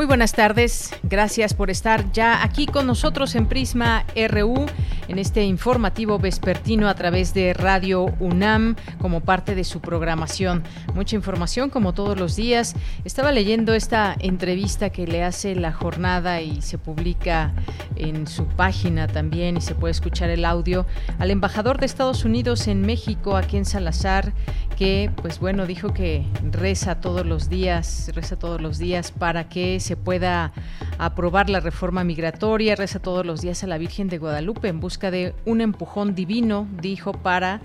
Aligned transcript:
Muy 0.00 0.06
buenas 0.06 0.32
tardes, 0.32 0.94
gracias 1.02 1.52
por 1.52 1.68
estar 1.68 2.10
ya 2.10 2.42
aquí 2.42 2.64
con 2.64 2.86
nosotros 2.86 3.34
en 3.34 3.44
Prisma 3.44 4.06
RU, 4.30 4.64
en 5.10 5.18
este 5.18 5.42
informativo 5.42 6.20
vespertino 6.20 6.88
a 6.88 6.94
través 6.94 7.34
de 7.34 7.52
Radio 7.52 8.14
UNAM 8.20 8.76
como 9.00 9.20
parte 9.20 9.56
de 9.56 9.64
su 9.64 9.80
programación. 9.80 10.62
Mucha 10.94 11.16
información 11.16 11.68
como 11.68 11.92
todos 11.92 12.16
los 12.16 12.36
días. 12.36 12.76
Estaba 13.04 13.32
leyendo 13.32 13.74
esta 13.74 14.14
entrevista 14.20 14.90
que 14.90 15.08
le 15.08 15.24
hace 15.24 15.56
la 15.56 15.72
jornada 15.72 16.40
y 16.42 16.62
se 16.62 16.78
publica 16.78 17.52
en 17.96 18.28
su 18.28 18.46
página 18.46 19.08
también 19.08 19.56
y 19.56 19.60
se 19.60 19.74
puede 19.74 19.90
escuchar 19.90 20.30
el 20.30 20.44
audio 20.44 20.86
al 21.18 21.32
embajador 21.32 21.80
de 21.80 21.86
Estados 21.86 22.24
Unidos 22.24 22.68
en 22.68 22.82
México, 22.82 23.36
aquí 23.36 23.56
en 23.56 23.64
Salazar, 23.64 24.32
que 24.76 25.10
pues 25.16 25.40
bueno, 25.40 25.66
dijo 25.66 25.92
que 25.92 26.24
reza 26.52 27.00
todos 27.00 27.26
los 27.26 27.48
días, 27.48 28.12
reza 28.14 28.38
todos 28.38 28.60
los 28.60 28.78
días 28.78 29.10
para 29.10 29.48
que 29.48 29.80
se 29.80 29.96
pueda 29.96 30.52
aprobar 30.98 31.50
la 31.50 31.58
reforma 31.58 32.04
migratoria, 32.04 32.76
reza 32.76 33.00
todos 33.00 33.26
los 33.26 33.40
días 33.40 33.64
a 33.64 33.66
la 33.66 33.76
Virgen 33.76 34.08
de 34.08 34.18
Guadalupe 34.18 34.68
en 34.68 34.78
busca 34.78 34.99
de 35.08 35.34
un 35.46 35.60
empujón 35.60 36.14
divino, 36.16 36.66
dijo, 36.80 37.12
para 37.12 37.60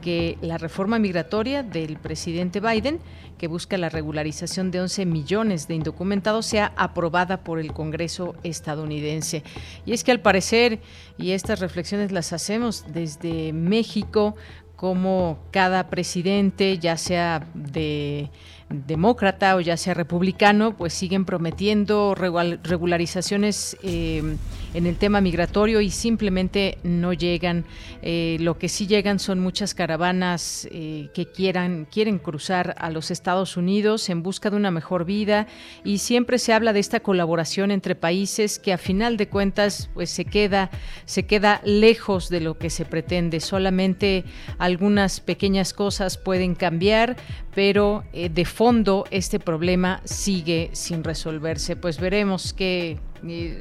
que 0.00 0.38
la 0.40 0.58
reforma 0.58 0.98
migratoria 0.98 1.62
del 1.62 1.96
presidente 1.96 2.60
Biden, 2.60 3.00
que 3.36 3.48
busca 3.48 3.76
la 3.76 3.88
regularización 3.88 4.70
de 4.70 4.80
11 4.80 5.06
millones 5.06 5.68
de 5.68 5.74
indocumentados, 5.74 6.46
sea 6.46 6.72
aprobada 6.76 7.44
por 7.44 7.58
el 7.58 7.72
Congreso 7.72 8.34
estadounidense. 8.42 9.42
Y 9.86 9.92
es 9.92 10.04
que 10.04 10.12
al 10.12 10.20
parecer, 10.20 10.80
y 11.18 11.32
estas 11.32 11.60
reflexiones 11.60 12.12
las 12.12 12.32
hacemos 12.32 12.84
desde 12.92 13.52
México, 13.52 14.34
como 14.76 15.38
cada 15.50 15.90
presidente, 15.90 16.78
ya 16.78 16.96
sea 16.96 17.44
de 17.52 18.30
demócrata 18.70 19.56
o 19.56 19.60
ya 19.60 19.76
sea 19.76 19.94
republicano, 19.94 20.76
pues 20.76 20.92
siguen 20.92 21.24
prometiendo 21.24 22.14
regularizaciones 22.14 23.76
eh, 23.82 24.36
en 24.74 24.86
el 24.86 24.96
tema 24.96 25.20
migratorio 25.20 25.80
y 25.80 25.90
simplemente 25.90 26.78
no 26.82 27.12
llegan. 27.12 27.64
Eh, 28.02 28.36
lo 28.40 28.58
que 28.58 28.68
sí 28.68 28.86
llegan 28.86 29.18
son 29.18 29.40
muchas 29.40 29.74
caravanas 29.74 30.68
eh, 30.70 31.08
que 31.14 31.26
quieran, 31.26 31.86
quieren 31.90 32.18
cruzar 32.18 32.74
a 32.78 32.90
los 32.90 33.10
Estados 33.10 33.56
Unidos 33.56 34.08
en 34.08 34.22
busca 34.22 34.50
de 34.50 34.56
una 34.56 34.70
mejor 34.70 35.04
vida 35.04 35.46
y 35.84 35.98
siempre 35.98 36.38
se 36.38 36.52
habla 36.52 36.72
de 36.72 36.80
esta 36.80 37.00
colaboración 37.00 37.70
entre 37.70 37.94
países 37.94 38.58
que 38.58 38.72
a 38.72 38.78
final 38.78 39.16
de 39.16 39.28
cuentas 39.28 39.90
pues 39.94 40.10
se 40.10 40.24
queda, 40.24 40.70
se 41.04 41.26
queda 41.26 41.60
lejos 41.64 42.28
de 42.28 42.40
lo 42.40 42.58
que 42.58 42.70
se 42.70 42.84
pretende. 42.84 43.40
Solamente 43.40 44.24
algunas 44.58 45.20
pequeñas 45.20 45.72
cosas 45.72 46.18
pueden 46.18 46.54
cambiar, 46.54 47.16
pero 47.54 48.04
de 48.12 48.44
fondo 48.44 49.04
este 49.10 49.40
problema 49.40 50.00
sigue 50.04 50.70
sin 50.72 51.02
resolverse. 51.02 51.76
Pues 51.76 51.98
veremos 51.98 52.52
qué 52.52 52.98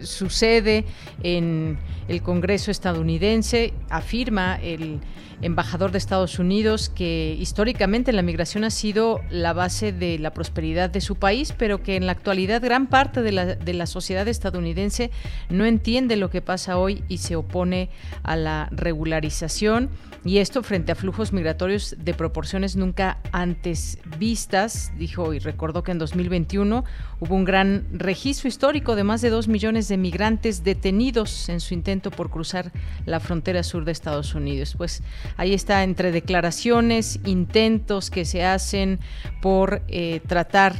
sucede 0.01 0.85
en 1.23 1.77
el 2.07 2.21
Congreso 2.21 2.71
estadounidense, 2.71 3.73
afirma 3.89 4.55
el 4.61 4.99
embajador 5.41 5.91
de 5.91 5.97
Estados 5.99 6.39
Unidos 6.39 6.89
que 6.89 7.35
históricamente 7.39 8.11
la 8.11 8.21
migración 8.21 8.63
ha 8.63 8.71
sido 8.71 9.21
la 9.29 9.53
base 9.53 9.91
de 9.91 10.17
la 10.17 10.33
prosperidad 10.33 10.89
de 10.89 11.01
su 11.01 11.15
país, 11.15 11.53
pero 11.57 11.83
que 11.83 11.95
en 11.95 12.05
la 12.05 12.13
actualidad 12.13 12.61
gran 12.61 12.87
parte 12.87 13.21
de 13.21 13.31
la, 13.31 13.45
de 13.45 13.73
la 13.73 13.85
sociedad 13.85 14.27
estadounidense 14.27 15.11
no 15.49 15.65
entiende 15.65 16.15
lo 16.15 16.29
que 16.29 16.41
pasa 16.41 16.77
hoy 16.77 17.03
y 17.07 17.19
se 17.19 17.35
opone 17.35 17.89
a 18.23 18.35
la 18.35 18.69
regularización 18.71 19.89
y 20.27 20.39
esto 20.39 20.61
frente 20.61 20.91
a 20.91 20.95
flujos 20.95 21.31
migratorios 21.31 21.95
de 21.97 22.13
proporciones 22.13 22.75
nunca 22.75 23.17
antes 23.31 23.97
vistas, 24.17 24.91
dijo 24.97 25.33
y 25.33 25.39
recordó 25.39 25.83
que 25.83 25.91
en 25.91 25.99
2021 25.99 26.83
hubo 27.19 27.35
un 27.35 27.45
gran 27.45 27.87
registro 27.93 28.47
histórico 28.47 28.95
de 28.95 29.03
más 29.03 29.21
de 29.21 29.29
dos 29.29 29.47
millones 29.47 29.87
de 29.87 29.97
migrantes 29.97 30.63
detenidos 30.63 31.49
en 31.49 31.61
su 31.61 31.73
intento 31.73 32.11
por 32.11 32.29
cruzar 32.29 32.71
la 33.05 33.19
frontera 33.19 33.63
sur 33.63 33.85
de 33.85 33.93
Estados 33.93 34.35
Unidos. 34.35 34.75
Pues 34.77 35.01
ahí 35.37 35.53
está 35.53 35.83
entre 35.83 36.11
declaraciones, 36.11 37.19
intentos 37.23 38.09
que 38.09 38.25
se 38.25 38.43
hacen 38.43 38.99
por 39.41 39.81
eh, 39.87 40.21
tratar 40.27 40.75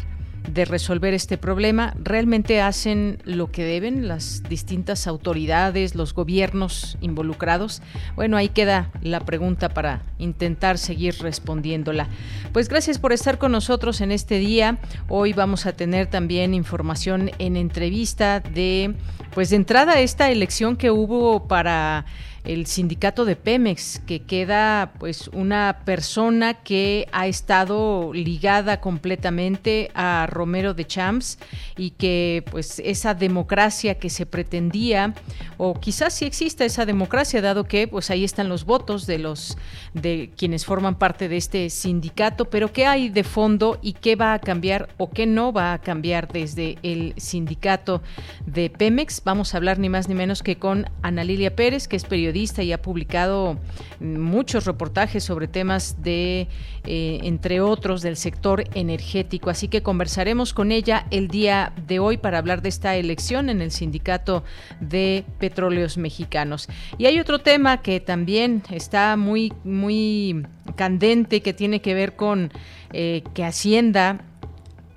de 0.47 0.66
resolver 0.66 1.13
este 1.13 1.38
problema. 1.38 1.94
¿Realmente 2.02 2.62
hacen 2.62 3.19
lo 3.25 3.52
que 3.52 3.63
deben 3.63 4.08
las 4.08 4.44
distintas 4.44 5.08
autoridades, 5.08 5.96
los 5.96 6.13
gobiernos 6.13 6.97
involucrados? 7.02 7.81
Bueno, 8.16 8.38
ahí 8.38 8.50
queda 8.50 8.91
la 9.02 9.19
pregunta 9.22 9.69
para 9.69 10.02
intentar 10.18 10.78
seguir 10.78 11.16
respondiéndola. 11.19 12.08
Pues 12.53 12.69
gracias 12.69 12.97
por 13.00 13.13
estar 13.13 13.38
con 13.38 13.52
nosotros 13.52 14.02
en 14.02 14.12
este 14.12 14.40
día. 14.40 14.80
Hoy 15.08 15.34
vamos 15.34 15.66
a 15.66 15.74
tener 15.74 16.08
también 16.08 16.53
información 16.53 17.31
en 17.40 17.58
entrevista 17.58 18.40
de, 18.40 18.96
pues 19.34 19.50
de 19.50 19.58
entrada, 19.58 20.00
esta 20.00 20.31
elección 20.31 20.78
que 20.78 20.91
hubo 20.91 21.47
para 21.47 22.06
el 22.47 22.66
sindicato 22.66 23.25
de 23.25 23.35
Pemex, 23.35 24.00
que 24.08 24.22
queda 24.22 24.94
pues 25.00 25.28
una 25.34 25.81
persona 25.84 26.53
que 26.53 27.08
ha 27.12 27.28
estado 27.28 28.13
ligada 28.13 28.80
completamente 28.80 29.91
a 29.94 30.28
Romero 30.30 30.74
de 30.74 30.88
Champs 30.88 31.40
y 31.75 31.91
que 31.91 32.46
pues 32.50 32.80
esa 32.80 33.13
democracia 33.13 33.96
que 33.96 34.09
se 34.09 34.25
pretendía 34.25 35.13
o 35.58 35.78
quizás 35.80 36.13
sí 36.13 36.25
exista 36.25 36.63
esa 36.63 36.85
democracia 36.85 37.41
dado 37.41 37.66
que 37.66 37.88
pues 37.88 38.09
ahí 38.12 38.24
están 38.24 38.47
los 38.47 38.64
votos 38.64 39.06
de 39.08 39.19
los 39.19 39.58
de 39.94 40.31
quienes 40.38 40.66
forman 40.66 40.96
parte 40.96 41.28
de 41.28 41.35
este 41.35 41.69
sindicato, 41.69 42.46
pero 42.46 42.72
qué 42.72 42.85
hay 42.85 43.09
de 43.09 43.25
fondo 43.25 43.78
y 43.81 43.94
qué 43.94 44.16
va 44.16 44.34
a 44.34 44.40
cambiar 44.40 44.88
o 44.97 45.09
qué 45.09 45.25
no 45.25 45.52
va 45.52 45.74
a 45.74 45.79
cambiar 45.79 46.31
desde 46.31 46.78
el 46.81 47.14
sindicato 47.18 48.02
de 48.46 48.69
Pemex. 48.69 49.22
Vamos 49.25 49.53
a 49.53 49.58
hablar 49.58 49.79
ni 49.79 49.90
más 49.90 50.08
ni 50.08 50.16
menos 50.16 50.44
que 50.44 50.56
con 50.56 50.90
Ana 51.02 51.25
Lilia 51.25 51.53
Pérez, 51.53 51.90
que 51.90 51.97
es 51.97 52.06
periodista 52.06 52.36
y 52.37 52.71
ha 52.71 52.81
publicado 52.81 53.57
muchos 53.99 54.65
reportajes 54.65 55.23
sobre 55.23 55.47
temas 55.47 56.01
de, 56.03 56.47
eh, 56.85 57.19
entre 57.23 57.61
otros, 57.61 58.01
del 58.01 58.15
sector 58.15 58.63
energético. 58.73 59.49
Así 59.49 59.67
que 59.67 59.81
conversaremos 59.81 60.53
con 60.53 60.71
ella 60.71 61.07
el 61.11 61.27
día 61.27 61.73
de 61.87 61.99
hoy 61.99 62.17
para 62.17 62.37
hablar 62.37 62.61
de 62.61 62.69
esta 62.69 62.95
elección 62.95 63.49
en 63.49 63.61
el 63.61 63.71
Sindicato 63.71 64.43
de 64.79 65.25
Petróleos 65.39 65.97
Mexicanos. 65.97 66.67
Y 66.97 67.05
hay 67.05 67.19
otro 67.19 67.39
tema 67.39 67.81
que 67.81 67.99
también 67.99 68.63
está 68.69 69.17
muy, 69.17 69.53
muy 69.63 70.45
candente 70.75 71.41
que 71.41 71.53
tiene 71.53 71.81
que 71.81 71.93
ver 71.93 72.15
con 72.15 72.51
eh, 72.93 73.23
que 73.33 73.43
Hacienda 73.43 74.21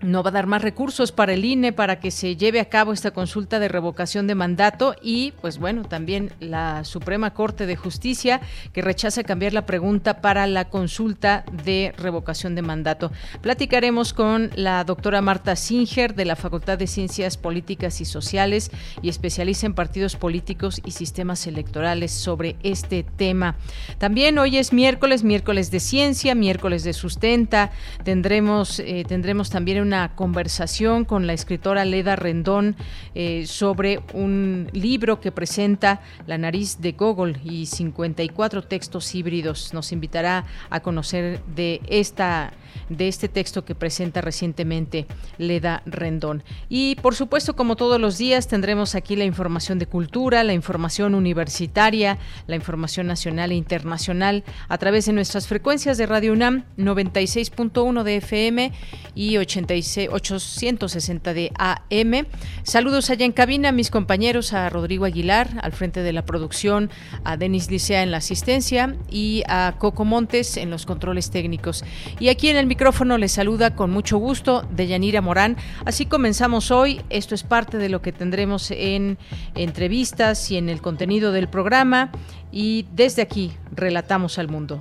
no 0.02 0.22
va 0.22 0.30
a 0.30 0.32
dar 0.32 0.46
más 0.46 0.62
recursos 0.62 1.12
para 1.12 1.32
el 1.32 1.44
INE 1.44 1.72
para 1.72 2.00
que 2.00 2.10
se 2.10 2.36
lleve 2.36 2.60
a 2.60 2.68
cabo 2.68 2.92
esta 2.92 3.10
consulta 3.10 3.58
de 3.58 3.68
revocación 3.68 4.26
de 4.26 4.34
mandato 4.34 4.94
y 5.02 5.32
pues 5.40 5.58
bueno, 5.58 5.84
también 5.84 6.32
la 6.40 6.84
Suprema 6.84 7.32
Corte 7.32 7.66
de 7.66 7.76
Justicia 7.76 8.40
que 8.72 8.82
rechaza 8.82 9.24
cambiar 9.24 9.52
la 9.52 9.66
pregunta 9.66 10.20
para 10.20 10.46
la 10.46 10.68
consulta 10.68 11.44
de 11.64 11.92
revocación 11.96 12.54
de 12.54 12.62
mandato. 12.62 13.12
Platicaremos 13.40 14.12
con 14.12 14.50
la 14.54 14.84
doctora 14.84 15.20
Marta 15.20 15.56
Singer 15.56 16.14
de 16.14 16.24
la 16.24 16.36
Facultad 16.36 16.78
de 16.78 16.86
Ciencias 16.86 17.36
Políticas 17.36 18.00
y 18.00 18.04
Sociales 18.04 18.70
y 19.02 19.08
especialista 19.08 19.66
en 19.66 19.74
partidos 19.74 20.16
políticos 20.16 20.80
y 20.84 20.92
sistemas 20.92 21.46
electorales 21.46 22.10
sobre 22.12 22.56
este 22.62 23.02
tema. 23.02 23.56
También 23.98 24.38
hoy 24.38 24.58
es 24.58 24.72
miércoles, 24.72 25.24
miércoles 25.24 25.70
de 25.70 25.80
ciencia, 25.80 26.34
miércoles 26.34 26.84
de 26.84 26.92
sustenta. 26.92 27.70
Tendremos, 28.04 28.80
eh, 28.80 29.04
tendremos 29.06 29.50
también 29.50 29.78
una 29.90 30.14
conversación 30.14 31.04
con 31.04 31.26
la 31.26 31.32
escritora 31.32 31.84
Leda 31.84 32.14
Rendón 32.14 32.76
eh, 33.16 33.44
sobre 33.48 33.98
un 34.14 34.68
libro 34.72 35.20
que 35.20 35.32
presenta 35.32 36.00
La 36.28 36.38
nariz 36.38 36.80
de 36.80 36.92
Gogol 36.92 37.38
y 37.42 37.66
54 37.66 38.62
textos 38.62 39.12
híbridos. 39.16 39.74
Nos 39.74 39.90
invitará 39.90 40.44
a 40.70 40.78
conocer 40.78 41.42
de 41.56 41.80
esta 41.88 42.52
de 42.88 43.08
este 43.08 43.28
texto 43.28 43.64
que 43.64 43.74
presenta 43.74 44.20
recientemente 44.20 45.06
Leda 45.38 45.82
Rendón. 45.86 46.42
Y 46.68 46.96
por 46.96 47.14
supuesto, 47.14 47.56
como 47.56 47.76
todos 47.76 48.00
los 48.00 48.18
días, 48.18 48.48
tendremos 48.48 48.94
aquí 48.94 49.16
la 49.16 49.24
información 49.24 49.78
de 49.78 49.86
cultura, 49.86 50.44
la 50.44 50.52
información 50.52 51.14
universitaria, 51.14 52.18
la 52.46 52.56
información 52.56 53.06
nacional 53.06 53.52
e 53.52 53.54
internacional 53.54 54.44
a 54.68 54.78
través 54.78 55.06
de 55.06 55.12
nuestras 55.12 55.46
frecuencias 55.46 55.98
de 55.98 56.06
Radio 56.06 56.32
UNAM 56.32 56.64
96.1 56.76 58.02
de 58.02 58.16
FM 58.16 58.72
y 59.14 59.36
86, 59.36 59.79
860 60.10 61.34
de 61.34 61.52
AM. 61.58 62.26
Saludos 62.62 63.10
allá 63.10 63.24
en 63.24 63.32
cabina 63.32 63.70
a 63.70 63.72
mis 63.72 63.90
compañeros, 63.90 64.52
a 64.52 64.68
Rodrigo 64.68 65.04
Aguilar 65.04 65.48
al 65.62 65.72
frente 65.72 66.02
de 66.02 66.12
la 66.12 66.24
producción, 66.24 66.90
a 67.24 67.36
Denis 67.36 67.70
Licea 67.70 68.02
en 68.02 68.10
la 68.10 68.18
asistencia 68.18 68.96
y 69.10 69.42
a 69.48 69.74
Coco 69.78 70.04
Montes 70.04 70.56
en 70.56 70.70
los 70.70 70.86
controles 70.86 71.30
técnicos. 71.30 71.84
Y 72.18 72.28
aquí 72.28 72.48
en 72.48 72.56
el 72.56 72.66
micrófono 72.66 73.18
les 73.18 73.32
saluda 73.32 73.74
con 73.74 73.90
mucho 73.90 74.18
gusto 74.18 74.66
Deyanira 74.70 75.20
Morán. 75.20 75.56
Así 75.84 76.06
comenzamos 76.06 76.70
hoy. 76.70 77.00
Esto 77.10 77.34
es 77.34 77.42
parte 77.42 77.78
de 77.78 77.88
lo 77.88 78.02
que 78.02 78.12
tendremos 78.12 78.70
en 78.70 79.18
entrevistas 79.54 80.50
y 80.50 80.56
en 80.56 80.68
el 80.68 80.80
contenido 80.80 81.32
del 81.32 81.48
programa. 81.48 82.12
Y 82.52 82.86
desde 82.92 83.22
aquí, 83.22 83.52
relatamos 83.72 84.38
al 84.38 84.48
mundo. 84.48 84.80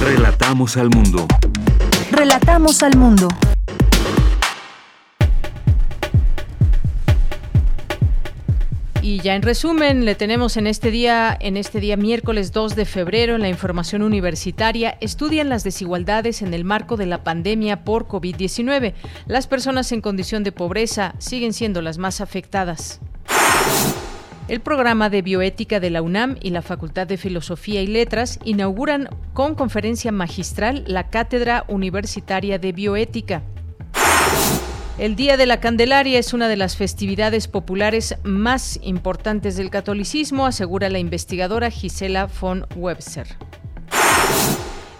Relatamos 0.00 0.76
al 0.76 0.90
mundo. 0.90 1.26
Relatamos 2.12 2.82
al 2.82 2.94
mundo. 2.98 3.26
Y 9.00 9.20
ya 9.20 9.34
en 9.34 9.40
resumen, 9.40 10.04
le 10.04 10.14
tenemos 10.14 10.58
en 10.58 10.66
este 10.66 10.90
día, 10.90 11.34
en 11.40 11.56
este 11.56 11.80
día 11.80 11.96
miércoles 11.96 12.52
2 12.52 12.76
de 12.76 12.84
febrero, 12.84 13.34
en 13.34 13.40
la 13.40 13.48
información 13.48 14.02
universitaria, 14.02 14.98
estudian 15.00 15.48
las 15.48 15.64
desigualdades 15.64 16.42
en 16.42 16.52
el 16.52 16.64
marco 16.64 16.98
de 16.98 17.06
la 17.06 17.24
pandemia 17.24 17.82
por 17.82 18.06
COVID-19. 18.06 18.92
Las 19.26 19.46
personas 19.46 19.90
en 19.90 20.02
condición 20.02 20.44
de 20.44 20.52
pobreza 20.52 21.14
siguen 21.16 21.54
siendo 21.54 21.80
las 21.80 21.96
más 21.96 22.20
afectadas. 22.20 23.00
El 24.48 24.60
programa 24.60 25.08
de 25.08 25.22
bioética 25.22 25.78
de 25.78 25.90
la 25.90 26.02
UNAM 26.02 26.36
y 26.42 26.50
la 26.50 26.62
Facultad 26.62 27.06
de 27.06 27.16
Filosofía 27.16 27.80
y 27.80 27.86
Letras 27.86 28.40
inauguran 28.44 29.08
con 29.34 29.54
conferencia 29.54 30.10
magistral 30.10 30.84
la 30.88 31.08
Cátedra 31.10 31.64
Universitaria 31.68 32.58
de 32.58 32.72
Bioética. 32.72 33.42
El 34.98 35.16
Día 35.16 35.36
de 35.36 35.46
la 35.46 35.60
Candelaria 35.60 36.18
es 36.18 36.34
una 36.34 36.48
de 36.48 36.56
las 36.56 36.76
festividades 36.76 37.48
populares 37.48 38.16
más 38.24 38.78
importantes 38.82 39.56
del 39.56 39.70
catolicismo, 39.70 40.44
asegura 40.44 40.90
la 40.90 40.98
investigadora 40.98 41.70
Gisela 41.70 42.28
von 42.40 42.66
Webster. 42.74 43.28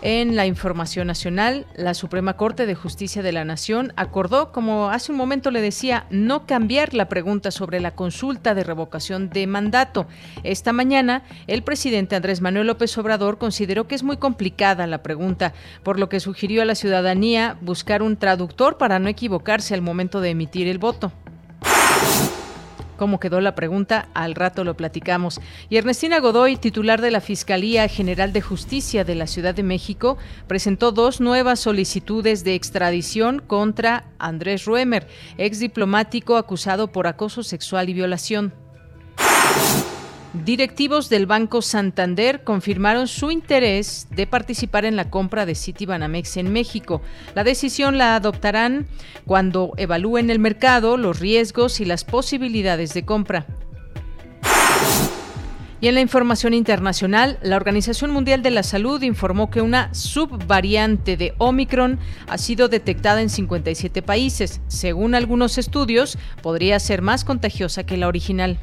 En 0.04 0.34
la 0.34 0.46
información 0.46 1.06
nacional, 1.06 1.64
la 1.76 1.94
Suprema 1.94 2.37
Corte 2.37 2.66
de 2.66 2.75
Justicia 2.75 3.22
de 3.22 3.31
la 3.31 3.44
Nación 3.44 3.93
acordó, 3.94 4.50
como 4.50 4.90
hace 4.90 5.12
un 5.12 5.19
momento 5.19 5.52
le 5.52 5.60
decía, 5.60 6.06
no 6.10 6.44
cambiar 6.44 6.93
la 6.93 7.08
pregunta 7.08 7.52
sobre 7.52 7.78
la 7.78 7.93
consulta 7.93 8.56
de 8.56 8.64
revocación 8.64 9.31
de 9.31 9.46
mandato. 9.46 10.08
Esta 10.43 10.72
mañana, 10.72 11.22
el 11.46 11.62
presidente 11.62 12.16
Andrés 12.16 12.40
Manuel 12.40 12.66
López 12.66 12.99
Obrador 12.99 13.38
consideró 13.38 13.87
que 13.87 13.94
es 13.94 14.02
muy 14.02 14.16
complicada 14.16 14.88
la 14.88 15.04
pregunta, 15.04 15.52
por 15.84 16.00
lo 16.00 16.08
que 16.08 16.19
sugirió 16.19 16.62
a 16.62 16.64
la 16.64 16.75
ciudadanía 16.75 17.56
buscar 17.60 18.02
un 18.02 18.16
traductor 18.16 18.78
para 18.78 18.99
no 18.99 19.08
equivocarse 19.08 19.72
al 19.72 19.82
momento 19.82 20.20
de 20.20 20.31
emitir 20.31 20.66
el 20.66 20.78
voto 20.78 21.12
cómo 23.02 23.19
quedó 23.19 23.40
la 23.40 23.56
pregunta, 23.56 24.06
al 24.14 24.37
rato 24.37 24.62
lo 24.62 24.76
platicamos. 24.76 25.40
Y 25.69 25.76
Ernestina 25.76 26.20
Godoy, 26.20 26.54
titular 26.54 27.00
de 27.00 27.10
la 27.10 27.20
Fiscalía 27.20 27.88
General 27.88 28.32
de 28.32 28.40
Justicia 28.40 29.02
de 29.02 29.16
la 29.16 29.26
Ciudad 29.26 29.56
de 29.56 29.64
México, 29.64 30.19
presentó 30.46 30.93
dos 30.93 31.20
nuevas 31.20 31.58
solicitudes 31.58 32.44
de 32.44 32.54
extradición 32.54 33.40
contra 33.44 34.04
Andrés 34.20 34.66
Ruemer, 34.66 35.08
ex 35.37 35.58
diplomático 35.58 36.37
acusado 36.37 36.93
por 36.93 37.08
acoso 37.08 37.43
sexual 37.43 37.88
y 37.88 37.94
violación. 37.94 38.54
Directivos 40.34 41.11
del 41.11 41.26
Banco 41.26 41.61
Santander 41.61 42.43
confirmaron 42.43 43.06
su 43.06 43.31
interés 43.31 44.06
de 44.11 44.26
participar 44.26 44.87
en 44.87 44.96
la 44.96 45.11
compra 45.11 45.44
de 45.44 45.55
Citibanamex 45.55 46.38
en 46.38 46.50
México. 46.50 47.02
La 47.34 47.44
decisión 47.44 47.99
la 47.99 48.17
adoptarán 48.17 48.87
cuando 49.26 49.75
evalúen 49.76 50.31
el 50.31 50.38
mercado, 50.38 50.96
los 50.96 51.20
riesgos 51.20 51.81
y 51.81 51.84
las 51.84 52.05
posibilidades 52.05 52.94
de 52.94 53.05
compra. 53.05 53.44
Y 55.82 55.88
en 55.88 55.96
la 55.96 56.00
información 56.00 56.55
internacional, 56.55 57.38
la 57.43 57.56
Organización 57.56 58.11
Mundial 58.11 58.43
de 58.43 58.52
la 58.52 58.62
Salud 58.62 59.02
informó 59.02 59.50
que 59.50 59.61
una 59.61 59.93
subvariante 59.93 61.19
de 61.19 61.35
Omicron 61.37 61.99
ha 62.26 62.38
sido 62.38 62.69
detectada 62.69 63.20
en 63.20 63.28
57 63.28 64.00
países. 64.00 64.62
Según 64.69 65.14
algunos 65.14 65.58
estudios, 65.58 66.17
podría 66.40 66.81
ser 66.81 67.02
más 67.02 67.25
contagiosa 67.25 67.85
que 67.85 67.99
la 67.99 68.08
original. 68.08 68.61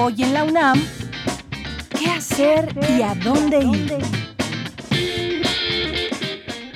Hoy 0.00 0.22
en 0.22 0.32
la 0.32 0.44
UNAM, 0.44 0.80
¿qué 1.98 2.08
hacer 2.08 2.72
y 2.96 3.02
a 3.02 3.16
dónde 3.16 3.58
ir? 3.58 3.98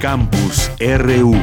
Campus 0.00 0.70
RU. 0.78 1.34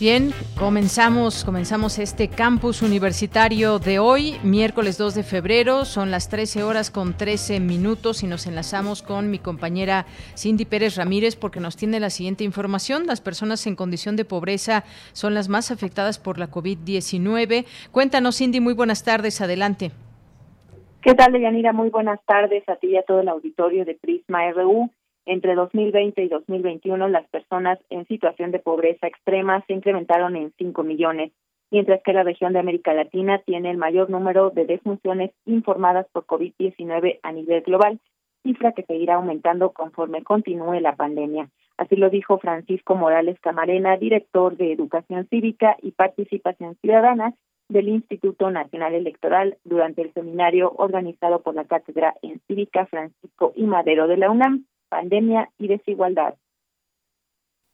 Bien, 0.00 0.34
comenzamos, 0.58 1.44
comenzamos 1.44 1.98
este 1.98 2.28
campus 2.28 2.82
universitario 2.82 3.78
de 3.78 3.98
hoy, 3.98 4.36
miércoles 4.42 4.98
2 4.98 5.14
de 5.14 5.22
febrero, 5.22 5.84
son 5.84 6.10
las 6.10 6.28
13 6.28 6.62
horas 6.62 6.90
con 6.90 7.16
13 7.16 7.60
minutos 7.60 8.22
y 8.22 8.26
nos 8.26 8.46
enlazamos 8.46 9.02
con 9.02 9.30
mi 9.30 9.38
compañera 9.38 10.06
Cindy 10.36 10.64
Pérez 10.64 10.96
Ramírez 10.96 11.36
porque 11.36 11.60
nos 11.60 11.76
tiene 11.76 12.00
la 12.00 12.10
siguiente 12.10 12.44
información. 12.44 13.06
Las 13.06 13.20
personas 13.20 13.66
en 13.66 13.76
condición 13.76 14.16
de 14.16 14.24
pobreza 14.24 14.84
son 15.12 15.34
las 15.34 15.48
más 15.48 15.70
afectadas 15.70 16.18
por 16.18 16.38
la 16.38 16.50
COVID-19. 16.50 17.66
Cuéntanos, 17.90 18.38
Cindy, 18.38 18.60
muy 18.60 18.74
buenas 18.74 19.04
tardes, 19.04 19.40
adelante. 19.40 19.90
¿Qué 21.02 21.14
tal, 21.14 21.32
Deyanira? 21.32 21.72
Muy 21.72 21.90
buenas 21.90 22.20
tardes 22.24 22.66
a 22.68 22.76
ti 22.76 22.88
y 22.88 22.96
a 22.96 23.02
todo 23.02 23.20
el 23.20 23.28
auditorio 23.28 23.84
de 23.84 23.94
Prisma 23.94 24.50
RU. 24.52 24.90
Entre 25.26 25.54
2020 25.54 26.22
y 26.22 26.28
2021, 26.28 27.08
las 27.08 27.26
personas 27.28 27.78
en 27.88 28.06
situación 28.06 28.50
de 28.50 28.58
pobreza 28.58 29.06
extrema 29.06 29.64
se 29.66 29.72
incrementaron 29.72 30.36
en 30.36 30.52
5 30.58 30.82
millones, 30.82 31.32
mientras 31.70 32.02
que 32.02 32.12
la 32.12 32.24
región 32.24 32.52
de 32.52 32.58
América 32.58 32.92
Latina 32.92 33.38
tiene 33.38 33.70
el 33.70 33.78
mayor 33.78 34.10
número 34.10 34.50
de 34.50 34.66
defunciones 34.66 35.30
informadas 35.46 36.06
por 36.12 36.26
COVID-19 36.26 37.20
a 37.22 37.32
nivel 37.32 37.62
global, 37.62 38.00
cifra 38.42 38.72
que 38.72 38.82
seguirá 38.82 39.14
aumentando 39.14 39.72
conforme 39.72 40.22
continúe 40.22 40.78
la 40.80 40.94
pandemia. 40.94 41.48
Así 41.78 41.96
lo 41.96 42.10
dijo 42.10 42.38
Francisco 42.38 42.94
Morales 42.94 43.40
Camarena, 43.40 43.96
director 43.96 44.56
de 44.58 44.72
Educación 44.72 45.26
Cívica 45.28 45.76
y 45.80 45.92
Participación 45.92 46.76
Ciudadana 46.82 47.34
del 47.70 47.88
Instituto 47.88 48.50
Nacional 48.50 48.94
Electoral 48.94 49.56
durante 49.64 50.02
el 50.02 50.12
seminario 50.12 50.70
organizado 50.76 51.40
por 51.40 51.54
la 51.54 51.64
Cátedra 51.64 52.14
en 52.20 52.40
Cívica 52.46 52.84
Francisco 52.86 53.54
y 53.56 53.64
Madero 53.64 54.06
de 54.06 54.18
la 54.18 54.30
UNAM 54.30 54.66
pandemia 54.94 55.50
y 55.58 55.66
desigualdad. 55.66 56.34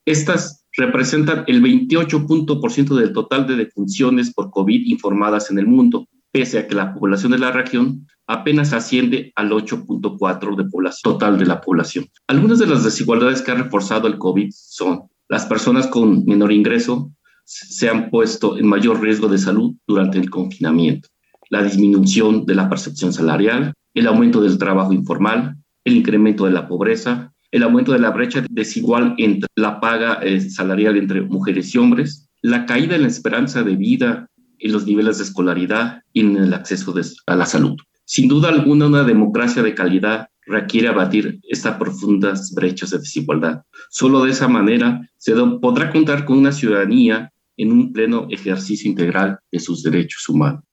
Estas 0.06 0.66
representan 0.74 1.44
el 1.48 1.62
28% 1.62 2.94
del 2.94 3.12
total 3.12 3.46
de 3.46 3.56
defunciones 3.56 4.32
por 4.32 4.50
COVID 4.50 4.86
informadas 4.86 5.50
en 5.50 5.58
el 5.58 5.66
mundo, 5.66 6.06
pese 6.32 6.58
a 6.58 6.66
que 6.66 6.74
la 6.74 6.94
población 6.94 7.32
de 7.32 7.38
la 7.38 7.52
región 7.52 8.06
apenas 8.26 8.72
asciende 8.72 9.32
al 9.36 9.50
8.4% 9.50 10.56
de 10.56 10.70
población 10.70 11.12
total 11.12 11.38
de 11.38 11.44
la 11.44 11.60
población. 11.60 12.06
Algunas 12.26 12.58
de 12.58 12.68
las 12.68 12.84
desigualdades 12.84 13.42
que 13.42 13.50
ha 13.50 13.56
reforzado 13.56 14.08
el 14.08 14.16
COVID 14.16 14.48
son 14.54 15.02
las 15.28 15.44
personas 15.44 15.88
con 15.88 16.24
menor 16.24 16.52
ingreso 16.52 17.12
se 17.44 17.90
han 17.90 18.08
puesto 18.08 18.56
en 18.56 18.66
mayor 18.66 19.02
riesgo 19.02 19.28
de 19.28 19.36
salud 19.36 19.74
durante 19.86 20.18
el 20.18 20.30
confinamiento, 20.30 21.08
la 21.50 21.62
disminución 21.62 22.46
de 22.46 22.54
la 22.54 22.68
percepción 22.70 23.12
salarial, 23.12 23.74
el 23.92 24.06
aumento 24.06 24.40
del 24.40 24.56
trabajo 24.56 24.92
informal, 24.92 25.56
el 25.84 25.96
incremento 25.96 26.44
de 26.44 26.52
la 26.52 26.68
pobreza, 26.68 27.32
el 27.50 27.62
aumento 27.62 27.92
de 27.92 27.98
la 27.98 28.10
brecha 28.10 28.44
desigual 28.50 29.14
entre 29.18 29.48
la 29.56 29.80
paga 29.80 30.20
eh, 30.22 30.40
salarial 30.40 30.96
entre 30.96 31.22
mujeres 31.22 31.74
y 31.74 31.78
hombres, 31.78 32.28
la 32.42 32.66
caída 32.66 32.96
en 32.96 33.02
la 33.02 33.08
esperanza 33.08 33.62
de 33.62 33.76
vida, 33.76 34.28
en 34.58 34.72
los 34.72 34.86
niveles 34.86 35.18
de 35.18 35.24
escolaridad 35.24 36.02
y 36.12 36.20
en 36.20 36.36
el 36.36 36.54
acceso 36.54 36.94
a 37.26 37.36
la 37.36 37.46
salud. 37.46 37.76
Sin 38.04 38.28
duda 38.28 38.48
alguna, 38.48 38.86
una 38.86 39.04
democracia 39.04 39.62
de 39.62 39.74
calidad 39.74 40.28
requiere 40.46 40.88
abatir 40.88 41.40
estas 41.48 41.76
profundas 41.76 42.52
brechas 42.54 42.90
de 42.90 42.98
desigualdad. 42.98 43.62
Solo 43.88 44.24
de 44.24 44.32
esa 44.32 44.48
manera 44.48 45.08
se 45.16 45.34
podrá 45.60 45.90
contar 45.90 46.24
con 46.24 46.38
una 46.38 46.52
ciudadanía 46.52 47.32
en 47.56 47.72
un 47.72 47.92
pleno 47.92 48.26
ejercicio 48.30 48.90
integral 48.90 49.38
de 49.52 49.60
sus 49.60 49.82
derechos 49.82 50.28
humanos. 50.28 50.64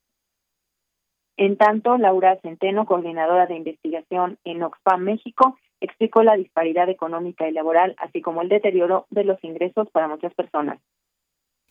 En 1.37 1.55
tanto, 1.55 1.97
Laura 1.97 2.39
Centeno, 2.41 2.85
coordinadora 2.85 3.45
de 3.45 3.55
investigación 3.55 4.39
en 4.43 4.63
Oxfam 4.63 5.03
México, 5.03 5.57
explicó 5.79 6.23
la 6.23 6.35
disparidad 6.35 6.89
económica 6.89 7.47
y 7.47 7.51
laboral, 7.51 7.95
así 7.99 8.21
como 8.21 8.41
el 8.41 8.49
deterioro 8.49 9.05
de 9.11 9.23
los 9.23 9.43
ingresos 9.43 9.87
para 9.91 10.07
muchas 10.07 10.33
personas. 10.33 10.79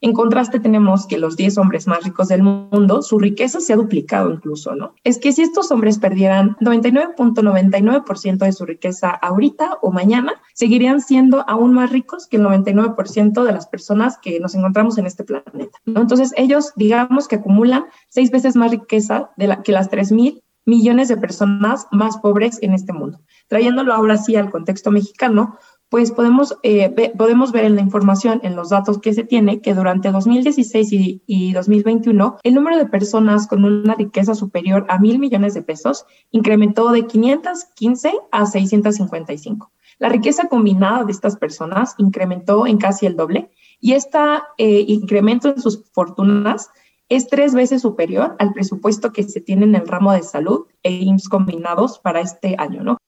En 0.01 0.13
contraste, 0.13 0.61
tenemos 0.61 1.07
que 1.07 1.17
los 1.19 1.37
10 1.37 1.57
hombres 1.59 1.87
más 1.87 2.05
ricos 2.05 2.29
del 2.29 2.43
mundo, 2.43 3.01
su 3.03 3.19
riqueza 3.19 3.61
se 3.61 3.73
ha 3.73 3.77
duplicado 3.77 4.31
incluso, 4.31 4.75
¿no? 4.75 4.95
Es 5.05 5.19
que 5.19 5.33
si 5.33 5.43
estos 5.43 5.71
hombres 5.71 5.99
perdieran 5.99 6.57
99.99% 6.61 8.39
de 8.39 8.53
su 8.53 8.67
riqueza 8.67 9.09
ahorita 9.11 9.79
o 9.81 9.91
mañana, 9.93 10.35
seguirían 10.53 11.01
siendo 11.01 11.49
aún 11.49 11.73
más 11.73 11.91
ricos 11.91 12.27
que 12.27 12.37
el 12.37 12.45
99% 12.45 13.43
de 13.43 13.53
las 13.53 13.67
personas 13.67 14.19
que 14.19 14.39
nos 14.39 14.55
encontramos 14.55 14.99
en 14.99 15.07
este 15.07 15.25
planeta, 15.25 15.79
¿no? 15.87 16.03
Entonces, 16.03 16.33
ellos, 16.37 16.73
digamos 16.77 17.27
que 17.27 17.37
acumulan 17.37 17.87
seis 18.09 18.31
veces 18.31 18.55
más 18.55 18.71
riqueza 18.71 19.31
que 19.65 19.73
las 19.73 19.91
3.000 19.91 20.43
millones 20.67 21.09
de 21.09 21.17
personas 21.17 21.87
más 21.93 22.19
pobres 22.19 22.59
en 22.61 22.75
este 22.75 22.93
mundo. 22.93 23.21
Trayéndolo 23.47 23.95
ahora 23.95 24.19
sí 24.19 24.35
al 24.35 24.51
contexto 24.51 24.91
mexicano, 24.91 25.57
pues 25.89 26.11
podemos, 26.11 26.57
eh, 26.63 27.13
podemos 27.17 27.53
ver 27.53 27.65
en 27.65 27.77
la 27.77 27.83
información, 27.83 28.41
en 28.43 28.57
los 28.57 28.71
datos 28.71 28.99
que 28.99 29.15
se 29.15 29.25
tiene, 29.25 29.61
que 29.61 29.75
durante 29.75 30.11
2016 30.11 30.93
y, 30.93 31.23
y, 31.27 31.53
2021, 31.53 32.39
el 32.43 32.55
número 32.55 32.77
de 32.77 32.87
personas 32.87 33.47
con 33.47 33.65
una 33.65 33.95
riqueza 33.95 34.35
superior 34.35 34.85
a 34.89 34.99
mil 34.99 35.19
millones 35.19 35.55
de 35.55 35.63
pesos 35.63 36.05
incrementó 36.33 36.91
de 36.91 37.07
515 37.07 38.13
a 38.33 38.47
655. 38.47 39.71
La 39.99 40.09
riqueza 40.09 40.49
combinada 40.49 41.05
de 41.05 41.13
estas 41.13 41.37
personas 41.37 41.95
incrementó 41.99 42.67
en 42.67 42.79
casi 42.79 43.07
el 43.07 43.17
doble 43.17 43.51
y 43.81 43.93
este 43.93 44.19
incremento 44.59 45.49
en 45.49 45.61
sus 45.61 45.85
fortunas 45.93 46.71
es 47.09 47.29
tres 47.29 47.55
veces 47.55 47.83
superior 47.83 48.37
al 48.39 48.53
presupuesto 48.53 49.13
que 49.13 49.23
se 49.23 49.41
tiene 49.41 49.65
en 49.65 49.75
el 49.75 49.87
ramo 49.87 50.13
de 50.13 50.23
salud 50.23 50.67
e 50.83 50.91
IMSS 50.93 51.29
combinados 51.29 51.99
para 51.99 52.21
este 52.21 52.57
año, 52.59 52.83
¿no? 52.83 52.99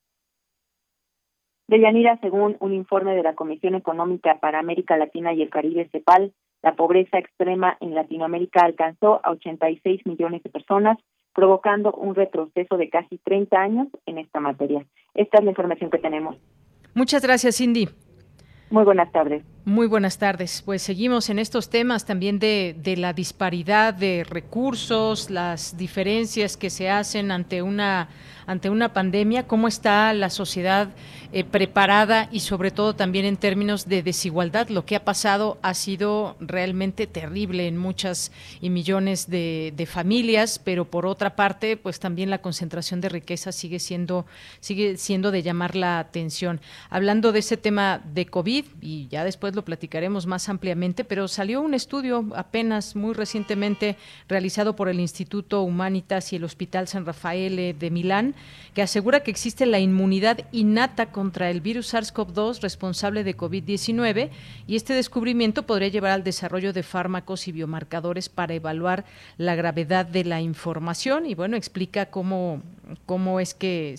Deyanira, 1.68 2.18
según 2.22 2.56
un 2.60 2.72
informe 2.72 3.14
de 3.14 3.22
la 3.22 3.34
Comisión 3.34 3.74
Económica 3.74 4.38
para 4.40 4.58
América 4.58 4.96
Latina 4.96 5.34
y 5.34 5.42
el 5.42 5.50
Caribe, 5.50 5.88
CEPAL, 5.92 6.32
la 6.62 6.74
pobreza 6.74 7.18
extrema 7.18 7.76
en 7.80 7.94
Latinoamérica 7.94 8.62
alcanzó 8.64 9.20
a 9.22 9.30
86 9.32 10.06
millones 10.06 10.42
de 10.42 10.48
personas, 10.48 10.98
provocando 11.34 11.92
un 11.92 12.14
retroceso 12.14 12.78
de 12.78 12.88
casi 12.88 13.18
30 13.18 13.56
años 13.60 13.88
en 14.06 14.16
esta 14.16 14.40
materia. 14.40 14.86
Esta 15.12 15.38
es 15.38 15.44
la 15.44 15.50
información 15.50 15.90
que 15.90 15.98
tenemos. 15.98 16.36
Muchas 16.94 17.22
gracias, 17.22 17.58
Cindy. 17.58 17.86
Muy 18.70 18.84
buenas 18.84 19.12
tardes. 19.12 19.44
Muy 19.68 19.86
buenas 19.86 20.16
tardes. 20.16 20.62
Pues 20.64 20.80
seguimos 20.80 21.28
en 21.28 21.38
estos 21.38 21.68
temas 21.68 22.06
también 22.06 22.38
de, 22.38 22.74
de, 22.82 22.96
la 22.96 23.12
disparidad 23.12 23.92
de 23.92 24.24
recursos, 24.24 25.28
las 25.28 25.76
diferencias 25.76 26.56
que 26.56 26.70
se 26.70 26.88
hacen 26.88 27.30
ante 27.30 27.60
una 27.60 28.08
ante 28.48 28.70
una 28.70 28.94
pandemia, 28.94 29.46
cómo 29.46 29.68
está 29.68 30.10
la 30.14 30.30
sociedad 30.30 30.88
eh, 31.32 31.44
preparada 31.44 32.30
y 32.32 32.40
sobre 32.40 32.70
todo 32.70 32.94
también 32.94 33.26
en 33.26 33.36
términos 33.36 33.86
de 33.86 34.02
desigualdad. 34.02 34.70
Lo 34.70 34.86
que 34.86 34.96
ha 34.96 35.04
pasado 35.04 35.58
ha 35.60 35.74
sido 35.74 36.34
realmente 36.40 37.06
terrible 37.06 37.68
en 37.68 37.76
muchas 37.76 38.32
y 38.62 38.70
millones 38.70 39.28
de, 39.28 39.86
familias, 39.86 40.58
pero 40.58 40.86
por 40.86 41.04
otra 41.04 41.36
parte, 41.36 41.76
pues 41.76 42.00
también 42.00 42.30
la 42.30 42.40
concentración 42.40 43.02
de 43.02 43.10
riqueza 43.10 43.52
sigue 43.52 43.78
siendo, 43.78 44.24
sigue 44.60 44.96
siendo 44.96 45.30
de 45.30 45.42
llamar 45.42 45.76
la 45.76 45.98
atención. 45.98 46.62
Hablando 46.88 47.32
de 47.32 47.40
ese 47.40 47.58
tema 47.58 48.00
de 48.14 48.24
COVID, 48.24 48.64
y 48.80 49.08
ya 49.08 49.24
después 49.24 49.54
lo 49.58 49.64
platicaremos 49.64 50.26
más 50.26 50.48
ampliamente, 50.48 51.02
pero 51.02 51.26
salió 51.26 51.60
un 51.60 51.74
estudio 51.74 52.24
apenas 52.36 52.94
muy 52.94 53.12
recientemente 53.12 53.96
realizado 54.28 54.76
por 54.76 54.88
el 54.88 55.00
Instituto 55.00 55.62
Humanitas 55.62 56.32
y 56.32 56.36
el 56.36 56.44
Hospital 56.44 56.86
San 56.86 57.04
Rafael 57.04 57.76
de 57.76 57.90
Milán, 57.90 58.36
que 58.72 58.82
asegura 58.82 59.24
que 59.24 59.32
existe 59.32 59.66
la 59.66 59.80
inmunidad 59.80 60.46
innata 60.52 61.10
contra 61.10 61.50
el 61.50 61.60
virus 61.60 61.92
SARS-CoV-2 61.92 62.60
responsable 62.60 63.24
de 63.24 63.36
COVID-19 63.36 64.30
y 64.68 64.76
este 64.76 64.94
descubrimiento 64.94 65.64
podría 65.64 65.88
llevar 65.88 66.12
al 66.12 66.22
desarrollo 66.22 66.72
de 66.72 66.84
fármacos 66.84 67.48
y 67.48 67.52
biomarcadores 67.52 68.28
para 68.28 68.54
evaluar 68.54 69.06
la 69.38 69.56
gravedad 69.56 70.06
de 70.06 70.22
la 70.22 70.40
información. 70.40 71.26
Y 71.26 71.34
bueno, 71.34 71.56
explica 71.56 72.06
cómo 72.06 72.62
cómo 73.06 73.40
es 73.40 73.54
que 73.54 73.96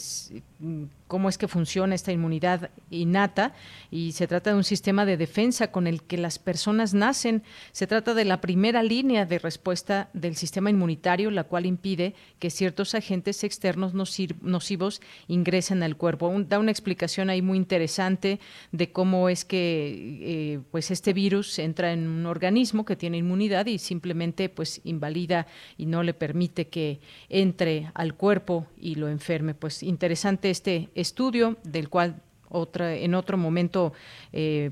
cómo 1.09 1.27
es 1.27 1.39
que 1.39 1.47
funciona 1.47 1.95
esta 1.95 2.11
inmunidad 2.11 2.69
innata 2.91 3.53
y 3.89 4.11
se 4.11 4.27
trata 4.27 4.51
de 4.51 4.57
un 4.57 4.63
sistema 4.63 5.05
de 5.05 5.17
defensa 5.17 5.71
con 5.71 5.87
el 5.87 6.03
que 6.03 6.17
las 6.17 6.37
personas 6.37 6.93
nacen. 6.93 7.41
Se 7.71 7.87
trata 7.87 8.13
de 8.13 8.25
la 8.25 8.41
primera 8.41 8.83
línea 8.83 9.25
de 9.25 9.39
respuesta 9.39 10.09
del 10.13 10.35
sistema 10.35 10.69
inmunitario, 10.69 11.31
la 11.31 11.45
cual 11.45 11.65
impide 11.65 12.13
que 12.37 12.51
ciertos 12.51 12.93
agentes 12.93 13.43
externos 13.43 13.93
nocivos 13.95 15.01
ingresen 15.27 15.81
al 15.81 15.97
cuerpo. 15.97 16.31
da 16.47 16.59
una 16.59 16.71
explicación 16.71 17.31
ahí 17.31 17.41
muy 17.41 17.57
interesante 17.57 18.39
de 18.71 18.91
cómo 18.91 19.29
es 19.29 19.45
que 19.45 20.19
eh, 20.21 20.59
pues 20.69 20.91
este 20.91 21.13
virus 21.13 21.57
entra 21.57 21.91
en 21.91 22.07
un 22.07 22.27
organismo 22.27 22.85
que 22.85 22.95
tiene 22.95 23.17
inmunidad 23.17 23.65
y 23.65 23.79
simplemente 23.79 24.47
pues 24.47 24.79
invalida 24.83 25.47
y 25.75 25.87
no 25.87 26.03
le 26.03 26.13
permite 26.13 26.67
que 26.67 26.99
entre 27.29 27.89
al 27.95 28.13
cuerpo 28.13 28.67
y 28.79 28.93
lo 28.93 29.09
enferme. 29.09 29.55
Pues 29.55 29.81
interesante 29.81 30.51
este 30.51 30.89
estudio, 30.99 31.57
del 31.63 31.89
cual 31.89 32.21
otra, 32.49 32.95
en 32.95 33.15
otro 33.15 33.37
momento 33.37 33.93
eh, 34.33 34.71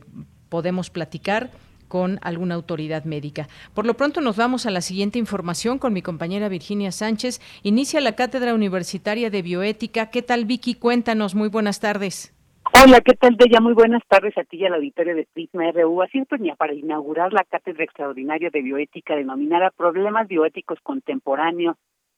podemos 0.49 0.89
platicar 0.89 1.51
con 1.87 2.19
alguna 2.21 2.55
autoridad 2.55 3.05
médica. 3.05 3.47
Por 3.73 3.85
lo 3.85 3.93
pronto 3.93 4.21
nos 4.21 4.35
vamos 4.35 4.65
a 4.65 4.71
la 4.71 4.81
siguiente 4.81 5.19
información 5.19 5.79
con 5.79 5.93
mi 5.93 6.01
compañera 6.01 6.49
Virginia 6.49 6.91
Sánchez. 6.91 7.39
Inicia 7.63 8.01
la 8.01 8.15
Cátedra 8.15 8.53
Universitaria 8.53 9.29
de 9.29 9.41
Bioética. 9.41 10.09
¿Qué 10.09 10.21
tal, 10.21 10.45
Vicky? 10.45 10.75
Cuéntanos. 10.75 11.35
Muy 11.35 11.49
buenas 11.49 11.79
tardes. 11.79 12.33
Hola, 12.73 12.99
¿qué 12.99 13.13
tal, 13.13 13.35
Bella? 13.37 13.61
Muy 13.61 13.73
buenas 13.73 14.03
tardes 14.09 14.37
a 14.37 14.43
ti 14.43 14.57
y 14.57 14.65
al 14.65 14.73
auditorio 14.73 15.15
de 15.15 15.25
Prisma 15.33 15.71
RU. 15.71 16.01
Así 16.01 16.19
es, 16.19 16.27
pues, 16.27 16.41
para 16.57 16.73
inaugurar 16.73 17.31
la 17.31 17.45
Cátedra 17.45 17.85
Extraordinaria 17.85 18.49
de 18.49 18.61
Bioética 18.61 19.15
denominada 19.15 19.71
Problemas 19.71 20.27
Bioéticos 20.27 20.79
Contemporáneos 20.83 21.77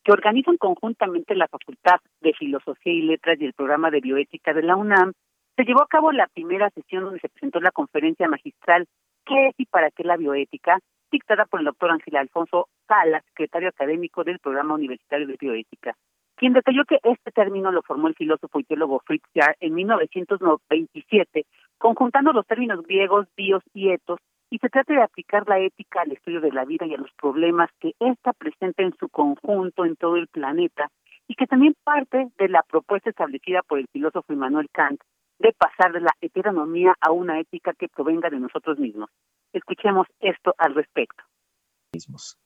que 0.10 0.14
organizan 0.14 0.58
conjuntamente 0.58 1.36
la 1.36 1.48
Facultad 1.48 2.00
de 2.22 2.34
Filosofía 2.34 2.94
y 2.94 3.04
Letras 3.04 3.40
y 3.40 3.46
el 3.46 3.54
programa 3.54 3.92
de 3.92 4.02
bioética 4.02 4.56
de 4.56 4.64
la 4.64 4.76
UNAM, 4.76 5.14
se 5.56 5.64
llevó 5.66 5.84
a 5.84 5.88
cabo 5.88 6.12
la 6.12 6.26
primera 6.26 6.72
sesión 6.72 7.04
donde 7.04 7.20
se 7.20 7.30
presentó 7.30 7.60
la 7.60 7.70
conferencia 7.70 8.28
magistral 8.28 8.88
¿Qué 9.24 9.50
es 9.50 9.56
y 9.60 9.68
para 9.68 9.92
qué 9.92 10.04
la 10.04 10.18
bioética? 10.18 10.80
dictada 11.12 11.46
por 11.46 11.60
el 11.60 11.68
doctor 11.68 11.92
Ángel 11.92 12.16
Alfonso 12.16 12.70
Sala, 12.88 13.22
secretario 13.28 13.70
académico 13.70 14.24
del 14.24 14.40
programa 14.40 14.74
universitario 14.74 15.28
de 15.28 15.38
bioética, 15.40 15.94
quien 16.36 16.54
detalló 16.54 16.86
que 16.86 16.98
este 17.04 17.30
término 17.32 17.72
lo 17.72 17.84
formó 17.84 18.08
el 18.08 18.16
filósofo 18.16 18.60
y 18.60 18.64
teólogo 18.64 19.04
Fritz 19.06 19.26
Jarr 19.36 19.58
en 19.60 19.76
1927, 19.76 21.46
conjuntando 21.78 22.34
los 22.34 22.48
términos 22.48 22.82
griegos 22.82 23.28
bios 23.38 23.62
y 23.76 23.90
etos 23.90 24.20
y 24.50 24.58
se 24.58 24.70
trata 24.70 24.94
de 24.94 25.02
aplicar 25.02 25.48
la 25.48 25.60
ética 25.60 26.02
al 26.02 26.12
estudio 26.12 26.42
de 26.42 26.52
la 26.52 26.66
vida 26.66 26.86
y 26.86 26.94
a 26.94 26.98
los 26.98 27.12
problemas 27.14 27.70
que 27.80 27.94
ésta 28.00 28.34
presenta 28.34 28.84
en 28.84 28.96
su 28.98 29.10
conjunto 29.10 29.86
en 29.86 29.96
todo 29.96 30.16
el 30.16 30.28
planeta 30.28 30.90
y 31.28 31.36
que 31.36 31.46
también 31.46 31.76
parte 31.84 32.30
de 32.38 32.50
la 32.50 32.64
propuesta 32.64 33.10
establecida 33.10 33.62
por 33.62 33.80
el 33.80 33.88
filósofo 33.92 34.34
Immanuel 34.34 34.70
Kant 34.72 35.00
de 35.38 35.54
pasar 35.54 35.94
de 35.94 36.02
la 36.02 36.12
heteronomía 36.20 36.96
a 37.00 37.12
una 37.12 37.40
ética 37.40 37.74
que 37.74 37.88
provenga 37.88 38.30
de 38.30 38.40
nosotros 38.40 38.78
mismos. 38.80 39.10
Escuchemos 39.54 40.08
esto 40.20 40.54
al 40.58 40.76
respecto. 40.76 41.24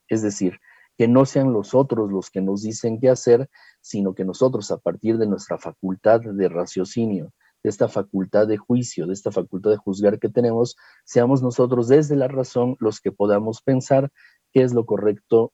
Es 0.07 0.21
decir, 0.21 0.59
que 0.97 1.07
no 1.07 1.25
sean 1.25 1.53
los 1.53 1.73
otros 1.73 2.11
los 2.11 2.29
que 2.29 2.41
nos 2.41 2.61
dicen 2.61 2.99
qué 2.99 3.09
hacer, 3.09 3.49
sino 3.81 4.13
que 4.13 4.25
nosotros, 4.25 4.69
a 4.71 4.77
partir 4.77 5.17
de 5.17 5.27
nuestra 5.27 5.57
facultad 5.57 6.21
de 6.21 6.49
raciocinio, 6.49 7.31
de 7.63 7.69
esta 7.69 7.87
facultad 7.87 8.47
de 8.47 8.57
juicio, 8.57 9.07
de 9.07 9.13
esta 9.13 9.31
facultad 9.31 9.71
de 9.71 9.77
juzgar 9.77 10.19
que 10.19 10.29
tenemos, 10.29 10.75
seamos 11.05 11.41
nosotros 11.41 11.87
desde 11.87 12.15
la 12.15 12.27
razón 12.27 12.75
los 12.79 12.99
que 12.99 13.11
podamos 13.11 13.61
pensar 13.61 14.11
qué 14.51 14.63
es 14.63 14.73
lo 14.73 14.85
correcto 14.85 15.53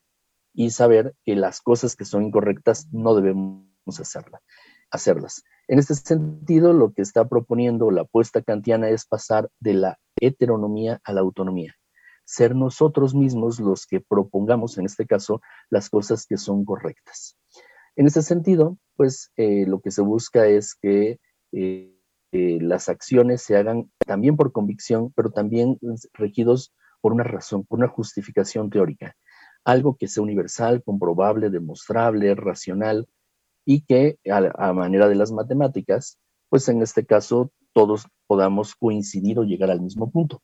y 0.54 0.72
saber 0.72 1.16
que 1.24 1.36
las 1.36 1.62
cosas 1.62 1.96
que 1.96 2.06
son 2.06 2.24
incorrectas 2.24 2.88
no 2.92 3.16
debemos 3.16 3.70
hacerlas. 4.92 5.44
En 5.68 5.78
este 5.78 5.94
sentido, 5.94 6.74
lo 6.74 6.94
que 6.94 7.04
está 7.04 7.28
proponiendo 7.28 7.92
la 7.92 8.02
apuesta 8.02 8.42
kantiana 8.42 8.90
es 8.90 9.06
pasar 9.06 9.50
de 9.60 9.76
la 9.76 10.00
heteronomía 10.20 11.00
a 11.04 11.14
la 11.14 11.22
autonomía. 11.22 11.76
Ser 12.26 12.56
nosotros 12.56 13.14
mismos 13.14 13.60
los 13.60 13.86
que 13.86 14.02
propongamos, 14.02 14.78
en 14.78 14.86
este 14.86 15.06
caso, 15.06 15.42
las 15.70 15.90
cosas 15.90 16.26
que 16.26 16.38
son 16.38 16.66
correctas. 16.66 17.38
En 17.96 18.08
este 18.08 18.22
sentido, 18.22 18.78
pues 18.96 19.32
eh, 19.36 19.66
lo 19.68 19.80
que 19.80 19.92
se 19.92 20.02
busca 20.02 20.48
es 20.48 20.76
que 20.76 21.20
eh, 21.52 21.99
eh, 22.32 22.60
las 22.62 22.90
acciones 22.90 23.42
se 23.42 23.58
hagan 23.58 23.92
también 24.06 24.36
por 24.36 24.52
convicción, 24.52 25.12
pero 25.16 25.32
también 25.32 25.80
regidos 26.14 26.74
por 27.02 27.14
una 27.14 27.24
razón, 27.24 27.66
por 27.66 27.80
una 27.80 27.88
justificación 27.88 28.70
teórica, 28.70 29.16
algo 29.64 29.98
que 29.98 30.08
sea 30.08 30.24
universal, 30.24 30.84
comprobable, 30.84 31.50
demostrable, 31.50 32.36
racional 32.36 33.08
y 33.66 33.82
que 33.82 34.18
a, 34.30 34.74
manera 34.74 35.08
de 35.08 35.16
las 35.16 35.32
matemáticas, 35.32 36.20
pues 36.50 36.68
en 36.70 36.82
este 36.82 37.06
caso 37.06 37.52
todos 37.74 38.08
podamos 38.28 38.76
coincidir 38.76 39.40
o 39.40 39.44
llegar 39.44 39.72
al 39.72 39.82
mismo 39.82 40.12
punto. 40.12 40.42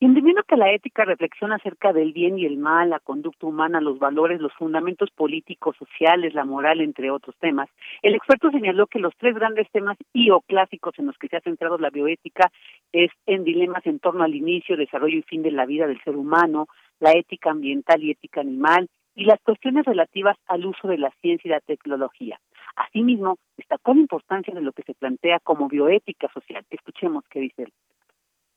Entendiendo 0.00 0.44
que 0.44 0.56
la 0.56 0.70
ética 0.70 1.04
reflexiona 1.04 1.56
acerca 1.56 1.92
del 1.92 2.12
bien 2.12 2.38
y 2.38 2.46
el 2.46 2.56
mal, 2.56 2.90
la 2.90 3.00
conducta 3.00 3.48
humana, 3.48 3.80
los 3.80 3.98
valores, 3.98 4.40
los 4.40 4.52
fundamentos 4.52 5.10
políticos, 5.10 5.74
sociales, 5.76 6.34
la 6.34 6.44
moral, 6.44 6.80
entre 6.80 7.10
otros 7.10 7.34
temas, 7.40 7.68
el 8.02 8.14
experto 8.14 8.52
señaló 8.52 8.86
que 8.86 9.00
los 9.00 9.12
tres 9.16 9.34
grandes 9.34 9.68
temas 9.72 9.96
y 10.12 10.28
en 10.28 11.06
los 11.06 11.18
que 11.18 11.26
se 11.26 11.36
ha 11.36 11.40
centrado 11.40 11.78
la 11.78 11.90
bioética 11.90 12.52
es 12.92 13.10
en 13.26 13.42
dilemas 13.42 13.84
en 13.86 13.98
torno 13.98 14.22
al 14.22 14.36
inicio, 14.36 14.76
desarrollo 14.76 15.18
y 15.18 15.22
fin 15.22 15.42
de 15.42 15.50
la 15.50 15.66
vida 15.66 15.88
del 15.88 16.00
ser 16.04 16.14
humano, 16.14 16.68
la 17.00 17.10
ética 17.12 17.50
ambiental 17.50 18.00
y 18.02 18.12
ética 18.12 18.40
animal, 18.40 18.88
y 19.16 19.24
las 19.24 19.40
cuestiones 19.40 19.84
relativas 19.84 20.36
al 20.46 20.64
uso 20.64 20.86
de 20.86 20.98
la 20.98 21.10
ciencia 21.20 21.48
y 21.48 21.50
la 21.50 21.60
tecnología. 21.60 22.38
Asimismo, 22.76 23.38
destacó 23.56 23.94
la 23.94 24.00
importancia 24.00 24.54
de 24.54 24.62
lo 24.62 24.70
que 24.70 24.84
se 24.84 24.94
plantea 24.94 25.40
como 25.40 25.68
bioética 25.68 26.28
social. 26.32 26.64
Escuchemos 26.70 27.24
qué 27.28 27.40
dice 27.40 27.64
él. 27.64 27.72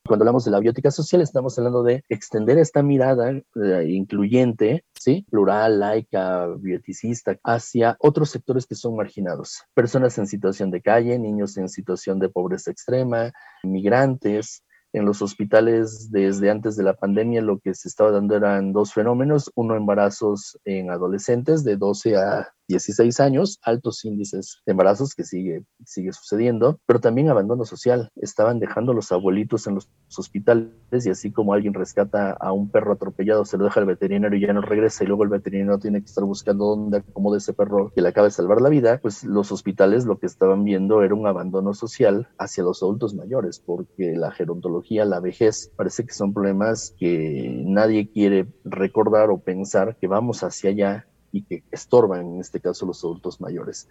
Cuando 0.05 0.23
hablamos 0.23 0.45
de 0.45 0.51
la 0.51 0.59
biótica 0.59 0.89
social, 0.89 1.21
estamos 1.21 1.57
hablando 1.57 1.83
de 1.83 2.03
extender 2.09 2.57
esta 2.57 2.81
mirada 2.81 3.31
eh, 3.31 3.85
incluyente, 3.87 4.83
¿sí? 4.99 5.25
plural, 5.29 5.79
laica, 5.79 6.47
bioticista, 6.57 7.37
hacia 7.43 7.97
otros 7.99 8.31
sectores 8.31 8.65
que 8.65 8.75
son 8.75 8.95
marginados. 8.95 9.63
Personas 9.73 10.17
en 10.17 10.27
situación 10.27 10.71
de 10.71 10.81
calle, 10.81 11.19
niños 11.19 11.55
en 11.57 11.69
situación 11.69 12.19
de 12.19 12.29
pobreza 12.29 12.71
extrema, 12.71 13.31
migrantes, 13.63 14.63
en 14.93 15.05
los 15.05 15.21
hospitales 15.21 16.11
desde 16.11 16.49
antes 16.49 16.75
de 16.75 16.83
la 16.83 16.95
pandemia 16.95 17.41
lo 17.41 17.59
que 17.59 17.73
se 17.73 17.87
estaba 17.87 18.11
dando 18.11 18.35
eran 18.35 18.73
dos 18.73 18.93
fenómenos, 18.93 19.51
uno 19.55 19.75
embarazos 19.75 20.59
en 20.65 20.89
adolescentes 20.89 21.63
de 21.63 21.77
12 21.77 22.17
a 22.17 22.53
16 22.71 23.19
años, 23.19 23.59
altos 23.63 24.05
índices 24.05 24.61
de 24.65 24.71
embarazos 24.71 25.13
que 25.13 25.23
sigue, 25.23 25.65
sigue 25.85 26.13
sucediendo, 26.13 26.79
pero 26.85 26.99
también 26.99 27.29
abandono 27.29 27.65
social. 27.65 28.09
Estaban 28.15 28.59
dejando 28.59 28.93
los 28.93 29.11
abuelitos 29.11 29.67
en 29.67 29.75
los 29.75 29.89
hospitales 30.17 30.71
y 31.05 31.09
así 31.09 31.31
como 31.31 31.53
alguien 31.53 31.73
rescata 31.73 32.31
a 32.31 32.53
un 32.53 32.69
perro 32.69 32.93
atropellado, 32.93 33.45
se 33.45 33.57
lo 33.57 33.65
deja 33.65 33.81
al 33.81 33.85
veterinario 33.85 34.37
y 34.37 34.41
ya 34.41 34.53
no 34.53 34.61
regresa 34.61 35.03
y 35.03 35.07
luego 35.07 35.23
el 35.23 35.29
veterinario 35.29 35.79
tiene 35.79 35.99
que 35.99 36.05
estar 36.05 36.23
buscando 36.23 36.65
dónde 36.65 36.99
acomode 36.99 37.39
ese 37.39 37.53
perro 37.53 37.91
que 37.93 38.01
le 38.01 38.09
acaba 38.09 38.27
de 38.27 38.31
salvar 38.31 38.61
la 38.61 38.69
vida, 38.69 38.99
pues 39.01 39.23
los 39.23 39.51
hospitales 39.51 40.05
lo 40.05 40.17
que 40.17 40.25
estaban 40.25 40.63
viendo 40.63 41.03
era 41.03 41.13
un 41.13 41.27
abandono 41.27 41.73
social 41.73 42.29
hacia 42.37 42.63
los 42.63 42.81
adultos 42.81 43.13
mayores, 43.13 43.59
porque 43.59 44.15
la 44.15 44.31
gerontología, 44.31 45.03
la 45.05 45.19
vejez, 45.19 45.71
parece 45.75 46.05
que 46.05 46.13
son 46.13 46.33
problemas 46.33 46.95
que 46.97 47.63
nadie 47.65 48.09
quiere 48.09 48.47
recordar 48.63 49.29
o 49.29 49.39
pensar 49.39 49.97
que 49.99 50.07
vamos 50.07 50.43
hacia 50.43 50.69
allá 50.69 51.07
y 51.31 51.43
que 51.43 51.63
estorban, 51.71 52.21
en 52.21 52.39
este 52.39 52.59
caso, 52.59 52.85
los 52.85 53.03
adultos 53.03 53.39
mayores. 53.41 53.87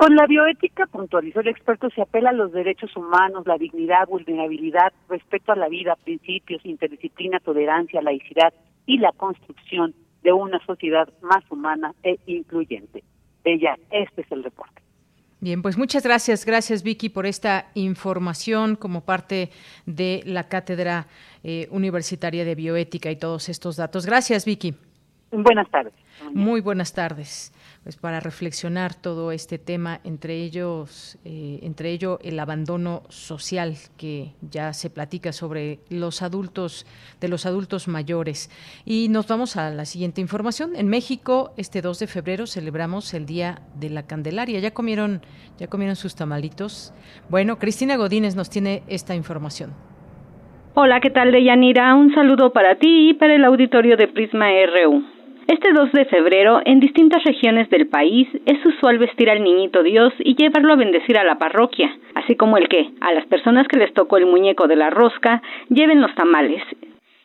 Con 0.00 0.16
la 0.16 0.26
bioética, 0.26 0.86
puntualizó 0.86 1.40
el 1.40 1.48
experto, 1.48 1.90
se 1.90 2.00
apela 2.00 2.30
a 2.30 2.32
los 2.32 2.52
derechos 2.52 2.96
humanos, 2.96 3.46
la 3.46 3.58
dignidad, 3.58 4.08
vulnerabilidad, 4.08 4.94
respeto 5.10 5.52
a 5.52 5.56
la 5.56 5.68
vida, 5.68 5.94
principios, 6.02 6.64
interdisciplina, 6.64 7.38
tolerancia, 7.40 8.00
laicidad 8.00 8.54
y 8.86 8.96
la 8.96 9.12
construcción 9.12 9.94
de 10.22 10.32
una 10.32 10.58
sociedad 10.64 11.06
más 11.20 11.44
humana 11.50 11.94
e 12.02 12.18
incluyente. 12.24 13.04
Ella, 13.44 13.76
este 13.90 14.22
es 14.22 14.32
el 14.32 14.42
reporte. 14.42 14.80
Bien, 15.40 15.60
pues 15.60 15.76
muchas 15.76 16.02
gracias, 16.02 16.46
gracias 16.46 16.82
Vicky 16.82 17.10
por 17.10 17.26
esta 17.26 17.70
información 17.74 18.76
como 18.76 19.04
parte 19.04 19.50
de 19.84 20.22
la 20.24 20.48
Cátedra 20.48 21.08
eh, 21.42 21.66
Universitaria 21.70 22.46
de 22.46 22.54
Bioética 22.54 23.10
y 23.10 23.16
todos 23.16 23.50
estos 23.50 23.76
datos. 23.76 24.06
Gracias 24.06 24.46
Vicky. 24.46 24.74
Buenas 25.32 25.70
tardes. 25.70 25.92
Muy 26.32 26.60
buenas 26.60 26.92
tardes. 26.92 27.52
Pues 27.82 27.96
para 27.96 28.20
reflexionar 28.20 28.94
todo 28.94 29.32
este 29.32 29.58
tema, 29.58 30.00
entre 30.04 30.34
ellos, 30.42 31.18
eh, 31.24 31.60
entre 31.62 31.92
ello 31.92 32.18
el 32.22 32.38
abandono 32.38 33.04
social 33.08 33.76
que 33.96 34.32
ya 34.42 34.72
se 34.72 34.90
platica 34.90 35.32
sobre 35.32 35.78
los 35.88 36.20
adultos, 36.22 36.84
de 37.20 37.28
los 37.28 37.46
adultos 37.46 37.88
mayores. 37.88 38.50
Y 38.84 39.08
nos 39.08 39.28
vamos 39.28 39.56
a 39.56 39.70
la 39.70 39.86
siguiente 39.86 40.20
información. 40.20 40.76
En 40.76 40.88
México, 40.88 41.54
este 41.56 41.80
2 41.80 42.00
de 42.00 42.06
febrero 42.06 42.46
celebramos 42.46 43.14
el 43.14 43.24
Día 43.24 43.62
de 43.76 43.88
la 43.88 44.06
Candelaria. 44.06 44.58
¿Ya 44.58 44.72
comieron, 44.72 45.22
ya 45.58 45.68
comieron 45.68 45.96
sus 45.96 46.16
tamalitos? 46.16 46.92
Bueno, 47.28 47.58
Cristina 47.58 47.96
Godínez 47.96 48.34
nos 48.34 48.50
tiene 48.50 48.82
esta 48.88 49.14
información. 49.14 49.72
Hola, 50.74 51.00
¿qué 51.00 51.10
tal, 51.10 51.32
Deyanira? 51.32 51.94
Un 51.94 52.14
saludo 52.14 52.52
para 52.52 52.76
ti 52.76 53.10
y 53.10 53.14
para 53.14 53.34
el 53.34 53.44
auditorio 53.44 53.96
de 53.96 54.06
Prisma 54.08 54.46
RU. 54.66 55.19
Este 55.46 55.72
2 55.72 55.92
de 55.92 56.04
febrero, 56.04 56.60
en 56.64 56.80
distintas 56.80 57.24
regiones 57.24 57.68
del 57.70 57.88
país, 57.88 58.28
es 58.46 58.64
usual 58.64 58.98
vestir 58.98 59.30
al 59.30 59.42
niñito 59.42 59.82
Dios 59.82 60.12
y 60.18 60.36
llevarlo 60.36 60.72
a 60.72 60.76
bendecir 60.76 61.18
a 61.18 61.24
la 61.24 61.38
parroquia, 61.38 61.96
así 62.14 62.36
como 62.36 62.56
el 62.56 62.68
que, 62.68 62.90
a 63.00 63.12
las 63.12 63.26
personas 63.26 63.66
que 63.66 63.78
les 63.78 63.92
tocó 63.92 64.16
el 64.16 64.26
muñeco 64.26 64.68
de 64.68 64.76
la 64.76 64.90
rosca, 64.90 65.42
lleven 65.68 66.00
los 66.00 66.14
tamales. 66.14 66.62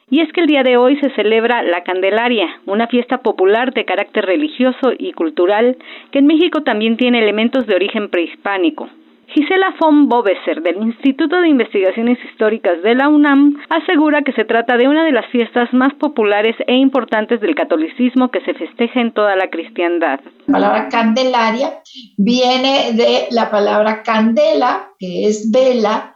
Y 0.10 0.21
es 0.21 0.32
que 0.34 0.41
el 0.41 0.47
día 0.47 0.63
de 0.63 0.78
hoy 0.78 0.97
se 0.97 1.10
celebra 1.12 1.63
la 1.63 1.84
Candelaria, 1.84 2.47
una 2.65 2.88
fiesta 2.88 3.19
popular 3.19 3.73
de 3.73 3.86
carácter 3.86 4.25
religioso 4.25 4.93
y 4.97 5.12
cultural 5.13 5.78
que 6.12 6.19
en 6.19 6.28
México 6.28 6.62
también 6.63 6.97
tiene 6.97 7.19
elementos 7.19 7.65
de 7.67 7.75
origen 7.75 8.10
prehispánico. 8.10 8.89
Gisela 9.27 9.75
von 9.79 10.07
Bobeser, 10.07 10.61
del 10.61 10.77
Instituto 10.83 11.41
de 11.41 11.49
Investigaciones 11.49 12.17
Históricas 12.29 12.81
de 12.83 12.95
la 12.95 13.09
UNAM, 13.09 13.57
asegura 13.69 14.21
que 14.21 14.31
se 14.33 14.45
trata 14.45 14.77
de 14.77 14.88
una 14.88 15.03
de 15.03 15.11
las 15.11 15.25
fiestas 15.31 15.73
más 15.73 15.93
populares 15.95 16.55
e 16.67 16.75
importantes 16.75 17.41
del 17.41 17.55
catolicismo 17.55 18.29
que 18.29 18.41
se 18.41 18.53
festeja 18.53 19.01
en 19.01 19.13
toda 19.13 19.35
la 19.35 19.49
cristiandad. 19.49 20.19
La 20.47 20.53
palabra 20.53 20.89
Candelaria 20.89 21.81
viene 22.17 22.93
de 22.93 23.27
la 23.31 23.49
palabra 23.49 24.03
candela, 24.03 24.91
que 24.99 25.27
es 25.27 25.51
vela. 25.51 26.15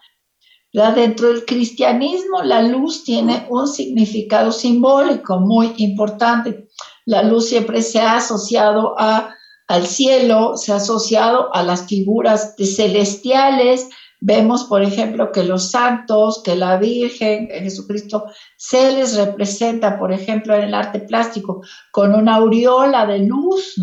Dentro 0.72 1.30
del 1.30 1.46
cristianismo, 1.46 2.44
la 2.44 2.62
luz 2.62 3.04
tiene 3.04 3.48
un 3.50 3.68
significado 3.68 4.52
simbólico 4.52 5.40
muy 5.40 5.74
importante. 5.78 6.68
La 7.06 7.24
luz 7.24 7.50
siempre 7.50 7.82
se 7.82 8.00
ha 8.00 8.18
asociado 8.18 8.94
a 9.00 9.34
al 9.70 9.86
cielo, 9.86 10.58
se 10.58 10.74
ha 10.74 10.78
asociado 10.78 11.56
a 11.56 11.62
las 11.62 11.88
figuras 11.88 12.58
de 12.58 12.66
celestiales. 12.66 13.88
Vemos, 14.20 14.66
por 14.66 14.82
ejemplo, 14.82 15.32
que 15.32 15.44
los 15.44 15.70
santos, 15.70 16.42
que 16.44 16.56
la 16.56 16.78
Virgen, 16.78 17.48
Jesucristo, 17.50 18.26
se 18.58 18.92
les 18.94 19.16
representa, 19.16 20.00
por 20.00 20.12
ejemplo, 20.12 20.56
en 20.56 20.64
el 20.64 20.74
arte 20.74 21.00
plástico, 21.00 21.62
con 21.92 22.16
una 22.16 22.36
aureola 22.38 23.06
de 23.06 23.20
luz. 23.20 23.76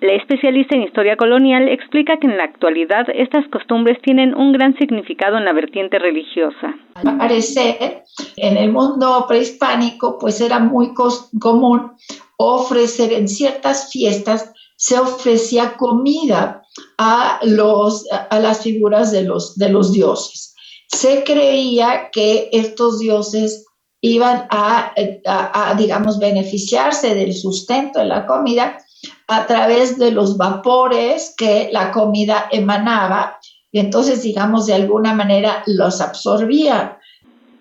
La 0.00 0.14
especialista 0.14 0.74
en 0.76 0.84
historia 0.84 1.16
colonial 1.16 1.68
explica 1.68 2.16
que 2.18 2.26
en 2.26 2.38
la 2.38 2.44
actualidad 2.44 3.06
estas 3.12 3.46
costumbres 3.48 4.00
tienen 4.00 4.34
un 4.34 4.52
gran 4.52 4.76
significado 4.78 5.36
en 5.36 5.44
la 5.44 5.52
vertiente 5.52 5.98
religiosa. 5.98 6.74
Al 6.94 7.18
parecer, 7.18 8.04
en 8.36 8.56
el 8.56 8.72
mundo 8.72 9.26
prehispánico, 9.28 10.16
pues 10.18 10.40
era 10.40 10.58
muy 10.58 10.94
común 10.94 11.92
ofrecer 12.38 13.12
en 13.12 13.28
ciertas 13.28 13.90
fiestas 13.92 14.54
se 14.78 14.96
ofrecía 14.98 15.76
comida 15.76 16.62
a, 16.98 17.40
los, 17.42 18.06
a 18.10 18.38
las 18.38 18.60
figuras 18.60 19.10
de 19.10 19.22
los, 19.22 19.56
de 19.56 19.68
los 19.70 19.92
dioses. 19.92 20.54
Se 20.86 21.24
creía 21.24 22.10
que 22.12 22.48
estos 22.52 23.00
dioses 23.00 23.66
iban 24.00 24.46
a, 24.50 24.94
a, 25.26 25.74
digamos, 25.74 26.20
beneficiarse 26.20 27.14
del 27.16 27.34
sustento 27.34 27.98
de 27.98 28.04
la 28.06 28.24
comida 28.24 28.78
a 29.26 29.46
través 29.46 29.98
de 29.98 30.12
los 30.12 30.36
vapores 30.36 31.34
que 31.36 31.68
la 31.72 31.90
comida 31.90 32.48
emanaba 32.52 33.38
y 33.70 33.80
entonces, 33.80 34.22
digamos, 34.22 34.66
de 34.66 34.74
alguna 34.74 35.12
manera 35.12 35.62
los 35.66 36.00
absorbía. 36.00 36.97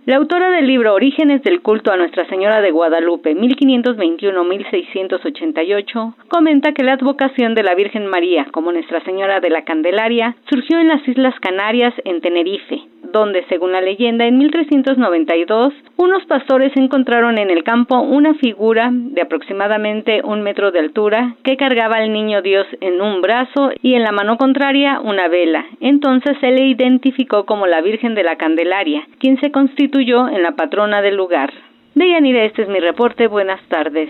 La 0.07 0.15
autora 0.15 0.49
del 0.51 0.67
libro 0.67 0.93
Orígenes 0.93 1.43
del 1.43 1.61
culto 1.61 1.91
a 1.91 1.97
Nuestra 1.97 2.25
Señora 2.29 2.61
de 2.61 2.71
Guadalupe 2.71 3.35
1521-1688 3.35 6.13
comenta 6.29 6.71
que 6.71 6.85
la 6.85 6.93
advocación 6.93 7.55
de 7.55 7.63
la 7.63 7.75
Virgen 7.75 8.07
María 8.07 8.47
como 8.53 8.71
Nuestra 8.71 9.03
Señora 9.03 9.41
de 9.41 9.49
la 9.49 9.65
Candelaria 9.65 10.37
surgió 10.49 10.79
en 10.79 10.87
las 10.87 11.05
Islas 11.05 11.37
Canarias 11.41 11.93
en 12.05 12.21
Tenerife, 12.21 12.83
donde, 13.11 13.43
según 13.49 13.73
la 13.73 13.81
leyenda, 13.81 14.25
en 14.25 14.37
1392 14.37 15.73
unos 15.97 16.25
pastores 16.25 16.71
encontraron 16.77 17.37
en 17.37 17.49
el 17.49 17.65
campo 17.65 17.99
una 17.99 18.33
figura 18.35 18.89
de 18.93 19.23
aproximadamente 19.23 20.21
un 20.23 20.41
metro 20.41 20.71
de 20.71 20.79
altura 20.79 21.35
que 21.43 21.57
cargaba 21.57 21.97
al 21.97 22.13
niño 22.13 22.41
Dios 22.41 22.65
en 22.79 23.01
un 23.01 23.21
brazo 23.21 23.71
y 23.81 23.95
en 23.95 24.03
la 24.03 24.13
mano 24.13 24.37
contraria 24.37 25.01
una 25.01 25.27
vela. 25.27 25.65
Entonces 25.81 26.37
se 26.39 26.51
le 26.51 26.67
identificó 26.67 27.45
como 27.45 27.67
la 27.67 27.81
Virgen 27.81 28.15
de 28.15 28.23
la 28.23 28.37
Candelaria, 28.37 29.05
quien 29.19 29.37
se 29.41 29.51
constituyó 29.51 29.96
en 29.99 30.43
la 30.43 30.55
patrona 30.55 31.01
del 31.01 31.15
lugar. 31.15 31.51
Deyanira, 31.95 32.45
este 32.45 32.63
es 32.63 32.69
mi 32.69 32.79
reporte. 32.79 33.27
Buenas 33.27 33.59
tardes. 33.67 34.09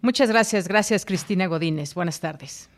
Muchas 0.00 0.30
gracias. 0.30 0.68
Gracias, 0.68 1.04
Cristina 1.04 1.46
Godínez. 1.46 1.94
Buenas 1.94 2.20
tardes. 2.20 2.70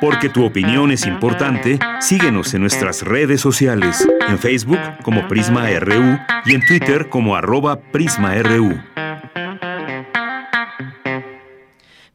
Porque 0.00 0.28
tu 0.28 0.44
opinión 0.44 0.90
es 0.90 1.06
importante, 1.06 1.78
síguenos 2.00 2.52
en 2.54 2.62
nuestras 2.62 3.02
redes 3.02 3.40
sociales, 3.40 4.08
en 4.28 4.38
Facebook 4.38 4.80
como 5.02 5.28
Prisma 5.28 5.68
RU 5.78 6.18
y 6.46 6.54
en 6.54 6.66
Twitter 6.66 7.08
como 7.08 7.36
arroba 7.36 7.76
PrismaRU. 7.76 8.80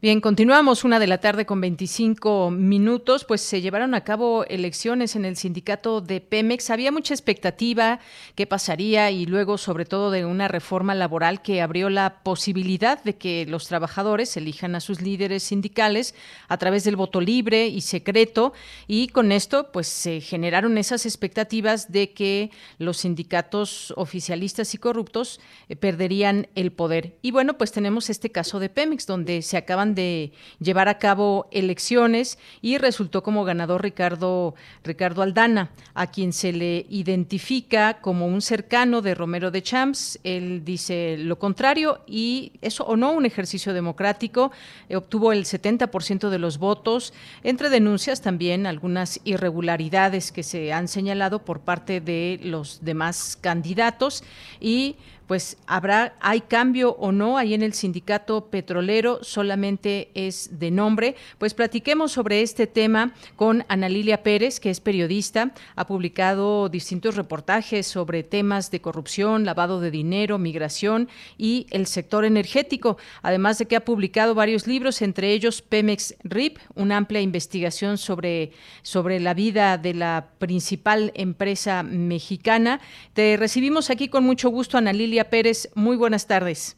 Bien, 0.00 0.20
continuamos 0.20 0.84
una 0.84 1.00
de 1.00 1.08
la 1.08 1.18
tarde 1.18 1.44
con 1.44 1.60
25 1.60 2.52
minutos, 2.52 3.24
pues 3.24 3.40
se 3.40 3.60
llevaron 3.60 3.96
a 3.96 4.04
cabo 4.04 4.44
elecciones 4.44 5.16
en 5.16 5.24
el 5.24 5.36
sindicato 5.36 6.00
de 6.00 6.20
Pemex. 6.20 6.70
Había 6.70 6.92
mucha 6.92 7.14
expectativa 7.14 7.98
qué 8.36 8.46
pasaría 8.46 9.10
y 9.10 9.26
luego 9.26 9.58
sobre 9.58 9.86
todo 9.86 10.12
de 10.12 10.24
una 10.24 10.46
reforma 10.46 10.94
laboral 10.94 11.42
que 11.42 11.62
abrió 11.62 11.90
la 11.90 12.22
posibilidad 12.22 13.02
de 13.02 13.16
que 13.16 13.44
los 13.46 13.66
trabajadores 13.66 14.36
elijan 14.36 14.76
a 14.76 14.80
sus 14.80 15.00
líderes 15.00 15.42
sindicales 15.42 16.14
a 16.46 16.58
través 16.58 16.84
del 16.84 16.94
voto 16.94 17.20
libre 17.20 17.66
y 17.66 17.80
secreto 17.80 18.52
y 18.86 19.08
con 19.08 19.32
esto 19.32 19.72
pues 19.72 19.88
se 19.88 20.20
generaron 20.20 20.78
esas 20.78 21.06
expectativas 21.06 21.90
de 21.90 22.12
que 22.12 22.52
los 22.78 22.98
sindicatos 22.98 23.92
oficialistas 23.96 24.74
y 24.74 24.78
corruptos 24.78 25.40
eh, 25.68 25.74
perderían 25.74 26.46
el 26.54 26.70
poder. 26.70 27.18
Y 27.20 27.32
bueno, 27.32 27.58
pues 27.58 27.72
tenemos 27.72 28.10
este 28.10 28.30
caso 28.30 28.60
de 28.60 28.68
Pemex 28.68 29.04
donde 29.04 29.42
se 29.42 29.56
acaban 29.56 29.87
de 29.94 30.32
llevar 30.60 30.88
a 30.88 30.98
cabo 30.98 31.48
elecciones 31.50 32.38
y 32.62 32.78
resultó 32.78 33.22
como 33.22 33.44
ganador 33.44 33.82
Ricardo, 33.82 34.54
Ricardo 34.84 35.22
Aldana, 35.22 35.70
a 35.94 36.08
quien 36.08 36.32
se 36.32 36.52
le 36.52 36.86
identifica 36.88 38.00
como 38.00 38.26
un 38.26 38.42
cercano 38.42 39.02
de 39.02 39.14
Romero 39.14 39.50
de 39.50 39.62
Champs. 39.62 40.18
Él 40.24 40.64
dice 40.64 41.16
lo 41.18 41.38
contrario 41.38 42.00
y 42.06 42.52
eso 42.60 42.84
o 42.84 42.96
no 42.96 43.12
un 43.12 43.26
ejercicio 43.26 43.72
democrático. 43.72 44.52
Eh, 44.88 44.96
obtuvo 44.96 45.32
el 45.32 45.44
70% 45.44 46.28
de 46.28 46.38
los 46.38 46.58
votos, 46.58 47.12
entre 47.42 47.70
denuncias 47.70 48.20
también 48.20 48.66
algunas 48.66 49.20
irregularidades 49.24 50.32
que 50.32 50.42
se 50.42 50.72
han 50.72 50.88
señalado 50.88 51.44
por 51.44 51.60
parte 51.60 52.00
de 52.00 52.40
los 52.42 52.80
demás 52.82 53.38
candidatos 53.40 54.24
y 54.60 54.96
pues 55.28 55.58
habrá, 55.66 56.14
hay 56.20 56.40
cambio 56.40 56.96
o 56.98 57.12
no 57.12 57.36
ahí 57.36 57.52
en 57.52 57.62
el 57.62 57.74
sindicato 57.74 58.46
petrolero, 58.46 59.22
solamente 59.22 60.10
es 60.14 60.58
de 60.58 60.70
nombre. 60.70 61.16
Pues 61.36 61.52
platiquemos 61.52 62.12
sobre 62.12 62.40
este 62.40 62.66
tema 62.66 63.12
con 63.36 63.62
Ana 63.68 63.90
Lilia 63.90 64.22
Pérez, 64.22 64.58
que 64.58 64.70
es 64.70 64.80
periodista, 64.80 65.52
ha 65.76 65.86
publicado 65.86 66.70
distintos 66.70 67.14
reportajes 67.14 67.86
sobre 67.86 68.22
temas 68.22 68.70
de 68.70 68.80
corrupción, 68.80 69.44
lavado 69.44 69.80
de 69.80 69.90
dinero, 69.90 70.38
migración 70.38 71.10
y 71.36 71.66
el 71.70 71.86
sector 71.86 72.24
energético, 72.24 72.96
además 73.20 73.58
de 73.58 73.66
que 73.66 73.76
ha 73.76 73.84
publicado 73.84 74.34
varios 74.34 74.66
libros, 74.66 75.02
entre 75.02 75.32
ellos 75.32 75.60
Pemex 75.60 76.14
RIP, 76.24 76.58
una 76.74 76.96
amplia 76.96 77.20
investigación 77.20 77.98
sobre, 77.98 78.52
sobre 78.80 79.20
la 79.20 79.34
vida 79.34 79.76
de 79.76 79.92
la 79.92 80.30
principal 80.38 81.12
empresa 81.14 81.82
mexicana. 81.82 82.80
Te 83.12 83.36
recibimos 83.36 83.90
aquí 83.90 84.08
con 84.08 84.24
mucho 84.24 84.48
gusto, 84.48 84.78
Ana 84.78 84.94
Lilia 84.94 85.17
Pérez, 85.24 85.70
muy 85.74 85.96
buenas 85.96 86.26
tardes. 86.26 86.76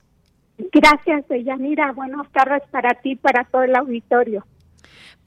Gracias, 0.72 1.26
Deyanira. 1.29 1.92
Buenas 1.92 2.31
tardes 2.33 2.62
para 2.70 2.94
ti 2.94 3.16
para 3.16 3.44
todo 3.44 3.62
el 3.62 3.74
auditorio. 3.76 4.44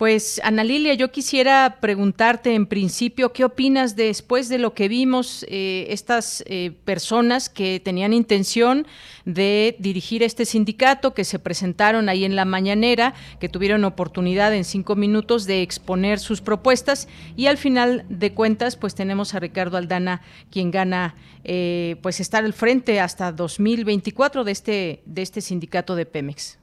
Pues 0.03 0.41
Ana 0.43 0.65
Lilia, 0.65 0.95
yo 0.95 1.13
quisiera 1.13 1.77
preguntarte 1.79 2.55
en 2.55 2.65
principio, 2.65 3.31
¿qué 3.31 3.45
opinas 3.45 3.95
después 3.95 4.49
de 4.49 4.57
lo 4.57 4.73
que 4.73 4.89
vimos 4.89 5.45
eh, 5.47 5.85
estas 5.91 6.43
eh, 6.45 6.73
personas 6.83 7.47
que 7.47 7.79
tenían 7.79 8.11
intención 8.11 8.85
de 9.23 9.77
dirigir 9.79 10.21
este 10.21 10.43
sindicato, 10.43 11.13
que 11.13 11.23
se 11.23 11.39
presentaron 11.39 12.09
ahí 12.09 12.25
en 12.25 12.35
la 12.35 12.43
mañanera, 12.43 13.13
que 13.39 13.47
tuvieron 13.47 13.85
oportunidad 13.85 14.53
en 14.53 14.65
cinco 14.65 14.97
minutos 14.97 15.45
de 15.45 15.61
exponer 15.61 16.19
sus 16.19 16.41
propuestas 16.41 17.07
y 17.37 17.45
al 17.45 17.57
final 17.57 18.05
de 18.09 18.33
cuentas, 18.33 18.75
pues 18.75 18.95
tenemos 18.95 19.33
a 19.33 19.39
Ricardo 19.39 19.77
Aldana, 19.77 20.21
quien 20.51 20.69
gana, 20.69 21.15
eh, 21.45 21.95
pues 22.01 22.19
estar 22.19 22.43
al 22.43 22.51
frente 22.51 22.99
hasta 22.99 23.31
2024 23.31 24.43
de 24.43 24.51
este 24.51 25.01
de 25.05 25.21
este 25.21 25.39
sindicato 25.39 25.95
de 25.95 26.05
Pemex? 26.05 26.57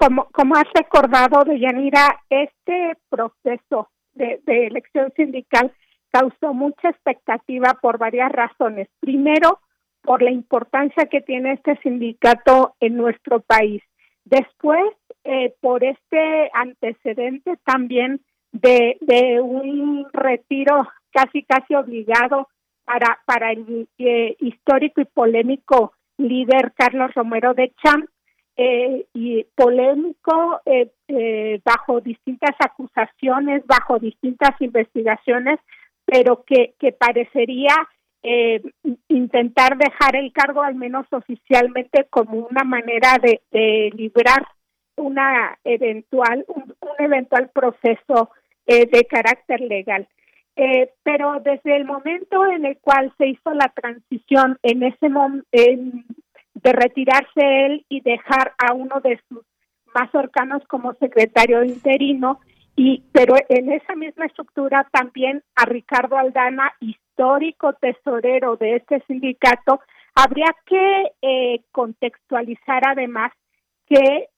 Como, 0.00 0.24
como 0.32 0.56
has 0.56 0.66
recordado, 0.74 1.44
Deyanira, 1.44 2.20
este 2.30 2.96
proceso 3.10 3.90
de, 4.14 4.40
elección 4.46 5.12
sindical 5.14 5.72
causó 6.10 6.54
mucha 6.54 6.88
expectativa 6.88 7.78
por 7.82 7.98
varias 7.98 8.32
razones. 8.32 8.88
Primero, 9.00 9.60
por 10.02 10.22
la 10.22 10.30
importancia 10.30 11.04
que 11.04 11.20
tiene 11.20 11.52
este 11.52 11.76
sindicato 11.82 12.74
en 12.80 12.96
nuestro 12.96 13.40
país. 13.40 13.82
Después, 14.24 14.82
eh, 15.24 15.54
por 15.60 15.84
este 15.84 16.50
antecedente 16.54 17.58
también 17.64 18.22
de, 18.52 18.96
un 19.42 20.06
retiro 20.12 20.88
casi 21.12 21.42
casi 21.42 21.74
obligado 21.74 22.48
para, 22.84 23.20
para 23.26 23.52
el 23.52 23.86
eh, 23.98 24.34
histórico 24.40 25.02
y 25.02 25.04
polémico 25.04 25.92
líder 26.16 26.72
Carlos 26.74 27.12
Romero 27.14 27.52
de 27.52 27.72
Champ, 27.82 28.06
eh, 28.62 29.06
y 29.14 29.42
polémico 29.54 30.60
eh, 30.66 30.90
eh, 31.08 31.62
bajo 31.64 32.02
distintas 32.02 32.54
acusaciones, 32.58 33.66
bajo 33.66 33.98
distintas 33.98 34.50
investigaciones, 34.60 35.58
pero 36.04 36.44
que, 36.44 36.74
que 36.78 36.92
parecería 36.92 37.74
intentar 39.08 39.78
dejar 39.78 40.14
el 40.14 40.30
cargo, 40.34 40.60
al 40.60 40.74
menos 40.74 41.06
oficialmente, 41.10 42.06
como 42.10 42.32
una 42.50 42.64
manera 42.64 43.16
de, 43.22 43.40
de 43.50 43.90
librar 43.94 44.46
una 44.96 45.58
eventual, 45.64 46.44
un, 46.48 46.74
eventual 46.98 47.48
proceso 47.48 48.30
de 48.66 49.06
carácter 49.08 49.62
legal. 49.62 50.06
pero 51.02 51.40
desde 51.40 51.76
el 51.76 51.86
momento 51.86 52.44
en 52.44 52.66
el 52.66 52.76
cual 52.76 53.10
se 53.16 53.28
hizo 53.28 53.54
la 53.54 53.72
transición 53.74 54.58
en 54.62 54.82
ese 54.82 55.08
momento, 55.08 55.46
de 56.62 56.72
retirarse 56.72 57.66
él 57.66 57.86
y 57.88 58.00
dejar 58.00 58.54
a 58.58 58.72
uno 58.74 59.00
de 59.00 59.20
sus 59.28 59.44
más 59.94 60.10
cercanos 60.10 60.62
como 60.68 60.94
secretario 60.94 61.64
interino. 61.64 62.40
Y 62.76 63.04
pero 63.12 63.34
en 63.48 63.72
esa 63.72 63.94
misma 63.94 64.26
estructura 64.26 64.88
también 64.92 65.42
a 65.56 65.64
Ricardo 65.64 66.16
Aldana 66.16 66.72
histórico 66.80 67.74
tesorero 67.74 68.56
de 68.56 68.76
este 68.76 69.02
sindicato 69.06 69.80
habría 70.14 70.54
que 70.66 71.12
eh, 71.22 71.62
contextualizar 71.72 72.82
además 72.86 73.32
que 73.86 74.28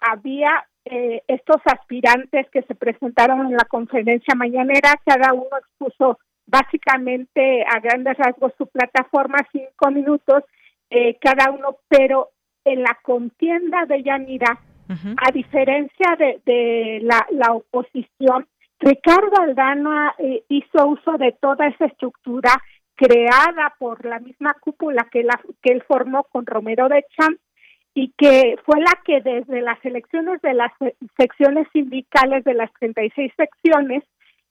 había 0.00 0.66
eh, 0.84 1.22
estos 1.28 1.60
aspirantes 1.64 2.48
que 2.50 2.62
se 2.62 2.74
presentaron 2.74 3.46
en 3.46 3.52
la 3.52 3.64
conferencia 3.64 4.34
mañanera 4.34 5.00
cada 5.04 5.32
uno 5.32 5.48
expuso 5.58 6.18
básicamente 6.46 7.64
a 7.64 7.80
grandes 7.80 8.16
rasgos 8.16 8.52
su 8.56 8.66
plataforma 8.66 9.38
cinco 9.52 9.90
minutos 9.90 10.44
eh, 10.90 11.16
cada 11.20 11.50
uno, 11.50 11.76
pero 11.88 12.30
en 12.64 12.82
la 12.82 12.98
contienda 13.02 13.86
de 13.86 14.02
Yanira, 14.02 14.58
a 14.88 15.32
diferencia 15.32 16.14
de, 16.16 16.40
de 16.46 17.00
la, 17.02 17.26
la, 17.32 17.52
oposición, 17.52 18.46
Ricardo 18.78 19.40
Aldana 19.40 20.14
eh, 20.18 20.44
hizo 20.48 20.86
uso 20.86 21.18
de 21.18 21.32
toda 21.40 21.66
esa 21.66 21.86
estructura 21.86 22.50
creada 22.94 23.74
por 23.78 24.04
la 24.04 24.20
misma 24.20 24.54
cúpula 24.60 25.08
que, 25.10 25.24
la, 25.24 25.40
que 25.62 25.72
él 25.72 25.82
formó 25.88 26.24
con 26.24 26.46
Romero 26.46 26.88
de 26.88 27.04
Champ 27.16 27.38
y 27.94 28.12
que 28.16 28.56
fue 28.64 28.80
la 28.80 28.92
que 29.04 29.20
desde 29.22 29.62
las 29.62 29.82
elecciones 29.84 30.40
de 30.42 30.54
las 30.54 30.70
secciones 31.16 31.66
sindicales 31.72 32.44
de 32.44 32.54
las 32.54 32.70
36 32.74 33.32
secciones 33.36 34.04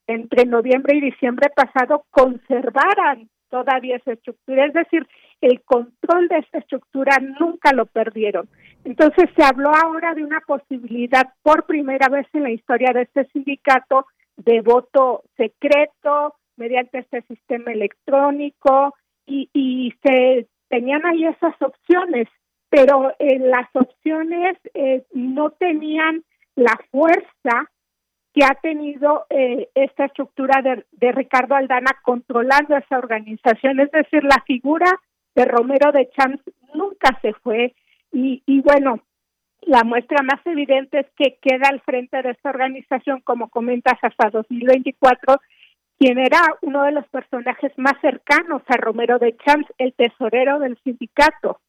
entre 0.08 0.46
noviembre 0.46 0.98
y 0.98 1.02
diciembre 1.02 1.50
pasado 1.56 2.06
conservaran 2.12 3.30
todavía 3.50 3.98
esa 3.98 4.14
estructura. 4.14 4.66
Es 4.66 4.74
decir, 4.74 5.08
el 5.42 5.62
control 5.64 6.28
de 6.28 6.38
esa 6.40 6.60
estructura 6.60 7.18
nunca 7.40 7.72
lo 7.74 7.86
perdieron. 7.86 8.50
Entonces 8.84 9.30
se 9.36 9.44
habló 9.44 9.72
ahora 9.74 10.14
de 10.14 10.24
una 10.24 10.40
posibilidad 10.42 11.34
por 11.42 11.66
primera 11.66 12.08
vez 12.10 12.28
en 12.34 12.44
la 12.44 12.52
historia 12.52 12.92
de 12.94 13.04
este 13.04 13.26
sindicato 13.32 14.06
de 14.38 14.62
voto 14.62 15.24
secreto 15.38 16.36
mediante 16.58 17.00
este 17.00 17.22
sistema 17.24 17.72
electrónico 17.72 18.96
y, 19.28 19.94
se 20.04 20.48
tenían 20.70 21.06
ahí 21.06 21.26
esas 21.26 21.60
opciones, 21.62 22.28
pero 22.70 23.14
eh, 23.20 23.40
las 23.40 23.68
opciones 23.74 24.58
eh, 24.74 25.04
no 25.14 25.50
tenían 25.52 26.24
la 26.56 26.78
fuerza 26.92 27.70
que 28.34 28.44
ha 28.44 28.54
tenido 28.56 29.26
eh, 29.30 29.70
esta 29.76 30.06
estructura 30.06 30.62
de, 30.62 31.12
Ricardo 31.14 31.56
Aldana 31.56 31.92
controlando 32.04 32.76
esa 32.76 32.98
organización, 32.98 33.80
es 33.80 33.90
decir, 33.92 34.24
la 34.24 34.44
figura 34.46 34.88
de 35.36 35.46
Romero 35.46 35.92
de 35.92 36.10
Champs 36.10 36.42
nunca 36.74 37.18
se 37.22 37.34
fue 37.34 37.74
y, 38.12 38.42
y 38.46 38.62
bueno, 38.62 39.02
la 39.66 39.84
muestra 39.84 40.22
más 40.24 40.46
evidente 40.46 41.00
es 41.00 41.08
que 41.18 41.38
queda 41.42 41.70
al 41.70 41.82
frente 41.82 42.22
de 42.22 42.32
esta 42.32 42.50
organización, 42.50 43.22
como 43.22 43.50
comentas, 43.50 43.96
hasta 44.02 44.30
2024, 44.30 45.42
quien 45.98 46.20
era 46.20 46.40
uno 46.62 46.84
de 46.84 46.92
los 46.92 47.08
personajes 47.08 47.72
más 47.78 47.94
cercanos 48.02 48.62
a 48.68 48.78
Romero 48.78 49.18
de 49.18 49.36
Champs, 49.38 49.68
el 49.78 49.94
tesorero 49.94 50.60
del 50.60 50.78
sindicato. 50.84 51.60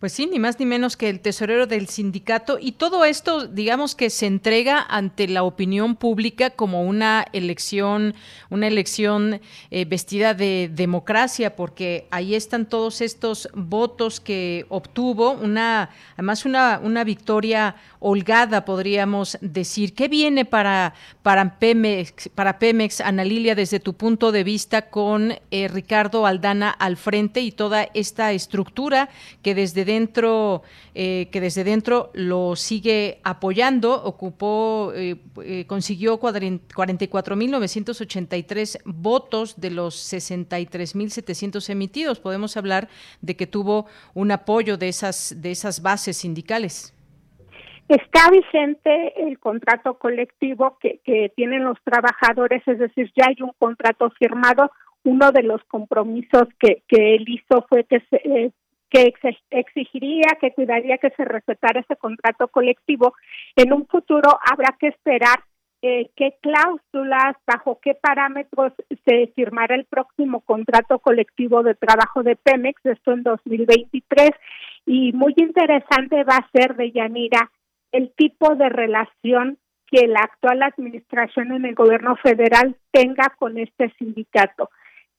Pues 0.00 0.12
sí, 0.12 0.26
ni 0.26 0.38
más 0.38 0.60
ni 0.60 0.66
menos 0.66 0.96
que 0.96 1.08
el 1.08 1.18
tesorero 1.18 1.66
del 1.66 1.88
sindicato 1.88 2.58
y 2.60 2.70
todo 2.70 3.04
esto, 3.04 3.48
digamos 3.48 3.96
que 3.96 4.10
se 4.10 4.26
entrega 4.26 4.86
ante 4.88 5.26
la 5.26 5.42
opinión 5.42 5.96
pública 5.96 6.50
como 6.50 6.82
una 6.82 7.26
elección, 7.32 8.14
una 8.48 8.68
elección 8.68 9.40
eh, 9.72 9.84
vestida 9.86 10.34
de 10.34 10.70
democracia, 10.72 11.56
porque 11.56 12.06
ahí 12.10 12.36
están 12.36 12.66
todos 12.66 13.00
estos 13.00 13.48
votos 13.54 14.20
que 14.20 14.66
obtuvo, 14.68 15.32
una, 15.32 15.90
además 16.14 16.44
una, 16.44 16.80
una 16.80 17.02
victoria 17.02 17.74
holgada, 17.98 18.64
podríamos 18.64 19.36
decir. 19.40 19.94
¿Qué 19.94 20.06
viene 20.06 20.44
para, 20.44 20.94
para 21.24 21.58
Pemex, 21.58 22.28
para 22.36 22.60
Pemex, 22.60 23.00
Ana 23.00 23.24
Lilia, 23.24 23.56
desde 23.56 23.80
tu 23.80 23.94
punto 23.94 24.30
de 24.30 24.44
vista, 24.44 24.90
con 24.90 25.34
eh, 25.50 25.66
Ricardo 25.66 26.24
Aldana 26.24 26.70
al 26.70 26.96
frente 26.96 27.40
y 27.40 27.50
toda 27.50 27.88
esta 27.94 28.32
estructura 28.32 29.08
que 29.42 29.56
desde 29.56 29.67
dentro, 29.84 30.62
eh, 30.94 31.28
que 31.32 31.40
desde 31.40 31.64
dentro 31.64 32.10
lo 32.14 32.54
sigue 32.56 33.20
apoyando, 33.24 34.04
ocupó, 34.04 34.92
eh, 34.94 35.16
eh 35.44 35.66
consiguió 35.66 36.20
44.983 36.20 38.80
votos 38.84 39.60
de 39.60 39.70
los 39.70 39.96
63.700 40.12 41.70
emitidos. 41.70 42.20
Podemos 42.20 42.56
hablar 42.56 42.88
de 43.20 43.36
que 43.36 43.46
tuvo 43.46 43.86
un 44.14 44.30
apoyo 44.30 44.76
de 44.76 44.88
esas, 44.88 45.40
de 45.40 45.50
esas 45.50 45.82
bases 45.82 46.18
sindicales. 46.18 46.94
Está 47.88 48.30
vigente 48.30 49.14
el 49.16 49.38
contrato 49.38 49.94
colectivo 49.94 50.76
que, 50.78 51.00
que 51.04 51.32
tienen 51.34 51.64
los 51.64 51.78
trabajadores, 51.82 52.62
es 52.68 52.78
decir, 52.78 53.10
ya 53.16 53.28
hay 53.28 53.36
un 53.40 53.52
contrato 53.58 54.10
firmado. 54.18 54.70
Uno 55.04 55.32
de 55.32 55.42
los 55.42 55.64
compromisos 55.64 56.48
que, 56.60 56.82
que 56.86 57.14
él 57.14 57.24
hizo 57.26 57.64
fue 57.66 57.84
que 57.84 58.00
se, 58.10 58.16
eh, 58.16 58.52
que 58.90 59.12
exigiría, 59.50 60.36
que 60.40 60.52
cuidaría 60.52 60.98
que 60.98 61.10
se 61.10 61.24
respetara 61.24 61.80
ese 61.80 61.96
contrato 61.96 62.48
colectivo. 62.48 63.14
En 63.56 63.72
un 63.72 63.86
futuro 63.86 64.38
habrá 64.50 64.76
que 64.78 64.88
esperar 64.88 65.40
eh, 65.80 66.10
qué 66.16 66.36
cláusulas, 66.40 67.36
bajo 67.46 67.78
qué 67.80 67.94
parámetros 67.94 68.72
se 69.04 69.28
firmará 69.36 69.76
el 69.76 69.84
próximo 69.84 70.40
contrato 70.40 70.98
colectivo 70.98 71.62
de 71.62 71.74
trabajo 71.74 72.22
de 72.22 72.34
Pemex, 72.34 72.84
esto 72.84 73.12
en 73.12 73.22
2023. 73.22 74.30
Y 74.86 75.12
muy 75.12 75.34
interesante 75.36 76.24
va 76.24 76.36
a 76.36 76.50
ser 76.52 76.74
de 76.74 76.90
Yanira 76.90 77.50
el 77.92 78.10
tipo 78.16 78.54
de 78.56 78.68
relación 78.68 79.58
que 79.90 80.06
la 80.06 80.20
actual 80.20 80.62
administración 80.62 81.52
en 81.52 81.64
el 81.64 81.74
gobierno 81.74 82.16
federal 82.16 82.76
tenga 82.90 83.34
con 83.38 83.56
este 83.58 83.90
sindicato. 83.98 84.70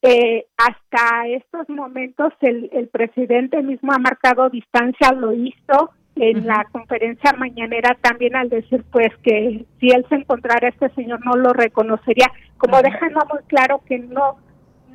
Eh, 0.01 0.45
hasta 0.57 1.27
estos 1.27 1.67
momentos 1.67 2.31
el, 2.39 2.69
el, 2.71 2.87
presidente 2.87 3.61
mismo 3.61 3.91
ha 3.91 3.97
marcado 3.97 4.49
distancia, 4.49 5.11
lo 5.11 5.33
hizo 5.33 5.91
en 6.15 6.47
la 6.47 6.65
conferencia 6.71 7.33
mañanera 7.33 7.97
también 8.01 8.35
al 8.35 8.49
decir 8.49 8.83
pues 8.91 9.09
que 9.23 9.65
si 9.79 9.89
él 9.89 10.05
se 10.09 10.15
encontrara 10.15 10.69
este 10.69 10.89
señor 10.91 11.25
no 11.25 11.33
lo 11.35 11.51
reconocería, 11.51 12.27
como 12.57 12.81
dejando 12.81 13.19
muy 13.31 13.43
claro 13.47 13.81
que 13.85 13.99
no 13.99 14.37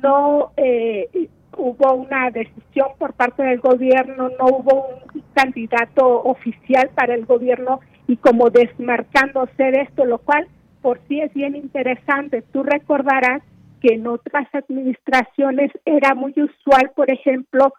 no 0.01 0.51
eh, 0.57 1.29
hubo 1.57 1.93
una 1.93 2.29
decisión 2.31 2.89
por 2.97 3.13
parte 3.13 3.43
del 3.43 3.59
gobierno, 3.59 4.29
no 4.39 4.45
hubo 4.45 4.87
un 5.13 5.23
candidato 5.33 6.23
oficial 6.23 6.89
para 6.95 7.15
el 7.15 7.25
gobierno 7.25 7.79
y 8.07 8.17
como 8.17 8.49
desmarcándose 8.49 9.63
de 9.63 9.81
esto, 9.81 10.05
lo 10.05 10.19
cual 10.19 10.47
por 10.81 10.99
sí 11.07 11.21
es 11.21 11.33
bien 11.33 11.55
interesante. 11.55 12.43
Tú 12.53 12.63
recordarás 12.63 13.41
que 13.85 13.93
en 13.93 14.07
otras 14.07 14.47
administraciones 14.53 15.71
era 15.85 16.15
muy 16.15 16.33
usual, 16.37 16.91
por 16.95 17.11
ejemplo, 17.11 17.73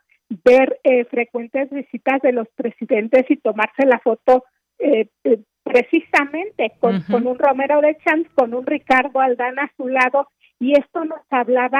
ver 0.44 0.78
eh, 0.84 1.04
frecuentes 1.06 1.70
visitas 1.70 2.20
de 2.22 2.32
los 2.32 2.48
presidentes 2.54 3.28
y 3.28 3.36
tomarse 3.36 3.86
la 3.86 3.98
foto 3.98 4.44
eh, 4.78 5.08
eh, 5.24 5.38
precisamente 5.64 6.72
con, 6.78 7.00
con, 7.02 7.26
un 7.26 7.38
Romero 7.38 7.80
de 7.80 7.96
Champs, 8.04 8.30
con 8.34 8.54
un 8.54 8.66
Ricardo 8.66 9.18
Aldana 9.18 9.64
a 9.64 9.72
su 9.76 9.88
lado, 9.88 10.28
y 10.60 10.78
esto 10.78 11.04
nos 11.04 11.20
hablaba 11.28 11.78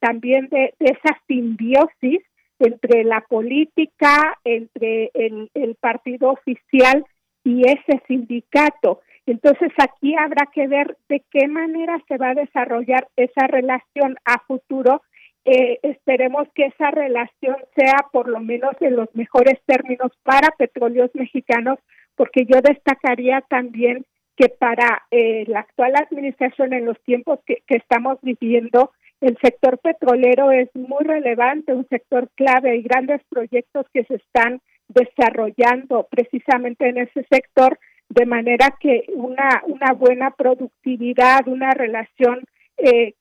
también 0.00 0.48
de, 0.48 0.74
esa 0.78 1.18
simbiosis 1.26 2.20
entre 2.58 3.04
la 3.04 3.22
política, 3.22 4.38
entre 4.44 5.10
el, 5.14 5.50
el 5.54 5.74
partido 5.76 6.30
oficial 6.30 7.04
y 7.42 7.62
ese 7.62 8.02
sindicato. 8.06 9.00
Entonces 9.26 9.70
aquí 9.78 10.14
habrá 10.16 10.46
que 10.52 10.66
ver 10.66 10.96
de 11.08 11.22
qué 11.30 11.46
manera 11.46 11.98
se 12.08 12.16
va 12.16 12.30
a 12.30 12.34
desarrollar 12.34 13.06
esa 13.16 13.46
relación 13.46 14.16
a 14.24 14.40
futuro. 14.46 15.02
Eh, 15.44 15.78
esperemos 15.82 16.48
que 16.54 16.66
esa 16.66 16.90
relación 16.90 17.56
sea 17.76 18.06
por 18.12 18.28
lo 18.28 18.40
menos 18.40 18.74
en 18.80 18.96
los 18.96 19.14
mejores 19.14 19.60
términos 19.66 20.12
para 20.22 20.50
petróleos 20.56 21.10
mexicanos, 21.14 21.78
porque 22.16 22.44
yo 22.46 22.60
destacaría 22.60 23.40
también 23.42 24.04
que 24.36 24.48
para 24.48 25.02
eh, 25.10 25.44
la 25.46 25.60
actual 25.60 25.94
administración 25.96 26.72
en 26.72 26.86
los 26.86 27.00
tiempos 27.02 27.40
que, 27.46 27.62
que 27.66 27.76
estamos 27.76 28.18
viviendo, 28.22 28.92
el 29.20 29.38
sector 29.40 29.78
petrolero 29.78 30.50
es 30.50 30.68
muy 30.74 31.04
relevante, 31.04 31.74
un 31.74 31.86
sector 31.88 32.28
clave, 32.34 32.72
hay 32.72 32.82
grandes 32.82 33.22
proyectos 33.28 33.86
que 33.92 34.04
se 34.04 34.16
están 34.16 34.60
desarrollando 34.88 36.08
precisamente 36.10 36.88
en 36.88 36.98
ese 36.98 37.24
sector, 37.30 37.78
de 38.12 38.26
manera 38.26 38.76
que 38.78 39.04
una, 39.14 39.62
una 39.66 39.92
buena 39.94 40.30
productividad, 40.32 41.48
una 41.48 41.70
relación 41.70 42.44
eh, 42.76 43.14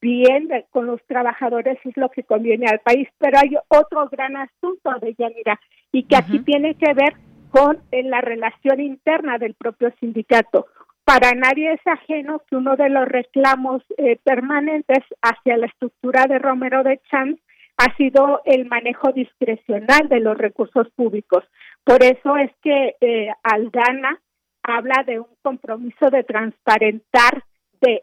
bien 0.00 0.48
con 0.70 0.86
los 0.86 1.04
trabajadores 1.06 1.78
es 1.84 1.94
lo 1.96 2.08
que 2.08 2.22
conviene 2.22 2.66
al 2.68 2.80
país. 2.80 3.06
Pero 3.18 3.38
hay 3.38 3.50
otro 3.68 4.08
gran 4.08 4.36
asunto 4.36 4.90
de 5.02 5.14
Yanira 5.18 5.60
y 5.92 6.04
que 6.04 6.16
aquí 6.16 6.38
tiene 6.38 6.74
que 6.76 6.94
ver 6.94 7.14
con 7.50 7.82
eh, 7.92 8.02
la 8.02 8.22
relación 8.22 8.80
interna 8.80 9.36
del 9.36 9.54
propio 9.54 9.92
sindicato. 10.00 10.66
Para 11.04 11.32
nadie 11.32 11.74
es 11.74 11.86
ajeno 11.86 12.40
que 12.48 12.56
uno 12.56 12.76
de 12.76 12.88
los 12.88 13.06
reclamos 13.06 13.82
eh, 13.98 14.18
permanentes 14.24 15.04
hacia 15.20 15.58
la 15.58 15.66
estructura 15.66 16.24
de 16.26 16.38
Romero 16.38 16.82
de 16.82 16.98
Champs 17.10 17.40
ha 17.78 17.96
sido 17.96 18.42
el 18.44 18.66
manejo 18.66 19.12
discrecional 19.12 20.08
de 20.08 20.20
los 20.20 20.36
recursos 20.36 20.88
públicos. 20.90 21.44
Por 21.84 22.02
eso 22.02 22.36
es 22.36 22.50
que 22.62 22.96
eh, 23.00 23.28
Aldana 23.42 24.20
habla 24.62 25.04
de 25.06 25.20
un 25.20 25.28
compromiso 25.42 26.10
de 26.10 26.24
transparentar 26.24 27.44
de, 27.80 28.02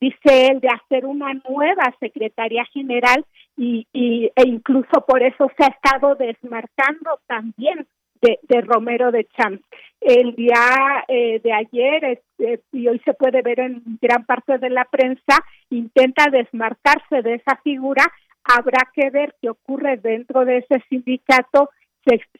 dice 0.00 0.48
él, 0.48 0.60
de 0.60 0.68
hacer 0.68 1.06
una 1.06 1.32
nueva 1.48 1.94
Secretaría 1.98 2.64
General 2.66 3.24
y, 3.56 3.86
e 3.92 4.46
incluso 4.46 5.04
por 5.06 5.22
eso 5.22 5.50
se 5.56 5.64
ha 5.64 5.68
estado 5.68 6.14
desmarcando 6.14 7.20
también 7.26 7.86
de, 8.20 8.60
Romero 8.62 9.10
de 9.10 9.26
Champs. 9.36 9.62
El 10.00 10.34
día 10.34 11.04
eh, 11.08 11.40
de 11.42 11.52
ayer, 11.52 12.04
este, 12.04 12.60
y 12.72 12.88
hoy 12.88 13.00
se 13.04 13.14
puede 13.14 13.42
ver 13.42 13.60
en 13.60 13.82
gran 14.00 14.24
parte 14.24 14.58
de 14.58 14.70
la 14.70 14.84
prensa, 14.84 15.44
intenta 15.70 16.30
desmarcarse 16.30 17.22
de 17.22 17.34
esa 17.34 17.56
figura. 17.62 18.04
Habrá 18.44 18.90
que 18.92 19.10
ver 19.10 19.34
qué 19.40 19.50
ocurre 19.50 19.96
dentro 19.96 20.44
de 20.44 20.58
ese 20.58 20.82
sindicato, 20.88 21.70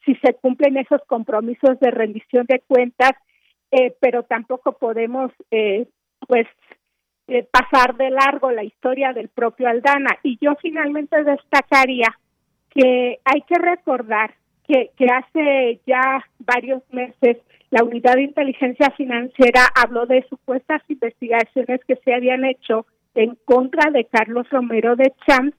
si, 0.04 0.14
se 0.16 0.34
cumplen 0.34 0.76
esos 0.76 1.00
compromisos 1.06 1.80
de 1.80 1.90
rendición 1.90 2.44
de 2.46 2.60
cuentas, 2.66 3.12
eh, 3.70 3.94
pero 4.00 4.22
tampoco 4.24 4.72
podemos 4.72 5.32
eh, 5.50 5.86
pues 6.28 6.46
eh, 7.28 7.46
pasar 7.50 7.96
de 7.96 8.10
largo 8.10 8.50
la 8.50 8.64
historia 8.64 9.12
del 9.12 9.28
propio 9.28 9.68
Aldana. 9.68 10.18
Y 10.22 10.38
yo 10.40 10.54
finalmente 10.60 11.24
destacaría 11.24 12.08
que 12.70 13.18
hay 13.24 13.40
que 13.42 13.58
recordar 13.58 14.34
que, 14.68 14.90
que 14.96 15.06
hace 15.06 15.80
ya 15.86 16.22
varios 16.38 16.82
meses 16.92 17.38
la 17.70 17.82
Unidad 17.82 18.14
de 18.14 18.22
Inteligencia 18.22 18.90
Financiera 18.96 19.66
habló 19.74 20.06
de 20.06 20.24
supuestas 20.28 20.80
investigaciones 20.88 21.80
que 21.88 21.96
se 21.96 22.14
habían 22.14 22.44
hecho 22.44 22.86
en 23.16 23.36
contra 23.44 23.90
de 23.90 24.04
Carlos 24.04 24.48
Romero 24.50 24.94
de 24.94 25.12
Champs 25.26 25.56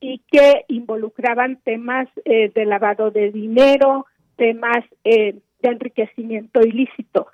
y 0.00 0.20
que 0.30 0.64
involucraban 0.68 1.58
temas 1.64 2.08
eh, 2.24 2.50
de 2.54 2.66
lavado 2.66 3.10
de 3.10 3.30
dinero, 3.30 4.06
temas 4.36 4.84
eh, 5.04 5.36
de 5.60 5.68
enriquecimiento 5.68 6.60
ilícito 6.60 7.28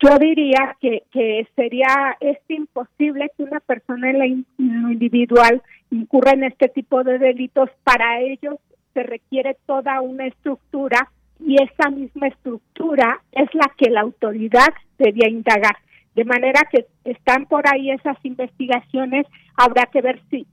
yo 0.00 0.18
diría 0.18 0.76
que, 0.80 1.02
que 1.10 1.46
sería 1.56 2.16
es 2.20 2.38
imposible 2.48 3.30
que 3.36 3.42
una 3.42 3.60
persona 3.60 4.10
en, 4.10 4.46
lo 4.58 4.90
individual 4.90 5.62
incurra 5.90 6.32
en 6.32 6.44
este 6.44 6.68
tipo 6.68 7.02
de 7.02 7.18
delitos. 7.18 7.70
Para 7.82 8.20
ellos 8.20 8.56
se 8.94 9.02
requiere 9.02 9.56
toda 9.66 10.00
una 10.00 10.26
estructura 10.26 11.10
y 11.40 11.56
esa 11.62 11.90
misma 11.90 12.28
estructura 12.28 13.20
es 13.32 13.52
la 13.54 13.72
que 13.76 13.90
la 13.90 14.02
autoridad 14.02 14.68
debía 14.98 15.28
indagar. 15.28 15.76
De 16.14 16.24
manera 16.24 16.62
que 16.70 16.86
están 17.04 17.46
por 17.46 17.64
ahí 17.68 17.90
esas 17.90 18.16
investigaciones, 18.24 19.26
habrá 19.56 19.86
que 19.86 20.00
ver 20.00 20.20
si, 20.30 20.46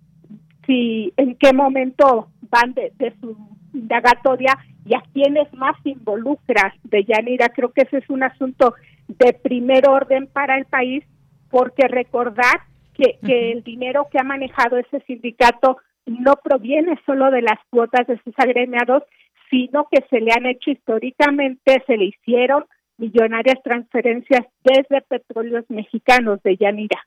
si 0.66 1.14
en 1.18 1.36
qué 1.36 1.54
momento 1.54 2.30
van 2.50 2.74
de, 2.74 2.92
de 2.98 3.14
su 3.20 3.38
indagatoria 3.74 4.58
y 4.86 4.96
a 4.96 5.04
quiénes 5.14 5.52
más 5.54 5.76
involucra 5.84 6.74
de 6.84 7.04
Yanira. 7.04 7.50
Creo 7.50 7.72
que 7.72 7.82
ese 7.82 7.98
es 7.98 8.10
un 8.10 8.24
asunto 8.24 8.76
de 9.08 9.34
primer 9.34 9.88
orden 9.90 10.28
para 10.28 10.58
el 10.58 10.66
país, 10.66 11.04
porque 11.50 11.88
recordar 11.88 12.62
que, 12.94 13.18
que 13.26 13.52
el 13.52 13.64
dinero 13.64 14.08
que 14.12 14.20
ha 14.20 14.24
manejado 14.24 14.78
ese 14.78 15.02
sindicato 15.02 15.78
no 16.06 16.36
proviene 16.44 17.00
solo 17.06 17.32
de 17.32 17.42
las 17.42 17.60
cuotas 17.70 18.08
de 18.08 18.20
sus 18.24 18.34
agremiados, 18.38 19.04
sino 19.50 19.88
que 19.92 20.04
se 20.10 20.22
le 20.22 20.32
han 20.32 20.46
hecho 20.46 20.72
históricamente, 20.72 21.84
se 21.86 21.98
le 21.98 22.06
hicieron 22.06 22.66
millonarias 22.98 23.62
transferencias 23.64 24.46
desde 24.64 25.02
petróleos 25.02 25.66
mexicanos 25.70 26.42
de 26.44 26.58
Yanira. 26.58 27.02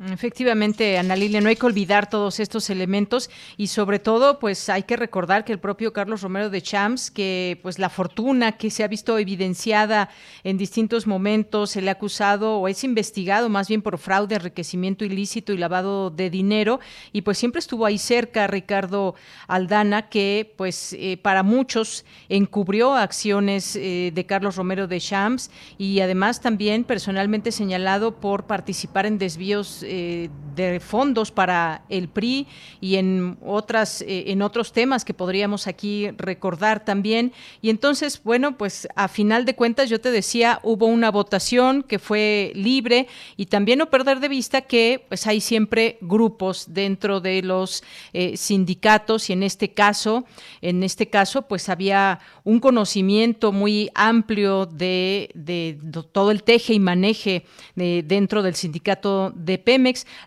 Efectivamente, 0.00 0.98
Ana 0.98 1.14
Lilia, 1.14 1.40
no 1.40 1.48
hay 1.48 1.54
que 1.54 1.66
olvidar 1.66 2.10
todos 2.10 2.40
estos 2.40 2.68
elementos 2.68 3.30
y 3.56 3.68
sobre 3.68 4.00
todo, 4.00 4.40
pues 4.40 4.68
hay 4.68 4.82
que 4.82 4.96
recordar 4.96 5.44
que 5.44 5.52
el 5.52 5.60
propio 5.60 5.92
Carlos 5.92 6.20
Romero 6.20 6.50
de 6.50 6.60
Champs, 6.60 7.12
que 7.12 7.60
pues 7.62 7.78
la 7.78 7.88
fortuna 7.88 8.52
que 8.52 8.70
se 8.70 8.82
ha 8.82 8.88
visto 8.88 9.16
evidenciada 9.18 10.10
en 10.42 10.58
distintos 10.58 11.06
momentos, 11.06 11.70
se 11.70 11.80
le 11.80 11.90
ha 11.90 11.92
acusado 11.92 12.58
o 12.58 12.66
es 12.66 12.82
investigado 12.82 13.48
más 13.48 13.68
bien 13.68 13.82
por 13.82 13.98
fraude, 13.98 14.34
enriquecimiento 14.34 15.04
ilícito 15.04 15.52
y 15.52 15.58
lavado 15.58 16.10
de 16.10 16.28
dinero 16.28 16.80
y 17.12 17.22
pues 17.22 17.38
siempre 17.38 17.60
estuvo 17.60 17.86
ahí 17.86 17.98
cerca 17.98 18.48
Ricardo 18.48 19.14
Aldana, 19.46 20.08
que 20.08 20.54
pues 20.56 20.92
eh, 20.94 21.18
para 21.22 21.44
muchos 21.44 22.04
encubrió 22.28 22.94
acciones 22.94 23.76
eh, 23.76 24.10
de 24.12 24.26
Carlos 24.26 24.56
Romero 24.56 24.88
de 24.88 24.98
Champs 24.98 25.52
y 25.78 26.00
además 26.00 26.40
también 26.40 26.82
personalmente 26.82 27.52
señalado 27.52 28.16
por 28.16 28.48
participar 28.48 29.06
en 29.06 29.18
desvíos 29.18 29.83
eh, 29.84 30.30
de 30.54 30.80
fondos 30.80 31.30
para 31.30 31.82
el 31.88 32.08
PRI 32.08 32.46
y 32.80 32.96
en 32.96 33.36
otras 33.44 34.02
eh, 34.02 34.24
en 34.28 34.42
otros 34.42 34.72
temas 34.72 35.04
que 35.04 35.14
podríamos 35.14 35.66
aquí 35.66 36.10
recordar 36.16 36.84
también. 36.84 37.32
Y 37.60 37.70
entonces 37.70 38.22
bueno 38.22 38.56
pues 38.56 38.88
a 38.94 39.08
final 39.08 39.44
de 39.44 39.54
cuentas 39.54 39.90
yo 39.90 40.00
te 40.00 40.10
decía 40.10 40.60
hubo 40.62 40.86
una 40.86 41.10
votación 41.10 41.82
que 41.82 41.98
fue 41.98 42.52
libre 42.54 43.08
y 43.36 43.46
también 43.46 43.78
no 43.78 43.90
perder 43.90 44.20
de 44.20 44.28
vista 44.28 44.62
que 44.62 45.04
pues 45.08 45.26
hay 45.26 45.40
siempre 45.40 45.98
grupos 46.00 46.66
dentro 46.68 47.20
de 47.20 47.42
los 47.42 47.82
eh, 48.12 48.36
sindicatos 48.36 49.30
y 49.30 49.32
en 49.32 49.42
este 49.42 49.72
caso 49.72 50.24
en 50.62 50.82
este 50.82 51.08
caso 51.10 51.42
pues 51.42 51.68
había 51.68 52.20
un 52.44 52.60
conocimiento 52.60 53.52
muy 53.52 53.90
amplio 53.94 54.66
de, 54.66 55.30
de, 55.34 55.78
todo 56.12 56.30
el 56.30 56.42
teje 56.42 56.74
y 56.74 56.80
maneje 56.80 57.44
dentro 57.74 58.42
del 58.42 58.54
sindicato 58.54 59.32
de 59.34 59.58
P 59.58 59.73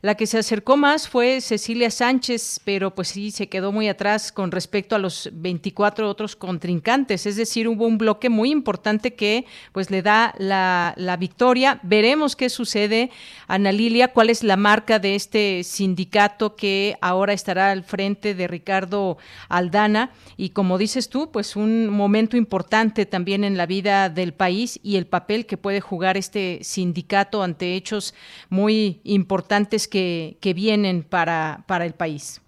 la 0.01 0.15
que 0.15 0.27
se 0.27 0.37
acercó 0.37 0.77
más 0.77 1.07
fue 1.07 1.41
Cecilia 1.41 1.89
Sánchez, 1.89 2.59
pero 2.63 2.93
pues 2.93 3.09
sí 3.09 3.31
se 3.31 3.47
quedó 3.47 3.71
muy 3.71 3.87
atrás 3.87 4.31
con 4.31 4.51
respecto 4.51 4.95
a 4.95 4.99
los 4.99 5.29
24 5.33 6.09
otros 6.09 6.35
contrincantes. 6.35 7.25
Es 7.25 7.35
decir, 7.35 7.67
hubo 7.67 7.85
un 7.85 7.97
bloque 7.97 8.29
muy 8.29 8.51
importante 8.51 9.13
que 9.13 9.45
pues 9.71 9.89
le 9.89 10.01
da 10.01 10.33
la, 10.37 10.93
la 10.97 11.17
victoria. 11.17 11.79
Veremos 11.83 12.35
qué 12.35 12.49
sucede, 12.49 13.09
Ana 13.47 13.71
Lilia, 13.71 14.09
cuál 14.09 14.29
es 14.29 14.43
la 14.43 14.57
marca 14.57 14.99
de 14.99 15.15
este 15.15 15.63
sindicato 15.63 16.55
que 16.55 16.97
ahora 17.01 17.33
estará 17.33 17.71
al 17.71 17.83
frente 17.83 18.35
de 18.35 18.47
Ricardo 18.47 19.17
Aldana. 19.49 20.11
Y 20.35 20.49
como 20.49 20.77
dices 20.77 21.09
tú, 21.09 21.31
pues 21.31 21.55
un 21.55 21.89
momento 21.89 22.37
importante 22.37 23.05
también 23.05 23.43
en 23.43 23.57
la 23.57 23.65
vida 23.65 24.09
del 24.09 24.33
país 24.33 24.79
y 24.83 24.97
el 24.97 25.07
papel 25.07 25.45
que 25.45 25.57
puede 25.57 25.81
jugar 25.81 26.17
este 26.17 26.59
sindicato 26.63 27.43
ante 27.43 27.75
hechos 27.75 28.13
muy 28.49 29.01
importantes 29.03 29.36
importantes 29.37 29.87
que, 29.87 30.37
que 30.41 30.55
vienen 30.55 31.03
para, 31.03 31.63
para 31.67 31.85
el 31.85 31.93
país. 31.93 32.41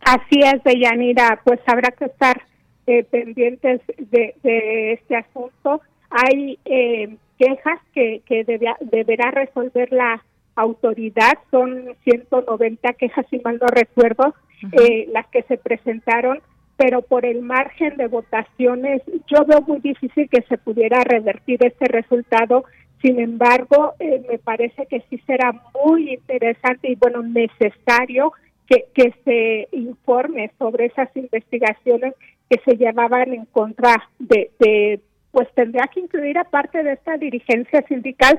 Así 0.00 0.40
es, 0.40 0.64
Deyanira, 0.64 1.40
pues 1.44 1.60
habrá 1.66 1.90
que 1.90 2.06
estar 2.06 2.42
eh, 2.86 3.04
pendientes 3.04 3.82
de, 3.98 4.34
de, 4.42 4.92
este 4.94 5.16
asunto. 5.16 5.82
Hay 6.08 6.58
eh, 6.64 7.16
quejas 7.38 7.78
que, 7.92 8.22
que 8.26 8.44
deberá 8.44 9.30
resolver 9.32 9.92
la 9.92 10.22
autoridad, 10.56 11.34
son 11.50 11.94
190 12.04 12.92
quejas, 12.94 13.26
si 13.28 13.38
mal 13.40 13.58
no 13.60 13.66
recuerdo, 13.66 14.34
eh, 14.80 15.06
las 15.12 15.26
que 15.26 15.42
se 15.42 15.58
presentaron, 15.58 16.40
pero 16.78 17.02
por 17.02 17.26
el 17.26 17.42
margen 17.42 17.98
de 17.98 18.06
votaciones 18.06 19.02
yo 19.26 19.44
veo 19.44 19.60
muy 19.60 19.80
difícil 19.80 20.28
que 20.30 20.42
se 20.48 20.56
pudiera 20.56 21.00
revertir 21.04 21.58
este 21.66 21.86
resultado 21.86 22.64
sin 23.02 23.20
embargo, 23.20 23.94
eh, 23.98 24.24
me 24.28 24.38
parece 24.38 24.86
que 24.86 25.02
sí 25.10 25.18
será 25.26 25.52
muy 25.84 26.14
interesante 26.14 26.90
y 26.90 26.94
bueno, 26.94 27.22
necesario 27.22 28.32
que, 28.66 28.86
que 28.94 29.14
se 29.24 29.68
informe 29.76 30.50
sobre 30.58 30.86
esas 30.86 31.14
investigaciones 31.16 32.14
que 32.48 32.60
se 32.64 32.76
llevaban 32.76 33.32
en 33.32 33.44
contra 33.46 34.08
de, 34.18 34.50
de 34.58 35.00
pues 35.34 35.48
tendría 35.54 35.88
que 35.92 35.98
incluir 35.98 36.38
aparte 36.38 36.82
de 36.84 36.92
esta 36.92 37.16
dirigencia 37.16 37.84
sindical, 37.88 38.38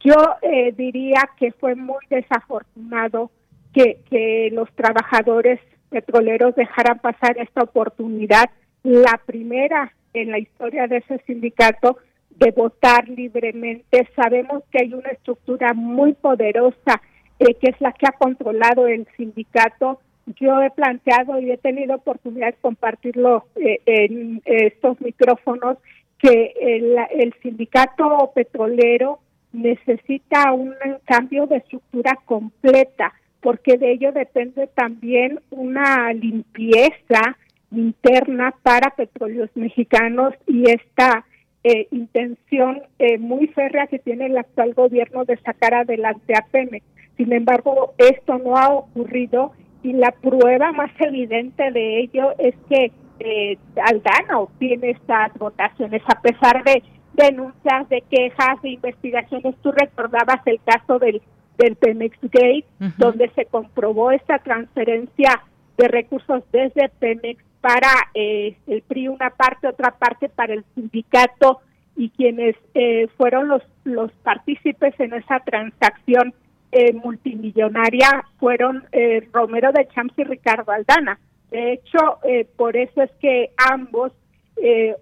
yo 0.00 0.14
eh, 0.40 0.72
diría 0.72 1.28
que 1.38 1.52
fue 1.52 1.74
muy 1.74 2.02
desafortunado 2.08 3.30
que, 3.74 3.98
que 4.08 4.48
los 4.52 4.72
trabajadores 4.72 5.60
petroleros 5.90 6.54
dejaran 6.54 6.98
pasar 6.98 7.36
esta 7.38 7.62
oportunidad, 7.62 8.48
la 8.82 9.20
primera 9.26 9.92
en 10.14 10.30
la 10.30 10.38
historia 10.38 10.86
de 10.86 10.98
ese 10.98 11.18
sindicato, 11.26 11.98
de 12.40 12.50
votar 12.50 13.08
libremente. 13.08 14.08
Sabemos 14.16 14.64
que 14.72 14.80
hay 14.80 14.94
una 14.94 15.10
estructura 15.10 15.72
muy 15.74 16.14
poderosa 16.14 17.00
eh, 17.38 17.54
que 17.54 17.70
es 17.70 17.80
la 17.80 17.92
que 17.92 18.06
ha 18.06 18.12
controlado 18.12 18.88
el 18.88 19.06
sindicato 19.16 20.00
yo 20.38 20.62
he 20.62 20.70
planteado 20.70 21.40
y 21.40 21.50
he 21.50 21.56
tenido 21.56 21.96
oportunidad 21.96 22.48
de 22.48 22.60
compartirlo 22.60 23.46
eh, 23.56 23.80
en 23.86 24.42
estos 24.44 25.00
micrófonos 25.00 25.78
que 26.18 26.54
el, 26.60 26.96
el 27.10 27.34
sindicato 27.42 28.30
petrolero 28.34 29.20
necesita 29.52 30.52
un 30.52 30.74
cambio 31.04 31.46
de 31.46 31.56
estructura 31.56 32.16
completa, 32.24 33.12
porque 33.40 33.78
de 33.78 33.92
ello 33.92 34.12
depende 34.12 34.66
también 34.68 35.40
una 35.50 36.12
limpieza 36.12 37.36
interna 37.72 38.54
para 38.62 38.90
petróleos 38.90 39.50
mexicanos 39.54 40.34
y 40.46 40.70
esta 40.70 41.24
eh, 41.62 41.88
intención 41.90 42.82
eh, 42.98 43.18
muy 43.18 43.48
férrea 43.48 43.86
que 43.86 43.98
tiene 43.98 44.26
el 44.26 44.38
actual 44.38 44.72
gobierno 44.74 45.24
de 45.24 45.36
sacar 45.38 45.74
adelante 45.74 46.34
a 46.34 46.46
Pemex. 46.50 46.84
Sin 47.16 47.32
embargo, 47.32 47.92
esto 47.98 48.38
no 48.38 48.56
ha 48.56 48.68
ocurrido 48.70 49.52
y 49.82 49.92
la 49.92 50.10
prueba 50.10 50.72
más 50.72 50.90
evidente 51.00 51.70
de 51.70 52.00
ello 52.00 52.32
es 52.38 52.54
que 52.68 52.92
eh, 53.18 53.58
Aldana 53.76 54.38
obtiene 54.38 54.90
estas 54.90 55.34
votaciones 55.34 56.02
a 56.06 56.20
pesar 56.22 56.64
de 56.64 56.82
denuncias, 57.12 57.88
de 57.90 58.02
quejas, 58.10 58.62
de 58.62 58.70
investigaciones. 58.70 59.54
Tú 59.62 59.72
recordabas 59.72 60.40
el 60.46 60.60
caso 60.64 60.98
del, 60.98 61.20
del 61.58 61.76
Pemex 61.76 62.16
Gate, 62.22 62.64
donde 62.96 63.30
se 63.34 63.44
comprobó 63.44 64.12
esta 64.12 64.38
transferencia 64.38 65.42
de 65.76 65.88
recursos 65.88 66.42
desde 66.52 66.88
Pemex 66.98 67.42
para 67.60 68.10
eh, 68.14 68.56
el 68.66 68.82
PRI 68.82 69.08
una 69.08 69.30
parte, 69.30 69.68
otra 69.68 69.92
parte 69.92 70.28
para 70.28 70.54
el 70.54 70.64
sindicato 70.74 71.60
y 71.96 72.10
quienes 72.10 72.56
eh, 72.74 73.08
fueron 73.16 73.48
los, 73.48 73.62
los 73.84 74.10
partícipes 74.22 74.98
en 74.98 75.12
esa 75.14 75.40
transacción 75.40 76.34
eh, 76.72 76.92
multimillonaria 76.92 78.24
fueron 78.38 78.84
Romero 79.32 79.72
de 79.72 79.88
Champs 79.88 80.14
y 80.18 80.24
Ricardo 80.24 80.70
Aldana. 80.72 81.18
De 81.50 81.72
hecho, 81.72 82.20
por 82.56 82.76
eso 82.76 83.02
es 83.02 83.10
que 83.20 83.50
ambos 83.56 84.12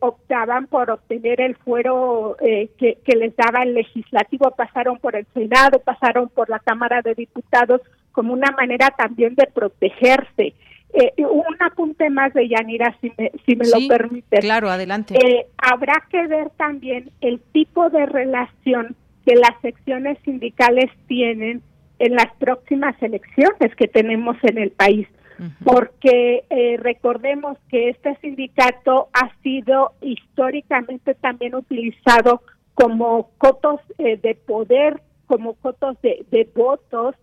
optaban 0.00 0.66
por 0.66 0.90
obtener 0.90 1.42
el 1.42 1.56
fuero 1.56 2.36
que, 2.40 2.98
que 3.04 3.16
les 3.16 3.36
daba 3.36 3.64
el 3.64 3.74
legislativo, 3.74 4.54
pasaron 4.56 4.98
por 4.98 5.14
el 5.14 5.26
Senado, 5.34 5.80
pasaron 5.80 6.30
por 6.30 6.48
la 6.48 6.58
Cámara 6.60 7.02
de 7.02 7.14
Diputados 7.14 7.82
como 8.12 8.32
una 8.32 8.50
manera 8.52 8.88
también 8.96 9.34
de 9.34 9.46
protegerse. 9.46 10.54
Eh, 10.94 11.12
un 11.18 11.54
apunte 11.60 12.08
más 12.08 12.32
de 12.32 12.48
Yanira, 12.48 12.96
si 13.00 13.12
me, 13.18 13.30
si 13.44 13.56
me 13.56 13.66
lo 13.66 13.88
permite. 13.88 14.38
Claro, 14.38 14.70
adelante. 14.70 15.14
Eh, 15.14 15.46
habrá 15.58 16.04
que 16.10 16.26
ver 16.26 16.50
también 16.50 17.10
el 17.20 17.40
tipo 17.52 17.90
de 17.90 18.06
relación 18.06 18.96
que 19.26 19.34
las 19.36 19.60
secciones 19.60 20.18
sindicales 20.24 20.90
tienen 21.06 21.62
en 21.98 22.14
las 22.14 22.32
próximas 22.38 23.00
elecciones 23.02 23.74
que 23.76 23.86
tenemos 23.88 24.36
en 24.42 24.58
el 24.58 24.70
país. 24.70 25.06
Porque 25.62 26.42
eh, 26.50 26.76
recordemos 26.78 27.58
que 27.68 27.90
este 27.90 28.16
sindicato 28.16 29.08
ha 29.12 29.30
sido 29.40 29.92
históricamente 30.00 31.14
también 31.14 31.54
utilizado 31.54 32.42
como 32.74 33.30
cotos 33.38 33.80
de 33.98 34.34
poder, 34.34 35.00
como 35.26 35.54
cotos 35.54 35.96
de, 36.02 36.26
de 36.32 36.48
votos 36.56 37.14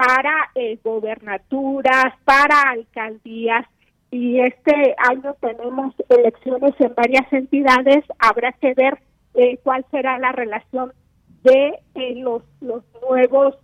para 0.00 0.50
eh, 0.54 0.78
gobernaturas, 0.82 2.14
para 2.24 2.70
alcaldías 2.70 3.66
y 4.10 4.40
este 4.40 4.94
año 4.96 5.36
tenemos 5.42 5.94
elecciones 6.08 6.72
en 6.78 6.94
varias 6.94 7.30
entidades, 7.30 8.02
habrá 8.18 8.52
que 8.52 8.72
ver 8.72 8.98
eh, 9.34 9.58
cuál 9.62 9.84
será 9.90 10.18
la 10.18 10.32
relación 10.32 10.94
de 11.42 11.78
eh, 11.96 12.14
los, 12.16 12.42
los 12.62 12.82
nuevos 13.02 13.54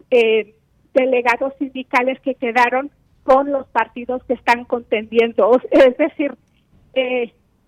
delegados 0.93 1.55
sindicales 1.59 2.21
que 2.21 2.35
quedaron 2.35 2.91
con 3.23 3.51
los 3.51 3.67
partidos 3.69 4.23
que 4.25 4.35
están 4.35 4.67
contendiendo. 4.67 5.59
Es 5.71 5.97
decir, 5.97 6.37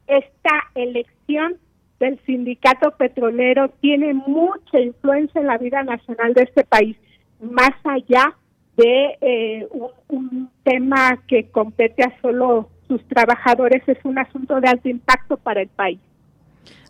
esta 0.06 0.64
elección 0.74 1.56
del 2.00 2.20
sindicato 2.26 2.90
petrolero 2.98 3.70
tiene 3.80 4.12
mucha 4.12 4.78
influencia 4.78 5.40
en 5.40 5.46
la 5.46 5.56
vida 5.56 5.82
nacional 5.84 6.34
de 6.34 6.42
este 6.42 6.64
país, 6.64 6.98
más 7.40 7.72
allá 7.84 8.34
de 8.34 8.47
eh, 8.84 9.66
un, 10.08 10.50
tema 10.62 11.22
que 11.26 11.50
compete 11.50 12.02
a 12.02 12.20
solo 12.20 12.68
sus 12.86 13.02
trabajadores, 13.08 13.82
es 13.86 13.96
un 14.04 14.18
asunto 14.18 14.60
de 14.60 14.68
alto 14.68 14.88
impacto 14.88 15.38
para 15.38 15.62
el 15.62 15.68
país. 15.68 15.98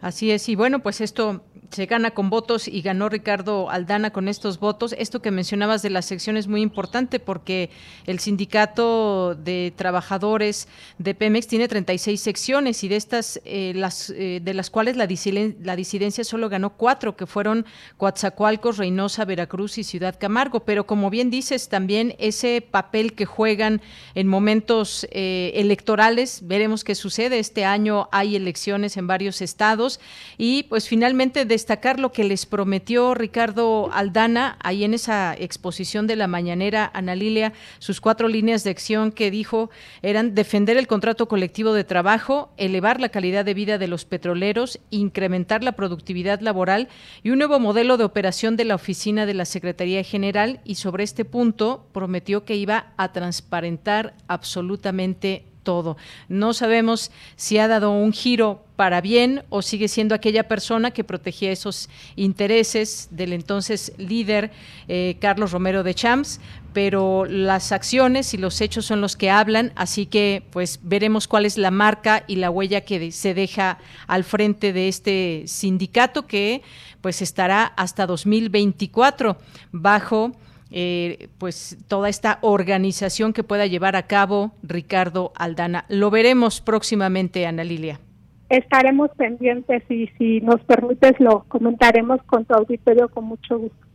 Así 0.00 0.32
es, 0.32 0.48
y 0.48 0.56
bueno, 0.56 0.80
pues 0.80 1.00
esto 1.00 1.42
se 1.70 1.86
gana 1.86 2.12
con 2.12 2.30
votos 2.30 2.68
y 2.68 2.82
ganó 2.82 3.08
Ricardo 3.08 3.70
Aldana 3.70 4.10
con 4.10 4.28
estos 4.28 4.58
votos. 4.58 4.94
Esto 4.98 5.20
que 5.20 5.30
mencionabas 5.30 5.82
de 5.82 5.90
la 5.90 6.02
sección 6.02 6.36
es 6.36 6.48
muy 6.48 6.62
importante 6.62 7.20
porque 7.20 7.70
el 8.06 8.18
sindicato 8.18 9.34
de 9.34 9.72
trabajadores 9.76 10.68
de 10.98 11.14
Pemex 11.14 11.46
tiene 11.46 11.68
36 11.68 12.20
secciones 12.20 12.84
y 12.84 12.88
de 12.88 12.96
estas, 12.96 13.40
eh, 13.44 13.72
las, 13.74 14.10
eh, 14.10 14.40
de 14.42 14.54
las 14.54 14.70
cuales 14.70 14.96
la, 14.96 15.06
disidencia 15.06 16.24
solo 16.24 16.48
ganó 16.48 16.70
cuatro, 16.70 17.16
que 17.16 17.26
fueron 17.26 17.66
Coatzacoalcos, 17.96 18.78
Reynosa, 18.78 19.24
Veracruz 19.24 19.78
y 19.78 19.84
Ciudad 19.84 20.16
Camargo. 20.18 20.60
Pero 20.60 20.86
como 20.86 21.10
bien 21.10 21.30
dices, 21.30 21.68
también 21.68 22.14
ese 22.18 22.60
papel 22.60 23.14
que 23.14 23.24
juegan 23.24 23.80
en 24.14 24.26
momentos 24.26 25.06
eh, 25.10 25.52
electorales, 25.54 26.40
veremos 26.44 26.84
qué 26.84 26.94
sucede. 26.94 27.38
Este 27.38 27.64
año 27.64 28.08
hay 28.12 28.36
elecciones 28.36 28.96
en 28.96 29.06
varios 29.06 29.42
estados 29.42 30.00
y 30.36 30.64
pues 30.64 30.88
finalmente 30.88 31.44
destacar 31.48 31.98
lo 31.98 32.12
que 32.12 32.24
les 32.24 32.46
prometió 32.46 33.14
Ricardo 33.14 33.90
Aldana 33.92 34.56
ahí 34.62 34.84
en 34.84 34.94
esa 34.94 35.34
exposición 35.34 36.06
de 36.06 36.16
la 36.16 36.28
mañanera, 36.28 36.90
Ana 36.94 37.14
Lilia, 37.14 37.52
sus 37.78 38.00
cuatro 38.00 38.28
líneas 38.28 38.62
de 38.62 38.70
acción 38.70 39.10
que 39.10 39.30
dijo 39.30 39.70
eran 40.02 40.34
defender 40.34 40.76
el 40.76 40.86
contrato 40.86 41.26
colectivo 41.26 41.72
de 41.72 41.84
trabajo, 41.84 42.50
elevar 42.56 43.00
la 43.00 43.08
calidad 43.08 43.44
de 43.44 43.54
vida 43.54 43.78
de 43.78 43.88
los 43.88 44.04
petroleros, 44.04 44.78
incrementar 44.90 45.64
la 45.64 45.72
productividad 45.72 46.40
laboral 46.40 46.88
y 47.22 47.30
un 47.30 47.38
nuevo 47.38 47.58
modelo 47.58 47.96
de 47.96 48.04
operación 48.04 48.56
de 48.56 48.64
la 48.64 48.74
oficina 48.74 49.26
de 49.26 49.34
la 49.34 49.44
Secretaría 49.44 50.04
General. 50.04 50.60
Y 50.64 50.76
sobre 50.76 51.04
este 51.04 51.24
punto 51.24 51.86
prometió 51.92 52.44
que 52.44 52.56
iba 52.56 52.92
a 52.96 53.12
transparentar 53.12 54.14
absolutamente 54.28 55.47
todo. 55.68 55.98
No 56.30 56.54
sabemos 56.54 57.10
si 57.36 57.58
ha 57.58 57.68
dado 57.68 57.90
un 57.90 58.14
giro 58.14 58.64
para 58.74 59.02
bien 59.02 59.42
o 59.50 59.60
sigue 59.60 59.86
siendo 59.88 60.14
aquella 60.14 60.48
persona 60.48 60.92
que 60.92 61.04
protegía 61.04 61.52
esos 61.52 61.90
intereses 62.16 63.08
del 63.10 63.34
entonces 63.34 63.92
líder 63.98 64.50
eh, 64.88 65.18
Carlos 65.20 65.52
Romero 65.52 65.82
de 65.82 65.92
Champs, 65.92 66.40
pero 66.72 67.26
las 67.26 67.70
acciones 67.70 68.32
y 68.32 68.38
los 68.38 68.62
hechos 68.62 68.86
son 68.86 69.02
los 69.02 69.14
que 69.14 69.28
hablan, 69.28 69.74
así 69.76 70.06
que 70.06 70.42
pues 70.52 70.80
veremos 70.82 71.28
cuál 71.28 71.44
es 71.44 71.58
la 71.58 71.70
marca 71.70 72.24
y 72.26 72.36
la 72.36 72.48
huella 72.48 72.80
que 72.80 73.12
se 73.12 73.34
deja 73.34 73.76
al 74.06 74.24
frente 74.24 74.72
de 74.72 74.88
este 74.88 75.42
sindicato 75.44 76.26
que 76.26 76.62
pues 77.02 77.20
estará 77.20 77.64
hasta 77.64 78.06
2024 78.06 79.36
bajo 79.70 80.32
eh, 80.70 81.28
pues 81.38 81.78
toda 81.88 82.08
esta 82.08 82.38
organización 82.42 83.32
que 83.32 83.42
pueda 83.42 83.66
llevar 83.66 83.96
a 83.96 84.06
cabo 84.06 84.52
Ricardo 84.62 85.32
Aldana. 85.36 85.84
Lo 85.88 86.10
veremos 86.10 86.60
próximamente, 86.60 87.46
Ana 87.46 87.64
Lilia. 87.64 88.00
Estaremos 88.48 89.10
pendientes 89.16 89.82
y 89.90 90.08
si 90.18 90.40
nos 90.40 90.60
permites 90.62 91.18
lo 91.20 91.44
comentaremos 91.48 92.22
con 92.24 92.44
tu 92.44 92.54
auditorio 92.54 93.08
con 93.08 93.24
mucho 93.24 93.58
gusto. 93.58 93.88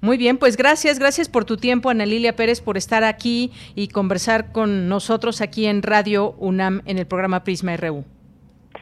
Muy 0.00 0.18
bien, 0.18 0.36
pues 0.38 0.56
gracias, 0.56 0.98
gracias 0.98 1.28
por 1.28 1.44
tu 1.44 1.56
tiempo, 1.56 1.88
Ana 1.90 2.06
Lilia 2.06 2.36
Pérez, 2.36 2.60
por 2.60 2.76
estar 2.76 3.02
aquí 3.04 3.50
y 3.74 3.88
conversar 3.88 4.52
con 4.52 4.88
nosotros 4.88 5.40
aquí 5.40 5.66
en 5.66 5.82
Radio 5.82 6.32
UNAM 6.38 6.82
en 6.84 6.98
el 6.98 7.06
programa 7.06 7.44
Prisma 7.44 7.76
RU. 7.76 8.04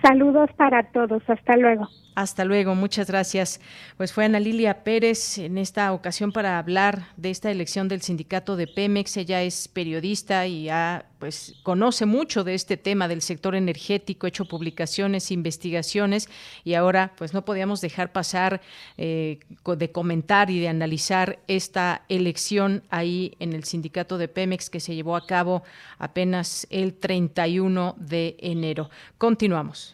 Saludos 0.03 0.51
para 0.57 0.83
todos, 0.91 1.23
hasta 1.29 1.57
luego. 1.57 1.89
Hasta 2.15 2.45
luego, 2.45 2.77
muchas 2.77 3.09
gracias. 3.09 3.61
Pues 3.97 4.13
fue 4.13 4.25
Ana 4.25 4.39
Lilia 4.39 4.85
Pérez 4.85 5.39
en 5.39 5.59
esta 5.59 5.93
ocasión 5.93 6.31
para 6.31 6.59
hablar 6.59 7.09
de 7.17 7.31
esta 7.31 7.51
elección 7.51 7.89
del 7.89 8.03
sindicato 8.03 8.55
de 8.55 8.69
Pemex. 8.69 9.17
Ella 9.17 9.43
es 9.43 9.67
periodista 9.67 10.47
y 10.47 10.69
ha, 10.69 11.07
pues 11.19 11.57
conoce 11.65 12.07
mucho 12.07 12.45
de 12.45 12.55
este 12.55 12.77
tema 12.77 13.09
del 13.09 13.21
sector 13.21 13.57
energético, 13.57 14.29
hecho 14.29 14.45
publicaciones, 14.45 15.33
investigaciones 15.33 16.29
y 16.63 16.75
ahora 16.75 17.13
pues 17.17 17.35
no 17.35 17.45
podíamos 17.45 17.81
dejar 17.81 18.13
pasar 18.13 18.61
eh, 18.97 19.41
de 19.77 19.91
comentar 19.91 20.51
y 20.51 20.61
de 20.61 20.69
analizar 20.69 21.41
esta 21.49 22.03
elección 22.09 22.85
ahí 22.91 23.35
en 23.41 23.55
el 23.55 23.65
sindicato 23.65 24.19
de 24.19 24.29
Pemex 24.29 24.71
que 24.71 24.79
se 24.79 24.95
llevó 24.95 25.17
a 25.17 25.27
cabo 25.27 25.65
apenas 25.99 26.69
el 26.71 26.95
31 26.95 27.97
de 27.99 28.37
enero. 28.39 28.89
Continuamos. 29.19 29.94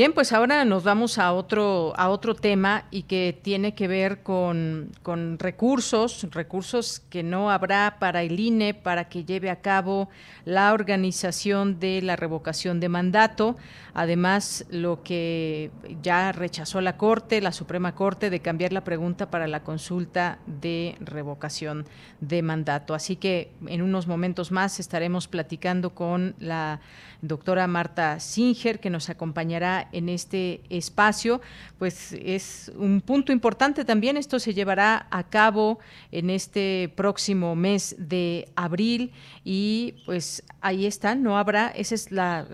Bien, 0.00 0.14
pues 0.14 0.32
ahora 0.32 0.64
nos 0.64 0.82
vamos 0.82 1.18
a 1.18 1.30
otro, 1.34 1.92
a 1.94 2.08
otro 2.08 2.34
tema 2.34 2.86
y 2.90 3.02
que 3.02 3.38
tiene 3.42 3.74
que 3.74 3.86
ver 3.86 4.22
con, 4.22 4.92
con, 5.02 5.38
recursos, 5.38 6.26
recursos 6.30 7.02
que 7.10 7.22
no 7.22 7.50
habrá 7.50 7.98
para 8.00 8.22
el 8.22 8.40
INE 8.40 8.72
para 8.72 9.10
que 9.10 9.26
lleve 9.26 9.50
a 9.50 9.60
cabo 9.60 10.08
la 10.46 10.72
organización 10.72 11.78
de 11.80 12.00
la 12.00 12.16
revocación 12.16 12.80
de 12.80 12.88
mandato. 12.88 13.58
Además, 13.92 14.64
lo 14.70 15.02
que 15.02 15.70
ya 16.00 16.32
rechazó 16.32 16.80
la 16.80 16.96
Corte, 16.96 17.42
la 17.42 17.52
Suprema 17.52 17.94
Corte, 17.94 18.30
de 18.30 18.40
cambiar 18.40 18.72
la 18.72 18.84
pregunta 18.84 19.30
para 19.30 19.48
la 19.48 19.64
consulta 19.64 20.38
de 20.46 20.96
revocación 21.00 21.84
de 22.22 22.40
mandato. 22.40 22.94
Así 22.94 23.16
que 23.16 23.52
en 23.66 23.82
unos 23.82 24.06
momentos 24.06 24.50
más 24.50 24.80
estaremos 24.80 25.28
platicando 25.28 25.90
con 25.90 26.36
la 26.38 26.80
doctora 27.22 27.66
Marta 27.66 28.20
Singer, 28.20 28.80
que 28.80 28.90
nos 28.90 29.10
acompañará 29.10 29.88
en 29.92 30.08
este 30.08 30.62
espacio, 30.70 31.40
pues 31.78 32.12
es 32.12 32.70
un 32.76 33.00
punto 33.00 33.32
importante 33.32 33.84
también. 33.84 34.16
Esto 34.16 34.38
se 34.38 34.54
llevará 34.54 35.06
a 35.10 35.24
cabo 35.24 35.78
en 36.12 36.30
este 36.30 36.92
próximo 36.96 37.54
mes 37.56 37.96
de 37.98 38.48
abril 38.56 39.12
y 39.44 39.94
pues 40.06 40.42
ahí 40.60 40.86
está, 40.86 41.14
no 41.14 41.38
habrá, 41.38 41.68
esa 41.68 41.94
es 41.94 42.10
la, 42.10 42.46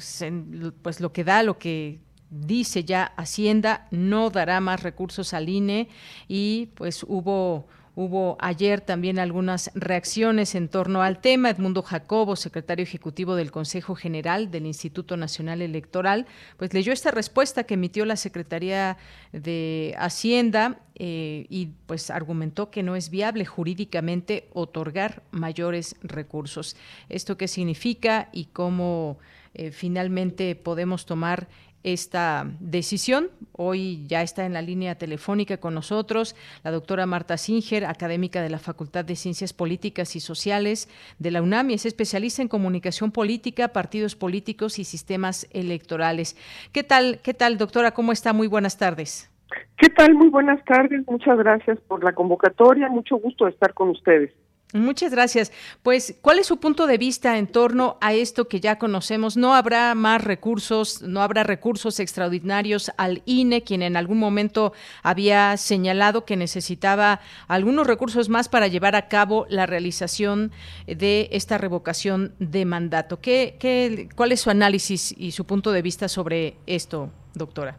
pues 0.82 1.00
lo 1.00 1.12
que 1.12 1.24
da, 1.24 1.42
lo 1.42 1.58
que 1.58 2.00
dice 2.30 2.84
ya 2.84 3.12
Hacienda, 3.16 3.86
no 3.90 4.30
dará 4.30 4.60
más 4.60 4.82
recursos 4.82 5.32
al 5.32 5.48
INE 5.48 5.88
y 6.28 6.66
pues 6.74 7.04
hubo 7.04 7.66
Hubo 7.98 8.36
ayer 8.40 8.82
también 8.82 9.18
algunas 9.18 9.70
reacciones 9.74 10.54
en 10.54 10.68
torno 10.68 11.00
al 11.00 11.18
tema. 11.22 11.48
Edmundo 11.48 11.80
Jacobo, 11.80 12.36
secretario 12.36 12.82
ejecutivo 12.82 13.36
del 13.36 13.50
Consejo 13.50 13.94
General 13.94 14.50
del 14.50 14.66
Instituto 14.66 15.16
Nacional 15.16 15.62
Electoral, 15.62 16.26
pues 16.58 16.74
leyó 16.74 16.92
esta 16.92 17.10
respuesta 17.10 17.64
que 17.64 17.72
emitió 17.72 18.04
la 18.04 18.16
Secretaría 18.16 18.98
de 19.32 19.94
Hacienda 19.98 20.78
eh, 20.94 21.46
y 21.48 21.70
pues 21.86 22.10
argumentó 22.10 22.70
que 22.70 22.82
no 22.82 22.96
es 22.96 23.08
viable 23.08 23.46
jurídicamente 23.46 24.46
otorgar 24.52 25.22
mayores 25.30 25.96
recursos. 26.02 26.76
¿Esto 27.08 27.38
qué 27.38 27.48
significa 27.48 28.28
y 28.30 28.44
cómo 28.52 29.16
eh, 29.58 29.70
finalmente 29.70 30.54
podemos 30.54 31.06
tomar 31.06 31.48
esta 31.86 32.50
decisión. 32.58 33.30
Hoy 33.52 34.04
ya 34.08 34.20
está 34.22 34.44
en 34.44 34.52
la 34.52 34.60
línea 34.60 34.96
telefónica 34.96 35.58
con 35.58 35.72
nosotros 35.72 36.34
la 36.64 36.72
doctora 36.72 37.06
Marta 37.06 37.36
Singer, 37.38 37.84
académica 37.84 38.42
de 38.42 38.50
la 38.50 38.58
Facultad 38.58 39.04
de 39.04 39.14
Ciencias 39.14 39.52
Políticas 39.52 40.16
y 40.16 40.20
Sociales 40.20 40.88
de 41.20 41.30
la 41.30 41.42
UNAM 41.42 41.70
y 41.70 41.74
es 41.74 41.86
especialista 41.86 42.42
en 42.42 42.48
comunicación 42.48 43.12
política, 43.12 43.68
partidos 43.68 44.16
políticos 44.16 44.80
y 44.80 44.84
sistemas 44.84 45.46
electorales. 45.52 46.36
¿Qué 46.72 46.82
tal, 46.82 47.20
qué 47.22 47.34
tal, 47.34 47.56
doctora? 47.56 47.92
¿Cómo 47.92 48.10
está? 48.10 48.32
Muy 48.32 48.48
buenas 48.48 48.76
tardes. 48.78 49.30
¿Qué 49.78 49.88
tal? 49.90 50.12
Muy 50.14 50.28
buenas 50.28 50.64
tardes. 50.64 51.06
Muchas 51.06 51.38
gracias 51.38 51.78
por 51.82 52.02
la 52.02 52.12
convocatoria. 52.14 52.88
Mucho 52.88 53.16
gusto 53.16 53.46
estar 53.46 53.74
con 53.74 53.90
ustedes. 53.90 54.32
Muchas 54.74 55.12
gracias. 55.12 55.52
Pues, 55.84 56.18
¿cuál 56.20 56.40
es 56.40 56.46
su 56.46 56.58
punto 56.58 56.88
de 56.88 56.98
vista 56.98 57.38
en 57.38 57.46
torno 57.46 57.98
a 58.00 58.14
esto 58.14 58.48
que 58.48 58.58
ya 58.58 58.78
conocemos? 58.78 59.36
No 59.36 59.54
habrá 59.54 59.94
más 59.94 60.24
recursos, 60.24 61.02
no 61.02 61.22
habrá 61.22 61.44
recursos 61.44 62.00
extraordinarios 62.00 62.90
al 62.98 63.22
INE, 63.26 63.62
quien 63.62 63.82
en 63.82 63.96
algún 63.96 64.18
momento 64.18 64.72
había 65.04 65.56
señalado 65.56 66.24
que 66.24 66.36
necesitaba 66.36 67.20
algunos 67.46 67.86
recursos 67.86 68.28
más 68.28 68.48
para 68.48 68.66
llevar 68.66 68.96
a 68.96 69.06
cabo 69.06 69.46
la 69.48 69.66
realización 69.66 70.50
de 70.86 71.28
esta 71.30 71.58
revocación 71.58 72.34
de 72.40 72.64
mandato. 72.64 73.20
¿Qué, 73.20 73.56
qué, 73.60 74.08
¿Cuál 74.16 74.32
es 74.32 74.40
su 74.40 74.50
análisis 74.50 75.14
y 75.16 75.30
su 75.30 75.46
punto 75.46 75.70
de 75.70 75.82
vista 75.82 76.08
sobre 76.08 76.56
esto, 76.66 77.10
doctora? 77.34 77.78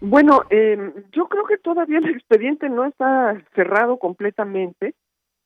Bueno, 0.00 0.44
eh, 0.48 0.76
yo 1.12 1.28
creo 1.28 1.44
que 1.44 1.58
todavía 1.58 1.98
el 1.98 2.08
expediente 2.08 2.70
no 2.70 2.86
está 2.86 3.42
cerrado 3.54 3.98
completamente 3.98 4.94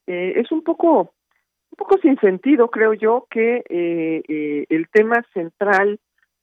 eh, 0.06 0.34
es 0.36 0.50
un 0.52 0.62
poco 0.62 1.14
un 1.70 1.76
poco 1.76 1.96
sin 1.98 2.18
sentido 2.18 2.68
creo 2.70 2.92
yo 2.92 3.26
que 3.30 3.62
eh, 3.68 4.22
eh, 4.28 4.66
el 4.68 4.88
tema 4.88 5.24
central 5.32 5.98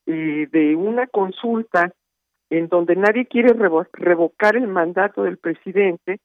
de 0.05 0.75
una 0.75 1.05
consulta 1.05 1.93
en 2.49 2.67
donde 2.67 2.95
nadie 2.95 3.27
quiere 3.27 3.53
revocar 3.93 4.55
el 4.55 4.67
mandato 4.67 5.21
del 5.21 5.37
presidente 5.37 6.19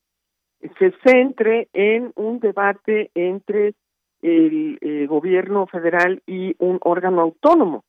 se 0.79 0.95
centre 1.05 1.69
en 1.75 2.11
un 2.15 2.41
debate 2.41 3.11
entre 3.15 3.75
el, 4.23 5.07
gobierno 5.07 5.67
federal 5.67 6.23
y 6.27 6.57
un 6.59 6.79
órgano 6.81 7.21
autónomo. 7.21 7.85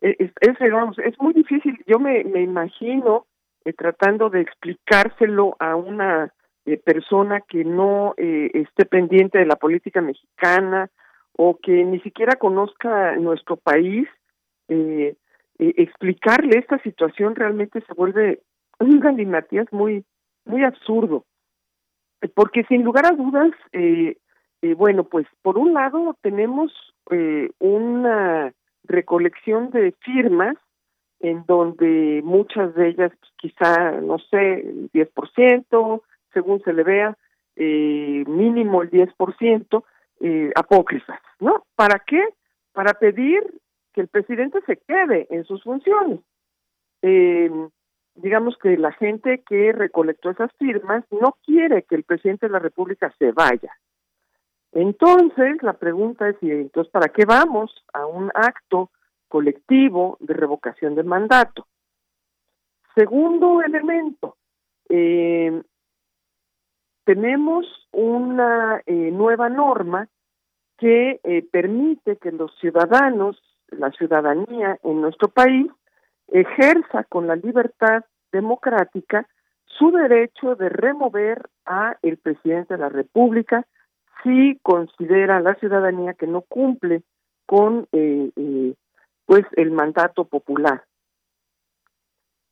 Es, 0.00 0.16
es, 0.18 0.56
es 1.04 1.20
muy 1.20 1.32
difícil, 1.32 1.78
yo 1.86 2.00
me, 2.00 2.24
me 2.24 2.42
imagino 2.42 3.26
tratando 3.72 4.30
de 4.30 4.40
explicárselo 4.40 5.54
a 5.60 5.76
una 5.76 6.32
eh, 6.66 6.78
persona 6.78 7.42
que 7.42 7.64
no 7.64 8.14
eh, 8.16 8.50
esté 8.54 8.86
pendiente 8.86 9.38
de 9.38 9.46
la 9.46 9.54
política 9.54 10.00
mexicana 10.00 10.90
o 11.32 11.58
que 11.62 11.84
ni 11.84 12.00
siquiera 12.00 12.34
conozca 12.34 13.14
nuestro 13.16 13.56
país, 13.56 14.08
eh, 14.66 15.14
explicarle 15.58 16.58
esta 16.58 16.78
situación 16.80 17.36
realmente 17.36 17.80
se 17.82 17.94
vuelve 17.94 18.40
un 18.80 18.98
galimatías 18.98 19.72
muy, 19.72 20.04
muy 20.44 20.64
absurdo. 20.64 21.24
Porque 22.34 22.64
sin 22.64 22.82
lugar 22.82 23.06
a 23.06 23.14
dudas, 23.14 23.52
bueno, 24.76 25.04
pues 25.04 25.26
por 25.42 25.58
un 25.58 25.72
lado 25.72 26.16
tenemos 26.20 26.72
una 27.58 28.52
recolección 28.84 29.70
de 29.70 29.92
firmas 30.00 30.56
en 31.20 31.44
donde 31.46 32.22
muchas 32.24 32.74
de 32.74 32.88
ellas 32.88 33.12
pues, 33.18 33.32
quizá, 33.36 33.92
no 34.00 34.18
sé, 34.18 34.60
el 34.60 34.90
10%, 34.92 36.02
según 36.36 36.60
se 36.64 36.74
le 36.74 36.82
vea, 36.82 37.16
eh, 37.56 38.22
mínimo 38.26 38.82
el 38.82 38.90
10%, 38.90 39.84
eh, 40.20 40.52
apócrifas, 40.54 41.18
¿no? 41.40 41.64
¿Para 41.74 41.98
qué? 42.06 42.22
Para 42.74 42.92
pedir 42.92 43.42
que 43.94 44.02
el 44.02 44.08
presidente 44.08 44.60
se 44.66 44.76
quede 44.76 45.26
en 45.30 45.44
sus 45.44 45.62
funciones. 45.62 46.20
Eh, 47.00 47.50
digamos 48.16 48.58
que 48.58 48.76
la 48.76 48.92
gente 48.92 49.42
que 49.48 49.72
recolectó 49.72 50.28
esas 50.28 50.52
firmas 50.58 51.06
no 51.10 51.38
quiere 51.42 51.84
que 51.84 51.94
el 51.94 52.04
presidente 52.04 52.46
de 52.46 52.52
la 52.52 52.58
República 52.58 53.14
se 53.18 53.32
vaya. 53.32 53.72
Entonces, 54.72 55.62
la 55.62 55.72
pregunta 55.72 56.28
es, 56.28 56.36
¿y 56.42 56.50
entonces 56.50 56.92
para 56.92 57.08
qué 57.08 57.24
vamos 57.24 57.72
a 57.94 58.04
un 58.04 58.30
acto 58.34 58.90
colectivo 59.28 60.18
de 60.20 60.34
revocación 60.34 60.94
del 60.94 61.06
mandato? 61.06 61.66
Segundo 62.94 63.62
elemento, 63.62 64.36
eh, 64.90 65.62
tenemos 67.06 67.64
una 67.92 68.82
eh, 68.84 68.92
nueva 69.12 69.48
norma 69.48 70.08
que 70.76 71.20
eh, 71.22 71.46
permite 71.50 72.16
que 72.16 72.32
los 72.32 72.52
ciudadanos, 72.58 73.40
la 73.68 73.92
ciudadanía 73.92 74.78
en 74.82 75.00
nuestro 75.00 75.28
país, 75.28 75.70
ejerza 76.26 77.04
con 77.04 77.28
la 77.28 77.36
libertad 77.36 78.04
democrática 78.32 79.26
su 79.66 79.92
derecho 79.92 80.56
de 80.56 80.68
remover 80.68 81.48
a 81.64 81.96
el 82.02 82.18
presidente 82.18 82.74
de 82.74 82.80
la 82.80 82.88
República 82.88 83.64
si 84.24 84.58
considera 84.62 85.40
la 85.40 85.54
ciudadanía 85.54 86.14
que 86.14 86.26
no 86.26 86.40
cumple 86.40 87.02
con 87.46 87.86
eh, 87.92 88.74
pues 89.26 89.44
el 89.52 89.70
mandato 89.70 90.24
popular. 90.24 90.82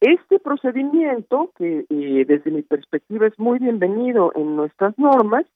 Este 0.05 0.39
procedimiento, 0.39 1.51
que 1.57 1.87
eh, 1.89 2.25
desde 2.29 2.51
mi 2.51 2.61
perspectiva 2.61 3.27
es 3.27 3.39
muy 3.39 3.59
bienvenido 3.59 4.33
en 4.35 4.55
nuestras 4.55 4.99
normas, 4.99 5.47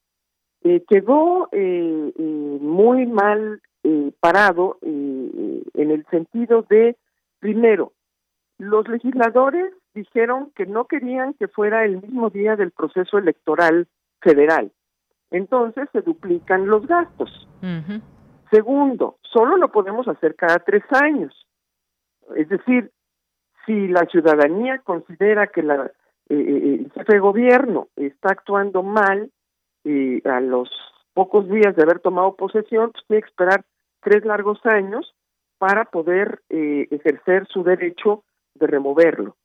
eh, 0.62 0.82
quedó 0.88 1.51
eh, 1.53 2.12
muy 2.16 3.05
mal 3.05 3.61
parado 4.20 4.78
en 4.82 5.90
el 5.90 6.05
sentido 6.07 6.62
de, 6.62 6.96
primero, 7.40 7.92
los 8.57 8.88
legisladores 8.88 9.72
dijeron 9.94 10.51
que 10.57 10.64
no 10.64 10.86
querían 10.86 11.34
que 11.34 11.49
fuera 11.49 11.84
el 11.84 12.01
mismo 12.01 12.30
día 12.30 12.57
del 12.57 12.70
proceso 12.70 13.18
electoral 13.18 13.86
federal. 14.20 14.72
Entonces 15.30 15.88
se 15.92 16.01
duplican 16.01 16.66
los 16.66 16.86
gastos. 16.86 17.49
Segundo, 18.51 19.18
solo 19.22 19.59
lo 19.59 19.70
podemos 19.70 20.09
hacer 20.09 20.34
cada 20.36 20.59
tres 20.59 20.84
años. 20.90 21.46
Es 22.34 22.49
decir, 22.49 22.90
si 23.68 23.86
la 23.86 24.06
ciudadanía 24.06 24.78
considera 24.78 25.46
que 25.48 25.62
la, 25.62 25.92
eh, 26.30 26.34
eh, 26.34 26.80
el 26.80 26.90
jefe 26.92 27.12
de 27.12 27.18
gobierno 27.18 27.88
está 27.96 28.30
actuando 28.30 28.82
mal 28.82 29.30
eh, 29.84 30.22
a 30.24 30.40
los 30.40 30.70
pocos 31.12 31.46
días 31.50 31.76
de 31.76 31.82
haber 31.82 32.00
tomado 32.00 32.34
posesión, 32.34 32.92
pues 32.92 33.04
tiene 33.06 33.22
que 33.22 33.28
esperar 33.28 33.64
tres 34.00 34.24
largos 34.24 34.58
años 34.64 35.14
para 35.58 35.84
poder 35.86 36.40
ejercer 36.48 37.46
su 37.48 37.64
derecho 37.64 38.22
de 38.54 38.68
removerlo. 38.68 39.36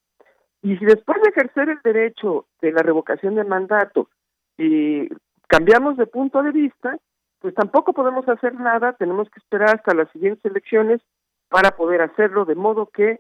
Y 0.62 0.78
si 0.78 0.86
después 0.86 1.20
de 1.24 1.30
ejercer 1.30 1.70
el 1.70 1.80
derecho 1.84 2.46
de 2.62 2.72
la 2.72 2.84
revocación 2.84 3.34
de 3.34 3.44
mandato 3.44 4.10
cambiamos 5.48 5.98
de 5.98 6.06
punto 6.06 6.44
de 6.44 6.52
vista, 6.52 6.98
pues 7.40 7.56
tampoco 7.56 7.94
podemos 7.94 8.30
hacer 8.30 8.54
nada, 8.54 8.94
tenemos 8.94 9.28
que 9.32 9.40
esperar 9.40 9.76
hasta 9.76 9.96
las 9.96 10.10
siguientes 10.12 10.46
elecciones 10.46 11.02
para 11.50 11.72
poder 11.72 12.04
hacerlo, 12.04 12.46
de 12.46 12.56
modo 12.56 12.86
que 12.86 13.20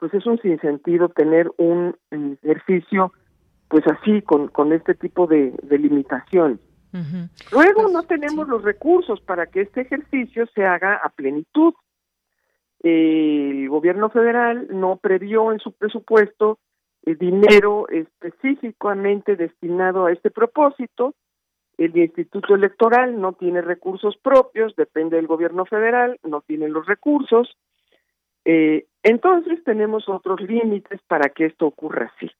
pues 0.00 0.12
es 0.14 0.26
un 0.26 0.40
sinsentido 0.40 1.10
tener 1.10 1.50
un 1.58 1.94
ejercicio 2.10 3.12
pues 3.68 3.84
así, 3.86 4.20
con, 4.22 4.48
con 4.48 4.72
este 4.72 4.94
tipo 4.94 5.28
de, 5.28 5.52
de 5.62 5.78
limitación. 5.78 6.58
Luego 7.52 7.82
pues, 7.82 7.92
no 7.92 8.02
tenemos 8.02 8.48
los 8.48 8.64
recursos 8.64 9.20
para 9.20 9.46
que 9.46 9.60
este 9.60 9.82
ejercicio 9.82 10.46
se 10.54 10.66
haga 10.66 10.96
a 10.96 11.08
plenitud. 11.10 11.74
el 12.80 13.68
gobierno 13.68 14.10
federal 14.10 14.66
no 14.70 14.96
previó 14.96 15.52
en 15.52 15.60
su 15.60 15.70
presupuesto 15.70 16.58
el 17.04 17.16
dinero 17.16 17.88
específicamente 17.88 19.36
destinado 19.36 20.06
a 20.06 20.12
este 20.12 20.30
propósito. 20.30 21.14
El 21.78 21.96
Instituto 21.96 22.54
Electoral 22.54 23.20
no 23.20 23.34
tiene 23.34 23.62
recursos 23.62 24.16
propios, 24.16 24.74
depende 24.76 25.16
del 25.16 25.28
gobierno 25.28 25.64
federal, 25.64 26.18
no 26.24 26.42
tiene 26.42 26.68
los 26.68 26.86
recursos. 26.86 27.56
Eh, 28.44 28.86
entonces 29.02 29.62
tenemos 29.64 30.08
otros 30.08 30.40
límites 30.40 31.00
para 31.06 31.30
que 31.30 31.46
esto 31.46 31.66
ocurra 31.66 32.12
así. 32.16 32.30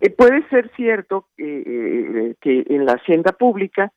Eh, 0.00 0.10
puede 0.10 0.46
ser 0.48 0.70
cierto 0.76 1.28
eh, 1.38 2.34
que 2.40 2.64
en 2.68 2.84
la 2.84 2.92
hacienda 2.92 3.32
pública, 3.32 3.92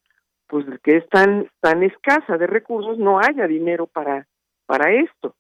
pues 0.47 0.65
que 0.81 0.97
es 0.97 1.09
tan, 1.09 1.49
tan 1.59 1.83
escasa 1.83 2.37
de 2.37 2.47
recursos, 2.47 2.97
no 2.97 3.19
haya 3.19 3.47
dinero 3.47 3.87
para, 3.87 4.27
para 4.65 4.93
esto. 4.93 5.35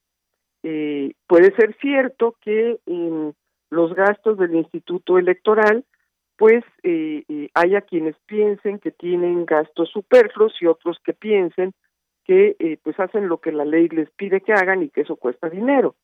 Eh, 0.63 1.13
puede 1.27 1.55
ser 1.55 1.75
cierto 1.79 2.35
que 2.41 2.79
en 2.85 3.33
los 3.69 3.93
gastos 3.93 4.37
del 4.37 4.55
Instituto 4.55 5.17
Electoral, 5.17 5.85
pues 6.37 6.63
haya 7.53 7.81
quienes 7.81 8.15
piensen 8.25 8.79
que 8.79 8.91
tienen 8.91 9.45
gastos 9.45 9.89
superfluos 9.89 10.53
y 10.61 10.67
otros 10.67 10.97
que 11.03 11.13
piensen 11.13 11.73
que 12.29 12.77
pues 12.83 12.99
hacen 12.99 13.27
lo 13.27 13.39
que 13.39 13.51
la 13.51 13.65
ley 13.65 13.89
les 13.89 14.07
pide 14.11 14.41
que 14.41 14.53
hagan 14.53 14.83
y 14.83 14.89
que 14.89 15.01
eso 15.01 15.15
cuesta 15.15 15.49
dinero. 15.49 15.95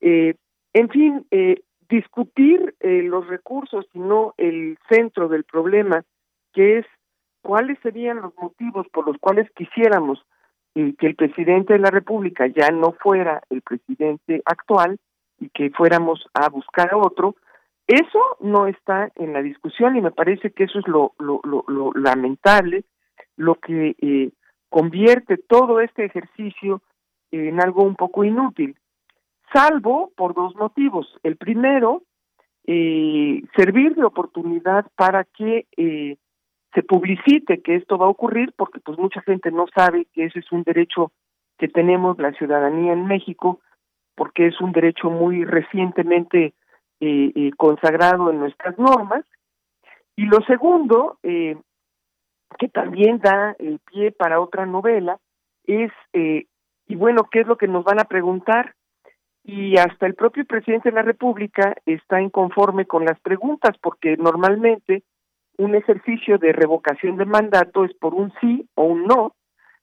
en 0.00 0.88
fin, 0.88 1.26
discutir 1.92 2.74
eh, 2.80 3.02
los 3.02 3.26
recursos 3.28 3.84
y 3.92 3.98
no 3.98 4.32
el 4.38 4.78
centro 4.88 5.28
del 5.28 5.44
problema, 5.44 6.02
que 6.54 6.78
es 6.78 6.86
cuáles 7.42 7.78
serían 7.80 8.22
los 8.22 8.32
motivos 8.38 8.86
por 8.88 9.06
los 9.06 9.18
cuales 9.18 9.50
quisiéramos 9.54 10.24
eh, 10.74 10.94
que 10.98 11.08
el 11.08 11.16
presidente 11.16 11.74
de 11.74 11.80
la 11.80 11.90
República 11.90 12.46
ya 12.46 12.70
no 12.70 12.92
fuera 12.92 13.42
el 13.50 13.60
presidente 13.60 14.40
actual 14.46 14.98
y 15.38 15.50
que 15.50 15.68
fuéramos 15.70 16.24
a 16.32 16.48
buscar 16.48 16.94
a 16.94 16.96
otro, 16.96 17.36
eso 17.86 18.20
no 18.40 18.66
está 18.68 19.10
en 19.16 19.34
la 19.34 19.42
discusión 19.42 19.94
y 19.94 20.00
me 20.00 20.12
parece 20.12 20.50
que 20.50 20.64
eso 20.64 20.78
es 20.78 20.88
lo, 20.88 21.12
lo, 21.18 21.42
lo, 21.42 21.92
lamentable, 21.92 22.84
lo 23.36 23.56
que 23.56 23.96
eh, 24.00 24.30
convierte 24.72 25.36
todo 25.36 25.80
este 25.80 26.06
ejercicio 26.06 26.82
en 27.30 27.60
algo 27.62 27.84
un 27.84 27.94
poco 27.94 28.24
inútil 28.24 28.76
salvo 29.52 30.12
por 30.16 30.34
dos 30.34 30.54
motivos. 30.56 31.06
El 31.22 31.36
primero, 31.36 32.02
eh, 32.66 33.42
servir 33.56 33.94
de 33.94 34.04
oportunidad 34.04 34.86
para 34.96 35.24
que 35.24 35.66
eh, 35.76 36.16
se 36.74 36.82
publicite 36.82 37.60
que 37.60 37.76
esto 37.76 37.98
va 37.98 38.06
a 38.06 38.10
ocurrir, 38.10 38.52
porque 38.56 38.80
pues 38.80 38.98
mucha 38.98 39.20
gente 39.22 39.50
no 39.50 39.66
sabe 39.74 40.06
que 40.12 40.24
ese 40.26 40.38
es 40.38 40.50
un 40.52 40.62
derecho 40.62 41.12
que 41.58 41.68
tenemos 41.68 42.18
la 42.18 42.32
ciudadanía 42.32 42.92
en 42.92 43.06
México, 43.06 43.60
porque 44.14 44.46
es 44.46 44.60
un 44.60 44.72
derecho 44.72 45.10
muy 45.10 45.44
recientemente 45.44 46.54
eh, 47.00 47.32
eh 47.34 47.50
consagrado 47.56 48.30
en 48.30 48.40
nuestras 48.40 48.78
normas. 48.78 49.24
Y 50.16 50.26
lo 50.26 50.40
segundo, 50.46 51.18
que 52.58 52.68
también 52.68 53.18
da 53.18 53.56
el 53.58 53.78
pie 53.80 54.12
para 54.12 54.40
otra 54.40 54.66
novela, 54.66 55.18
es, 55.64 55.92
eh, 56.12 56.46
y 56.86 56.94
bueno, 56.96 57.28
¿qué 57.30 57.40
es 57.40 57.46
lo 57.46 57.56
que 57.56 57.68
nos 57.68 57.84
van 57.84 58.00
a 58.00 58.04
preguntar? 58.04 58.74
y 59.44 59.76
hasta 59.76 60.06
el 60.06 60.14
propio 60.14 60.44
presidente 60.44 60.90
de 60.90 60.94
la 60.94 61.02
República 61.02 61.74
está 61.84 62.20
inconforme 62.20 62.86
con 62.86 63.04
las 63.04 63.18
preguntas 63.20 63.76
porque 63.80 64.16
normalmente 64.16 65.02
un 65.58 65.74
ejercicio 65.74 66.38
de 66.38 66.52
revocación 66.52 67.16
de 67.16 67.24
mandato 67.24 67.84
es 67.84 67.92
por 67.94 68.14
un 68.14 68.32
sí 68.40 68.68
o 68.74 68.84
un 68.84 69.04
no 69.04 69.34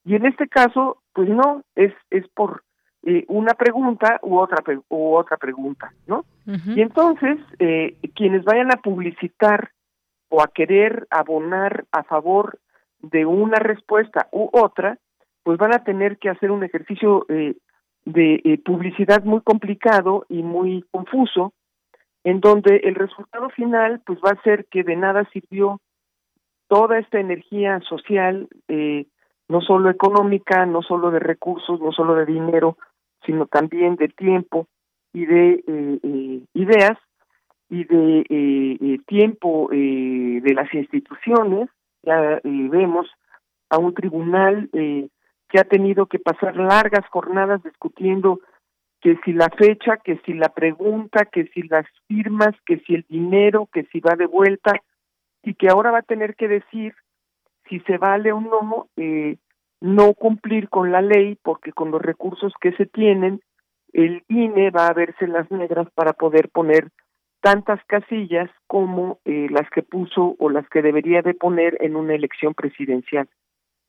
y 0.05 0.15
en 0.15 0.25
este 0.25 0.47
caso 0.47 1.01
pues 1.13 1.29
no 1.29 1.63
es 1.75 1.93
es 2.09 2.27
por 2.29 2.63
eh, 3.03 3.25
una 3.27 3.53
pregunta 3.53 4.19
u 4.23 4.37
otra 4.37 4.63
u 4.87 5.13
otra 5.13 5.37
pregunta 5.37 5.91
no 6.07 6.25
y 6.45 6.81
entonces 6.81 7.37
eh, 7.59 7.97
quienes 8.15 8.43
vayan 8.43 8.71
a 8.71 8.77
publicitar 8.81 9.71
o 10.29 10.41
a 10.41 10.47
querer 10.47 11.07
abonar 11.09 11.85
a 11.91 12.03
favor 12.03 12.59
de 13.01 13.25
una 13.25 13.57
respuesta 13.59 14.27
u 14.31 14.49
otra 14.53 14.97
pues 15.43 15.57
van 15.57 15.73
a 15.73 15.83
tener 15.83 16.17
que 16.17 16.29
hacer 16.29 16.51
un 16.51 16.63
ejercicio 16.63 17.25
eh, 17.29 17.55
de 18.05 18.41
eh, 18.43 18.61
publicidad 18.63 19.23
muy 19.23 19.41
complicado 19.41 20.25
y 20.29 20.43
muy 20.43 20.85
confuso, 20.91 21.53
en 22.23 22.39
donde 22.39 22.77
el 22.83 22.95
resultado 22.95 23.49
final 23.49 24.01
pues 24.05 24.19
va 24.19 24.31
a 24.31 24.41
ser 24.43 24.65
que 24.65 24.83
de 24.83 24.95
nada 24.95 25.27
sirvió 25.31 25.79
toda 26.67 26.99
esta 26.99 27.19
energía 27.19 27.79
social, 27.81 28.47
eh, 28.67 29.07
no 29.47 29.61
solo 29.61 29.89
económica, 29.89 30.65
no 30.65 30.83
solo 30.83 31.09
de 31.09 31.19
recursos, 31.19 31.79
no 31.79 31.91
solo 31.91 32.15
de 32.15 32.25
dinero, 32.27 32.77
sino 33.25 33.47
también 33.47 33.95
de 33.95 34.09
tiempo 34.09 34.67
y 35.13 35.25
de 35.25 35.63
ideas 36.53 36.97
y 37.69 37.83
de 37.85 39.01
tiempo 39.07 39.69
de 39.71 40.53
las 40.53 40.73
instituciones. 40.73 41.69
Ya 42.03 42.39
vemos 42.43 43.07
a 43.69 43.77
un 43.77 43.93
tribunal 43.93 44.69
que 44.71 45.59
ha 45.59 45.63
tenido 45.63 46.05
que 46.07 46.19
pasar 46.19 46.55
largas 46.55 47.07
jornadas 47.09 47.61
discutiendo 47.63 48.39
que 49.01 49.17
si 49.23 49.33
la 49.33 49.49
fecha, 49.49 49.97
que 49.97 50.17
si 50.25 50.33
la 50.33 50.49
pregunta, 50.49 51.25
que 51.25 51.45
si 51.53 51.63
las 51.63 51.85
firmas, 52.07 52.55
que 52.65 52.79
si 52.79 52.95
el 52.95 53.05
dinero, 53.07 53.69
que 53.71 53.83
si 53.91 53.99
va 53.99 54.15
de 54.15 54.25
vuelta, 54.25 54.73
y 55.43 55.53
que 55.53 55.69
ahora 55.69 55.91
va 55.91 55.99
a 55.99 56.03
tener 56.03 56.35
que 56.35 56.47
decir 56.47 56.93
si 57.69 57.79
se 57.81 57.97
vale 57.97 58.31
o 58.31 58.41
no 58.41 58.87
eh, 58.97 59.37
no 59.79 60.13
cumplir 60.13 60.69
con 60.69 60.91
la 60.91 61.01
ley, 61.01 61.37
porque 61.41 61.71
con 61.71 61.91
los 61.91 62.01
recursos 62.01 62.51
que 62.59 62.73
se 62.73 62.85
tienen, 62.85 63.41
el 63.93 64.23
INE 64.27 64.71
va 64.71 64.87
a 64.87 64.93
verse 64.93 65.27
las 65.27 65.49
negras 65.49 65.87
para 65.95 66.13
poder 66.13 66.49
poner 66.49 66.89
tantas 67.41 67.83
casillas 67.85 68.49
como 68.67 69.19
eh, 69.25 69.47
las 69.49 69.69
que 69.69 69.83
puso 69.83 70.35
o 70.39 70.49
las 70.49 70.67
que 70.69 70.81
debería 70.81 71.21
de 71.21 71.33
poner 71.33 71.77
en 71.81 71.95
una 71.95 72.13
elección 72.13 72.53
presidencial. 72.53 73.27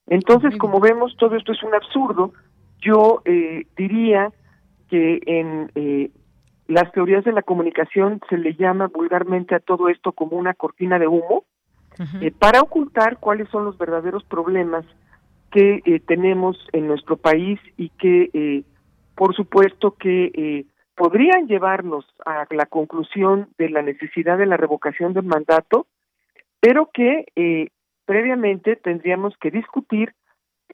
Entonces, 0.07 0.57
como 0.59 0.81
vemos, 0.81 1.17
todo 1.17 1.37
esto 1.37 1.53
es 1.53 1.63
un 1.63 1.75
absurdo. 1.75 2.33
Yo 2.81 3.23
eh, 3.25 3.67
diría 3.77 4.33
que 4.89 5.21
en 5.25 5.71
eh, 5.77 6.11
las 6.67 6.91
teorías 6.93 7.25
de 7.25 7.33
la 7.33 7.43
comunicación 7.43 8.21
se 8.29 8.37
le 8.37 8.55
llama 8.55 8.89
vulgarmente 8.89 9.55
a 9.55 9.61
todo 9.61 9.89
esto 9.89 10.13
como 10.13 10.37
una 10.37 10.55
cortina 10.55 10.99
de 10.99 11.07
humo 11.07 11.45
eh, 12.21 12.33
para 12.37 12.61
ocultar 12.61 13.19
cuáles 13.19 13.49
son 13.51 13.65
los 13.65 13.79
verdaderos 13.79 14.25
problemas 14.25 14.85
que 15.53 16.01
tenemos 16.07 16.57
en 16.73 16.87
nuestro 16.87 17.17
país 17.17 17.59
y 17.77 17.89
que, 17.91 18.65
por 19.17 19.35
supuesto, 19.35 19.97
que 19.97 20.65
podrían 21.01 21.47
llevarnos 21.47 22.05
a 22.27 22.45
la 22.51 22.67
conclusión 22.67 23.49
de 23.57 23.71
la 23.71 23.81
necesidad 23.81 24.37
de 24.37 24.45
la 24.45 24.59
revocación 24.59 25.15
del 25.15 25.25
mandato, 25.25 25.87
pero 26.61 26.91
que 26.93 27.25
previamente 28.05 28.77
tendríamos 28.77 29.35
que 29.39 29.51
discutir 29.51 30.13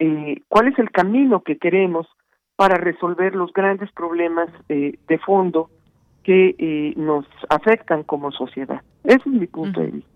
eh, 0.00 0.40
cuál 0.48 0.66
es 0.66 0.78
el 0.80 0.90
camino 0.90 1.42
que 1.42 1.58
queremos 1.58 2.08
para 2.56 2.74
resolver 2.76 3.36
los 3.36 3.52
grandes 3.52 3.92
problemas 3.92 4.48
eh, 4.68 4.98
de 5.06 5.18
fondo 5.18 5.70
que 6.24 6.56
eh, 6.58 6.92
nos 6.96 7.24
afectan 7.48 8.02
como 8.02 8.32
sociedad. 8.32 8.82
Ese 9.04 9.18
es 9.18 9.26
mi 9.26 9.46
punto 9.46 9.80
de 9.80 9.92
vista. 9.92 10.15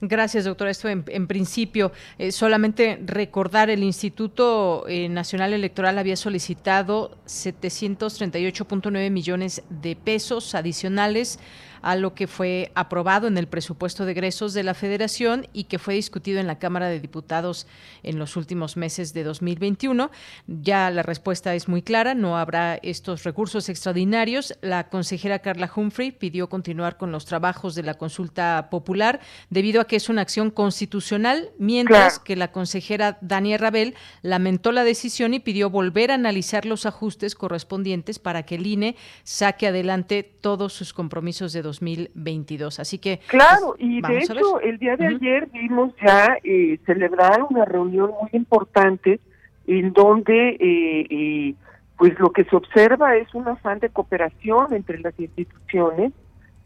Gracias, 0.00 0.44
doctora. 0.44 0.70
Esto 0.70 0.88
en, 0.88 1.26
principio, 1.26 1.92
solamente 2.30 3.00
recordar, 3.04 3.70
el 3.70 3.82
Instituto 3.82 4.84
Nacional 5.10 5.52
Electoral 5.52 5.98
había 5.98 6.16
solicitado 6.16 7.16
738.9 7.26 9.10
millones 9.10 9.62
de 9.68 9.96
pesos 9.96 10.54
adicionales 10.54 11.38
a 11.84 11.96
lo 11.96 12.14
que 12.14 12.26
fue 12.26 12.72
aprobado 12.74 13.26
en 13.26 13.36
el 13.36 13.46
presupuesto 13.46 14.06
de 14.06 14.12
egresos 14.12 14.54
de 14.54 14.62
la 14.62 14.72
Federación 14.72 15.46
y 15.52 15.64
que 15.64 15.78
fue 15.78 15.92
discutido 15.92 16.40
en 16.40 16.46
la 16.46 16.58
Cámara 16.58 16.88
de 16.88 16.98
Diputados 16.98 17.66
en 18.02 18.18
los 18.18 18.36
últimos 18.36 18.78
meses 18.78 19.12
de 19.12 19.22
2021. 19.22 20.10
Ya 20.46 20.90
la 20.90 21.02
respuesta 21.02 21.54
es 21.54 21.68
muy 21.68 21.82
clara, 21.82 22.14
no 22.14 22.38
habrá 22.38 22.76
estos 22.76 23.24
recursos 23.24 23.68
extraordinarios. 23.68 24.54
La 24.62 24.88
consejera 24.88 25.40
Carla 25.40 25.70
Humphrey 25.76 26.10
pidió 26.10 26.48
continuar 26.48 26.96
con 26.96 27.12
los 27.12 27.26
trabajos 27.26 27.74
de 27.74 27.82
la 27.82 27.94
consulta 27.94 28.68
popular 28.70 29.20
debido 29.64 29.80
a 29.80 29.86
que 29.86 29.96
es 29.96 30.10
una 30.10 30.20
acción 30.20 30.50
constitucional, 30.50 31.48
mientras 31.58 32.18
que 32.18 32.36
la 32.36 32.52
consejera 32.52 33.16
Dania 33.22 33.56
Rabel 33.56 33.94
lamentó 34.20 34.72
la 34.72 34.84
decisión 34.84 35.32
y 35.32 35.40
pidió 35.40 35.70
volver 35.70 36.10
a 36.10 36.16
analizar 36.16 36.66
los 36.66 36.84
ajustes 36.84 37.34
correspondientes 37.34 38.18
para 38.18 38.42
que 38.42 38.56
el 38.56 38.66
INE 38.66 38.94
saque 39.22 39.68
adelante 39.68 40.22
todos 40.22 40.74
sus 40.74 40.92
compromisos 40.92 41.54
de 41.54 41.62
2022. 41.62 42.78
Así 42.78 42.98
que. 42.98 43.20
Claro, 43.28 43.74
y 43.78 44.02
de 44.02 44.18
hecho, 44.18 44.60
el 44.60 44.76
día 44.78 44.98
de 44.98 45.06
ayer 45.06 45.48
vimos 45.50 45.94
ya 46.04 46.36
eh, 46.44 46.78
celebrar 46.84 47.42
una 47.48 47.64
reunión 47.64 48.10
muy 48.20 48.28
importante 48.34 49.18
en 49.66 49.94
donde 49.94 50.58
eh, 50.60 51.54
pues 51.96 52.18
lo 52.18 52.32
que 52.32 52.44
se 52.44 52.54
observa 52.54 53.16
es 53.16 53.34
un 53.34 53.48
afán 53.48 53.78
de 53.78 53.88
cooperación 53.88 54.74
entre 54.74 54.98
las 54.98 55.18
instituciones 55.18 56.12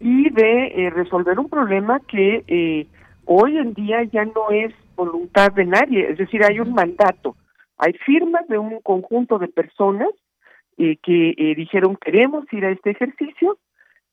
y 0.01 0.31
de 0.31 0.67
eh, 0.67 0.91
resolver 0.91 1.39
un 1.39 1.49
problema 1.49 2.01
que 2.01 2.45
eh, 2.47 2.87
hoy 3.25 3.59
en 3.59 3.75
día 3.75 4.05
ya 4.05 4.25
no 4.25 4.51
es 4.51 4.73
voluntad 4.97 5.53
de 5.53 5.65
nadie, 5.65 6.11
es 6.11 6.19
decir, 6.19 6.43
hay 6.45 6.61
un 6.61 6.73
mandato, 6.73 7.37
hay 7.77 7.93
firmas 8.05 8.47
de 8.49 8.59
un 8.59 8.81
conjunto 8.81 9.39
de 9.39 9.49
personas 9.49 10.09
eh, 10.77 10.97
que 11.03 11.55
dijeron 11.57 11.97
queremos 11.97 12.45
ir 12.53 12.65
a 12.65 12.71
este 12.71 12.91
ejercicio 12.91 13.59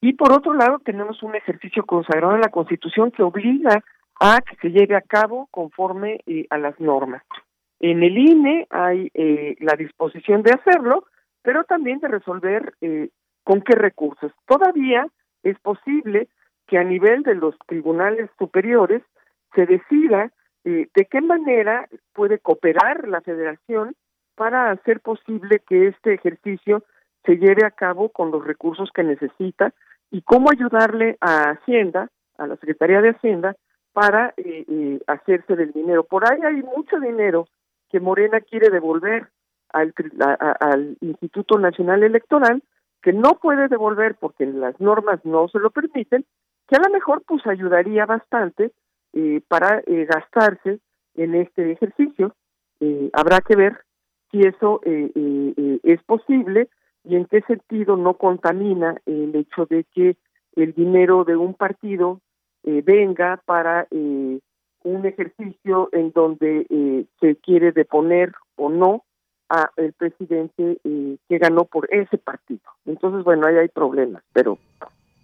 y 0.02 0.14
por 0.14 0.32
otro 0.32 0.54
lado 0.54 0.80
tenemos 0.80 1.22
un 1.24 1.36
ejercicio 1.36 1.84
consagrado 1.86 2.36
en 2.36 2.42
la 2.42 2.50
Constitución 2.50 3.12
que 3.12 3.24
obliga 3.24 3.84
a 4.20 4.40
que 4.42 4.56
se 4.58 4.70
lleve 4.70 4.96
a 4.96 5.02
cabo 5.02 5.48
conforme 5.52 6.20
a 6.50 6.58
las 6.58 6.80
normas. 6.80 7.24
En 7.80 8.02
el 8.02 8.18
INE 8.18 8.68
hay 8.70 9.12
la 9.60 9.76
disposición 9.76 10.42
de 10.42 10.52
hacerlo, 10.52 11.06
pero 11.42 11.64
también 11.64 12.00
de 12.00 12.08
resolver 12.08 12.74
con 13.44 13.62
qué 13.62 13.76
recursos. 13.76 14.32
Todavía 14.48 15.08
es 15.46 15.58
posible 15.60 16.28
que 16.68 16.78
a 16.78 16.84
nivel 16.84 17.24
de 17.24 17.36
los 17.36 17.56
tribunales 17.68 18.30
superiores 18.38 19.04
se 19.54 19.66
decida 19.66 20.32
eh, 20.66 20.88
de 20.94 21.06
qué 21.06 21.22
manera 21.22 21.88
puede 22.14 22.40
cooperar 22.40 23.08
la 23.08 23.22
federación 23.22 23.96
para 24.36 24.72
hacer 24.72 25.00
posible 25.00 25.62
que 25.68 25.88
este 25.88 26.16
ejercicio 26.16 26.84
se 27.24 27.38
lleve 27.38 27.64
a 27.64 27.72
cabo 27.72 28.10
con 28.10 28.32
los 28.32 28.46
recursos 28.46 28.90
que 28.94 29.04
necesita 29.04 29.74
y 30.12 30.24
cómo 30.24 30.50
ayudarle 30.52 31.18
a 31.22 31.52
Hacienda, 31.52 32.10
a 32.38 32.48
la 32.48 32.56
Secretaría 32.58 33.02
de 33.02 33.12
Hacienda, 33.12 33.56
para 33.94 34.34
eh, 34.38 34.66
eh, 34.68 35.00
hacerse 35.08 35.56
del 35.56 35.72
dinero. 35.72 36.04
Por 36.04 36.30
ahí 36.30 36.40
hay 36.44 36.62
mucho 36.64 37.00
dinero 37.00 37.48
que 37.90 38.00
Morena 38.00 38.42
quiere 38.42 38.70
devolver 38.70 39.28
al, 39.70 39.94
al 40.60 40.98
Instituto 41.02 41.60
Nacional 41.60 42.04
Electoral 42.04 42.62
que 43.06 43.14
no 43.14 43.36
puede 43.36 43.68
devolver 43.68 44.16
porque 44.16 44.48
las 44.48 44.82
normas 44.82 45.24
no 45.26 45.48
se 45.50 45.60
lo 45.60 45.70
permiten, 45.70 46.26
que 46.68 46.76
a 46.76 46.80
lo 46.80 46.90
mejor 46.92 47.22
pues 47.28 47.46
ayudaría 47.46 48.08
bastante 48.08 48.72
eh, 49.14 49.42
para 49.48 49.84
eh, 49.86 50.08
gastarse 50.10 50.80
en 51.14 51.36
este 51.36 51.74
ejercicio. 51.74 52.36
Eh, 52.80 53.12
habrá 53.14 53.42
que 53.42 53.56
ver 53.56 53.78
si 54.32 54.40
eso 54.40 54.82
es 54.84 56.04
posible 56.08 56.68
y 57.04 57.16
en 57.16 57.26
qué 57.26 57.42
sentido 57.42 57.96
no 57.96 58.16
contamina 58.16 58.98
el 59.06 59.36
hecho 59.36 59.68
de 59.68 59.86
que 59.94 60.18
el 60.56 60.74
dinero 60.74 61.26
de 61.26 61.36
un 61.36 61.54
partido 61.54 62.22
venga 62.64 63.40
para 63.46 63.88
un 63.92 65.06
ejercicio 65.06 65.90
en 65.92 66.12
donde 66.12 67.06
se 67.20 67.36
quiere 67.36 67.72
deponer 67.72 68.34
o 68.56 68.70
no 68.70 69.04
a 69.50 69.70
el 69.78 69.94
presidente 69.94 70.78
eh, 70.84 71.18
que 71.28 71.38
ganó 71.38 71.66
por 71.66 71.88
ese 71.92 72.18
partido. 72.18 72.62
Entonces, 72.86 73.24
bueno, 73.24 73.48
ahí 73.48 73.56
hay 73.58 73.68
problemas, 73.68 74.24
pero 74.34 74.58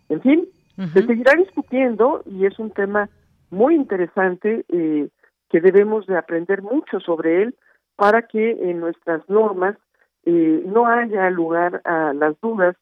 en 0.09 0.22
fin, 0.22 0.47
se 0.93 1.05
seguirá 1.05 1.34
discutiendo 1.36 2.24
y 2.26 2.45
es 2.45 2.57
un 2.57 2.72
tema 2.72 3.09
muy 3.49 3.76
interesante 3.76 4.65
eh, 4.69 5.09
que 5.49 5.61
debemos 5.61 6.07
de 6.07 6.17
aprender 6.17 6.61
mucho 6.63 6.99
sobre 6.99 7.43
él 7.43 7.55
para 7.95 8.24
que 8.24 8.51
en 8.51 8.80
nuestras 8.80 9.28
normas 9.30 9.78
eh, 10.26 10.63
no 10.65 10.88
haya 10.88 11.30
lugar 11.30 11.82
a 11.84 12.13
las 12.13 12.39
dudas 12.41 12.76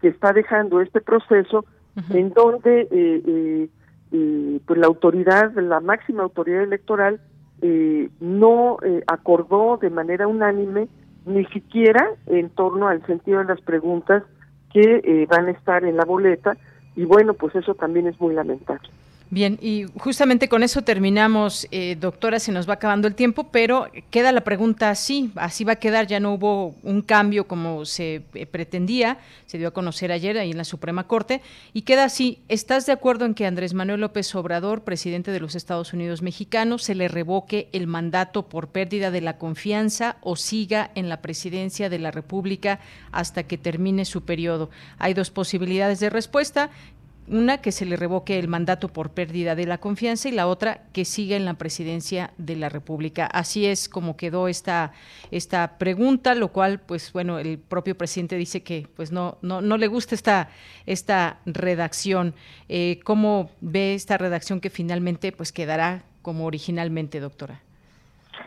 que 0.00 0.08
está 0.08 0.32
dejando 0.32 0.80
este 0.80 1.00
proceso 1.00 1.64
en 2.10 2.32
donde 2.32 3.68
pues 4.10 4.78
la 4.78 4.86
autoridad, 4.86 5.52
la 5.54 5.80
máxima 5.80 6.22
autoridad 6.22 6.62
electoral 6.62 7.20
eh, 7.62 8.08
no 8.20 8.78
eh, 8.82 9.02
acordó 9.06 9.76
de 9.78 9.90
manera 9.90 10.26
unánime 10.26 10.88
ni 11.26 11.44
siquiera 11.46 12.10
en 12.26 12.50
torno 12.50 12.88
al 12.88 13.04
sentido 13.06 13.40
de 13.40 13.46
las 13.46 13.60
preguntas 13.60 14.22
que 14.72 15.00
eh, 15.04 15.26
van 15.28 15.46
a 15.46 15.50
estar 15.50 15.84
en 15.84 15.96
la 15.96 16.04
boleta 16.04 16.56
y 16.96 17.04
bueno, 17.04 17.34
pues 17.34 17.54
eso 17.54 17.74
también 17.74 18.06
es 18.06 18.20
muy 18.20 18.34
lamentable. 18.34 18.88
Bien, 19.30 19.58
y 19.60 19.84
justamente 19.98 20.48
con 20.48 20.62
eso 20.62 20.80
terminamos, 20.80 21.68
eh, 21.70 21.98
doctora, 22.00 22.40
se 22.40 22.50
nos 22.50 22.66
va 22.66 22.74
acabando 22.74 23.06
el 23.06 23.14
tiempo, 23.14 23.44
pero 23.50 23.88
queda 24.10 24.32
la 24.32 24.40
pregunta 24.40 24.88
así, 24.88 25.30
así 25.34 25.64
va 25.64 25.74
a 25.74 25.76
quedar, 25.76 26.06
ya 26.06 26.18
no 26.18 26.32
hubo 26.32 26.74
un 26.82 27.02
cambio 27.02 27.46
como 27.46 27.84
se 27.84 28.22
eh, 28.32 28.46
pretendía, 28.46 29.18
se 29.44 29.58
dio 29.58 29.68
a 29.68 29.72
conocer 29.72 30.12
ayer 30.12 30.38
ahí 30.38 30.50
en 30.50 30.56
la 30.56 30.64
Suprema 30.64 31.06
Corte, 31.06 31.42
y 31.74 31.82
queda 31.82 32.04
así, 32.04 32.38
¿estás 32.48 32.86
de 32.86 32.92
acuerdo 32.92 33.26
en 33.26 33.34
que 33.34 33.44
Andrés 33.44 33.74
Manuel 33.74 34.00
López 34.00 34.34
Obrador, 34.34 34.82
presidente 34.82 35.30
de 35.30 35.40
los 35.40 35.54
Estados 35.54 35.92
Unidos 35.92 36.22
mexicanos, 36.22 36.82
se 36.82 36.94
le 36.94 37.06
revoque 37.06 37.68
el 37.72 37.86
mandato 37.86 38.48
por 38.48 38.68
pérdida 38.68 39.10
de 39.10 39.20
la 39.20 39.36
confianza 39.36 40.16
o 40.22 40.36
siga 40.36 40.90
en 40.94 41.10
la 41.10 41.20
presidencia 41.20 41.90
de 41.90 41.98
la 41.98 42.10
República 42.10 42.80
hasta 43.12 43.42
que 43.42 43.58
termine 43.58 44.06
su 44.06 44.22
periodo? 44.22 44.70
Hay 44.98 45.12
dos 45.12 45.30
posibilidades 45.30 46.00
de 46.00 46.08
respuesta 46.08 46.70
una, 47.30 47.58
que 47.58 47.72
se 47.72 47.84
le 47.84 47.96
revoque 47.96 48.38
el 48.38 48.48
mandato 48.48 48.88
por 48.88 49.10
pérdida 49.10 49.54
de 49.54 49.66
la 49.66 49.78
confianza 49.78 50.28
y 50.28 50.32
la 50.32 50.46
otra, 50.46 50.82
que 50.92 51.04
siga 51.04 51.36
en 51.36 51.44
la 51.44 51.54
presidencia 51.54 52.32
de 52.38 52.56
la 52.56 52.68
República. 52.68 53.26
Así 53.26 53.66
es 53.66 53.88
como 53.88 54.16
quedó 54.16 54.48
esta, 54.48 54.92
esta 55.30 55.78
pregunta, 55.78 56.34
lo 56.34 56.48
cual, 56.48 56.80
pues 56.80 57.12
bueno, 57.12 57.38
el 57.38 57.58
propio 57.58 57.96
presidente 57.96 58.36
dice 58.36 58.62
que 58.62 58.86
pues 58.96 59.12
no, 59.12 59.38
no, 59.42 59.60
no 59.60 59.76
le 59.76 59.86
gusta 59.86 60.14
esta, 60.14 60.48
esta 60.86 61.38
redacción. 61.46 62.34
Eh, 62.68 63.00
¿Cómo 63.04 63.50
ve 63.60 63.94
esta 63.94 64.18
redacción 64.18 64.60
que 64.60 64.70
finalmente 64.70 65.32
pues 65.32 65.52
quedará 65.52 66.02
como 66.22 66.46
originalmente, 66.46 67.20
doctora? 67.20 67.60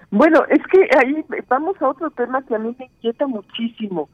Bueno, 0.09 0.43
es 0.49 0.59
que 0.67 0.87
ahí 0.97 1.23
vamos 1.47 1.81
a 1.81 1.89
otro 1.89 2.11
tema 2.11 2.45
que 2.45 2.55
a 2.55 2.59
mí 2.59 2.75
me 2.77 2.85
inquieta 2.85 3.27
muchísimo. 3.27 4.09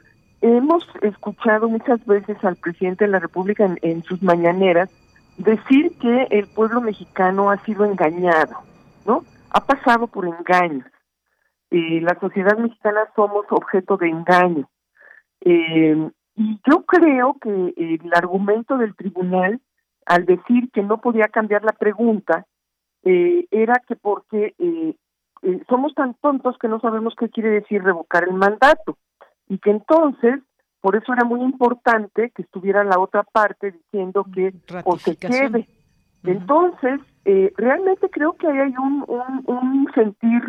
Hemos 0.47 0.87
escuchado 1.01 1.67
muchas 1.67 2.05
veces 2.05 2.37
al 2.41 2.55
presidente 2.55 3.03
de 3.03 3.11
la 3.11 3.19
República 3.19 3.69
en, 3.81 4.03
sus 4.03 4.23
mañaneras 4.23 4.89
decir 5.37 5.91
que 5.99 6.27
el 6.31 6.47
pueblo 6.47 6.79
mexicano 6.79 7.51
ha 7.51 7.57
sido 7.65 7.83
engañado, 7.83 8.55
¿no? 9.05 9.25
Ha 9.49 9.65
pasado 9.65 10.07
por 10.07 10.25
engaños. 10.25 10.85
Eh, 11.69 11.99
la 11.99 12.17
sociedad 12.21 12.57
mexicana 12.57 13.09
somos 13.13 13.45
objeto 13.49 13.97
de 13.97 14.07
engaño. 14.07 14.69
Eh, 15.41 16.09
y 16.35 16.61
yo 16.65 16.85
creo 16.85 17.35
que 17.41 17.73
el 17.75 18.13
argumento 18.15 18.77
del 18.77 18.95
tribunal, 18.95 19.59
al 20.05 20.25
decir 20.25 20.71
que 20.71 20.81
no 20.81 21.01
podía 21.01 21.27
cambiar 21.27 21.65
la 21.65 21.73
pregunta, 21.73 22.45
eh, 23.03 23.47
era 23.51 23.81
que 23.85 23.97
porque 23.97 24.55
somos 25.67 25.93
tan 25.93 26.13
tontos 26.13 26.57
que 26.57 26.69
no 26.69 26.79
sabemos 26.79 27.15
qué 27.19 27.27
quiere 27.27 27.49
decir 27.49 27.83
revocar 27.83 28.23
el 28.23 28.33
mandato 28.33 28.97
y 29.49 29.57
que 29.59 29.71
entonces 29.71 30.39
por 30.81 30.95
eso 30.95 31.11
era 31.11 31.25
muy 31.25 31.41
importante 31.41 32.31
que 32.33 32.43
estuviera 32.43 32.83
la 32.83 32.99
otra 32.99 33.23
parte 33.23 33.71
diciendo 33.71 34.25
que 34.33 34.53
o 34.85 34.97
se 34.97 35.17
quede. 35.17 35.67
Entonces, 36.23 37.01
eh, 37.25 37.51
realmente 37.57 38.09
creo 38.09 38.33
que 38.33 38.47
ahí 38.47 38.57
hay 38.57 38.73
un, 38.77 39.03
un, 39.45 39.87
sentir 39.93 40.41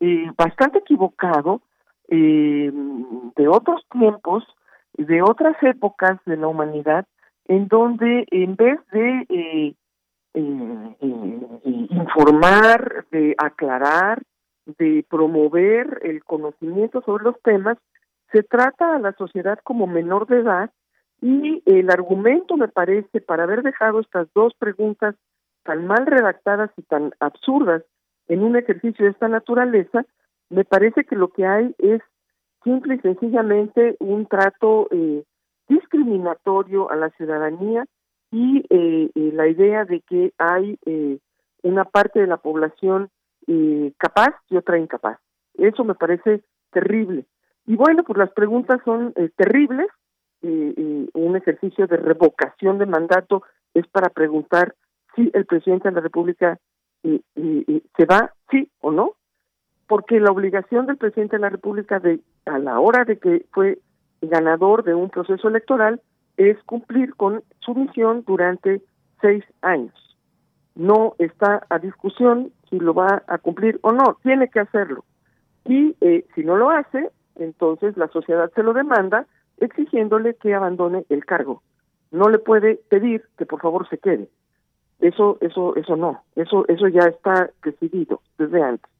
eh, 0.00 0.30
bastante 0.36 0.78
equivocado 0.78 1.62
eh, 2.08 2.72
de 3.36 3.48
otros 3.48 3.82
tiempos, 3.90 4.44
de 4.94 5.22
otras 5.22 5.56
épocas 5.62 6.18
de 6.26 6.36
la 6.36 6.48
humanidad, 6.48 7.06
en 7.46 7.68
donde 7.68 8.26
en 8.30 8.56
vez 8.56 8.78
de 8.92 9.74
informar, 11.90 13.06
de 13.10 13.34
aclarar, 13.38 14.22
de 14.78 15.04
promover 15.08 16.00
el 16.02 16.22
conocimiento 16.24 17.00
sobre 17.02 17.24
los 17.24 17.40
temas, 17.42 17.78
se 18.32 18.42
trata 18.42 18.96
a 18.96 18.98
la 18.98 19.12
sociedad 19.12 19.58
como 19.62 19.86
menor 19.86 20.26
de 20.26 20.40
edad 20.40 20.70
y 21.20 21.62
el 21.66 21.90
argumento 21.90 22.56
me 22.56 22.68
parece 22.68 23.20
para 23.20 23.44
haber 23.44 23.62
dejado 23.62 24.00
estas 24.00 24.28
dos 24.34 24.54
preguntas 24.54 25.14
tan 25.64 25.86
mal 25.86 26.06
redactadas 26.06 26.70
y 26.76 26.82
tan 26.82 27.12
absurdas 27.20 27.82
en 28.28 28.42
un 28.42 28.56
ejercicio 28.56 29.04
de 29.04 29.10
esta 29.10 29.28
naturaleza, 29.28 30.04
me 30.50 30.64
parece 30.64 31.04
que 31.04 31.16
lo 31.16 31.28
que 31.28 31.46
hay 31.46 31.74
es 31.78 32.00
simple 32.62 32.96
y 32.96 33.00
sencillamente 33.00 33.96
un 34.00 34.26
trato 34.26 34.88
eh, 34.90 35.24
discriminatorio 35.68 36.90
a 36.90 36.96
la 36.96 37.10
ciudadanía 37.10 37.84
y 38.30 38.64
eh, 38.70 39.10
eh, 39.14 39.30
la 39.32 39.48
idea 39.48 39.84
de 39.84 40.00
que 40.00 40.32
hay 40.38 40.78
una 41.62 41.84
parte 41.84 42.20
de 42.20 42.26
la 42.26 42.36
población 42.36 43.10
capaz 43.96 44.34
y 44.50 44.56
otra 44.56 44.78
incapaz. 44.78 45.18
Eso 45.54 45.82
me 45.84 45.94
parece 45.94 46.42
terrible. 46.70 47.24
Y 47.68 47.76
bueno, 47.76 48.02
pues 48.02 48.18
las 48.18 48.32
preguntas 48.32 48.80
son 48.82 49.12
eh, 49.16 49.28
terribles. 49.36 49.88
un 50.40 51.36
ejercicio 51.36 51.86
de 51.86 51.98
revocación 51.98 52.78
de 52.78 52.86
mandato 52.86 53.42
es 53.74 53.86
para 53.88 54.08
preguntar 54.08 54.74
si 55.14 55.30
el 55.34 55.44
presidente 55.44 55.88
de 55.88 55.94
la 55.94 56.00
República 56.00 56.58
eh, 57.02 57.20
se 57.94 58.04
va, 58.06 58.32
sí 58.50 58.70
o 58.80 58.90
no, 58.90 59.12
porque 59.86 60.18
la 60.18 60.30
obligación 60.30 60.86
del 60.86 60.96
presidente 60.96 61.36
de 61.36 61.42
la 61.42 61.50
República 61.50 62.00
de 62.00 62.20
a 62.46 62.58
la 62.58 62.80
hora 62.80 63.04
de 63.04 63.18
que 63.18 63.44
fue 63.52 63.78
ganador 64.22 64.82
de 64.82 64.94
un 64.94 65.10
proceso 65.10 65.48
electoral 65.48 66.00
es 66.38 66.56
cumplir 66.64 67.14
con 67.16 67.42
su 67.60 67.74
misión 67.74 68.24
durante 68.26 68.80
seis 69.20 69.44
años. 69.60 69.92
No 70.74 71.16
está 71.18 71.66
a 71.68 71.78
discusión 71.78 72.50
si 72.70 72.78
lo 72.78 72.94
va 72.94 73.24
a 73.26 73.36
cumplir 73.36 73.78
o 73.82 73.92
no, 73.92 74.16
tiene 74.22 74.48
que 74.48 74.60
hacerlo. 74.60 75.04
Y 75.66 75.94
eh, 76.00 76.24
si 76.34 76.44
no 76.44 76.56
lo 76.56 76.70
hace, 76.70 77.10
entonces 77.38 77.96
la 77.96 78.08
sociedad 78.08 78.50
se 78.54 78.62
lo 78.62 78.72
demanda 78.72 79.26
exigiéndole 79.58 80.34
que 80.34 80.54
abandone 80.54 81.04
el 81.08 81.24
cargo. 81.24 81.62
No 82.10 82.28
le 82.28 82.38
puede 82.38 82.76
pedir 82.88 83.24
que 83.36 83.46
por 83.46 83.60
favor 83.60 83.88
se 83.88 83.98
quede. 83.98 84.28
Eso, 85.00 85.38
eso, 85.40 85.76
eso 85.76 85.96
no. 85.96 86.22
Eso, 86.36 86.66
eso 86.68 86.88
ya 86.88 87.02
está 87.02 87.50
decidido 87.62 88.20
desde 88.38 88.62
antes. 88.62 88.90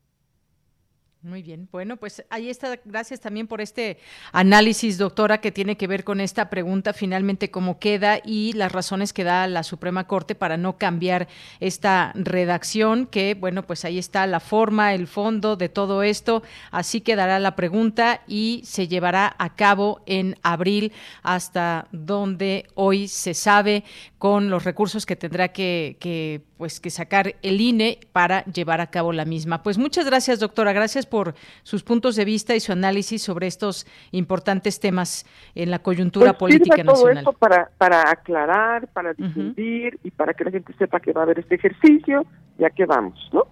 Muy 1.21 1.43
bien, 1.43 1.69
bueno, 1.73 1.97
pues 1.97 2.25
ahí 2.31 2.49
está. 2.49 2.79
Gracias 2.85 3.19
también 3.19 3.49
por 3.49 3.61
este 3.61 3.99
análisis, 4.31 4.99
doctora, 4.99 5.41
que 5.41 5.51
tiene 5.51 5.77
que 5.77 5.89
ver 5.89 6.05
con 6.05 6.21
esta 6.21 6.49
pregunta 6.49 6.93
finalmente 6.93 7.51
cómo 7.51 7.81
queda 7.81 8.21
y 8.25 8.53
las 8.53 8.71
razones 8.71 9.13
que 9.13 9.25
da 9.25 9.49
la 9.49 9.65
Suprema 9.65 10.07
Corte 10.07 10.37
para 10.37 10.57
no 10.57 10.79
cambiar 10.79 11.27
esta 11.59 12.13
redacción, 12.15 13.07
que 13.07 13.35
bueno, 13.35 13.65
pues 13.65 13.85
ahí 13.85 13.99
está 13.99 14.29
la 14.29 14.39
forma, 14.39 14.95
el 14.95 15.09
fondo 15.09 15.57
de 15.57 15.69
todo 15.69 16.05
esto. 16.05 16.45
Así 16.71 17.01
quedará 17.01 17.41
la 17.41 17.57
pregunta 17.57 18.23
y 18.29 18.63
se 18.65 18.87
llevará 18.87 19.35
a 19.39 19.57
cabo 19.57 20.03
en 20.07 20.37
abril 20.45 20.93
hasta 21.25 21.89
donde 21.91 22.69
hoy 22.77 23.09
se 23.09 23.35
sabe 23.35 23.83
con 24.19 24.51
los 24.51 24.63
recursos 24.63 25.05
que 25.05 25.17
tendrá 25.17 25.49
que, 25.49 25.97
que 25.99 26.43
pues 26.59 26.81
que 26.81 26.91
sacar 26.91 27.37
el 27.43 27.61
INE 27.61 28.01
para 28.13 28.45
llevar 28.47 28.81
a 28.81 28.89
cabo 28.89 29.13
la 29.13 29.25
misma. 29.25 29.63
Pues 29.63 29.79
muchas 29.79 30.05
gracias, 30.05 30.41
doctora. 30.41 30.73
Gracias 30.73 31.07
por 31.07 31.35
sus 31.63 31.85
puntos 31.85 32.17
de 32.17 32.25
vista 32.25 32.57
y 32.57 32.61
su 32.61 32.73
análisis 32.73 33.23
sobre 33.23 33.47
estos 33.47 33.87
importantes 34.11 34.81
temas 34.81 35.25
en 35.55 35.71
la 35.71 35.79
coyuntura 35.79 36.33
pues 36.33 36.55
política 36.55 36.83
todo 36.83 36.95
nacional. 36.95 37.19
Esto 37.19 37.33
para, 37.33 37.71
para 37.79 38.11
aclarar, 38.11 38.89
para 38.89 39.15
difundir 39.15 39.99
y 40.03 40.11
para 40.11 40.35
que 40.35 40.45
la 40.45 40.51
gente 40.51 40.75
sepa 40.77 40.99
que 40.99 41.13
va 41.13 41.21
a 41.21 41.25
haber 41.25 41.39
este 41.39 41.55
ejercicio, 41.55 42.27
ya 42.59 42.71
que 42.71 42.85
vamos, 42.85 43.17
¿no? 43.33 43.45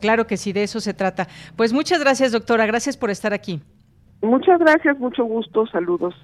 Claro 0.00 0.26
que 0.26 0.36
sí, 0.36 0.52
de 0.52 0.62
eso 0.62 0.80
se 0.80 0.94
trata. 0.94 1.26
Pues 1.56 1.72
muchas 1.72 2.00
gracias, 2.00 2.32
doctora. 2.32 2.64
Gracias 2.64 2.96
por 2.96 3.10
estar 3.10 3.34
aquí. 3.34 3.60
Muchas 4.22 4.60
gracias, 4.60 4.98
mucho 4.98 5.24
gusto, 5.24 5.66
saludos. 5.66 6.14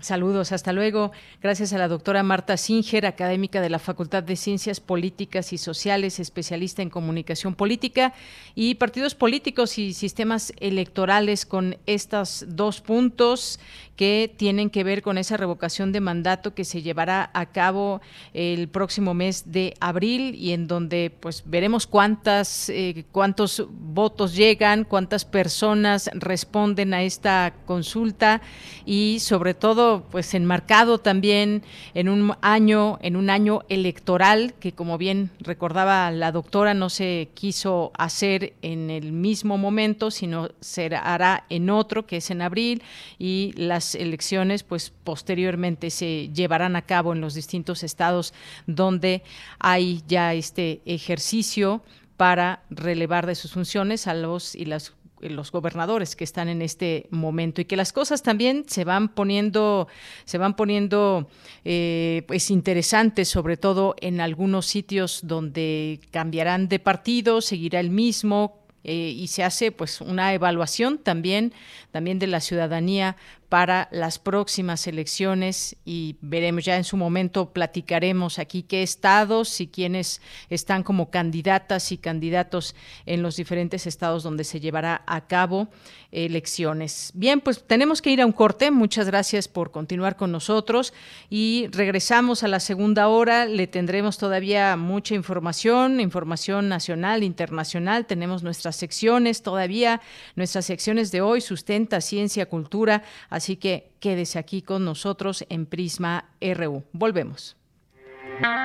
Saludos, 0.00 0.52
hasta 0.52 0.72
luego. 0.72 1.10
Gracias 1.42 1.72
a 1.72 1.78
la 1.78 1.88
doctora 1.88 2.22
Marta 2.22 2.56
Singer, 2.56 3.04
académica 3.04 3.60
de 3.60 3.68
la 3.68 3.80
Facultad 3.80 4.22
de 4.22 4.36
Ciencias 4.36 4.78
Políticas 4.78 5.52
y 5.52 5.58
Sociales, 5.58 6.20
especialista 6.20 6.82
en 6.82 6.88
comunicación 6.88 7.56
política 7.56 8.14
y 8.54 8.76
partidos 8.76 9.16
políticos 9.16 9.76
y 9.76 9.92
sistemas 9.94 10.52
electorales 10.60 11.44
con 11.44 11.78
estos 11.86 12.44
dos 12.46 12.80
puntos 12.80 13.58
que 13.96 14.32
tienen 14.36 14.70
que 14.70 14.84
ver 14.84 15.02
con 15.02 15.18
esa 15.18 15.36
revocación 15.36 15.90
de 15.90 16.00
mandato 16.00 16.54
que 16.54 16.64
se 16.64 16.82
llevará 16.82 17.32
a 17.34 17.46
cabo 17.46 18.00
el 18.32 18.68
próximo 18.68 19.12
mes 19.12 19.50
de 19.50 19.74
abril 19.80 20.36
y 20.36 20.52
en 20.52 20.68
donde 20.68 21.10
pues 21.18 21.42
veremos 21.44 21.88
cuántas 21.88 22.68
eh, 22.68 23.04
cuántos 23.10 23.66
votos 23.68 24.36
llegan, 24.36 24.84
cuántas 24.84 25.24
personas 25.24 26.08
responden 26.14 26.94
a 26.94 27.02
esta 27.02 27.52
consulta 27.66 28.40
y 28.86 29.18
sobre 29.18 29.54
todo 29.54 29.87
pues 30.10 30.34
enmarcado 30.34 30.98
también 30.98 31.62
en 31.94 32.08
un 32.08 32.34
año 32.40 32.98
en 33.02 33.16
un 33.16 33.30
año 33.30 33.62
electoral 33.68 34.54
que 34.60 34.72
como 34.72 34.98
bien 34.98 35.30
recordaba 35.40 36.10
la 36.10 36.32
doctora 36.32 36.74
no 36.74 36.90
se 36.90 37.28
quiso 37.34 37.92
hacer 37.96 38.54
en 38.62 38.90
el 38.90 39.12
mismo 39.12 39.58
momento, 39.58 40.10
sino 40.10 40.48
se 40.60 40.86
hará 40.94 41.44
en 41.48 41.70
otro 41.70 42.06
que 42.06 42.18
es 42.18 42.30
en 42.30 42.42
abril 42.42 42.82
y 43.18 43.52
las 43.56 43.94
elecciones 43.94 44.62
pues 44.62 44.92
posteriormente 45.04 45.90
se 45.90 46.28
llevarán 46.32 46.76
a 46.76 46.82
cabo 46.82 47.12
en 47.12 47.20
los 47.20 47.34
distintos 47.34 47.82
estados 47.82 48.34
donde 48.66 49.22
hay 49.58 50.02
ya 50.06 50.34
este 50.34 50.80
ejercicio 50.84 51.82
para 52.18 52.64
relevar 52.68 53.26
de 53.26 53.36
sus 53.36 53.52
funciones 53.52 54.08
a 54.08 54.14
los 54.14 54.56
y 54.56 54.64
las 54.64 54.92
los 55.20 55.52
gobernadores 55.52 56.16
que 56.16 56.24
están 56.24 56.48
en 56.48 56.62
este 56.62 57.06
momento 57.10 57.60
y 57.60 57.64
que 57.64 57.76
las 57.76 57.92
cosas 57.92 58.22
también 58.22 58.64
se 58.66 58.84
van 58.84 59.08
poniendo 59.08 59.88
se 60.24 60.38
van 60.38 60.54
poniendo 60.54 61.28
eh, 61.64 62.22
pues 62.26 62.50
interesantes 62.50 63.28
sobre 63.28 63.56
todo 63.56 63.94
en 64.00 64.20
algunos 64.20 64.66
sitios 64.66 65.20
donde 65.24 66.00
cambiarán 66.10 66.68
de 66.68 66.78
partido 66.78 67.40
seguirá 67.40 67.80
el 67.80 67.90
mismo 67.90 68.58
eh, 68.84 69.12
y 69.14 69.26
se 69.26 69.42
hace 69.44 69.72
pues 69.72 70.00
una 70.00 70.32
evaluación 70.34 70.98
también 70.98 71.52
también 71.90 72.18
de 72.18 72.28
la 72.28 72.40
ciudadanía 72.40 73.16
para 73.48 73.88
las 73.90 74.18
próximas 74.18 74.86
elecciones 74.86 75.76
y 75.84 76.16
veremos 76.20 76.64
ya 76.64 76.76
en 76.76 76.84
su 76.84 76.96
momento, 76.96 77.50
platicaremos 77.52 78.38
aquí 78.38 78.62
qué 78.62 78.82
estados 78.82 79.60
y 79.60 79.68
quiénes 79.68 80.20
están 80.50 80.82
como 80.82 81.10
candidatas 81.10 81.90
y 81.92 81.98
candidatos 81.98 82.74
en 83.06 83.22
los 83.22 83.36
diferentes 83.36 83.86
estados 83.86 84.22
donde 84.22 84.44
se 84.44 84.60
llevará 84.60 85.02
a 85.06 85.26
cabo 85.26 85.68
elecciones. 86.10 87.10
Bien, 87.14 87.40
pues 87.40 87.64
tenemos 87.66 88.00
que 88.00 88.10
ir 88.10 88.22
a 88.22 88.26
un 88.26 88.32
corte. 88.32 88.70
Muchas 88.70 89.06
gracias 89.06 89.46
por 89.48 89.70
continuar 89.70 90.16
con 90.16 90.32
nosotros 90.32 90.94
y 91.28 91.68
regresamos 91.70 92.42
a 92.42 92.48
la 92.48 92.60
segunda 92.60 93.08
hora. 93.08 93.44
Le 93.44 93.66
tendremos 93.66 94.18
todavía 94.18 94.76
mucha 94.76 95.14
información, 95.14 96.00
información 96.00 96.68
nacional, 96.68 97.22
internacional. 97.22 98.06
Tenemos 98.06 98.42
nuestras 98.42 98.76
secciones 98.76 99.42
todavía, 99.42 100.00
nuestras 100.34 100.66
secciones 100.66 101.12
de 101.12 101.20
hoy, 101.20 101.40
sustenta, 101.40 102.00
ciencia, 102.00 102.46
cultura 102.46 103.02
Así 103.38 103.54
que 103.54 103.92
quédese 104.00 104.36
aquí 104.40 104.62
con 104.62 104.84
nosotros 104.84 105.46
en 105.48 105.64
Prisma 105.64 106.24
RU. 106.40 106.82
Volvemos. 106.92 107.56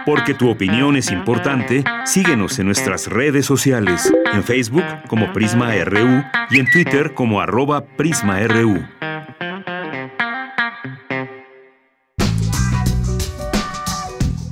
Porque 0.04 0.34
tu 0.34 0.50
opinión 0.50 0.96
es 0.96 1.12
importante, 1.12 1.84
síguenos 2.06 2.58
en 2.58 2.66
nuestras 2.66 3.06
redes 3.06 3.46
sociales, 3.46 4.12
en 4.34 4.44
Facebook 4.44 4.84
como 5.08 5.32
Prisma 5.32 5.76
RU 5.86 6.24
y 6.50 6.60
en 6.60 6.72
Twitter 6.72 7.14
como 7.14 7.40
arroba 7.40 7.86
PrismaRU. 7.86 8.84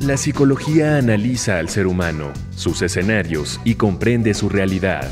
La 0.01 0.17
psicología 0.17 0.97
analiza 0.97 1.57
al 1.57 1.69
ser 1.69 1.87
humano, 1.87 2.31
sus 2.55 2.83
escenarios 2.83 3.59
y 3.63 3.73
comprende 3.73 4.35
su 4.35 4.49
realidad. 4.49 5.11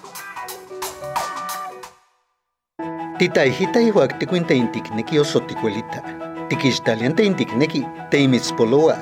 Titaijita 3.21 3.79
ihuak 3.79 4.17
tikuinta 4.19 4.53
intikneki 4.53 5.19
osoticuelita. 5.19 6.01
Tikixtalianta 6.49 7.23
intikneki 7.23 7.85
teimitzpoloa. 8.09 8.95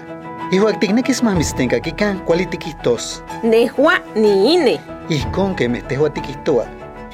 Ihuak 0.51 0.80
tiknekis 0.80 1.24
mamistenkakikan 1.24 2.20
kuali 2.28 2.45
tikihtos. 2.45 3.24
Nehua 3.43 3.93
ni 4.15 4.53
ine. 4.53 4.82
Ihkon 5.09 5.55
kemeh 5.55 5.84
tehua 5.88 6.09
tikihtoa. 6.09 6.65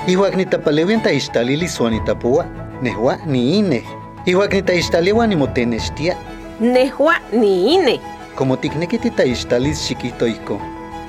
Ihuak 0.07 0.35
nitapalewian 0.35 1.01
taixtalili 1.01 1.67
suanitapua. 1.67 2.45
Nehua 2.81 3.17
ni 3.25 3.59
ine. 3.59 3.83
Ihuak 4.25 4.53
nitaixtaliwa 4.53 5.27
nimotenextia. 5.27 6.17
Nehua 6.59 7.15
ni 7.31 7.73
ine. 7.73 8.01
Como 8.35 8.57
tikneki 8.57 8.97
titaixtalis 8.97 9.87
chiquito 9.87 10.27
ihkon. 10.27 10.59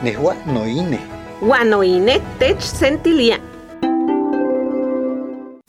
Nehua 0.03 0.37
no 0.47 0.67
ine. 0.67 0.99
Guano 1.41 1.83
ine 1.85 2.21
tech 2.39 2.61
sentilia. 2.61 3.39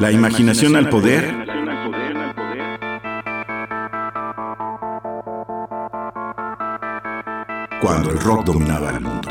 La 0.00 0.10
imaginación 0.10 0.76
al 0.76 0.88
poder. 0.88 1.50
cuando 7.80 8.10
el 8.10 8.20
rock 8.20 8.44
dominaba 8.44 8.90
el 8.90 9.00
mundo. 9.00 9.28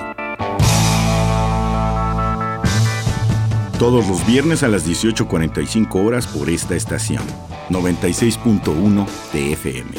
Todos 3.78 4.08
los 4.08 4.26
viernes 4.26 4.64
a 4.64 4.68
las 4.68 4.88
18.45 4.88 6.06
horas 6.06 6.28
por 6.28 6.50
esta 6.50 6.76
estación. 6.76 7.24
96.1 7.70 9.06
TFM. 9.32 9.92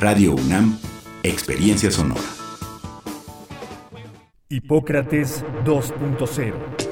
Radio 0.00 0.34
UNAM, 0.34 0.78
Experiencia 1.22 1.90
Sonora. 1.90 2.20
Hipócrates 4.48 5.44
2.0 5.64 6.91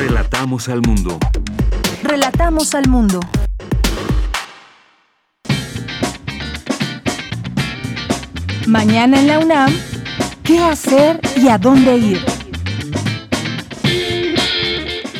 Relatamos 0.00 0.70
al 0.70 0.80
mundo. 0.80 1.18
Relatamos 2.02 2.74
al 2.74 2.88
mundo. 2.88 3.20
Mañana 8.66 9.20
en 9.20 9.26
la 9.26 9.40
UNAM, 9.40 9.70
¿qué 10.42 10.58
hacer 10.60 11.20
y 11.36 11.48
a 11.48 11.58
dónde 11.58 11.98
ir? 11.98 12.18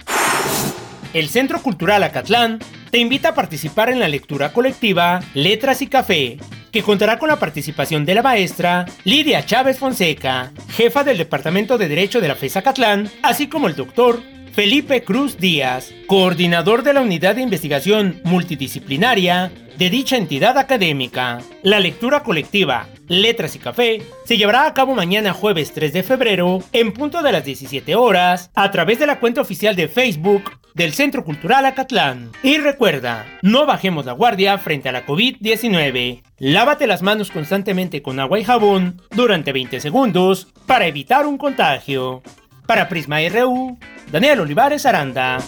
El 1.14 1.30
Centro 1.30 1.62
Cultural 1.62 2.02
Acatlán 2.02 2.58
te 2.90 2.98
invita 2.98 3.30
a 3.30 3.34
participar 3.34 3.88
en 3.88 3.98
la 3.98 4.08
lectura 4.08 4.52
colectiva 4.52 5.20
Letras 5.32 5.80
y 5.80 5.86
Café, 5.86 6.36
que 6.70 6.82
contará 6.82 7.18
con 7.18 7.28
la 7.28 7.38
participación 7.38 8.04
de 8.04 8.14
la 8.14 8.22
maestra 8.22 8.84
Lidia 9.04 9.44
Chávez 9.46 9.78
Fonseca, 9.78 10.52
jefa 10.68 11.04
del 11.04 11.16
Departamento 11.16 11.78
de 11.78 11.88
Derecho 11.88 12.20
de 12.20 12.28
la 12.28 12.34
FES 12.34 12.58
Acatlán, 12.58 13.10
así 13.22 13.46
como 13.46 13.68
el 13.68 13.74
doctor 13.74 14.20
Felipe 14.52 15.02
Cruz 15.02 15.38
Díaz, 15.38 15.94
coordinador 16.06 16.82
de 16.82 16.92
la 16.92 17.00
Unidad 17.00 17.36
de 17.36 17.42
Investigación 17.42 18.20
Multidisciplinaria 18.24 19.50
de 19.78 19.90
dicha 19.90 20.16
entidad 20.16 20.58
académica. 20.58 21.38
La 21.62 21.80
lectura 21.80 22.22
colectiva 22.22 22.88
Letras 23.06 23.56
y 23.56 23.60
Café 23.60 24.02
se 24.26 24.36
llevará 24.36 24.66
a 24.66 24.74
cabo 24.74 24.94
mañana 24.94 25.32
jueves 25.32 25.72
3 25.72 25.92
de 25.92 26.02
febrero 26.02 26.62
en 26.72 26.92
punto 26.92 27.22
de 27.22 27.32
las 27.32 27.44
17 27.44 27.94
horas 27.94 28.50
a 28.54 28.70
través 28.70 28.98
de 28.98 29.06
la 29.06 29.20
cuenta 29.20 29.40
oficial 29.40 29.76
de 29.76 29.88
Facebook 29.88 30.50
del 30.78 30.94
Centro 30.94 31.24
Cultural 31.24 31.66
Acatlán. 31.66 32.30
Y 32.42 32.56
recuerda, 32.56 33.26
no 33.42 33.66
bajemos 33.66 34.06
la 34.06 34.12
guardia 34.12 34.56
frente 34.58 34.88
a 34.88 34.92
la 34.92 35.04
COVID-19. 35.04 36.22
Lávate 36.38 36.86
las 36.86 37.02
manos 37.02 37.30
constantemente 37.30 38.00
con 38.00 38.20
agua 38.20 38.38
y 38.38 38.44
jabón 38.44 39.02
durante 39.10 39.52
20 39.52 39.80
segundos 39.80 40.46
para 40.66 40.86
evitar 40.86 41.26
un 41.26 41.36
contagio. 41.36 42.22
Para 42.66 42.88
Prisma 42.88 43.18
RU, 43.28 43.76
Daniel 44.12 44.40
Olivares 44.40 44.86
Aranda. 44.86 45.38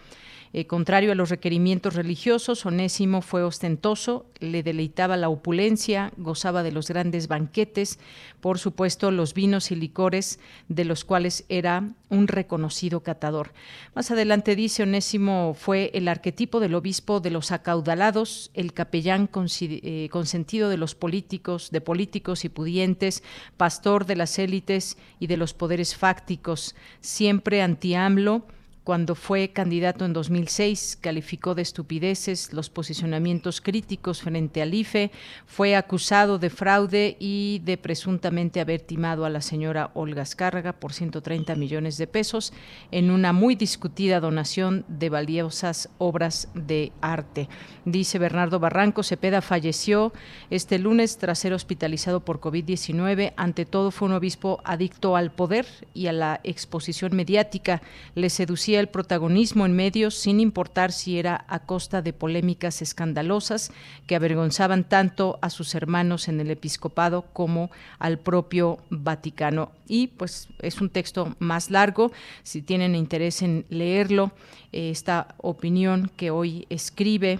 Eh, 0.51 0.65
contrario 0.65 1.11
a 1.11 1.15
los 1.15 1.29
requerimientos 1.29 1.93
religiosos, 1.93 2.65
Onésimo 2.65 3.21
fue 3.21 3.43
ostentoso, 3.43 4.25
le 4.39 4.63
deleitaba 4.63 5.15
la 5.15 5.29
opulencia, 5.29 6.11
gozaba 6.17 6.63
de 6.63 6.71
los 6.71 6.87
grandes 6.87 7.27
banquetes, 7.27 7.99
por 8.41 8.57
supuesto 8.57 9.11
los 9.11 9.35
vinos 9.35 9.69
y 9.69 9.75
licores 9.75 10.39
de 10.67 10.85
los 10.85 11.05
cuales 11.05 11.45
era 11.49 11.89
un 12.09 12.27
reconocido 12.27 13.01
catador. 13.01 13.53
Más 13.93 14.09
adelante 14.09 14.55
dice 14.55 14.83
Onésimo 14.83 15.53
fue 15.53 15.91
el 15.93 16.07
arquetipo 16.07 16.59
del 16.59 16.73
obispo 16.73 17.19
de 17.19 17.29
los 17.29 17.51
acaudalados, 17.51 18.49
el 18.55 18.73
capellán 18.73 19.29
eh, 19.61 20.09
consentido 20.11 20.69
de 20.69 20.77
los 20.77 20.95
políticos, 20.95 21.69
de 21.69 21.81
políticos 21.81 22.43
y 22.43 22.49
pudientes, 22.49 23.23
pastor 23.55 24.07
de 24.07 24.15
las 24.15 24.39
élites 24.39 24.97
y 25.19 25.27
de 25.27 25.37
los 25.37 25.53
poderes 25.53 25.95
fácticos, 25.95 26.75
siempre 27.01 27.61
anti-AMLO, 27.61 28.47
cuando 28.89 29.13
fue 29.13 29.49
candidato 29.49 30.03
en 30.03 30.13
2006, 30.13 30.97
calificó 30.99 31.53
de 31.53 31.61
estupideces 31.61 32.53
los 32.53 32.71
posicionamientos 32.71 33.61
críticos 33.61 34.23
frente 34.23 34.63
al 34.63 34.73
IFE, 34.73 35.11
fue 35.45 35.75
acusado 35.75 36.39
de 36.39 36.49
fraude 36.49 37.15
y 37.19 37.61
de 37.65 37.77
presuntamente 37.77 38.59
haber 38.59 38.81
timado 38.81 39.25
a 39.25 39.29
la 39.29 39.41
señora 39.41 39.91
Olga 39.93 40.23
Escárraga 40.23 40.73
por 40.73 40.93
130 40.93 41.53
millones 41.53 41.99
de 41.99 42.07
pesos 42.07 42.51
en 42.89 43.11
una 43.11 43.31
muy 43.31 43.53
discutida 43.53 44.19
donación 44.19 44.85
de 44.87 45.09
valiosas 45.11 45.89
obras 45.99 46.47
de 46.55 46.91
arte. 46.99 47.47
Dice 47.85 48.17
Bernardo 48.17 48.59
Barranco, 48.59 49.03
Cepeda 49.03 49.43
falleció 49.43 50.13
este 50.49 50.79
lunes 50.79 51.19
tras 51.19 51.37
ser 51.37 51.53
hospitalizado 51.53 52.21
por 52.21 52.39
COVID-19. 52.39 53.33
Ante 53.37 53.65
todo 53.65 53.91
fue 53.91 54.07
un 54.07 54.15
obispo 54.15 54.61
adicto 54.63 55.15
al 55.15 55.31
poder 55.31 55.67
y 55.93 56.07
a 56.07 56.11
la 56.11 56.39
exposición 56.43 57.15
mediática. 57.15 57.83
Le 58.15 58.31
seducía 58.31 58.78
el 58.79 58.87
protagonismo 58.87 59.65
en 59.65 59.73
medios 59.73 60.15
sin 60.15 60.39
importar 60.39 60.91
si 60.91 61.19
era 61.19 61.45
a 61.47 61.59
costa 61.59 62.01
de 62.01 62.13
polémicas 62.13 62.81
escandalosas 62.81 63.71
que 64.07 64.15
avergonzaban 64.15 64.83
tanto 64.83 65.39
a 65.41 65.49
sus 65.49 65.75
hermanos 65.75 66.27
en 66.27 66.39
el 66.39 66.51
episcopado 66.51 67.25
como 67.33 67.71
al 67.99 68.19
propio 68.19 68.79
Vaticano. 68.89 69.71
Y 69.87 70.07
pues 70.07 70.49
es 70.59 70.81
un 70.81 70.89
texto 70.89 71.35
más 71.39 71.69
largo, 71.71 72.11
si 72.43 72.61
tienen 72.61 72.95
interés 72.95 73.41
en 73.41 73.65
leerlo, 73.69 74.31
eh, 74.71 74.89
esta 74.89 75.35
opinión 75.37 76.11
que 76.15 76.31
hoy 76.31 76.65
escribe 76.69 77.39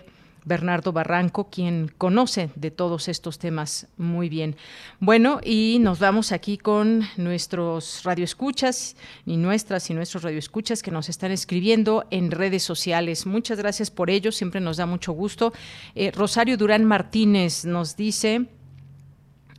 Bernardo 0.49 0.91
Barranco, 0.91 1.49
quien 1.49 1.93
conoce 1.97 2.49
de 2.55 2.71
todos 2.71 3.07
estos 3.07 3.37
temas 3.37 3.87
muy 3.97 4.27
bien. 4.27 4.55
Bueno, 4.99 5.39
y 5.43 5.77
nos 5.79 5.99
vamos 5.99 6.31
aquí 6.31 6.57
con 6.57 7.07
nuestros 7.17 8.03
radioescuchas, 8.03 8.97
y 9.25 9.37
nuestras 9.37 9.89
y 9.89 9.93
nuestros 9.93 10.23
radioescuchas 10.23 10.81
que 10.81 10.91
nos 10.91 11.07
están 11.07 11.31
escribiendo 11.31 12.05
en 12.09 12.31
redes 12.31 12.63
sociales. 12.63 13.27
Muchas 13.27 13.59
gracias 13.59 13.91
por 13.91 14.09
ello, 14.09 14.31
siempre 14.31 14.59
nos 14.59 14.77
da 14.77 14.87
mucho 14.87 15.13
gusto. 15.13 15.53
Eh, 15.93 16.11
Rosario 16.11 16.57
Durán 16.57 16.83
Martínez 16.83 17.63
nos 17.63 17.95
dice... 17.95 18.47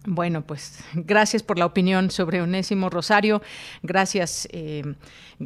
Bueno, 0.07 0.41
pues 0.47 0.83
gracias 0.95 1.43
por 1.43 1.59
la 1.59 1.67
opinión 1.67 2.11
sobre 2.11 2.41
Onésimo 2.41 2.89
Rosario. 2.89 3.43
Gracias. 3.83 4.49
Eh, 4.51 4.83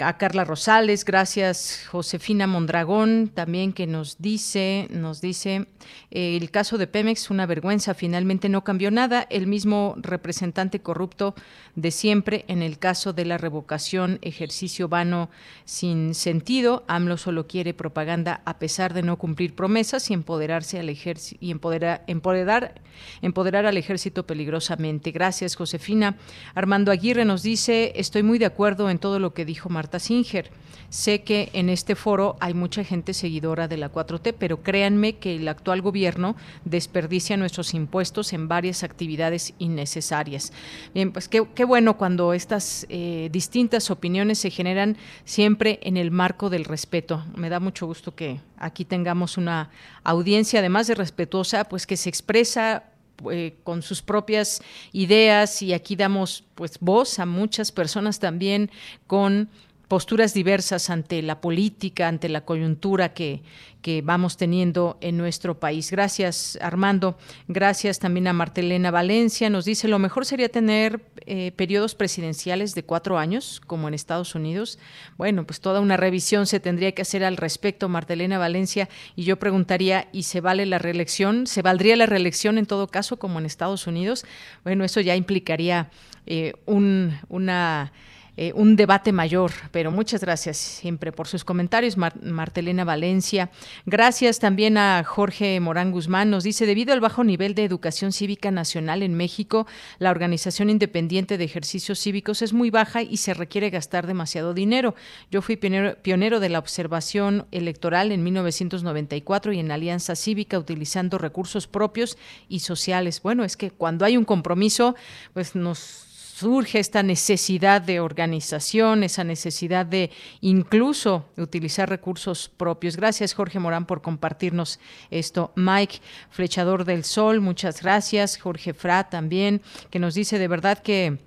a 0.00 0.18
Carla 0.18 0.44
Rosales, 0.44 1.04
gracias 1.04 1.86
Josefina 1.88 2.48
Mondragón, 2.48 3.30
también 3.32 3.72
que 3.72 3.86
nos 3.86 4.18
dice, 4.18 4.88
nos 4.90 5.20
dice, 5.20 5.66
eh, 6.10 6.36
el 6.36 6.50
caso 6.50 6.78
de 6.78 6.88
Pemex, 6.88 7.30
una 7.30 7.46
vergüenza, 7.46 7.94
finalmente 7.94 8.48
no 8.48 8.64
cambió 8.64 8.90
nada, 8.90 9.24
el 9.30 9.46
mismo 9.46 9.94
representante 9.98 10.80
corrupto 10.80 11.36
de 11.76 11.92
siempre 11.92 12.44
en 12.48 12.62
el 12.62 12.78
caso 12.78 13.12
de 13.12 13.24
la 13.24 13.38
revocación, 13.38 14.18
ejercicio 14.22 14.88
vano 14.88 15.30
sin 15.64 16.14
sentido, 16.14 16.82
AMLO 16.88 17.16
solo 17.16 17.46
quiere 17.46 17.72
propaganda 17.72 18.42
a 18.44 18.58
pesar 18.58 18.94
de 18.94 19.02
no 19.02 19.16
cumplir 19.16 19.54
promesas 19.54 20.10
y 20.10 20.14
empoderarse 20.14 20.80
al 20.80 20.88
ejército 20.88 21.38
y 21.40 21.52
empoderar, 21.52 22.02
empoderar, 22.08 22.80
empoderar 23.22 23.66
al 23.66 23.76
ejército 23.76 24.26
peligrosamente. 24.26 25.12
Gracias, 25.12 25.54
Josefina. 25.54 26.16
Armando 26.54 26.90
Aguirre 26.90 27.24
nos 27.24 27.42
dice, 27.42 27.92
estoy 27.96 28.24
muy 28.24 28.38
de 28.38 28.46
acuerdo 28.46 28.90
en 28.90 28.98
todo 28.98 29.18
lo 29.18 29.34
que 29.34 29.44
dijo 29.44 29.68
Marta 29.84 29.98
Singer. 29.98 30.50
Sé 30.88 31.24
que 31.24 31.50
en 31.52 31.68
este 31.68 31.94
foro 31.94 32.36
hay 32.40 32.54
mucha 32.54 32.84
gente 32.84 33.12
seguidora 33.12 33.68
de 33.68 33.76
la 33.76 33.92
4T, 33.92 34.34
pero 34.38 34.62
créanme 34.62 35.16
que 35.16 35.36
el 35.36 35.46
actual 35.46 35.82
gobierno 35.82 36.36
desperdicia 36.64 37.36
nuestros 37.36 37.74
impuestos 37.74 38.32
en 38.32 38.48
varias 38.48 38.82
actividades 38.82 39.52
innecesarias. 39.58 40.54
Bien, 40.94 41.12
pues 41.12 41.28
qué, 41.28 41.64
bueno 41.64 41.98
cuando 41.98 42.32
estas 42.32 42.86
eh, 42.88 43.28
distintas 43.30 43.90
opiniones 43.90 44.38
se 44.38 44.48
generan 44.48 44.96
siempre 45.26 45.80
en 45.82 45.98
el 45.98 46.10
marco 46.10 46.48
del 46.48 46.64
respeto. 46.64 47.26
Me 47.36 47.50
da 47.50 47.60
mucho 47.60 47.86
gusto 47.86 48.14
que 48.14 48.40
aquí 48.56 48.86
tengamos 48.86 49.36
una 49.36 49.68
audiencia, 50.02 50.60
además 50.60 50.86
de 50.86 50.94
respetuosa, 50.94 51.64
pues 51.64 51.86
que 51.86 51.98
se 51.98 52.08
expresa 52.08 52.84
eh, 53.30 53.56
con 53.64 53.82
sus 53.82 54.00
propias 54.00 54.62
ideas 54.92 55.60
y 55.62 55.72
aquí 55.72 55.94
damos 55.94 56.44
pues 56.54 56.78
voz 56.80 57.18
a 57.18 57.26
muchas 57.26 57.70
personas 57.70 58.18
también 58.18 58.70
con 59.06 59.50
posturas 59.94 60.34
diversas 60.34 60.90
ante 60.90 61.22
la 61.22 61.40
política, 61.40 62.08
ante 62.08 62.28
la 62.28 62.44
coyuntura 62.44 63.14
que, 63.14 63.44
que 63.80 64.02
vamos 64.02 64.36
teniendo 64.36 64.98
en 65.00 65.16
nuestro 65.16 65.60
país. 65.60 65.92
Gracias, 65.92 66.58
Armando. 66.60 67.16
Gracias 67.46 68.00
también 68.00 68.26
a 68.26 68.32
Martelena 68.32 68.90
Valencia. 68.90 69.50
Nos 69.50 69.64
dice, 69.64 69.86
lo 69.86 70.00
mejor 70.00 70.26
sería 70.26 70.48
tener 70.48 71.00
eh, 71.26 71.52
periodos 71.52 71.94
presidenciales 71.94 72.74
de 72.74 72.82
cuatro 72.82 73.18
años, 73.18 73.60
como 73.68 73.86
en 73.86 73.94
Estados 73.94 74.34
Unidos. 74.34 74.80
Bueno, 75.16 75.46
pues 75.46 75.60
toda 75.60 75.78
una 75.78 75.96
revisión 75.96 76.48
se 76.48 76.58
tendría 76.58 76.90
que 76.90 77.02
hacer 77.02 77.22
al 77.22 77.36
respecto, 77.36 77.88
Martelena 77.88 78.36
Valencia. 78.36 78.88
Y 79.14 79.22
yo 79.22 79.38
preguntaría, 79.38 80.08
¿y 80.10 80.24
se 80.24 80.40
vale 80.40 80.66
la 80.66 80.80
reelección? 80.80 81.46
¿Se 81.46 81.62
valdría 81.62 81.94
la 81.94 82.06
reelección 82.06 82.58
en 82.58 82.66
todo 82.66 82.88
caso, 82.88 83.16
como 83.16 83.38
en 83.38 83.46
Estados 83.46 83.86
Unidos? 83.86 84.24
Bueno, 84.64 84.82
eso 84.82 85.00
ya 85.00 85.14
implicaría 85.14 85.88
eh, 86.26 86.54
un, 86.66 87.16
una 87.28 87.92
eh, 88.36 88.52
un 88.54 88.76
debate 88.76 89.12
mayor. 89.12 89.52
Pero 89.70 89.90
muchas 89.90 90.20
gracias 90.20 90.56
siempre 90.56 91.12
por 91.12 91.28
sus 91.28 91.44
comentarios, 91.44 91.96
Martelena 91.96 92.84
Valencia. 92.84 93.50
Gracias 93.86 94.38
también 94.38 94.76
a 94.76 95.04
Jorge 95.04 95.60
Morán 95.60 95.92
Guzmán. 95.92 96.30
Nos 96.30 96.44
dice, 96.44 96.66
debido 96.66 96.92
al 96.92 97.00
bajo 97.00 97.24
nivel 97.24 97.54
de 97.54 97.64
educación 97.64 98.12
cívica 98.12 98.50
nacional 98.50 99.02
en 99.02 99.14
México, 99.14 99.66
la 99.98 100.10
Organización 100.10 100.70
Independiente 100.70 101.38
de 101.38 101.44
Ejercicios 101.44 102.00
Cívicos 102.00 102.42
es 102.42 102.52
muy 102.52 102.70
baja 102.70 103.02
y 103.02 103.18
se 103.18 103.34
requiere 103.34 103.70
gastar 103.70 104.06
demasiado 104.06 104.54
dinero. 104.54 104.94
Yo 105.30 105.42
fui 105.42 105.56
pionero, 105.56 105.96
pionero 106.02 106.40
de 106.40 106.48
la 106.48 106.58
observación 106.58 107.46
electoral 107.52 108.12
en 108.12 108.24
1994 108.24 109.52
y 109.52 109.60
en 109.60 109.70
Alianza 109.70 110.16
Cívica 110.16 110.58
utilizando 110.58 111.18
recursos 111.18 111.66
propios 111.66 112.18
y 112.48 112.60
sociales. 112.60 113.22
Bueno, 113.22 113.44
es 113.44 113.56
que 113.56 113.70
cuando 113.70 114.04
hay 114.04 114.16
un 114.16 114.24
compromiso, 114.24 114.94
pues 115.32 115.54
nos 115.54 116.13
surge 116.34 116.80
esta 116.80 117.04
necesidad 117.04 117.80
de 117.80 118.00
organización, 118.00 119.04
esa 119.04 119.22
necesidad 119.22 119.86
de 119.86 120.10
incluso 120.40 121.26
utilizar 121.36 121.88
recursos 121.88 122.48
propios. 122.48 122.96
Gracias, 122.96 123.34
Jorge 123.34 123.60
Morán, 123.60 123.86
por 123.86 124.02
compartirnos 124.02 124.80
esto. 125.12 125.52
Mike, 125.54 126.00
Flechador 126.30 126.84
del 126.84 127.04
Sol, 127.04 127.40
muchas 127.40 127.80
gracias. 127.80 128.36
Jorge 128.36 128.74
Fra 128.74 129.08
también, 129.08 129.62
que 129.90 130.00
nos 130.00 130.14
dice 130.14 130.40
de 130.40 130.48
verdad 130.48 130.80
que 130.80 131.18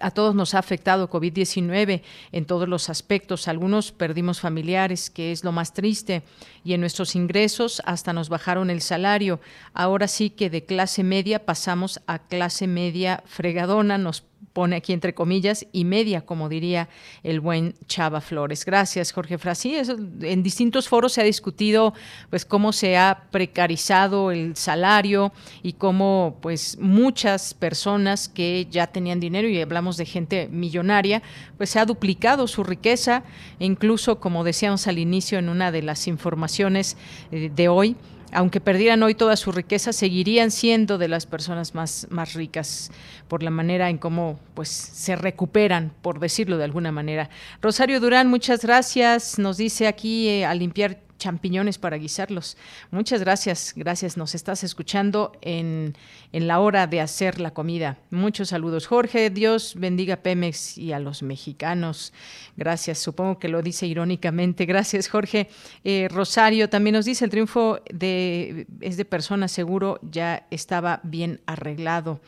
a 0.00 0.10
todos 0.10 0.34
nos 0.34 0.54
ha 0.54 0.58
afectado 0.58 1.10
COVID-19 1.10 2.02
en 2.32 2.44
todos 2.44 2.68
los 2.68 2.88
aspectos. 2.90 3.48
Algunos 3.48 3.92
perdimos 3.92 4.40
familiares, 4.40 5.10
que 5.10 5.32
es 5.32 5.44
lo 5.44 5.52
más 5.52 5.72
triste, 5.72 6.22
y 6.64 6.74
en 6.74 6.80
nuestros 6.80 7.14
ingresos 7.14 7.82
hasta 7.84 8.12
nos 8.12 8.28
bajaron 8.28 8.70
el 8.70 8.80
salario. 8.80 9.40
Ahora 9.72 10.08
sí 10.08 10.30
que 10.30 10.50
de 10.50 10.64
clase 10.64 11.04
media 11.04 11.44
pasamos 11.44 12.00
a 12.06 12.18
clase 12.18 12.66
media 12.66 13.22
fregadona, 13.26 13.98
nos 13.98 14.24
pone 14.54 14.76
aquí 14.76 14.92
entre 14.94 15.14
comillas, 15.14 15.66
y 15.72 15.84
media, 15.84 16.22
como 16.22 16.48
diría 16.48 16.88
el 17.24 17.40
buen 17.40 17.74
Chava 17.86 18.22
Flores. 18.22 18.64
Gracias, 18.64 19.12
Jorge 19.12 19.36
Frasí. 19.36 19.76
En 20.22 20.42
distintos 20.42 20.88
foros 20.88 21.12
se 21.12 21.20
ha 21.20 21.24
discutido 21.24 21.92
pues 22.30 22.46
cómo 22.46 22.72
se 22.72 22.96
ha 22.96 23.24
precarizado 23.30 24.30
el 24.30 24.56
salario 24.56 25.32
y 25.62 25.74
cómo 25.74 26.38
pues 26.40 26.78
muchas 26.78 27.52
personas 27.52 28.28
que 28.28 28.66
ya 28.70 28.86
tenían 28.86 29.20
dinero, 29.20 29.48
y 29.48 29.60
hablamos 29.60 29.96
de 29.96 30.06
gente 30.06 30.48
millonaria, 30.48 31.22
pues 31.56 31.70
se 31.70 31.80
ha 31.80 31.84
duplicado 31.84 32.46
su 32.46 32.62
riqueza, 32.62 33.24
e 33.58 33.64
incluso 33.64 34.20
como 34.20 34.44
decíamos 34.44 34.86
al 34.86 34.98
inicio 34.98 35.38
en 35.38 35.48
una 35.48 35.72
de 35.72 35.82
las 35.82 36.06
informaciones 36.06 36.96
eh, 37.32 37.50
de 37.52 37.68
hoy, 37.68 37.96
aunque 38.32 38.60
perdieran 38.60 39.02
hoy 39.02 39.14
toda 39.14 39.36
su 39.36 39.52
riqueza, 39.52 39.92
seguirían 39.92 40.50
siendo 40.50 40.98
de 40.98 41.08
las 41.08 41.26
personas 41.26 41.74
más, 41.74 42.06
más 42.10 42.34
ricas 42.34 42.90
por 43.28 43.42
la 43.42 43.50
manera 43.50 43.90
en 43.90 43.98
cómo 43.98 44.38
pues 44.54 44.68
se 44.68 45.16
recuperan, 45.16 45.92
por 46.02 46.20
decirlo 46.20 46.58
de 46.58 46.64
alguna 46.64 46.92
manera. 46.92 47.30
Rosario 47.62 48.00
Durán, 48.00 48.28
muchas 48.28 48.62
gracias. 48.62 49.38
Nos 49.38 49.56
dice 49.56 49.86
aquí 49.86 50.28
eh, 50.28 50.44
a 50.44 50.54
limpiar 50.54 51.03
champiñones 51.18 51.78
para 51.78 51.96
guisarlos. 51.96 52.56
Muchas 52.90 53.20
gracias, 53.20 53.72
gracias. 53.76 54.16
Nos 54.16 54.34
estás 54.34 54.64
escuchando 54.64 55.32
en, 55.40 55.96
en 56.32 56.46
la 56.46 56.60
hora 56.60 56.86
de 56.86 57.00
hacer 57.00 57.40
la 57.40 57.52
comida. 57.52 57.98
Muchos 58.10 58.48
saludos, 58.48 58.86
Jorge. 58.86 59.30
Dios 59.30 59.74
bendiga 59.76 60.14
a 60.14 60.22
Pemex 60.22 60.78
y 60.78 60.92
a 60.92 60.98
los 60.98 61.22
mexicanos. 61.22 62.12
Gracias, 62.56 62.98
supongo 62.98 63.38
que 63.38 63.48
lo 63.48 63.62
dice 63.62 63.86
irónicamente. 63.86 64.66
Gracias, 64.66 65.08
Jorge. 65.08 65.48
Eh, 65.84 66.08
Rosario 66.10 66.68
también 66.68 66.94
nos 66.94 67.04
dice, 67.04 67.24
el 67.24 67.30
triunfo 67.30 67.80
de, 67.92 68.66
es 68.80 68.96
de 68.96 69.04
persona 69.04 69.48
seguro, 69.48 69.98
ya 70.02 70.46
estaba 70.50 71.00
bien 71.02 71.40
arreglado 71.46 72.20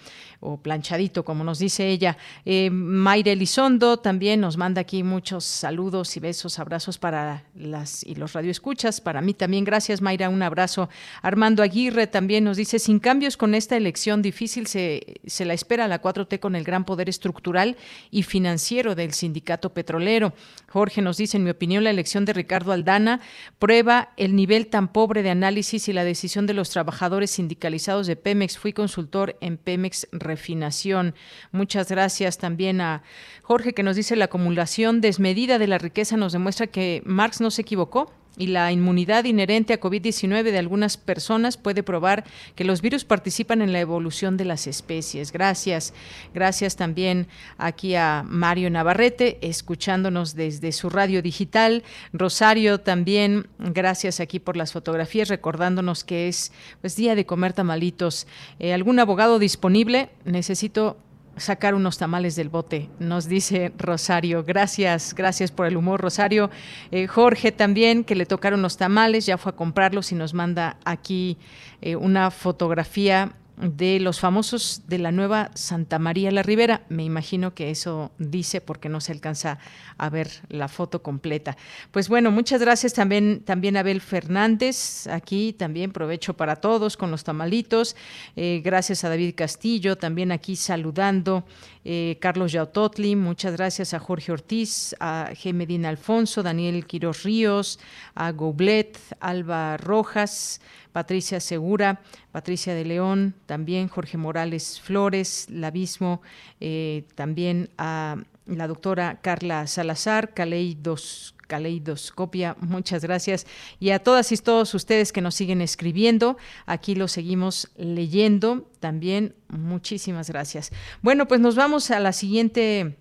o 0.46 0.56
planchadito, 0.56 1.24
como 1.24 1.44
nos 1.44 1.58
dice 1.58 1.88
ella. 1.88 2.16
Eh, 2.44 2.70
Mayra 2.70 3.32
Elizondo 3.32 3.98
también 3.98 4.40
nos 4.40 4.56
manda 4.56 4.80
aquí 4.80 5.02
muchos 5.02 5.44
saludos 5.44 6.16
y 6.16 6.20
besos, 6.20 6.58
abrazos 6.58 6.98
para 6.98 7.44
las 7.54 8.02
y 8.02 8.14
los 8.14 8.32
radioescuchas 8.32 8.56
escuchas. 8.56 9.00
Para 9.00 9.20
mí 9.20 9.34
también, 9.34 9.64
gracias 9.64 10.00
Mayra, 10.00 10.28
un 10.28 10.42
abrazo. 10.42 10.88
Armando 11.22 11.62
Aguirre 11.62 12.06
también 12.06 12.42
nos 12.42 12.56
dice, 12.56 12.78
sin 12.78 12.98
cambios 12.98 13.36
con 13.36 13.54
esta 13.54 13.76
elección 13.76 14.22
difícil 14.22 14.66
se, 14.66 15.20
se 15.26 15.44
la 15.44 15.54
espera 15.54 15.86
la 15.86 16.02
4T 16.02 16.40
con 16.40 16.56
el 16.56 16.64
gran 16.64 16.84
poder 16.84 17.08
estructural 17.08 17.76
y 18.10 18.22
financiero 18.22 18.94
del 18.94 19.12
sindicato 19.12 19.72
petrolero. 19.72 20.32
Jorge 20.68 21.02
nos 21.02 21.16
dice, 21.16 21.36
en 21.36 21.44
mi 21.44 21.50
opinión, 21.50 21.84
la 21.84 21.90
elección 21.90 22.24
de 22.24 22.32
Ricardo 22.32 22.72
Aldana 22.72 23.20
prueba 23.58 24.10
el 24.16 24.34
nivel 24.34 24.66
tan 24.66 24.88
pobre 24.88 25.22
de 25.22 25.30
análisis 25.30 25.88
y 25.88 25.92
la 25.92 26.04
decisión 26.04 26.46
de 26.46 26.54
los 26.54 26.70
trabajadores 26.70 27.30
sindicalizados 27.30 28.06
de 28.06 28.16
Pemex. 28.16 28.58
Fui 28.58 28.72
consultor 28.72 29.36
en 29.40 29.58
Pemex 29.58 30.08
Refinación. 30.36 31.14
Muchas 31.50 31.90
gracias 31.90 32.36
también 32.36 32.80
a 32.82 33.02
Jorge 33.42 33.72
que 33.72 33.82
nos 33.82 33.96
dice 33.96 34.16
la 34.16 34.26
acumulación 34.26 35.00
desmedida 35.00 35.58
de 35.58 35.66
la 35.66 35.78
riqueza 35.78 36.16
nos 36.16 36.32
demuestra 36.32 36.66
que 36.66 37.02
Marx 37.06 37.40
no 37.40 37.50
se 37.50 37.62
equivocó 37.62 38.12
y 38.36 38.48
la 38.48 38.72
inmunidad 38.72 39.24
inherente 39.24 39.72
a 39.72 39.80
COVID-19 39.80 40.42
de 40.42 40.58
algunas 40.58 40.96
personas 40.96 41.56
puede 41.56 41.82
probar 41.82 42.24
que 42.54 42.64
los 42.64 42.82
virus 42.82 43.04
participan 43.04 43.62
en 43.62 43.72
la 43.72 43.80
evolución 43.80 44.36
de 44.36 44.44
las 44.44 44.66
especies. 44.66 45.32
Gracias. 45.32 45.94
Gracias 46.34 46.76
también 46.76 47.28
aquí 47.58 47.94
a 47.94 48.24
Mario 48.26 48.70
Navarrete, 48.70 49.38
escuchándonos 49.40 50.34
desde 50.34 50.72
su 50.72 50.90
radio 50.90 51.22
digital. 51.22 51.82
Rosario 52.12 52.80
también, 52.80 53.46
gracias 53.58 54.20
aquí 54.20 54.38
por 54.38 54.56
las 54.56 54.72
fotografías, 54.72 55.28
recordándonos 55.28 56.04
que 56.04 56.28
es 56.28 56.52
pues, 56.80 56.96
día 56.96 57.14
de 57.14 57.26
comer 57.26 57.52
tamalitos. 57.52 58.26
Eh, 58.58 58.72
¿Algún 58.72 58.98
abogado 58.98 59.38
disponible? 59.38 60.10
Necesito 60.24 60.98
sacar 61.36 61.74
unos 61.74 61.98
tamales 61.98 62.36
del 62.36 62.48
bote, 62.48 62.88
nos 62.98 63.28
dice 63.28 63.72
Rosario. 63.76 64.44
Gracias, 64.44 65.14
gracias 65.14 65.50
por 65.50 65.66
el 65.66 65.76
humor, 65.76 66.00
Rosario. 66.00 66.50
Eh, 66.90 67.06
Jorge 67.06 67.52
también, 67.52 68.04
que 68.04 68.14
le 68.14 68.26
tocaron 68.26 68.62
los 68.62 68.76
tamales, 68.76 69.26
ya 69.26 69.38
fue 69.38 69.52
a 69.52 69.56
comprarlos 69.56 70.12
y 70.12 70.14
nos 70.14 70.34
manda 70.34 70.76
aquí 70.84 71.38
eh, 71.82 71.96
una 71.96 72.30
fotografía 72.30 73.32
de 73.56 74.00
los 74.00 74.20
famosos 74.20 74.82
de 74.86 74.98
la 74.98 75.12
nueva 75.12 75.50
Santa 75.54 75.98
María 75.98 76.30
la 76.30 76.42
Ribera. 76.42 76.82
Me 76.88 77.04
imagino 77.04 77.54
que 77.54 77.70
eso 77.70 78.12
dice 78.18 78.60
porque 78.60 78.88
no 78.88 79.00
se 79.00 79.12
alcanza 79.12 79.58
a 79.98 80.10
ver 80.10 80.28
la 80.48 80.68
foto 80.68 81.02
completa. 81.02 81.56
Pues 81.90 82.08
bueno, 82.08 82.30
muchas 82.30 82.60
gracias 82.60 82.92
también, 82.92 83.42
también 83.44 83.76
Abel 83.76 84.00
Fernández. 84.00 85.06
Aquí 85.06 85.52
también 85.52 85.92
provecho 85.92 86.34
para 86.34 86.56
todos 86.56 86.96
con 86.96 87.10
los 87.10 87.24
tamalitos. 87.24 87.96
Eh, 88.36 88.60
gracias 88.64 89.04
a 89.04 89.08
David 89.08 89.34
Castillo, 89.34 89.96
también 89.96 90.32
aquí 90.32 90.56
saludando. 90.56 91.44
Eh, 91.88 92.18
Carlos 92.20 92.50
Yautotli, 92.50 93.14
muchas 93.14 93.52
gracias 93.52 93.94
a 93.94 94.00
Jorge 94.00 94.32
Ortiz, 94.32 94.96
a 94.98 95.30
G. 95.34 95.52
Medina 95.52 95.88
Alfonso, 95.88 96.42
Daniel 96.42 96.84
Quiros 96.84 97.22
Ríos, 97.22 97.78
a 98.16 98.32
Goblet, 98.32 98.98
Alba 99.20 99.76
Rojas, 99.76 100.60
Patricia 100.90 101.38
Segura, 101.38 102.00
Patricia 102.32 102.74
de 102.74 102.84
León, 102.84 103.36
también 103.46 103.86
Jorge 103.86 104.18
Morales 104.18 104.80
Flores, 104.80 105.46
Labismo, 105.48 106.22
eh, 106.58 107.04
también 107.14 107.70
a 107.78 108.16
la 108.46 108.66
doctora 108.66 109.20
Carla 109.22 109.68
Salazar, 109.68 110.34
Caleidos 110.34 111.35
Caleidoscopia. 111.46 112.56
Muchas 112.60 113.02
gracias. 113.02 113.46
Y 113.80 113.90
a 113.90 113.98
todas 113.98 114.32
y 114.32 114.36
todos 114.36 114.74
ustedes 114.74 115.12
que 115.12 115.20
nos 115.20 115.34
siguen 115.34 115.60
escribiendo, 115.60 116.36
aquí 116.66 116.94
lo 116.94 117.08
seguimos 117.08 117.70
leyendo 117.76 118.68
también. 118.80 119.34
Muchísimas 119.48 120.28
gracias. 120.30 120.70
Bueno, 121.02 121.26
pues 121.26 121.40
nos 121.40 121.56
vamos 121.56 121.90
a 121.90 122.00
la 122.00 122.12
siguiente 122.12 122.96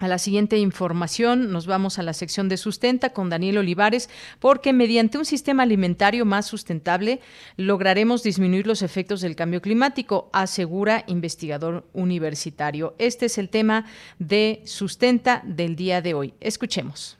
a 0.00 0.08
la 0.08 0.18
siguiente 0.18 0.56
información 0.56 1.52
nos 1.52 1.66
vamos 1.66 1.98
a 1.98 2.02
la 2.02 2.14
sección 2.14 2.48
de 2.48 2.56
sustenta 2.56 3.10
con 3.10 3.28
Daniel 3.28 3.58
Olivares, 3.58 4.08
porque 4.38 4.72
mediante 4.72 5.18
un 5.18 5.26
sistema 5.26 5.62
alimentario 5.62 6.24
más 6.24 6.46
sustentable 6.46 7.20
lograremos 7.58 8.22
disminuir 8.22 8.66
los 8.66 8.80
efectos 8.80 9.20
del 9.20 9.36
cambio 9.36 9.60
climático, 9.60 10.30
asegura 10.32 11.04
investigador 11.06 11.86
universitario. 11.92 12.94
Este 12.98 13.26
es 13.26 13.36
el 13.36 13.50
tema 13.50 13.84
de 14.18 14.62
sustenta 14.64 15.42
del 15.44 15.76
día 15.76 16.00
de 16.00 16.14
hoy. 16.14 16.34
Escuchemos. 16.40 17.19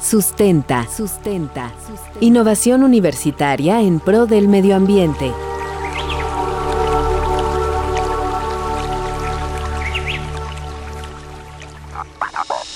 Sustenta. 0.00 0.86
Sustenta. 0.86 1.72
Innovación 2.20 2.84
universitaria 2.84 3.80
en 3.80 3.98
pro 3.98 4.26
del 4.26 4.46
medio 4.46 4.76
ambiente. 4.76 5.32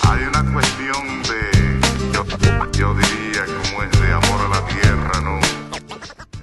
Hay 0.03 0.25
una 0.25 0.53
cuestión 0.53 1.23
de, 1.23 2.73
yo, 2.77 2.95
diría, 2.95 3.45
como 3.47 3.83
es 3.85 4.01
de 4.01 4.13
amor 4.13 4.41
a 4.41 4.49
la 4.49 4.67
tierra, 4.67 5.21
¿no? 5.23 5.39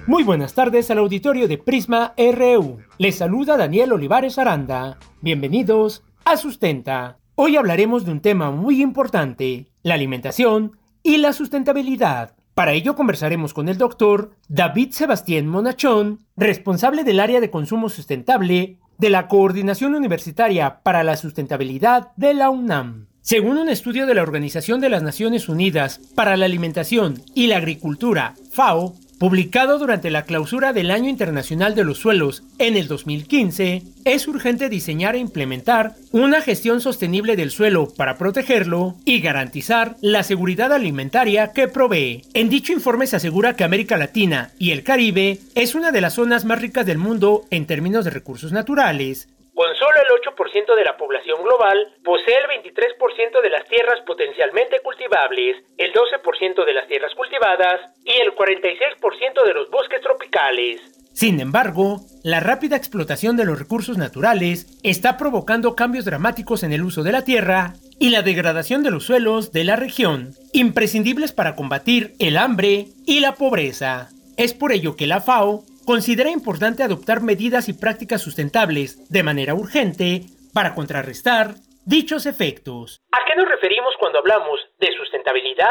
Muy 0.06 0.22
buenas 0.22 0.54
tardes 0.54 0.90
al 0.90 0.98
auditorio 0.98 1.46
de 1.46 1.58
Prisma 1.58 2.14
RU. 2.16 2.78
Les 2.96 3.18
saluda 3.18 3.58
Daniel 3.58 3.92
Olivares 3.92 4.38
Aranda. 4.38 4.98
Bienvenidos 5.20 6.02
a 6.24 6.38
Sustenta. 6.38 7.19
Hoy 7.42 7.56
hablaremos 7.56 8.04
de 8.04 8.12
un 8.12 8.20
tema 8.20 8.50
muy 8.50 8.82
importante, 8.82 9.70
la 9.82 9.94
alimentación 9.94 10.76
y 11.02 11.16
la 11.16 11.32
sustentabilidad. 11.32 12.34
Para 12.52 12.74
ello 12.74 12.94
conversaremos 12.94 13.54
con 13.54 13.70
el 13.70 13.78
doctor 13.78 14.32
David 14.48 14.90
Sebastián 14.90 15.46
Monachón, 15.46 16.18
responsable 16.36 17.02
del 17.02 17.18
área 17.18 17.40
de 17.40 17.50
consumo 17.50 17.88
sustentable 17.88 18.76
de 18.98 19.08
la 19.08 19.26
Coordinación 19.26 19.94
Universitaria 19.94 20.80
para 20.82 21.02
la 21.02 21.16
Sustentabilidad 21.16 22.08
de 22.16 22.34
la 22.34 22.50
UNAM. 22.50 23.06
Según 23.22 23.56
un 23.56 23.70
estudio 23.70 24.04
de 24.04 24.16
la 24.16 24.22
Organización 24.22 24.82
de 24.82 24.90
las 24.90 25.02
Naciones 25.02 25.48
Unidas 25.48 25.98
para 26.14 26.36
la 26.36 26.44
Alimentación 26.44 27.22
y 27.34 27.46
la 27.46 27.56
Agricultura, 27.56 28.34
FAO, 28.52 28.96
publicado 29.20 29.78
durante 29.78 30.08
la 30.08 30.22
clausura 30.22 30.72
del 30.72 30.90
Año 30.90 31.10
Internacional 31.10 31.74
de 31.74 31.84
los 31.84 31.98
Suelos 31.98 32.42
en 32.58 32.78
el 32.78 32.88
2015, 32.88 33.82
es 34.06 34.26
urgente 34.26 34.70
diseñar 34.70 35.14
e 35.14 35.18
implementar 35.18 35.94
una 36.10 36.40
gestión 36.40 36.80
sostenible 36.80 37.36
del 37.36 37.50
suelo 37.50 37.90
para 37.94 38.16
protegerlo 38.16 38.96
y 39.04 39.20
garantizar 39.20 39.96
la 40.00 40.22
seguridad 40.22 40.72
alimentaria 40.72 41.52
que 41.52 41.68
provee. 41.68 42.22
En 42.32 42.48
dicho 42.48 42.72
informe 42.72 43.06
se 43.06 43.16
asegura 43.16 43.56
que 43.56 43.62
América 43.62 43.98
Latina 43.98 44.52
y 44.58 44.70
el 44.70 44.84
Caribe 44.84 45.38
es 45.54 45.74
una 45.74 45.92
de 45.92 46.00
las 46.00 46.14
zonas 46.14 46.46
más 46.46 46.58
ricas 46.58 46.86
del 46.86 46.96
mundo 46.96 47.44
en 47.50 47.66
términos 47.66 48.06
de 48.06 48.12
recursos 48.12 48.52
naturales, 48.52 49.28
con 49.60 49.76
solo 49.76 49.92
el 49.92 50.34
8% 50.34 50.74
de 50.74 50.84
la 50.84 50.96
población 50.96 51.42
global, 51.42 51.92
posee 52.02 52.34
el 52.34 52.62
23% 52.64 53.42
de 53.42 53.50
las 53.50 53.68
tierras 53.68 54.00
potencialmente 54.06 54.80
cultivables, 54.80 55.54
el 55.76 55.92
12% 55.92 56.64
de 56.64 56.72
las 56.72 56.88
tierras 56.88 57.14
cultivadas 57.14 57.78
y 58.02 58.12
el 58.22 58.34
46% 58.34 59.44
de 59.44 59.52
los 59.52 59.68
bosques 59.68 60.00
tropicales. 60.00 60.80
Sin 61.12 61.40
embargo, 61.40 62.00
la 62.24 62.40
rápida 62.40 62.76
explotación 62.76 63.36
de 63.36 63.44
los 63.44 63.58
recursos 63.58 63.98
naturales 63.98 64.80
está 64.82 65.18
provocando 65.18 65.76
cambios 65.76 66.06
dramáticos 66.06 66.62
en 66.62 66.72
el 66.72 66.82
uso 66.82 67.02
de 67.02 67.12
la 67.12 67.24
tierra 67.24 67.74
y 67.98 68.08
la 68.08 68.22
degradación 68.22 68.82
de 68.82 68.92
los 68.92 69.04
suelos 69.04 69.52
de 69.52 69.64
la 69.64 69.76
región, 69.76 70.32
imprescindibles 70.54 71.32
para 71.32 71.54
combatir 71.54 72.14
el 72.18 72.38
hambre 72.38 72.86
y 73.04 73.20
la 73.20 73.34
pobreza. 73.34 74.08
Es 74.38 74.54
por 74.54 74.72
ello 74.72 74.96
que 74.96 75.06
la 75.06 75.20
FAO 75.20 75.64
considera 75.90 76.30
importante 76.30 76.84
adoptar 76.84 77.20
medidas 77.20 77.68
y 77.68 77.72
prácticas 77.72 78.22
sustentables 78.22 79.10
de 79.10 79.24
manera 79.24 79.54
urgente 79.54 80.22
para 80.54 80.76
contrarrestar 80.76 81.56
dichos 81.84 82.26
efectos. 82.26 83.00
¿A 83.10 83.18
qué 83.26 83.34
nos 83.36 83.48
referimos 83.48 83.92
cuando 83.98 84.20
hablamos 84.20 84.60
de 84.78 84.86
sustentabilidad? 84.96 85.66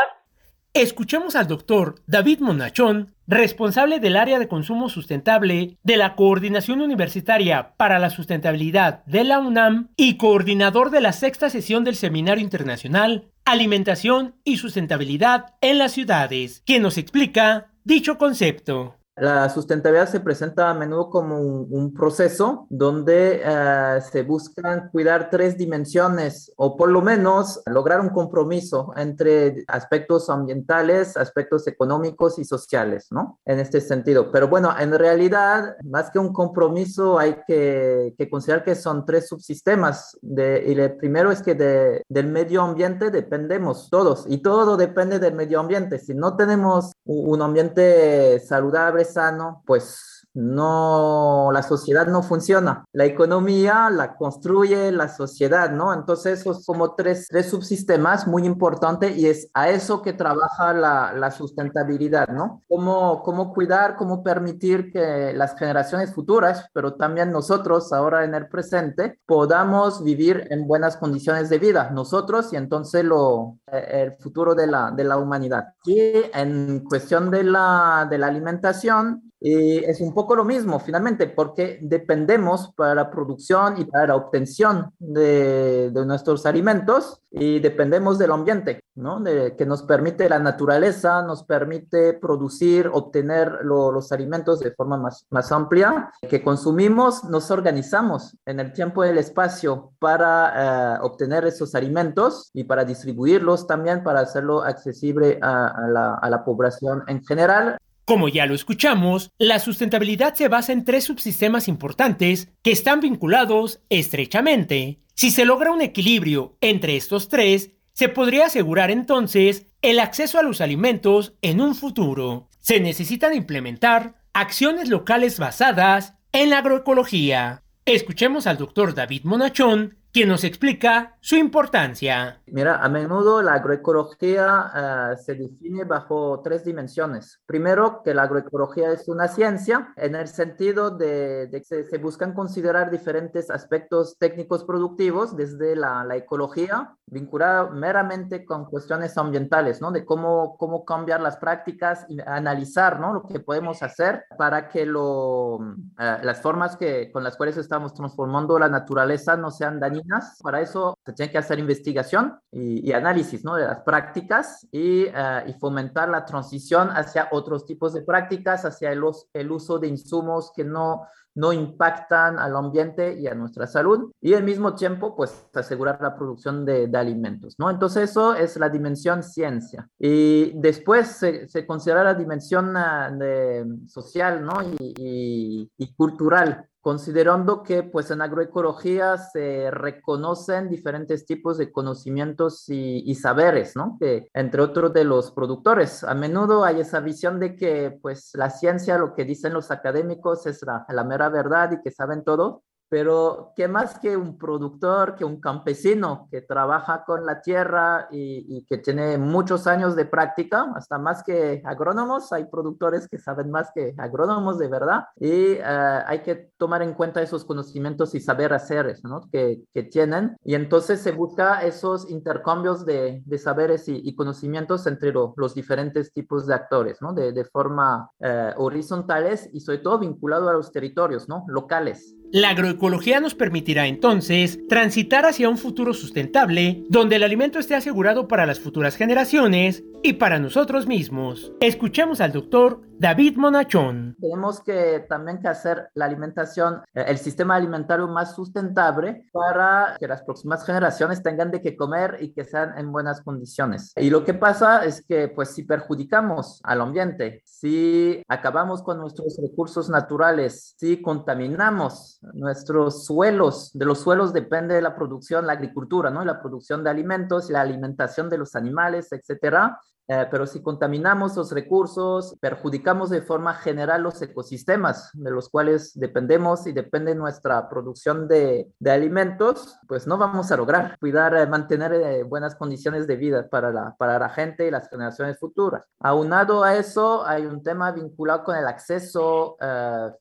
Escuchemos 0.74 1.38
al 1.38 1.48
doctor 1.48 1.96
David 2.06 2.40
Monachón, 2.42 3.16
responsable 3.28 4.02
del 4.02 4.18
área 4.18 4.40
de 4.40 4.50
consumo 4.50 4.90
sustentable 4.90 5.78
de 5.84 5.96
la 5.96 6.18
Coordinación 6.18 6.82
Universitaria 6.82 7.76
para 7.78 7.98
la 7.98 8.10
Sustentabilidad 8.10 9.06
de 9.06 9.24
la 9.24 9.40
UNAM 9.40 9.88
y 9.96 10.18
coordinador 10.18 10.90
de 10.90 11.00
la 11.00 11.14
sexta 11.14 11.50
sesión 11.50 11.86
del 11.86 11.96
Seminario 11.96 12.44
Internacional 12.44 13.32
Alimentación 13.46 14.36
y 14.44 14.58
Sustentabilidad 14.58 15.56
en 15.62 15.78
las 15.78 15.94
Ciudades, 15.94 16.62
quien 16.66 16.82
nos 16.82 16.98
explica 16.98 17.68
dicho 17.86 18.18
concepto. 18.18 18.99
La 19.20 19.50
sustentabilidad 19.50 20.08
se 20.10 20.22
presenta 20.22 20.70
a 20.70 20.74
menudo 20.74 21.10
como 21.10 21.40
un, 21.40 21.94
proceso 21.94 22.68
donde 22.70 23.42
eh, 23.44 24.00
se 24.12 24.24
buscan 24.24 24.90
cuidar 24.92 25.30
tres 25.30 25.58
dimensiones 25.58 26.54
o 26.56 26.78
por 26.78 26.90
lo 26.90 27.02
menos 27.02 27.62
lograr 27.66 28.00
un 28.00 28.10
compromiso 28.10 28.94
entre 28.96 29.66
aspectos 29.68 30.30
ambientales, 30.30 31.18
aspectos 31.18 31.68
económicos 31.68 32.40
y 32.40 32.46
sociales, 32.46 33.08
¿no? 33.12 33.40
En 33.46 33.60
este 33.60 33.82
sentido. 33.82 34.32
Pero 34.32 34.48
bueno, 34.48 34.74
en 34.80 34.98
realidad, 34.98 35.76
más 35.84 36.12
que 36.12 36.20
un 36.20 36.32
compromiso, 36.32 37.18
hay 37.20 37.38
que, 37.48 38.16
considerar 38.30 38.64
que 38.64 38.76
son 38.76 39.06
tres 39.06 39.28
subsistemas. 39.28 40.18
De, 40.22 40.64
y 40.68 40.80
el 40.80 40.96
primero 40.96 41.32
es 41.32 41.42
que 41.42 41.56
de, 41.56 42.04
del 42.08 42.28
medio 42.28 42.62
ambiente 42.62 43.10
dependemos 43.10 43.90
todos 43.90 44.26
y 44.28 44.38
todo 44.38 44.78
depende 44.78 45.20
del 45.20 45.34
medio 45.34 45.60
ambiente. 45.60 45.98
Si 46.00 46.14
no 46.14 46.36
tenemos 46.36 46.92
un 47.06 47.42
ambiente 47.42 48.40
saludable, 48.40 49.06
sano, 49.14 49.64
pues 49.66 50.19
no, 50.34 51.50
la 51.52 51.64
sociedad 51.64 52.08
no 52.08 52.24
funciona. 52.24 52.86
La 52.94 53.06
economía 53.06 53.90
la 53.90 54.16
construye 54.16 54.92
la 54.92 55.08
sociedad, 55.10 55.72
¿no? 55.72 55.94
Entonces, 55.94 56.42
esos 56.42 56.66
como 56.66 56.96
tres, 56.96 57.28
tres 57.30 57.50
subsistemas 57.50 58.28
muy 58.28 58.46
importantes 58.46 59.18
y 59.18 59.28
es 59.28 59.50
a 59.54 59.70
eso 59.70 60.02
que 60.02 60.14
trabaja 60.14 60.74
la, 60.74 61.14
la 61.14 61.32
sustentabilidad, 61.32 62.30
¿no? 62.30 62.64
Cómo, 62.68 63.24
cómo 63.24 63.54
cuidar, 63.54 63.96
cómo 63.96 64.24
permitir 64.24 64.92
que 64.92 65.34
las 65.34 65.56
generaciones 65.58 66.14
futuras, 66.14 66.68
pero 66.74 66.94
también 66.96 67.32
nosotros 67.32 67.92
ahora 67.94 68.24
en 68.24 68.36
el 68.36 68.48
presente, 68.48 69.20
podamos 69.26 70.04
vivir 70.04 70.48
en 70.50 70.68
buenas 70.68 70.98
condiciones 70.98 71.50
de 71.50 71.60
vida, 71.60 71.90
nosotros 71.92 72.54
y 72.54 72.56
entonces 72.56 73.04
lo, 73.04 73.58
eh, 73.72 74.04
el 74.04 74.22
futuro 74.22 74.56
de 74.56 74.68
la, 74.68 74.92
de 74.92 75.04
la 75.04 75.18
humanidad. 75.18 75.74
Y 75.86 76.00
en 76.34 76.84
cuestión 76.84 77.32
de 77.32 77.44
la, 77.44 78.08
de 78.10 78.18
la 78.18 78.28
alimentación, 78.28 79.29
y 79.42 79.78
es 79.78 80.02
un 80.02 80.14
poco 80.14 80.36
lo 80.36 80.44
mismo, 80.44 80.80
finalmente, 80.80 81.28
porque 81.28 81.80
dependemos 81.82 82.74
para 82.76 82.94
la 82.94 83.10
producción 83.10 83.80
y 83.80 83.86
para 83.86 84.08
la 84.08 84.16
obtención 84.16 84.92
de, 85.00 85.92
de 85.92 86.06
nuestros 86.06 86.46
alimentos 86.46 87.22
y 87.32 87.60
dependemos 87.60 88.18
del 88.18 88.32
ambiente, 88.32 88.84
¿no? 88.96 89.22
De, 89.22 89.56
que 89.56 89.66
nos 89.66 89.84
permite 89.84 90.28
la 90.28 90.40
naturaleza, 90.40 91.22
nos 91.22 91.44
permite 91.44 92.14
producir, 92.14 92.90
obtener 92.92 93.60
lo, 93.64 93.92
los 93.92 94.12
alimentos 94.12 94.60
de 94.60 94.72
forma 94.72 94.98
más, 94.98 95.26
más 95.30 95.52
amplia, 95.52 96.12
que 96.28 96.44
consumimos, 96.44 97.24
nos 97.24 97.50
organizamos 97.50 98.36
en 98.46 98.60
el 98.60 98.74
tiempo 98.74 99.06
y 99.06 99.10
el 99.10 99.20
espacio 99.20 99.94
para 100.00 100.96
eh, 100.96 101.00
obtener 101.02 101.46
esos 101.46 101.76
alimentos 101.76 102.50
y 102.54 102.66
para 102.66 102.84
distribuirlos 102.84 103.68
también, 103.68 104.04
para 104.04 104.22
hacerlo 104.22 104.64
accesible 104.64 105.40
a, 105.42 105.88
la, 105.88 106.16
a 106.16 106.30
la 106.30 106.44
población 106.44 107.04
en 107.08 107.24
general. 107.24 107.78
Como 108.10 108.28
ya 108.28 108.48
lo 108.48 108.56
escuchamos, 108.56 109.30
la 109.38 109.60
sustentabilidad 109.60 110.34
se 110.34 110.48
basa 110.48 110.74
en 110.74 110.84
tres 110.84 111.04
subsistemas 111.04 111.68
importantes 111.68 112.48
que 112.64 112.72
están 112.72 113.02
vinculados 113.02 113.82
estrechamente. 113.90 114.98
Si 115.14 115.30
se 115.30 115.46
logra 115.46 115.72
un 115.72 115.84
equilibrio 115.84 116.58
entre 116.60 116.96
estos 116.96 117.30
tres, 117.30 117.70
se 117.94 118.10
podría 118.10 118.48
asegurar 118.48 118.90
entonces 118.90 119.68
el 119.84 120.00
acceso 120.00 120.40
a 120.40 120.42
los 120.42 120.60
alimentos 120.60 121.34
en 121.44 121.62
un 121.62 121.76
futuro. 121.76 122.50
Se 122.58 122.80
necesitan 122.80 123.36
implementar 123.36 124.16
acciones 124.34 124.90
locales 124.90 125.38
basadas 125.38 126.16
en 126.32 126.50
la 126.50 126.58
agroecología. 126.58 127.62
Escuchemos 127.86 128.48
al 128.48 128.58
doctor 128.58 128.96
David 128.96 129.22
Monachón, 129.24 129.99
quien 130.12 130.30
nos 130.30 130.44
explica 130.44 131.18
su 131.22 131.36
importancia. 131.36 132.42
Mira, 132.48 132.84
a 132.84 132.90
menudo 132.90 133.42
la 133.42 133.54
agroecología 133.54 135.14
uh, 135.14 135.24
se 135.24 135.36
define 135.36 135.84
bajo 135.84 136.42
tres 136.44 136.66
dimensiones. 136.66 137.42
Primero, 137.46 138.02
que 138.04 138.14
la 138.14 138.24
agroecología 138.24 138.92
es 138.92 139.08
una 139.08 139.28
ciencia 139.28 139.94
en 139.96 140.16
el 140.16 140.28
sentido 140.28 140.90
de, 140.90 141.48
de 141.48 141.60
que 141.60 141.64
se, 141.64 141.84
se, 141.84 141.98
buscan 142.00 142.34
considerar 142.34 142.90
diferentes 142.90 143.52
aspectos 143.52 144.18
técnicos 144.18 144.64
productivos 144.64 145.36
desde 145.36 145.76
la, 145.76 146.04
la, 146.04 146.16
ecología, 146.16 146.96
vinculada 147.06 147.70
meramente 147.70 148.46
con 148.46 148.66
cuestiones 148.66 149.16
ambientales, 149.18 149.80
¿no? 149.80 149.92
De 149.92 150.06
cómo, 150.06 150.58
cómo 150.58 150.86
cambiar 150.86 151.22
las 151.22 151.38
prácticas 151.38 152.06
y 152.10 152.18
analizar, 152.26 153.00
¿no? 153.00 153.14
Lo 153.14 153.28
que 153.28 153.40
podemos 153.40 153.84
hacer 153.84 154.26
para 154.38 154.70
que 154.70 154.86
lo, 154.86 155.58
uh, 155.58 155.76
las 155.98 156.42
formas 156.42 156.78
que, 156.78 157.12
con 157.12 157.24
las 157.24 157.38
cuales 157.38 157.58
estamos 157.58 157.94
transformando 157.94 158.58
la 158.58 158.70
naturaleza 158.70 159.38
no 159.38 159.52
sean 159.52 159.80
dañinas 159.80 159.99
para 160.42 160.62
eso 160.62 160.98
se 161.06 161.14
tiene 161.14 161.32
que 161.32 161.38
hacer 161.38 161.60
investigación 161.60 162.40
y, 162.52 162.88
y 162.88 162.94
análisis 162.94 163.44
¿no? 163.44 163.56
de 163.56 163.66
las 163.66 163.80
prácticas 163.82 164.68
y, 164.72 165.06
uh, 165.06 165.48
y, 165.48 165.54
fomentar 165.54 166.10
la 166.10 166.26
transición 166.26 166.90
hacia 166.90 167.30
otros 167.32 167.66
tipos 167.66 167.94
de 167.94 168.02
prácticas, 168.02 168.66
hacia 168.66 168.92
el, 168.92 169.02
el 169.34 169.52
uso 169.52 169.80
de 169.80 169.88
insumos 169.88 170.52
que 170.56 170.64
no, 170.64 171.06
no 171.36 171.54
impactan 171.54 172.40
al 172.40 172.56
ambiente 172.56 173.20
y 173.20 173.28
a 173.28 173.36
nuestra 173.36 173.68
salud 173.68 174.12
y 174.22 174.34
al 174.34 174.44
mismo 174.44 174.76
tiempo 174.76 175.16
pues 175.16 175.48
asegurar 175.54 176.00
la 176.02 176.16
producción 176.16 176.66
de, 176.66 176.90
alimentos, 177.00 177.56
¿no? 177.58 177.70
Entonces 177.70 178.10
eso 178.10 178.36
es 178.36 178.58
la 178.58 178.68
dimensión 178.68 179.24
ciencia 179.24 179.88
y 179.98 180.52
después 180.56 181.08
se, 181.08 181.66
considera 181.66 182.04
la 182.04 182.14
dimensión 182.14 182.74
de, 182.74 183.66
social, 183.88 184.44
¿no? 184.44 184.54
Y, 184.80 185.70
cultural 185.96 186.70
considerando 186.82 187.62
que 187.62 187.84
pues 187.84 188.10
en 188.10 188.22
agroecología 188.22 189.18
se 189.18 189.70
reconocen 189.70 190.70
diferentes 190.70 191.26
tipos 191.26 191.58
de 191.58 191.72
conocimientos 191.72 192.70
y, 192.70 193.04
y, 193.06 193.16
saberes, 193.16 193.76
¿no? 193.76 193.98
Que 194.00 194.30
entre 194.34 194.62
otros 194.62 194.94
de 194.94 195.04
los 195.04 195.32
productores, 195.32 196.04
a 196.04 196.14
menudo 196.16 196.64
hay 196.64 196.80
esa 196.80 197.02
visión 197.02 197.40
de 197.40 197.56
que 197.56 198.00
pues 198.02 198.32
la 198.34 198.50
ciencia, 198.50 198.98
lo 198.98 199.14
que 199.14 199.26
dicen 199.26 199.54
los 199.54 199.72
académicos 199.72 200.46
es 200.46 200.64
la, 200.64 200.86
la 200.88 201.04
mera 201.04 201.19
verdad 201.28 201.72
y 201.74 201.82
que 201.82 201.92
saben 201.92 202.24
todo, 202.24 202.64
pero 202.90 203.54
qué 203.56 203.68
más 203.68 204.00
que 204.00 204.18
un 204.18 204.38
productor, 204.38 205.16
que 205.16 205.26
un 205.26 205.40
campesino 205.40 206.28
que 206.32 206.42
trabaja 206.42 207.04
con 207.06 207.26
la 207.26 207.42
tierra 207.42 208.08
y, 208.12 208.58
y, 208.58 208.66
que 208.66 208.78
tiene 208.78 209.18
muchos 209.18 209.68
años 209.68 209.96
de 209.96 210.06
práctica, 210.06 210.72
hasta 210.76 210.98
más 210.98 211.24
que 211.24 211.62
agrónomos, 211.66 212.34
hay 212.34 212.46
productores 212.46 213.08
que 213.08 213.20
saben 213.20 213.52
más 213.52 213.72
que 213.74 213.94
agrónomos 213.98 214.58
de 214.58 214.68
verdad 214.68 215.06
y 215.20 215.54
uh, 215.54 216.04
hay 216.06 216.20
que 216.24 216.52
tomar 216.58 216.82
en 216.82 216.94
cuenta 216.94 217.22
esos 217.22 217.46
conocimientos 217.46 218.16
y 218.16 218.20
saber 218.20 218.54
hacer 218.54 218.80
¿no? 219.04 219.22
que, 219.32 219.64
que, 219.74 219.84
tienen 219.84 220.38
y 220.44 220.56
entonces 220.56 221.02
se 221.02 221.12
busca 221.12 221.64
esos 221.64 222.10
intercambios 222.10 222.86
de, 222.86 223.22
de 223.26 223.38
saberes 223.38 223.88
y, 223.88 224.02
y, 224.04 224.16
conocimientos 224.16 224.88
entre 224.88 225.12
lo, 225.12 225.34
los 225.38 225.54
diferentes 225.54 226.14
tipos 226.14 226.48
de 226.48 226.54
actores, 226.54 227.02
¿no? 227.02 227.14
de, 227.14 227.32
de 227.32 227.46
forma 227.46 228.10
uh, 228.20 228.62
horizontales 228.62 229.50
y 229.54 229.60
sobre 229.60 229.80
todo 229.80 230.00
vinculado 230.00 230.50
a 230.50 230.54
los 230.54 230.72
territorios 230.72 231.28
¿no? 231.28 231.46
locales. 231.48 232.16
La 232.32 232.50
agroecología 232.52 233.20
nos 233.20 233.34
permitirá 233.34 233.88
entonces 233.88 234.60
transitar 234.68 235.26
hacia 235.26 235.50
un 235.50 235.58
futuro 235.58 235.96
sustentable 235.96 236.84
donde 236.88 237.16
el 237.16 237.24
alimento 237.24 237.58
esté 237.58 237.74
asegurado 237.74 238.28
para 238.28 238.46
las 238.46 238.60
futuras 238.60 238.96
generaciones 238.96 239.84
y 240.04 240.14
para 240.14 240.38
nosotros 240.38 240.86
mismos. 240.86 241.52
Escuchemos 241.60 242.22
al 242.22 242.32
doctor 242.32 242.82
David 243.00 243.38
Monachón. 243.38 244.16
Tenemos 244.20 244.62
que 244.62 245.06
también 245.08 245.40
que 245.40 245.48
hacer 245.48 245.90
la 245.94 246.06
alimentación, 246.06 246.82
eh, 246.94 247.06
el 247.08 247.18
sistema 247.18 247.56
alimentario 247.56 248.08
más 248.08 248.36
sustentable 248.36 249.26
para 249.32 249.96
que 250.00 250.08
las 250.08 250.22
próximas 250.24 250.66
generaciones 250.66 251.24
tengan 251.24 251.50
de 251.50 251.62
qué 251.62 251.76
comer 251.76 252.18
y 252.20 252.34
que 252.34 252.44
sean 252.44 252.78
en 252.78 252.92
buenas 252.92 253.22
condiciones. 253.22 253.94
Y 253.96 254.10
lo 254.10 254.24
que 254.24 254.34
pasa 254.34 254.86
es 254.86 255.04
que 255.06 255.30
pues 255.30 255.50
si 255.50 255.64
perjudicamos 255.64 256.60
al 256.64 256.82
ambiente, 256.82 257.42
si 257.46 258.22
acabamos 258.28 258.84
con 258.84 259.00
nuestros 259.00 259.38
recursos 259.42 259.90
naturales, 259.90 260.76
si 260.78 261.02
contaminamos 261.02 262.19
nuestros 262.34 263.06
suelos, 263.06 263.72
de 263.74 263.86
los 263.86 264.00
suelos 264.00 264.34
depende 264.34 264.76
de 264.76 264.82
la 264.82 264.96
producción, 264.96 265.48
la 265.48 265.54
agricultura, 265.54 266.10
¿no? 266.10 266.24
La 266.26 266.42
producción 266.42 266.84
de 266.84 266.90
alimentos, 266.90 267.50
la 267.50 267.62
alimentación 267.62 268.30
de 268.30 268.38
los 268.38 268.56
animales, 268.56 269.12
etcétera. 269.12 269.80
Eh, 270.12 270.26
pero 270.32 270.48
si 270.48 270.64
contaminamos 270.64 271.38
los 271.38 271.52
recursos, 271.52 272.36
perjudicamos 272.42 273.12
de 273.12 273.22
forma 273.22 273.54
general 273.54 274.02
los 274.02 274.20
ecosistemas 274.24 275.12
de 275.14 275.30
los 275.30 275.50
cuales 275.50 275.92
dependemos 275.94 276.66
y 276.66 276.72
depende 276.72 277.14
nuestra 277.14 277.70
producción 277.70 278.28
de, 278.28 278.74
alimentos, 278.90 279.78
pues 279.88 280.08
no 280.08 280.18
vamos 280.18 280.52
a 280.52 280.58
lograr 280.58 280.98
cuidar, 281.00 281.36
eh, 281.36 281.46
mantener 281.46 281.94
eh, 281.94 282.24
buenas 282.24 282.56
condiciones 282.56 283.06
de 283.06 283.18
vida 283.18 283.48
para 283.50 283.72
la, 283.72 283.96
para 284.00 284.18
la 284.18 284.30
gente 284.30 284.66
y 284.66 284.72
las 284.72 284.90
generaciones 284.90 285.38
futuras. 285.38 285.84
Aunado 286.00 286.64
a 286.64 286.76
eso, 286.76 287.24
hay 287.24 287.46
un 287.46 287.62
tema 287.62 287.92
vinculado 287.92 288.44
con 288.44 288.56
el 288.56 288.66
acceso 288.66 289.58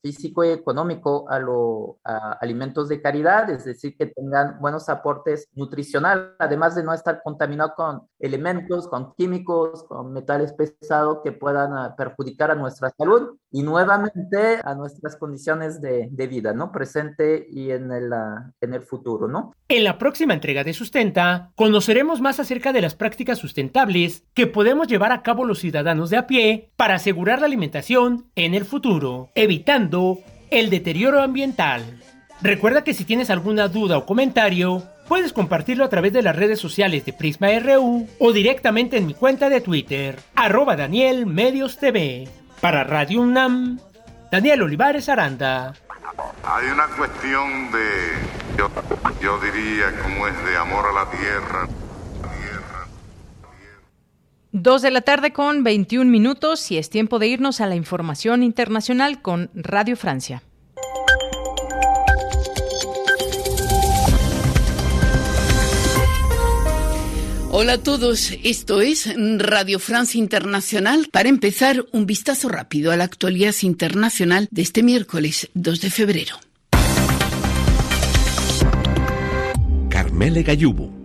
físico 0.02 0.44
y 0.44 0.48
económico 0.48 1.26
a 1.30 1.38
los 1.38 1.96
alimentos 2.40 2.88
de 2.88 3.00
calidad, 3.00 3.48
es 3.48 3.64
decir, 3.64 3.96
que 3.96 4.06
tengan 4.06 4.58
buenos 4.60 4.88
aportes 4.88 5.48
nutricionales, 5.54 6.34
además 6.38 6.74
de 6.74 6.82
no 6.82 6.92
estar 6.92 7.22
contaminado 7.22 7.74
con 7.74 8.02
elementos, 8.18 8.88
con 8.88 9.14
químicos, 9.14 9.77
con 9.84 10.12
metales 10.12 10.52
pesados 10.52 11.18
que 11.22 11.32
puedan 11.32 11.72
uh, 11.72 11.96
perjudicar 11.96 12.50
a 12.50 12.54
nuestra 12.54 12.90
salud 12.96 13.36
y 13.50 13.62
nuevamente 13.62 14.60
a 14.62 14.74
nuestras 14.74 15.16
condiciones 15.16 15.80
de, 15.80 16.08
de 16.10 16.26
vida, 16.26 16.52
¿no? 16.52 16.72
Presente 16.72 17.46
y 17.50 17.70
en 17.70 17.90
el, 17.92 18.12
uh, 18.12 18.52
en 18.60 18.74
el 18.74 18.82
futuro, 18.82 19.28
¿no? 19.28 19.52
En 19.68 19.84
la 19.84 19.98
próxima 19.98 20.34
entrega 20.34 20.64
de 20.64 20.72
Sustenta, 20.72 21.50
conoceremos 21.54 22.20
más 22.20 22.40
acerca 22.40 22.72
de 22.72 22.82
las 22.82 22.94
prácticas 22.94 23.38
sustentables 23.38 24.24
que 24.34 24.46
podemos 24.46 24.86
llevar 24.86 25.12
a 25.12 25.22
cabo 25.22 25.44
los 25.44 25.58
ciudadanos 25.58 26.10
de 26.10 26.16
a 26.16 26.26
pie 26.26 26.70
para 26.76 26.94
asegurar 26.94 27.40
la 27.40 27.46
alimentación 27.46 28.30
en 28.34 28.54
el 28.54 28.64
futuro, 28.64 29.30
evitando 29.34 30.18
el 30.50 30.70
deterioro 30.70 31.20
ambiental. 31.20 31.82
Recuerda 32.40 32.84
que 32.84 32.94
si 32.94 33.04
tienes 33.04 33.30
alguna 33.30 33.66
duda 33.66 33.98
o 33.98 34.06
comentario, 34.06 34.84
Puedes 35.08 35.32
compartirlo 35.32 35.84
a 35.84 35.88
través 35.88 36.12
de 36.12 36.20
las 36.20 36.36
redes 36.36 36.60
sociales 36.60 37.06
de 37.06 37.14
Prisma 37.14 37.48
RU 37.58 38.06
o 38.18 38.32
directamente 38.32 38.98
en 38.98 39.06
mi 39.06 39.14
cuenta 39.14 39.48
de 39.48 39.62
Twitter, 39.62 40.20
arroba 40.34 40.76
Daniel 40.76 41.24
Medios 41.24 41.78
TV. 41.78 42.28
Para 42.60 42.84
Radio 42.84 43.22
UNAM, 43.22 43.80
Daniel 44.30 44.62
Olivares 44.62 45.08
Aranda. 45.08 45.72
Hay 46.44 46.66
una 46.66 46.88
cuestión 46.88 47.70
de, 47.72 48.58
yo, 48.58 48.68
yo 49.22 49.40
diría, 49.40 49.98
como 50.02 50.26
es 50.26 50.44
de 50.44 50.56
amor 50.58 50.84
a 50.86 50.92
la 50.92 51.10
tierra. 51.10 51.68
Dos 54.52 54.82
de 54.82 54.90
la 54.90 55.00
tarde 55.00 55.32
con 55.32 55.64
21 55.64 56.10
minutos 56.10 56.70
y 56.70 56.76
es 56.76 56.90
tiempo 56.90 57.18
de 57.18 57.28
irnos 57.28 57.62
a 57.62 57.66
la 57.66 57.76
información 57.76 58.42
internacional 58.42 59.22
con 59.22 59.50
Radio 59.54 59.96
Francia. 59.96 60.42
Hola 67.60 67.72
a 67.72 67.78
todos, 67.78 68.34
esto 68.44 68.80
es 68.80 69.12
Radio 69.16 69.80
Francia 69.80 70.16
Internacional. 70.16 71.08
Para 71.10 71.28
empezar, 71.28 71.84
un 71.90 72.06
vistazo 72.06 72.48
rápido 72.48 72.92
a 72.92 72.96
la 72.96 73.02
actualidad 73.02 73.52
internacional 73.62 74.46
de 74.52 74.62
este 74.62 74.84
miércoles 74.84 75.50
2 75.54 75.80
de 75.80 75.90
febrero. 75.90 76.36
Carmele 79.88 80.44
Gallubo. 80.44 80.97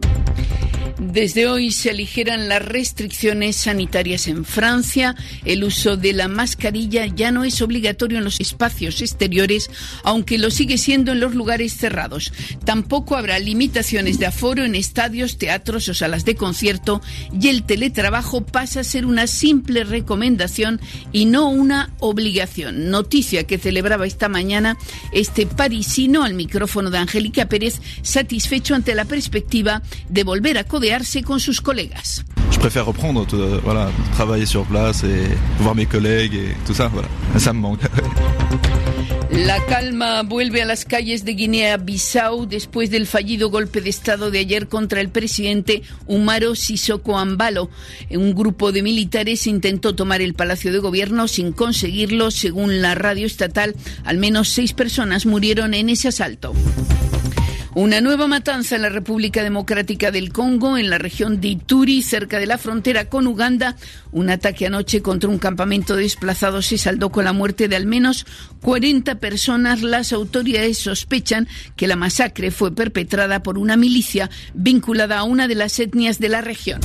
Desde 0.99 1.47
hoy 1.47 1.71
se 1.71 1.89
aligeran 1.89 2.47
las 2.47 2.63
restricciones 2.63 3.55
sanitarias 3.55 4.27
en 4.27 4.45
Francia. 4.45 5.15
El 5.43 5.63
uso 5.63 5.97
de 5.97 6.13
la 6.13 6.27
mascarilla 6.27 7.07
ya 7.07 7.31
no 7.31 7.43
es 7.43 7.61
obligatorio 7.61 8.19
en 8.19 8.23
los 8.23 8.39
espacios 8.39 9.01
exteriores, 9.01 9.71
aunque 10.03 10.37
lo 10.37 10.51
sigue 10.51 10.77
siendo 10.77 11.11
en 11.11 11.19
los 11.19 11.33
lugares 11.33 11.75
cerrados. 11.75 12.31
Tampoco 12.63 13.15
habrá 13.15 13.39
limitaciones 13.39 14.19
de 14.19 14.27
aforo 14.27 14.63
en 14.63 14.75
estadios, 14.75 15.37
teatros 15.37 15.89
o 15.89 15.93
salas 15.93 16.25
de 16.25 16.35
concierto 16.35 17.01
y 17.39 17.47
el 17.47 17.63
teletrabajo 17.63 18.45
pasa 18.45 18.81
a 18.81 18.83
ser 18.83 19.05
una 19.05 19.25
simple 19.25 19.83
recomendación 19.83 20.79
y 21.11 21.25
no 21.25 21.49
una 21.49 21.91
obligación. 21.99 22.91
Noticia 22.91 23.45
que 23.45 23.57
celebraba 23.57 24.05
esta 24.05 24.29
mañana 24.29 24.77
este 25.11 25.47
parisino 25.47 26.23
al 26.23 26.35
micrófono 26.35 26.91
de 26.91 26.99
Angélica 26.99 27.49
Pérez, 27.49 27.81
satisfecho 28.03 28.75
ante 28.75 28.93
la 28.93 29.05
perspectiva 29.05 29.81
de 30.09 30.23
volver 30.23 30.57
a 30.57 30.63
con 31.25 31.39
sus 31.39 31.61
colegas. 31.61 32.23
Je 32.51 32.59
préfère 32.59 32.85
reprendre, 32.85 33.25
tout, 33.25 33.37
voilà, 33.63 33.89
travailler 34.13 34.45
sur 34.45 34.65
place 34.65 35.03
et 35.03 35.29
voir 35.59 35.75
mes 35.75 35.85
collègues 35.85 36.35
et 36.35 36.55
tout 36.65 36.73
ça, 36.73 36.89
voilà. 36.93 37.07
Ça 37.37 37.53
me 37.53 37.59
manque. 37.59 37.81
La 39.33 39.59
calma 39.65 40.21
vuelve 40.21 40.61
a 40.61 40.65
las 40.65 40.85
calles 40.85 41.23
de 41.23 41.31
Guinea-Bissau 41.31 42.45
después 42.45 42.91
del 42.91 43.07
fallido 43.07 43.49
golpe 43.49 43.81
de 43.81 43.89
Estado 43.89 44.29
de 44.29 44.37
ayer 44.37 44.67
contra 44.67 45.01
el 45.01 45.09
presidente 45.09 45.81
Umaro 46.05 46.53
Sissoko 46.53 47.17
Ambalo. 47.17 47.71
Un 48.11 48.35
grupo 48.35 48.71
de 48.71 48.83
militares 48.83 49.47
intentó 49.47 49.95
tomar 49.95 50.21
el 50.21 50.35
Palacio 50.35 50.71
de 50.71 50.77
Gobierno 50.77 51.27
sin 51.27 51.51
conseguirlo. 51.51 52.29
Según 52.29 52.83
la 52.83 52.93
radio 52.93 53.25
estatal, 53.25 53.73
al 54.03 54.19
menos 54.19 54.49
seis 54.49 54.73
personas 54.73 55.25
murieron 55.25 55.73
en 55.73 55.89
ese 55.89 56.09
asalto. 56.09 56.53
Una 57.75 58.01
nueva 58.01 58.27
matanza 58.27 58.75
en 58.75 58.83
la 58.83 58.89
República 58.89 59.41
Democrática 59.41 60.11
del 60.11 60.31
Congo, 60.31 60.77
en 60.77 60.91
la 60.91 60.99
región 60.99 61.41
de 61.41 61.47
Ituri, 61.47 62.03
cerca 62.03 62.37
de 62.37 62.45
la 62.45 62.59
frontera 62.59 63.09
con 63.09 63.25
Uganda. 63.25 63.75
Un 64.11 64.29
ataque 64.29 64.67
anoche 64.67 65.01
contra 65.01 65.27
un 65.27 65.39
campamento 65.39 65.95
de 65.95 66.03
desplazados 66.03 66.67
se 66.67 66.77
saldó 66.77 67.09
con 67.09 67.25
la 67.25 67.33
muerte 67.33 67.67
de 67.67 67.75
al 67.75 67.87
menos 67.87 68.27
40 68.61 69.15
personas. 69.15 69.81
Las 69.81 70.13
autoridades 70.13 70.77
sospechan 70.77 71.47
que 71.75 71.87
la 71.87 71.95
masacre 71.95 72.51
fue 72.51 72.75
perpetrada 72.75 73.41
por 73.41 73.57
una 73.57 73.75
milicia 73.75 74.29
vinculada 74.53 75.17
a 75.17 75.23
una 75.23 75.47
de 75.47 75.55
las 75.55 75.79
etnias 75.79 76.19
de 76.19 76.29
la 76.29 76.41
región. 76.41 76.79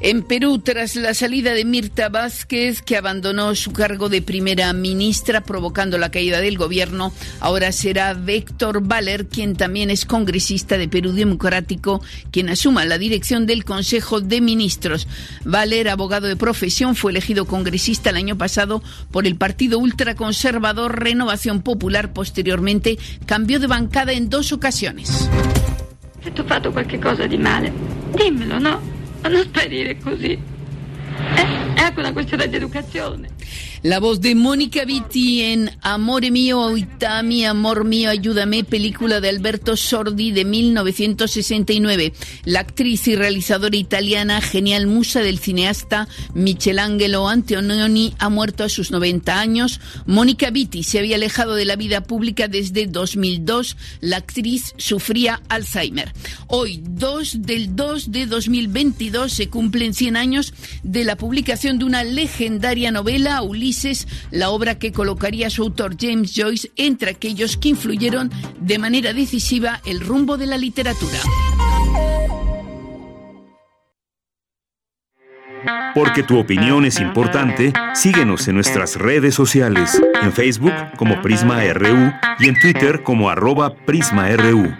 En 0.00 0.22
Perú, 0.22 0.60
tras 0.60 0.94
la 0.94 1.12
salida 1.12 1.54
de 1.54 1.64
Mirta 1.64 2.08
Vázquez, 2.08 2.82
que 2.82 2.96
abandonó 2.96 3.56
su 3.56 3.72
cargo 3.72 4.08
de 4.08 4.22
primera 4.22 4.72
ministra, 4.72 5.40
provocando 5.40 5.98
la 5.98 6.12
caída 6.12 6.40
del 6.40 6.56
gobierno, 6.56 7.12
ahora 7.40 7.72
será 7.72 8.14
Víctor 8.14 8.80
Valer, 8.86 9.26
quien 9.26 9.56
también 9.56 9.90
es 9.90 10.04
congresista 10.04 10.78
de 10.78 10.86
Perú 10.86 11.10
Democrático, 11.12 12.00
quien 12.30 12.48
asuma 12.48 12.84
la 12.84 12.96
dirección 12.96 13.44
del 13.46 13.64
Consejo 13.64 14.20
de 14.20 14.40
Ministros. 14.40 15.08
Valer, 15.44 15.88
abogado 15.88 16.28
de 16.28 16.36
profesión, 16.36 16.94
fue 16.94 17.10
elegido 17.10 17.46
congresista 17.46 18.10
el 18.10 18.16
año 18.16 18.38
pasado 18.38 18.84
por 19.10 19.26
el 19.26 19.34
partido 19.34 19.80
ultraconservador 19.80 21.02
Renovación 21.02 21.62
Popular. 21.62 22.12
Posteriormente, 22.12 22.98
cambió 23.26 23.58
de 23.58 23.66
bancada 23.66 24.12
en 24.12 24.30
dos 24.30 24.52
ocasiones. 24.52 25.28
Qualche 26.72 27.00
cosa 27.00 27.26
di 27.26 27.38
male, 27.38 27.72
dimmelo, 28.16 28.60
no? 28.60 28.97
Non 29.22 29.42
sparire 29.42 29.98
così. 29.98 30.38
È, 31.34 31.40
è 31.74 31.80
anche 31.80 31.98
una 31.98 32.12
questione 32.12 32.48
di 32.48 32.56
educazione. 32.56 33.28
La 33.84 34.00
voz 34.00 34.20
de 34.20 34.34
Mónica 34.34 34.84
Vitti 34.84 35.40
en 35.42 35.70
Amore 35.82 36.32
mío, 36.32 36.60
Oitami, 36.62 37.44
Amor 37.44 37.84
mío, 37.84 38.10
ayúdame, 38.10 38.64
película 38.64 39.20
de 39.20 39.28
Alberto 39.28 39.76
Sordi 39.76 40.32
de 40.32 40.44
1969. 40.44 42.12
La 42.44 42.58
actriz 42.58 43.06
y 43.06 43.14
realizadora 43.14 43.76
italiana, 43.76 44.40
genial 44.40 44.88
musa 44.88 45.20
del 45.20 45.38
cineasta 45.38 46.08
Michelangelo 46.34 47.28
Antonioni, 47.28 48.14
ha 48.18 48.28
muerto 48.28 48.64
a 48.64 48.68
sus 48.68 48.90
90 48.90 49.38
años. 49.38 49.80
Mónica 50.06 50.50
Vitti 50.50 50.82
se 50.82 50.98
había 50.98 51.14
alejado 51.14 51.54
de 51.54 51.64
la 51.64 51.76
vida 51.76 52.02
pública 52.02 52.48
desde 52.48 52.88
2002. 52.88 53.76
La 54.00 54.16
actriz 54.16 54.74
sufría 54.76 55.40
Alzheimer. 55.48 56.12
Hoy, 56.48 56.82
2 56.82 57.42
del 57.42 57.76
2 57.76 58.10
de 58.10 58.26
2022, 58.26 59.32
se 59.32 59.48
cumplen 59.48 59.94
100 59.94 60.16
años 60.16 60.52
de 60.82 61.04
la 61.04 61.14
publicación 61.16 61.78
de 61.78 61.84
una 61.84 62.02
legendaria 62.02 62.90
novela, 62.90 63.40
Ulises, 63.42 63.68
la 64.30 64.50
obra 64.50 64.78
que 64.78 64.92
colocaría 64.92 65.50
su 65.50 65.62
autor 65.62 65.96
James 65.98 66.32
Joyce 66.34 66.70
entre 66.76 67.10
aquellos 67.10 67.56
que 67.56 67.68
influyeron 67.68 68.30
de 68.60 68.78
manera 68.78 69.12
decisiva 69.12 69.80
el 69.84 70.00
rumbo 70.00 70.36
de 70.36 70.46
la 70.46 70.58
literatura. 70.58 71.18
Porque 75.94 76.22
tu 76.22 76.38
opinión 76.38 76.84
es 76.84 77.00
importante, 77.00 77.72
síguenos 77.94 78.46
en 78.48 78.54
nuestras 78.54 78.96
redes 78.96 79.34
sociales, 79.34 80.00
en 80.22 80.32
Facebook 80.32 80.72
como 80.96 81.20
Prisma 81.22 81.62
RU 81.72 82.12
y 82.38 82.48
en 82.48 82.60
Twitter 82.60 83.02
como 83.02 83.30
arroba 83.30 83.74
PrismaRU. 83.74 84.72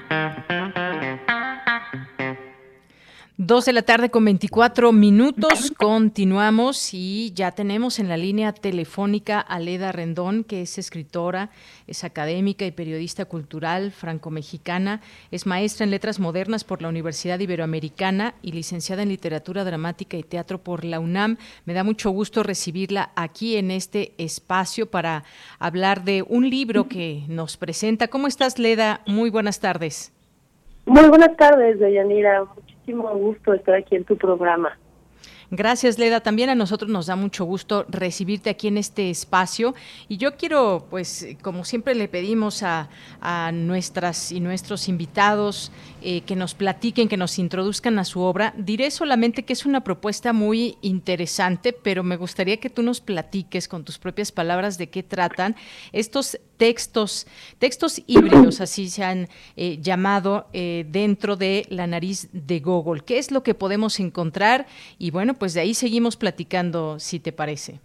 Dos 3.40 3.66
de 3.66 3.72
la 3.72 3.82
tarde 3.82 4.10
con 4.10 4.24
24 4.24 4.90
minutos. 4.90 5.72
Continuamos 5.78 6.92
y 6.92 7.32
ya 7.36 7.52
tenemos 7.52 8.00
en 8.00 8.08
la 8.08 8.16
línea 8.16 8.52
telefónica 8.52 9.38
a 9.38 9.60
Leda 9.60 9.92
Rendón, 9.92 10.42
que 10.42 10.62
es 10.62 10.76
escritora, 10.76 11.50
es 11.86 12.02
académica 12.02 12.66
y 12.66 12.72
periodista 12.72 13.26
cultural 13.26 13.92
franco-mexicana, 13.92 15.02
es 15.30 15.46
maestra 15.46 15.84
en 15.84 15.92
letras 15.92 16.18
modernas 16.18 16.64
por 16.64 16.82
la 16.82 16.88
Universidad 16.88 17.38
Iberoamericana 17.38 18.34
y 18.42 18.50
licenciada 18.50 19.04
en 19.04 19.10
literatura 19.10 19.62
dramática 19.62 20.16
y 20.16 20.24
teatro 20.24 20.58
por 20.58 20.84
la 20.84 20.98
UNAM. 20.98 21.36
Me 21.64 21.74
da 21.74 21.84
mucho 21.84 22.10
gusto 22.10 22.42
recibirla 22.42 23.12
aquí 23.14 23.56
en 23.56 23.70
este 23.70 24.14
espacio 24.18 24.90
para 24.90 25.22
hablar 25.60 26.02
de 26.02 26.24
un 26.28 26.50
libro 26.50 26.88
que 26.88 27.22
nos 27.28 27.56
presenta. 27.56 28.08
¿Cómo 28.08 28.26
estás, 28.26 28.58
Leda? 28.58 29.02
Muy 29.06 29.30
buenas 29.30 29.60
tardes. 29.60 30.12
Muy 30.86 31.08
buenas 31.08 31.36
tardes, 31.36 31.78
Deyanira. 31.78 32.44
Muchísimo 32.88 33.14
gusto 33.18 33.52
estar 33.52 33.74
aquí 33.74 33.96
en 33.96 34.04
tu 34.04 34.16
programa. 34.16 34.78
Gracias, 35.50 35.98
Leda. 35.98 36.20
También 36.20 36.48
a 36.48 36.54
nosotros 36.54 36.90
nos 36.90 37.06
da 37.06 37.16
mucho 37.16 37.44
gusto 37.44 37.84
recibirte 37.88 38.48
aquí 38.48 38.68
en 38.68 38.78
este 38.78 39.10
espacio. 39.10 39.74
Y 40.08 40.16
yo 40.16 40.36
quiero, 40.36 40.86
pues, 40.88 41.36
como 41.42 41.64
siempre 41.64 41.94
le 41.94 42.08
pedimos 42.08 42.62
a, 42.62 42.88
a 43.20 43.52
nuestras 43.52 44.32
y 44.32 44.40
nuestros 44.40 44.88
invitados 44.88 45.70
eh, 46.02 46.22
que 46.22 46.36
nos 46.36 46.54
platiquen, 46.54 47.08
que 47.08 47.16
nos 47.16 47.38
introduzcan 47.38 47.98
a 47.98 48.04
su 48.04 48.20
obra, 48.20 48.54
diré 48.56 48.90
solamente 48.90 49.44
que 49.44 49.52
es 49.52 49.66
una 49.66 49.82
propuesta 49.82 50.32
muy 50.32 50.76
interesante, 50.80 51.72
pero 51.72 52.02
me 52.02 52.16
gustaría 52.16 52.58
que 52.58 52.70
tú 52.70 52.82
nos 52.82 53.00
platiques 53.00 53.68
con 53.68 53.84
tus 53.84 53.98
propias 53.98 54.32
palabras 54.32 54.78
de 54.78 54.88
qué 54.88 55.02
tratan 55.02 55.56
estos 55.92 56.38
textos, 56.56 57.26
textos 57.58 58.02
híbridos, 58.06 58.60
así 58.60 58.88
se 58.88 59.04
han 59.04 59.26
eh, 59.56 59.78
llamado, 59.80 60.46
eh, 60.52 60.84
dentro 60.88 61.36
de 61.36 61.64
la 61.68 61.86
nariz 61.86 62.28
de 62.32 62.60
Google. 62.60 63.02
¿Qué 63.04 63.18
es 63.18 63.30
lo 63.30 63.42
que 63.42 63.54
podemos 63.54 64.00
encontrar? 64.00 64.66
Y 64.98 65.10
bueno, 65.10 65.34
pues 65.34 65.54
de 65.54 65.60
ahí 65.60 65.74
seguimos 65.74 66.16
platicando, 66.16 66.98
si 66.98 67.20
te 67.20 67.32
parece. 67.32 67.80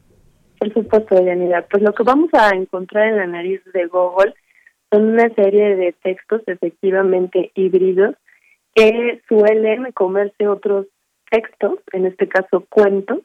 Por 0.60 0.74
supuesto, 0.74 1.16
Yanira. 1.24 1.66
Pues 1.70 1.84
lo 1.84 1.94
que 1.94 2.04
vamos 2.04 2.30
a 2.34 2.50
encontrar 2.56 3.08
en 3.10 3.18
la 3.18 3.28
nariz 3.28 3.62
de 3.74 3.86
Google 3.88 4.34
son 4.94 5.06
una 5.14 5.30
serie 5.30 5.76
de 5.76 5.96
textos 6.04 6.42
efectivamente 6.46 7.52
híbridos 7.56 8.16
que 8.76 9.22
suelen 9.28 9.92
comerse 9.94 10.48
otros 10.48 10.86
textos, 11.30 11.80
en 11.92 12.06
este 12.06 12.28
caso 12.28 12.66
cuentos, 12.70 13.20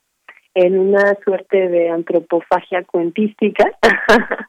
en 0.55 0.79
una 0.79 1.15
suerte 1.25 1.69
de 1.69 1.91
antropofagia 1.91 2.85
cuentística. 2.85 3.71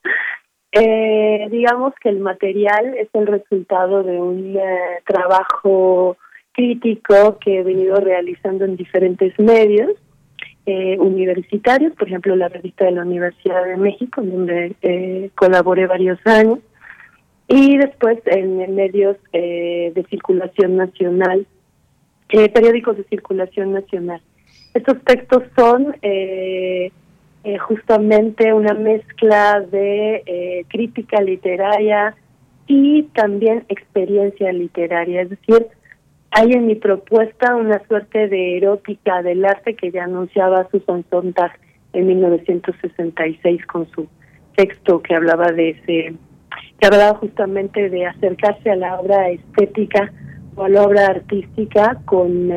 eh, 0.71 1.47
digamos 1.51 1.93
que 2.01 2.09
el 2.09 2.19
material 2.19 2.95
es 2.97 3.09
el 3.13 3.27
resultado 3.27 4.03
de 4.03 4.17
un 4.17 4.55
eh, 4.57 5.01
trabajo 5.05 6.17
crítico 6.53 7.37
que 7.39 7.59
he 7.59 7.63
venido 7.63 7.97
realizando 7.97 8.65
en 8.65 8.77
diferentes 8.77 9.37
medios 9.39 9.91
eh, 10.65 10.97
universitarios, 10.99 11.93
por 11.93 12.07
ejemplo 12.07 12.35
la 12.35 12.47
revista 12.47 12.85
de 12.85 12.91
la 12.91 13.01
Universidad 13.01 13.65
de 13.65 13.77
México, 13.77 14.21
donde 14.21 14.75
eh, 14.81 15.31
colaboré 15.35 15.87
varios 15.87 16.19
años, 16.25 16.59
y 17.49 17.77
después 17.77 18.19
en, 18.26 18.76
medios 18.76 19.17
eh, 19.34 19.91
de 19.93 20.03
circulación 20.05 20.77
nacional, 20.77 21.45
periódicos 22.27 22.95
de 22.95 23.03
circulación 23.05 23.73
nacional. 23.73 24.21
Estos 24.73 25.03
textos 25.03 25.43
son 25.57 25.95
eh, 26.03 26.91
eh, 27.43 27.57
justamente 27.57 28.53
una 28.53 28.73
mezcla 28.76 29.61
de 29.61 30.23
eh, 30.26 30.65
crítica 30.67 31.21
literaria 31.21 32.15
y 32.67 33.03
también 33.13 33.65
experiencia 33.69 34.53
literaria, 34.53 35.23
es 35.23 35.31
decir, 35.31 35.67
hay 36.31 36.51
en 36.51 36.67
mi 36.67 36.76
propuesta 36.76 37.55
una 37.55 37.81
suerte 37.88 38.27
de 38.27 38.57
erótica 38.57 39.23
del 39.23 39.43
arte 39.43 39.76
que 39.76 39.89
ya 39.89 40.03
anunciaba 40.03 40.67
Susan 40.69 41.03
Sontag 41.09 41.57
en 41.93 42.05
1966 42.05 43.65
con 43.65 43.89
su 43.89 44.07
texto 44.55 45.01
que 45.01 45.15
hablaba 45.15 45.51
de 45.51 45.69
ese 45.71 46.13
que 46.80 46.88
hablaba 46.88 47.18
justamente 47.19 47.89
de 47.89 48.06
acercarse 48.06 48.69
a 48.69 48.76
la 48.76 48.99
obra 48.99 49.30
estética 49.30 50.11
o 50.56 50.64
a 50.64 50.69
la 50.69 50.84
obra 50.84 51.07
artística 51.07 51.99
con, 52.06 52.49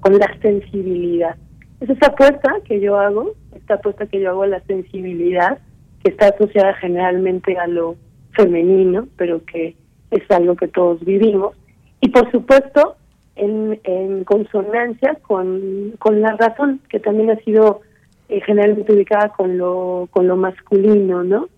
con 0.00 0.18
la 0.18 0.32
sensibilidad. 0.40 1.36
Es 1.80 1.90
esa 1.90 2.06
apuesta 2.06 2.54
que 2.64 2.80
yo 2.80 2.98
hago, 2.98 3.34
esta 3.56 3.74
apuesta 3.74 4.06
que 4.06 4.20
yo 4.20 4.30
hago 4.30 4.44
a 4.44 4.48
la 4.48 4.60
sensibilidad, 4.60 5.58
que 6.02 6.10
está 6.10 6.28
asociada 6.28 6.74
generalmente 6.74 7.56
a 7.58 7.66
lo 7.66 7.96
femenino, 8.36 9.08
pero 9.16 9.44
que 9.44 9.76
es 10.10 10.30
algo 10.30 10.54
que 10.56 10.68
todos 10.68 11.04
vivimos. 11.04 11.56
Y 12.00 12.10
por 12.10 12.30
supuesto, 12.30 12.96
en, 13.34 13.80
en 13.84 14.24
consonancia 14.24 15.16
con, 15.22 15.94
con 15.98 16.20
la 16.20 16.36
razón, 16.36 16.80
que 16.88 17.00
también 17.00 17.30
ha 17.30 17.36
sido 17.36 17.80
eh, 18.28 18.40
generalmente 18.42 18.92
ubicada 18.92 19.30
con 19.30 19.58
lo, 19.58 20.08
con 20.10 20.28
lo 20.28 20.36
masculino, 20.36 21.24
¿no? 21.24 21.48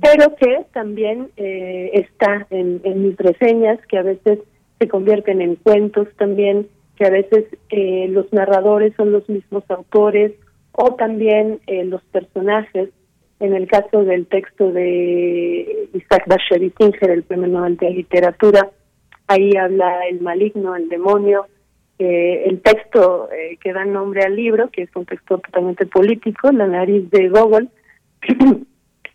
Pero 0.00 0.34
que 0.36 0.64
también 0.72 1.30
eh, 1.36 1.90
está 1.94 2.46
en, 2.50 2.80
mis 3.02 3.16
reseñas, 3.16 3.78
que 3.86 3.98
a 3.98 4.02
veces 4.02 4.38
se 4.78 4.88
convierten 4.88 5.40
en 5.40 5.56
cuentos 5.56 6.08
también, 6.16 6.68
que 6.96 7.06
a 7.06 7.10
veces 7.10 7.44
eh, 7.70 8.06
los 8.08 8.32
narradores 8.32 8.94
son 8.96 9.12
los 9.12 9.28
mismos 9.28 9.64
autores 9.68 10.32
o 10.72 10.94
también 10.94 11.60
eh, 11.66 11.84
los 11.84 12.02
personajes. 12.04 12.90
En 13.40 13.52
el 13.52 13.66
caso 13.66 14.04
del 14.04 14.26
texto 14.26 14.72
de 14.72 15.88
Isaac 15.92 16.24
Bashevis 16.26 16.72
Singer, 16.78 17.10
el 17.10 17.24
premio 17.24 17.48
Nobel 17.48 17.76
de 17.76 17.90
Literatura, 17.90 18.70
ahí 19.26 19.56
habla 19.56 20.06
el 20.08 20.20
maligno, 20.20 20.76
el 20.76 20.88
demonio. 20.88 21.46
Eh, 21.98 22.44
el 22.46 22.60
texto 22.60 23.28
eh, 23.30 23.56
que 23.62 23.72
da 23.72 23.84
nombre 23.84 24.24
al 24.24 24.34
libro, 24.34 24.68
que 24.70 24.82
es 24.82 24.90
un 24.96 25.06
texto 25.06 25.38
totalmente 25.38 25.86
político, 25.86 26.50
La 26.50 26.66
nariz 26.66 27.08
de 27.10 27.28
Gogol, 27.28 27.68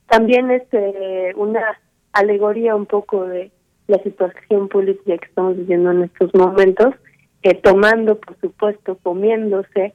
también 0.09 0.51
es 0.51 0.63
eh, 0.71 1.33
una 1.35 1.79
alegoría 2.13 2.75
un 2.75 2.85
poco 2.85 3.25
de 3.25 3.51
la 3.87 4.01
situación 4.03 4.67
política 4.67 5.17
que 5.17 5.27
estamos 5.27 5.57
viviendo 5.57 5.91
en 5.91 6.03
estos 6.03 6.33
momentos, 6.33 6.95
eh, 7.43 7.55
tomando, 7.55 8.19
por 8.19 8.37
supuesto, 8.39 8.97
comiéndose 9.01 9.93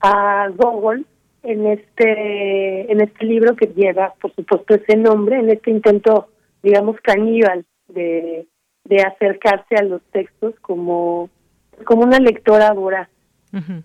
a 0.00 0.48
Gogol 0.56 1.06
en 1.42 1.66
este 1.66 2.90
en 2.90 3.00
este 3.00 3.24
libro 3.24 3.54
que 3.54 3.66
lleva, 3.66 4.14
por 4.20 4.34
supuesto, 4.34 4.74
ese 4.74 4.96
nombre, 4.96 5.38
en 5.38 5.50
este 5.50 5.70
intento, 5.70 6.28
digamos, 6.62 7.00
caníbal 7.00 7.64
de, 7.88 8.46
de 8.84 9.02
acercarse 9.02 9.76
a 9.76 9.84
los 9.84 10.02
textos 10.10 10.54
como, 10.60 11.30
como 11.84 12.02
una 12.02 12.18
lectora 12.18 12.72
voraz. 12.72 13.08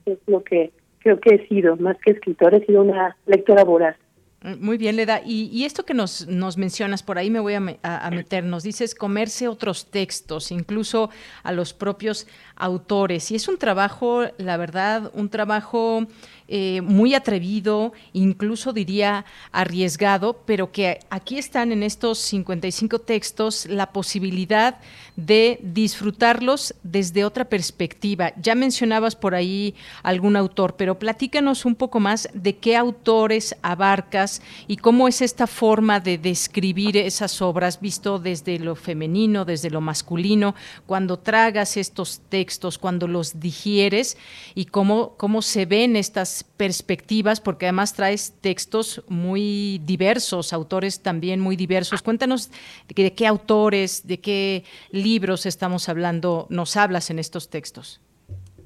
Es 0.05 0.17
lo 0.27 0.43
que 0.43 0.71
creo 0.99 1.19
que 1.19 1.35
he 1.35 1.47
sido, 1.47 1.77
más 1.77 1.97
que 1.99 2.11
escritora, 2.11 2.57
he 2.57 2.65
sido 2.65 2.81
una 2.81 3.15
lectora 3.25 3.63
voraz. 3.63 3.95
Muy 4.43 4.79
bien, 4.79 4.95
Leda. 4.95 5.21
Y, 5.23 5.49
y, 5.53 5.65
esto 5.65 5.85
que 5.85 5.93
nos, 5.93 6.27
nos 6.27 6.57
mencionas, 6.57 7.03
por 7.03 7.19
ahí 7.19 7.29
me 7.29 7.39
voy 7.39 7.53
a, 7.53 7.77
a, 7.83 8.09
meter, 8.09 8.43
nos 8.43 8.63
dices 8.63 8.95
comerse 8.95 9.47
otros 9.47 9.85
textos, 9.91 10.51
incluso 10.51 11.11
a 11.43 11.51
los 11.51 11.73
propios 11.73 12.25
autores. 12.55 13.29
Y 13.29 13.35
es 13.35 13.47
un 13.47 13.57
trabajo, 13.57 14.23
la 14.39 14.57
verdad, 14.57 15.11
un 15.13 15.29
trabajo 15.29 16.07
eh, 16.53 16.81
muy 16.81 17.13
atrevido, 17.13 17.93
incluso 18.13 18.73
diría 18.73 19.25
arriesgado, 19.51 20.41
pero 20.45 20.71
que 20.71 20.99
aquí 21.09 21.37
están 21.37 21.71
en 21.71 21.81
estos 21.81 22.19
55 22.19 22.99
textos 22.99 23.67
la 23.67 23.93
posibilidad 23.93 24.77
de 25.15 25.59
disfrutarlos 25.63 26.75
desde 26.83 27.23
otra 27.23 27.45
perspectiva. 27.45 28.33
Ya 28.35 28.53
mencionabas 28.55 29.15
por 29.15 29.33
ahí 29.33 29.75
algún 30.03 30.35
autor, 30.35 30.75
pero 30.75 30.99
platícanos 30.99 31.63
un 31.63 31.75
poco 31.75 31.99
más 31.99 32.27
de 32.33 32.57
qué 32.57 32.75
autores 32.75 33.55
abarcas 33.61 34.30
y 34.67 34.77
cómo 34.77 35.07
es 35.07 35.21
esta 35.21 35.47
forma 35.47 35.99
de 35.99 36.17
describir 36.17 36.95
esas 36.97 37.41
obras 37.41 37.81
visto 37.81 38.19
desde 38.19 38.59
lo 38.59 38.75
femenino, 38.75 39.43
desde 39.43 39.69
lo 39.69 39.81
masculino, 39.81 40.55
cuando 40.85 41.17
tragas 41.17 41.77
estos 41.77 42.21
textos, 42.29 42.77
cuando 42.77 43.07
los 43.07 43.39
digieres 43.39 44.17
y 44.55 44.65
cómo, 44.65 45.15
cómo 45.17 45.41
se 45.41 45.65
ven 45.65 45.95
estas 45.95 46.43
perspectivas, 46.43 47.41
porque 47.41 47.65
además 47.65 47.93
traes 47.93 48.37
textos 48.41 49.03
muy 49.07 49.81
diversos, 49.83 50.53
autores 50.53 51.01
también 51.01 51.39
muy 51.39 51.55
diversos. 51.55 52.01
Cuéntanos 52.01 52.51
de, 52.87 53.13
qué 53.13 53.27
autores, 53.27 54.07
de 54.07 54.19
qué 54.19 54.63
libros 54.91 55.45
estamos 55.45 55.89
hablando, 55.89 56.47
nos 56.49 56.77
hablas 56.77 57.09
en 57.09 57.19
estos 57.19 57.49
textos. 57.49 58.01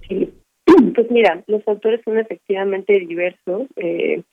Sí, 0.08 0.30
pues 0.96 1.10
mira, 1.10 1.44
los 1.48 1.68
autores 1.68 2.02
son 2.04 2.18
efectivamente 2.18 3.00
diversos. 3.00 3.68
Eh, 3.78 4.24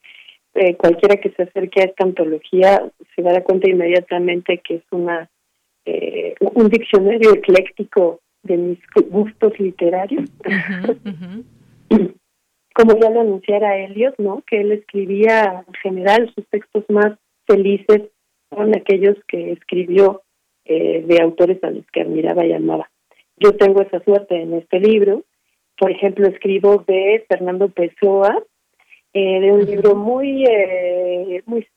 eh, 0.55 0.75
cualquiera 0.75 1.17
que 1.17 1.31
se 1.31 1.43
acerque 1.43 1.81
a 1.81 1.85
esta 1.85 2.03
antología 2.03 2.83
se 3.15 3.21
dará 3.21 3.43
cuenta 3.43 3.69
inmediatamente 3.69 4.59
que 4.59 4.75
es 4.75 4.83
una 4.91 5.29
eh, 5.85 6.35
un 6.39 6.69
diccionario 6.69 7.33
ecléctico 7.33 8.21
de 8.43 8.57
mis 8.57 8.79
gustos 9.09 9.59
literarios. 9.59 10.29
Uh 10.45 10.49
-huh, 10.49 10.89
uh 10.89 11.45
-huh. 11.89 12.13
Como 12.73 12.97
ya 12.99 13.09
lo 13.09 13.21
anunciara 13.21 13.77
Eliot, 13.77 14.15
¿no? 14.17 14.43
Que 14.47 14.61
él 14.61 14.71
escribía 14.71 15.63
en 15.67 15.73
general 15.75 16.31
sus 16.33 16.47
textos 16.47 16.83
más 16.89 17.17
felices 17.45 18.01
son 18.49 18.75
aquellos 18.75 19.15
que 19.27 19.51
escribió 19.51 20.23
eh, 20.65 21.03
de 21.05 21.21
autores 21.21 21.63
a 21.63 21.71
los 21.71 21.85
que 21.91 22.01
admiraba 22.01 22.45
y 22.45 22.53
amaba. 22.53 22.89
Yo 23.37 23.53
tengo 23.53 23.81
esa 23.81 24.03
suerte 24.03 24.41
en 24.41 24.53
este 24.53 24.79
libro. 24.79 25.23
Por 25.77 25.91
ejemplo, 25.91 26.27
escribo 26.27 26.83
de 26.87 27.25
Fernando 27.27 27.69
Pessoa, 27.69 28.43
eh, 29.13 29.39
de 29.39 29.51
un 29.51 29.65
libro 29.65 29.95
muy, 29.95 30.45
eh, 30.45 31.41
muy 31.45 31.67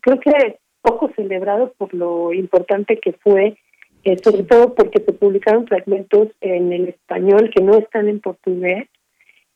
creo 0.00 0.20
que 0.20 0.58
poco 0.82 1.10
celebrado 1.14 1.72
por 1.76 1.92
lo 1.94 2.32
importante 2.32 2.98
que 2.98 3.12
fue 3.12 3.56
eh, 4.02 4.16
sobre 4.22 4.44
todo 4.44 4.74
porque 4.74 5.02
se 5.02 5.12
publicaron 5.12 5.66
fragmentos 5.66 6.28
en 6.40 6.72
el 6.72 6.88
español 6.88 7.50
que 7.54 7.62
no 7.62 7.76
están 7.76 8.08
en 8.08 8.20
portugués, 8.20 8.88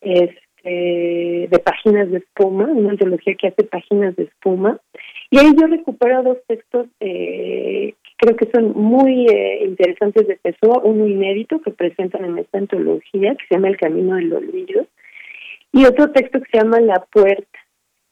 este, 0.01 1.47
de 1.49 1.61
páginas 1.63 2.11
de 2.11 2.19
espuma, 2.19 2.65
una 2.65 2.91
antología 2.91 3.33
que 3.35 3.47
hace 3.47 3.63
páginas 3.63 4.15
de 4.15 4.23
espuma. 4.25 4.79
Y 5.31 5.39
ahí 5.39 5.51
yo 5.59 5.65
recupero 5.65 6.21
dos 6.21 6.37
textos 6.47 6.87
eh, 6.99 7.95
que 8.03 8.11
creo 8.17 8.35
que 8.35 8.49
son 8.53 8.73
muy 8.73 9.27
eh, 9.27 9.65
interesantes 9.65 10.27
de 10.27 10.37
Pessoa, 10.37 10.81
uno 10.83 11.07
inédito 11.07 11.59
que 11.61 11.71
presentan 11.71 12.25
en 12.25 12.37
esta 12.37 12.59
antología, 12.59 13.35
que 13.35 13.47
se 13.47 13.55
llama 13.55 13.69
El 13.69 13.77
Camino 13.77 14.15
del 14.15 14.31
Olvido, 14.31 14.85
y 15.75 15.85
otro 15.85 16.09
texto 16.11 16.39
que 16.39 16.49
se 16.51 16.57
llama 16.57 16.79
La 16.79 17.05
Puerta. 17.11 17.59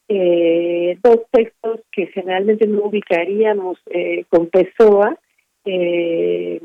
Eh, 0.09 0.97
dos 1.01 1.21
textos 1.31 1.79
que 1.93 2.07
generalmente 2.07 2.67
no 2.67 2.83
ubicaríamos 2.83 3.79
eh, 3.89 4.25
con 4.29 4.47
Pessoa, 4.47 5.17
eh, 5.63 6.61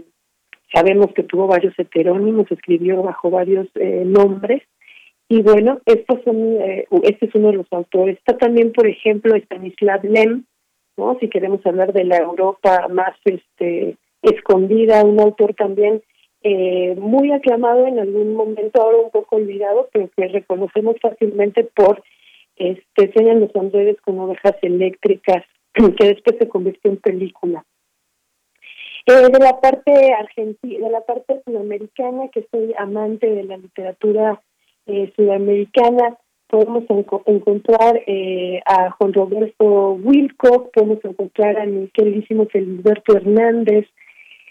sabemos 0.74 1.06
que 1.14 1.22
tuvo 1.22 1.46
varios 1.46 1.78
heterónimos, 1.78 2.50
escribió 2.50 3.00
bajo 3.00 3.30
varios 3.30 3.68
eh, 3.76 4.02
nombres. 4.04 4.62
Y 5.28 5.40
bueno, 5.42 5.80
estos 5.86 6.18
son, 6.24 6.60
eh, 6.60 6.86
este 7.04 7.26
es 7.26 7.34
uno 7.36 7.52
de 7.52 7.58
los 7.58 7.72
autores. 7.72 8.18
Está 8.18 8.36
también, 8.36 8.72
por 8.72 8.88
ejemplo, 8.88 9.36
Stanislav 9.36 10.04
Lem, 10.04 10.46
¿no? 10.96 11.16
Si 11.20 11.28
queremos 11.28 11.64
hablar 11.64 11.92
de 11.92 12.04
la 12.04 12.18
Europa 12.18 12.88
más 12.90 13.14
este 13.24 13.96
escondida, 14.22 15.04
un 15.04 15.20
autor 15.20 15.54
también 15.54 16.02
eh, 16.42 16.94
muy 16.96 17.32
aclamado 17.32 17.86
en 17.86 17.98
algún 17.98 18.34
momento, 18.34 18.80
ahora 18.80 18.98
un 18.98 19.10
poco 19.10 19.36
olvidado, 19.36 19.88
pero 19.92 20.08
que 20.16 20.28
reconocemos 20.28 20.96
fácilmente 21.00 21.64
por 21.64 22.02
este 22.56 23.04
enseñan 23.04 23.40
los 23.40 23.54
androides 23.54 24.00
con 24.00 24.18
ovejas 24.18 24.56
eléctricas, 24.62 25.44
que 25.74 26.06
después 26.06 26.36
se 26.38 26.48
convirtió 26.48 26.90
en 26.90 26.98
película. 26.98 27.64
Eh, 29.06 29.28
de 29.32 29.38
la 29.38 29.60
parte 29.60 30.12
argentina, 30.12 30.86
de 30.86 30.92
la 30.92 31.00
parte 31.00 31.40
sudamericana, 31.46 32.28
que 32.28 32.46
soy 32.50 32.74
amante 32.76 33.28
de 33.28 33.44
la 33.44 33.56
literatura 33.56 34.42
eh, 34.86 35.12
sudamericana, 35.16 36.18
podemos 36.48 36.84
enco 36.88 37.22
encontrar 37.26 38.02
eh, 38.06 38.60
a 38.64 38.90
Juan 38.90 39.12
Roberto 39.12 39.92
Wilcock, 39.92 40.72
podemos 40.72 41.04
encontrar 41.04 41.58
a 41.58 41.66
mi 41.66 41.88
queridísimo 41.88 42.46
Feliberto 42.46 43.16
Hernández, 43.16 43.86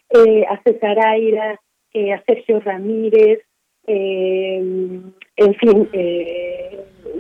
eh, 0.09 0.45
a 0.47 0.61
César 0.64 0.97
Aira, 1.05 1.59
eh, 1.93 2.14
a 2.14 2.23
Sergio 2.26 2.59
Ramírez, 2.59 3.39
en 3.89 5.14
fin, 5.61 5.89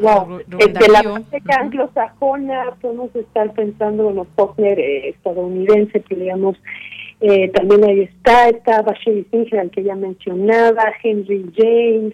wow, 0.01 0.39
de 0.47 0.87
la 0.89 1.01
parte 1.01 1.41
anglosajona 1.57 2.75
podemos 2.81 3.15
estar 3.15 3.53
pensando, 3.53 4.03
bueno, 4.03 4.27
Faulkner 4.35 4.77
estadounidense, 4.77 6.01
que 6.01 6.15
digamos, 6.15 6.57
eh, 7.19 7.49
también 7.49 7.83
ahí 7.83 8.01
está, 8.01 8.49
está 8.49 8.81
Bashir 8.83 9.25
Singer, 9.31 9.59
al 9.59 9.71
que 9.71 9.83
ya 9.83 9.95
mencionaba, 9.95 10.93
Henry 11.01 11.51
James, 11.55 12.13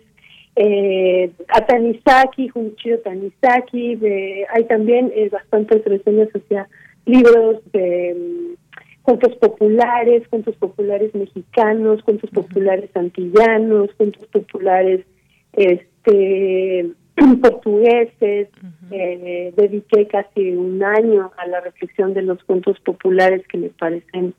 eh, 0.55 1.31
a 1.49 1.65
Tanizaki, 1.65 2.47
Junichiro 2.47 2.99
Tanizaki, 2.99 3.95
de, 3.95 4.45
hay 4.53 4.63
también 4.65 5.11
eh, 5.15 5.29
bastantes 5.29 5.83
reseñas 5.83 6.29
hacia 6.29 6.69
libros 7.05 7.59
de 7.73 8.55
mm, 9.03 9.05
cuentos 9.05 9.35
populares, 9.37 10.27
cuentos 10.29 10.55
populares 10.55 11.13
mexicanos, 11.13 12.01
cuentos 12.03 12.29
populares 12.31 12.89
antillanos, 12.95 13.89
cuentos 13.97 14.25
populares 14.27 15.05
este 15.53 16.91
portugueses. 17.41 18.49
Eh, 18.91 19.53
dediqué 19.55 20.07
casi 20.07 20.51
un 20.51 20.83
año 20.83 21.31
a 21.37 21.47
la 21.47 21.61
reflexión 21.61 22.13
de 22.13 22.21
los 22.21 22.43
cuentos 22.43 22.79
populares 22.81 23.45
que 23.47 23.57
me 23.57 23.69
parecen 23.69 24.33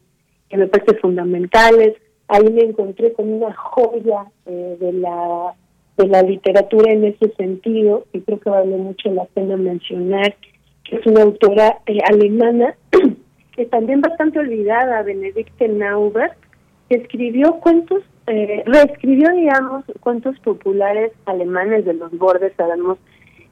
que 0.49 0.57
me 0.57 0.67
parecen 0.67 0.99
fundamentales. 1.01 1.95
Ahí 2.29 2.51
me 2.53 2.63
encontré 2.63 3.13
con 3.13 3.33
una 3.33 3.53
joya 3.55 4.27
eh, 4.47 4.77
de 4.81 4.93
la 4.93 5.55
de 5.97 6.09
la 6.09 6.23
literatura 6.23 6.93
en 6.93 7.05
ese 7.05 7.33
sentido 7.37 8.07
y 8.13 8.21
creo 8.21 8.41
que 8.41 8.51
vale 8.51 8.77
mucho 8.77 9.11
la 9.13 9.25
pena 9.27 9.57
mencionar 9.57 10.35
que 10.83 10.97
es 10.97 11.07
una 11.07 11.23
autora 11.23 11.79
eh, 11.87 11.99
alemana 12.05 12.75
que 13.55 13.67
también 13.67 14.01
bastante 14.01 14.39
olvidada, 14.39 15.03
Benedicte 15.03 15.69
Naubert, 15.69 16.37
que 16.89 16.97
escribió 16.97 17.55
cuentos, 17.61 18.03
eh, 18.27 18.63
reescribió, 18.67 19.31
digamos, 19.31 19.85
cuentos 20.01 20.39
populares 20.41 21.13
alemanes 21.27 21.85
de 21.85 21.95
los 21.95 22.17
bordes, 22.19 22.53
sabemos, 22.57 22.99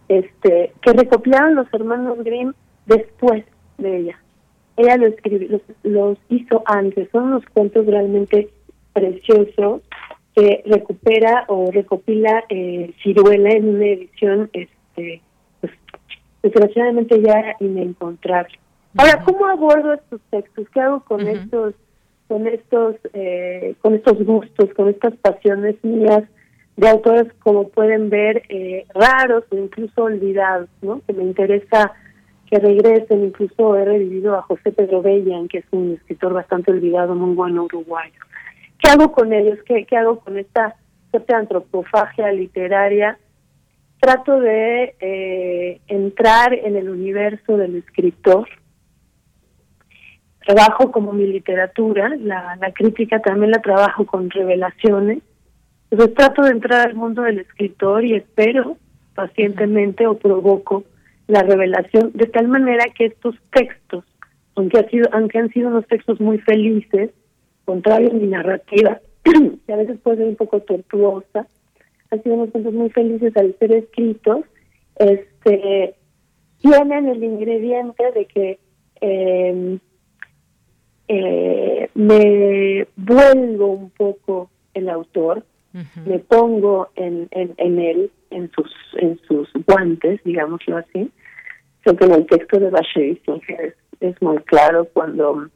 este, 0.09 0.73
que 0.83 0.93
recopilaron 0.93 1.55
los 1.55 1.73
hermanos 1.73 2.19
Grimm 2.25 2.53
después 2.87 3.45
de 3.79 3.99
ella. 3.99 4.19
Ella 4.77 4.97
lo 4.97 5.07
escribió, 5.07 5.49
los, 5.49 5.63
los 5.83 6.19
hizo 6.29 6.63
antes, 6.67 7.09
son 7.11 7.25
unos 7.25 7.45
cuentos 7.47 7.87
realmente 7.87 8.49
preciosos 8.93 9.83
que 10.35 10.63
recupera 10.67 11.45
o 11.49 11.71
recopila 11.71 12.45
eh, 12.49 12.93
Ciruela 13.03 13.51
en 13.51 13.69
una 13.69 13.87
edición 13.87 14.51
este 14.53 15.21
pues, 15.61 15.73
desgraciadamente 16.43 17.21
ya 17.23 17.57
inencontrable. 17.61 18.62
Ahora, 18.97 19.23
¿cómo 19.25 19.47
abordo 19.47 19.95
estos 19.95 20.21
textos? 20.31 20.67
¿Qué 20.73 20.81
hago 20.81 21.01
con 21.01 21.27
estos 21.27 21.75
con 22.29 22.47
estos 22.47 22.97
eh, 23.13 23.75
con 23.81 23.95
estos 23.95 24.25
gustos, 24.25 24.71
con 24.75 24.89
estas 24.89 25.15
pasiones 25.17 25.77
mías 25.83 26.25
de 26.77 26.89
autores 26.89 27.33
como 27.41 27.69
pueden 27.69 28.11
ver 28.11 28.43
eh, 28.49 28.87
raros 28.95 29.45
o 29.51 29.57
incluso 29.57 30.05
olvidados, 30.05 30.69
¿no? 30.81 31.01
Que 31.07 31.13
me 31.13 31.25
interesa 31.25 31.93
que 32.53 32.59
regresen, 32.59 33.25
incluso 33.25 33.77
he 33.77 33.85
revivido 33.85 34.37
a 34.37 34.43
José 34.43 34.73
Pedro 34.73 35.01
Bellan, 35.01 35.49
que 35.49 35.59
es 35.59 35.65
un 35.71 35.95
escritor 35.95 36.35
bastante 36.35 36.71
olvidado, 36.71 37.15
muy 37.15 37.35
bueno 37.35 37.65
uruguayo. 37.65 38.21
¿Qué 38.79 38.91
hago 38.91 39.13
con 39.13 39.33
ellos? 39.33 39.59
¿Qué, 39.65 39.87
qué 39.87 39.97
hago 39.97 40.21
con 40.21 40.37
esta 40.37 40.77
cierta 41.11 41.39
antropofagia 41.39 42.31
literaria? 42.33 43.19
Trato 44.01 44.41
de 44.41 44.95
eh, 45.01 45.81
entrar 45.87 46.53
en 46.53 46.77
el 46.77 46.91
universo 46.91 47.57
del 47.57 47.77
escritor. 47.77 48.49
Trabajo 50.47 50.91
como 50.91 51.13
mi 51.13 51.27
literatura, 51.27 52.09
la, 52.21 52.57
la 52.61 52.73
crítica 52.73 53.21
también 53.21 53.51
la 53.51 53.61
trabajo 53.61 54.07
con 54.07 54.31
revelaciones. 54.31 55.19
Entonces 55.91 56.17
trato 56.17 56.43
de 56.43 56.51
entrar 56.51 56.89
al 56.89 56.95
mundo 56.95 57.23
del 57.23 57.41
escritor 57.41 58.05
y 58.05 58.15
espero 58.15 58.77
pacientemente 59.15 60.07
o 60.07 60.17
provoco 60.17 60.85
la 61.27 61.43
revelación 61.43 62.11
de 62.15 62.27
tal 62.27 62.49
manera 62.49 62.85
que 62.97 63.07
estos 63.07 63.37
textos, 63.53 64.05
aunque, 64.55 64.79
ha 64.79 64.89
sido, 64.89 65.09
aunque 65.13 65.39
han 65.39 65.51
sido 65.51 65.69
unos 65.69 65.87
textos 65.87 66.21
muy 66.21 66.39
felices, 66.39 67.11
contrario 67.65 68.11
a 68.11 68.15
mi 68.15 68.27
narrativa, 68.27 69.01
que 69.67 69.73
a 69.73 69.77
veces 69.77 69.99
puede 70.03 70.19
ser 70.19 70.29
un 70.29 70.37
poco 70.37 70.61
tortuosa, 70.61 71.47
han 72.11 72.23
sido 72.23 72.35
unos 72.35 72.51
cuentos 72.51 72.75
muy 72.75 72.91
felices 72.91 73.37
al 73.37 73.55
ser 73.59 73.73
escritos, 73.73 74.45
este, 74.97 75.95
tienen 76.61 77.09
el 77.09 77.25
ingrediente 77.25 78.13
de 78.13 78.27
que 78.27 78.59
eh, 79.01 79.79
eh, 81.09 81.89
me 81.95 82.87
vuelvo 82.97 83.67
un 83.67 83.91
poco 83.91 84.51
el 84.75 84.89
autor, 84.89 85.45
me 86.05 86.19
pongo 86.19 86.91
en, 86.97 87.29
en, 87.31 87.55
en 87.57 87.79
él, 87.79 88.11
en 88.31 88.51
sus 88.51 88.71
en 88.99 89.19
sus 89.27 89.49
guantes, 89.67 90.21
digámoslo 90.25 90.77
así. 90.77 91.11
Creo 91.81 91.97
que 91.97 92.05
en 92.05 92.13
el 92.13 92.27
texto 92.27 92.61
de 92.61 92.71
Bachev 92.71 93.19
es, 93.59 93.75
es 94.01 94.23
muy 94.23 94.37
claro 94.45 94.87
cuando 94.93 95.49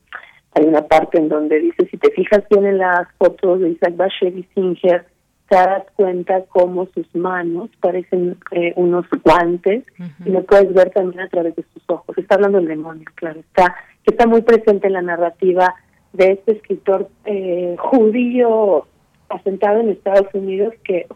hay 0.55 0.65
una 0.65 0.83
parte 0.83 1.19
en 1.19 1.29
donde 1.29 1.61
dice, 1.61 1.87
si 1.91 1.99
te 1.99 2.11
fijas 2.13 2.43
bien 2.51 2.65
en 2.65 2.79
las 2.79 3.07
fotos 3.19 3.61
de 3.61 3.71
Isaac 3.71 3.95
Bashevis 3.97 4.47
Singer, 4.55 5.05
te 5.49 5.57
das 5.57 5.85
cuenta 5.95 6.43
cómo 6.49 6.87
sus 6.87 7.15
manos 7.15 7.69
parecen 7.81 8.37
eh, 8.53 8.73
unos 8.77 9.07
guantes 9.23 9.85
y 10.25 10.31
lo 10.31 10.43
puedes 10.45 10.73
ver 10.73 10.91
también 10.91 11.21
a 11.21 11.29
través 11.29 11.55
de 11.57 11.65
sus 11.75 11.83
ojos. 11.89 12.17
Está 12.17 12.37
hablando 12.37 12.59
el 12.59 12.67
demonio, 12.67 13.05
claro, 13.15 13.41
está 13.41 13.77
está 14.07 14.27
muy 14.27 14.43
presente 14.43 14.87
en 14.87 14.95
la 14.95 15.03
narrativa 15.03 15.75
de 16.13 16.33
este 16.33 16.53
escritor 16.53 17.09
eh, 17.25 17.77
judío 17.79 18.87
asentado 19.29 19.81
en 19.81 19.91
Estados 19.91 20.29
Unidos 20.35 20.75
que, 20.85 21.07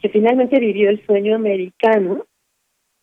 que 0.00 0.08
finalmente 0.08 0.58
vivió 0.58 0.90
el 0.90 1.04
sueño 1.06 1.36
americano, 1.36 2.26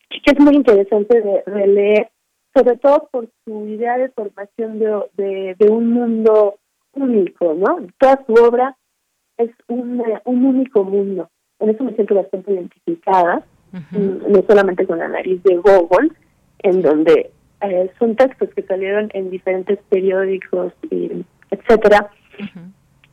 que 0.08 0.32
es 0.32 0.38
muy 0.38 0.54
interesante 0.54 1.20
de, 1.20 1.42
de 1.50 1.66
leer 1.66 2.10
sobre 2.56 2.76
todo 2.78 3.08
por 3.10 3.28
su 3.44 3.66
idea 3.66 3.98
de 3.98 4.08
formación 4.10 4.78
de, 4.78 5.54
de, 5.58 5.68
un 5.68 5.92
mundo 5.92 6.54
único, 6.94 7.52
¿no? 7.52 7.86
Toda 7.98 8.24
su 8.26 8.32
obra 8.32 8.76
es 9.36 9.50
un, 9.68 10.02
un 10.24 10.44
único 10.44 10.82
mundo. 10.82 11.28
En 11.58 11.68
eso 11.68 11.84
me 11.84 11.94
siento 11.94 12.14
bastante 12.14 12.52
identificada, 12.52 13.44
mm, 13.72 14.32
no 14.32 14.42
solamente 14.48 14.86
con 14.86 14.98
la 14.98 15.08
nariz 15.08 15.42
de 15.42 15.56
Gogol, 15.56 16.16
en 16.60 16.80
donde 16.80 17.30
eh, 17.62 17.90
son 17.98 18.16
textos 18.16 18.48
que 18.54 18.62
salieron 18.62 19.10
en 19.14 19.30
diferentes 19.30 19.78
periódicos, 19.88 20.72
y 20.90 21.24
etcétera, 21.50 22.10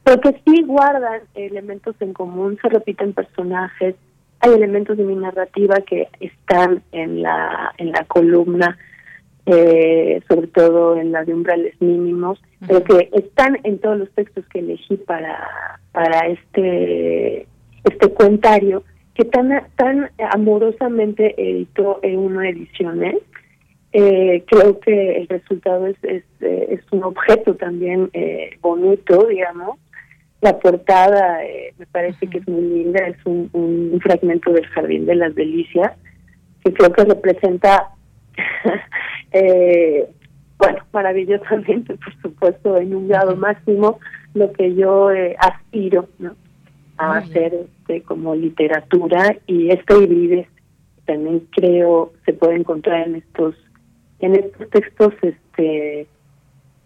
pero 0.03 0.21
que 0.21 0.41
sí 0.45 0.63
guardan 0.63 1.21
elementos 1.35 1.95
en 1.99 2.13
común, 2.13 2.57
se 2.61 2.69
repiten 2.69 3.13
personajes, 3.13 3.95
hay 4.39 4.53
elementos 4.53 4.97
de 4.97 5.05
mi 5.05 5.15
narrativa 5.15 5.75
que 5.87 6.09
están 6.19 6.83
en 6.91 7.21
la 7.21 7.73
en 7.77 7.91
la 7.91 8.03
columna 8.05 8.77
eh, 9.45 10.21
sobre 10.29 10.47
todo 10.47 10.95
en 10.95 11.11
la 11.11 11.25
de 11.25 11.33
umbrales 11.33 11.75
mínimos, 11.81 12.41
pero 12.65 12.81
que 12.83 13.09
están 13.11 13.59
en 13.63 13.77
todos 13.79 13.99
los 13.99 14.09
textos 14.11 14.45
que 14.47 14.59
elegí 14.59 14.95
para, 14.95 15.79
para 15.91 16.27
este, 16.27 17.45
este 17.83 18.07
cuentario, 18.13 18.83
que 19.15 19.25
tan, 19.25 19.51
tan 19.75 20.09
amorosamente 20.31 21.35
editó 21.37 21.99
en 22.03 22.19
una 22.19 22.47
ediciones. 22.47 23.15
Eh, 23.15 23.21
creo 23.93 24.79
que 24.79 25.17
el 25.17 25.27
resultado 25.27 25.87
es, 25.87 25.97
es, 26.03 26.23
eh, 26.41 26.67
es 26.69 26.81
un 26.91 27.03
objeto 27.03 27.55
también 27.55 28.09
eh, 28.13 28.57
bonito, 28.61 29.27
digamos. 29.27 29.77
La 30.41 30.59
portada 30.59 31.45
eh, 31.45 31.73
me 31.77 31.85
parece 31.85 32.27
que 32.27 32.39
es 32.39 32.47
muy 32.47 32.61
linda, 32.61 33.07
es 33.07 33.17
un, 33.25 33.49
un 33.53 33.99
fragmento 34.01 34.51
del 34.51 34.65
Jardín 34.67 35.05
de 35.05 35.15
las 35.15 35.35
Delicias, 35.35 35.93
que 36.63 36.73
creo 36.73 36.91
que 36.91 37.05
representa 37.05 37.89
eh, 39.31 40.07
bueno, 40.57 40.79
maravillosamente, 40.91 41.95
por 41.95 42.21
supuesto, 42.21 42.77
en 42.77 42.95
un 42.95 43.07
grado 43.07 43.35
máximo, 43.35 43.99
lo 44.33 44.51
que 44.53 44.73
yo 44.75 45.11
eh, 45.11 45.35
aspiro 45.39 46.07
¿no? 46.19 46.35
a 46.97 47.17
hacer 47.17 47.53
este, 47.53 48.01
como 48.01 48.35
literatura 48.35 49.35
y 49.45 49.69
este 49.69 49.97
híbrido 49.97 50.45
también 51.05 51.47
creo 51.51 52.13
se 52.25 52.33
puede 52.33 52.55
encontrar 52.55 53.07
en 53.07 53.15
estos 53.15 53.55
en 54.23 54.35
estos 54.35 54.69
textos 54.69 55.13
este 55.21 56.07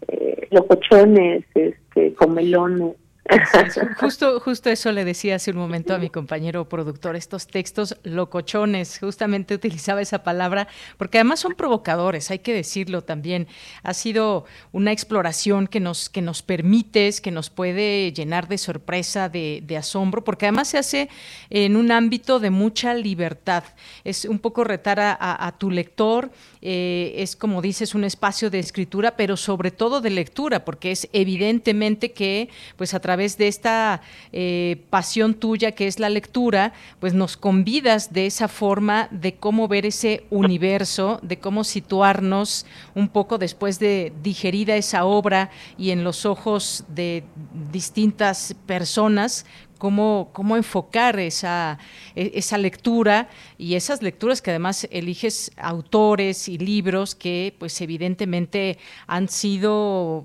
eh, 0.08 0.48
locochones 0.50 1.44
este 1.54 2.14
comelones 2.14 2.96
justo, 4.00 4.40
justo 4.40 4.70
eso 4.70 4.92
le 4.92 5.04
decía 5.04 5.36
hace 5.36 5.50
un 5.50 5.58
momento 5.58 5.94
a 5.94 5.98
mi 5.98 6.08
compañero 6.08 6.68
productor, 6.68 7.16
estos 7.16 7.46
textos 7.46 7.96
locochones, 8.02 8.98
justamente 8.98 9.54
utilizaba 9.54 10.00
esa 10.00 10.22
palabra, 10.22 10.68
porque 10.96 11.18
además 11.18 11.40
son 11.40 11.54
provocadores, 11.54 12.30
hay 12.30 12.38
que 12.40 12.54
decirlo 12.54 13.02
también. 13.02 13.46
Ha 13.82 13.94
sido 13.94 14.44
una 14.72 14.92
exploración 14.92 15.66
que 15.66 15.80
nos, 15.80 16.08
que 16.08 16.22
nos 16.22 16.42
permite, 16.42 16.98
que 17.22 17.30
nos 17.30 17.48
puede 17.50 18.12
llenar 18.12 18.48
de 18.48 18.58
sorpresa, 18.58 19.28
de, 19.28 19.76
asombro, 19.78 20.24
porque 20.24 20.46
además 20.46 20.68
se 20.68 20.78
hace 20.78 21.08
en 21.50 21.76
un 21.76 21.92
ámbito 21.92 22.40
de 22.40 22.50
mucha 22.50 22.94
libertad. 22.94 23.62
Es 24.02 24.24
un 24.24 24.40
poco 24.40 24.64
retar 24.64 24.98
a, 25.00 25.54
tu 25.58 25.70
lector, 25.70 26.30
eh, 26.60 27.14
es 27.18 27.36
como 27.36 27.62
dices, 27.62 27.94
un 27.94 28.04
espacio 28.04 28.50
de 28.50 28.58
escritura, 28.58 29.16
pero 29.16 29.36
sobre 29.36 29.70
todo 29.70 30.00
de 30.00 30.10
lectura, 30.10 30.64
porque 30.64 30.90
es 30.90 31.08
evidentemente 31.12 32.10
que 32.12 32.48
pues 32.76 32.94
a 32.94 33.00
través 33.00 33.17
de 33.18 33.48
esta 33.48 34.00
eh, 34.32 34.84
pasión 34.90 35.34
tuya 35.34 35.72
que 35.72 35.88
es 35.88 35.98
la 35.98 36.08
lectura, 36.08 36.72
pues 37.00 37.14
nos 37.14 37.36
convidas 37.36 38.12
de 38.12 38.26
esa 38.26 38.46
forma 38.46 39.08
de 39.10 39.34
cómo 39.34 39.66
ver 39.66 39.86
ese 39.86 40.24
universo, 40.30 41.18
de 41.22 41.38
cómo 41.38 41.64
situarnos 41.64 42.64
un 42.94 43.08
poco 43.08 43.36
después 43.36 43.78
de 43.80 44.12
digerida 44.22 44.76
esa 44.76 45.04
obra 45.04 45.50
y 45.76 45.90
en 45.90 46.04
los 46.04 46.24
ojos 46.24 46.84
de 46.88 47.24
distintas 47.72 48.54
personas, 48.66 49.44
cómo, 49.78 50.30
enfocar 50.56 51.18
esa, 51.18 51.78
e, 52.14 52.32
esa 52.34 52.58
lectura 52.58 53.28
y 53.56 53.74
esas 53.74 54.02
lecturas 54.02 54.42
que 54.42 54.50
además 54.50 54.86
eliges 54.90 55.50
autores 55.56 56.48
y 56.48 56.58
libros 56.58 57.14
que 57.14 57.54
pues 57.58 57.80
evidentemente 57.80 58.78
han 59.06 59.28
sido 59.28 60.24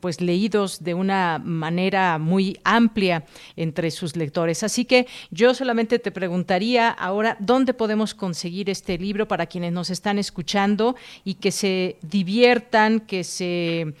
pues 0.00 0.20
leídos 0.20 0.82
de 0.82 0.94
una 0.94 1.40
manera 1.42 2.18
muy 2.18 2.58
amplia 2.64 3.24
entre 3.56 3.90
sus 3.90 4.16
lectores. 4.16 4.62
Así 4.62 4.84
que 4.84 5.06
yo 5.30 5.54
solamente 5.54 5.98
te 5.98 6.10
preguntaría 6.10 6.90
ahora 6.90 7.36
dónde 7.40 7.74
podemos 7.74 8.14
conseguir 8.14 8.70
este 8.70 8.98
libro 8.98 9.28
para 9.28 9.46
quienes 9.46 9.72
nos 9.72 9.90
están 9.90 10.18
escuchando 10.18 10.96
y 11.24 11.34
que 11.34 11.52
se 11.52 11.96
diviertan, 12.02 13.00
que 13.00 13.24
se 13.24 13.94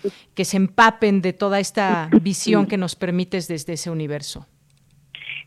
empapen 0.52 1.22
de 1.22 1.32
toda 1.32 1.60
esta 1.60 2.08
visión 2.22 2.66
que 2.66 2.76
nos 2.76 2.96
permites 2.96 3.48
desde 3.48 3.74
ese 3.74 3.90
universo. 3.90 4.46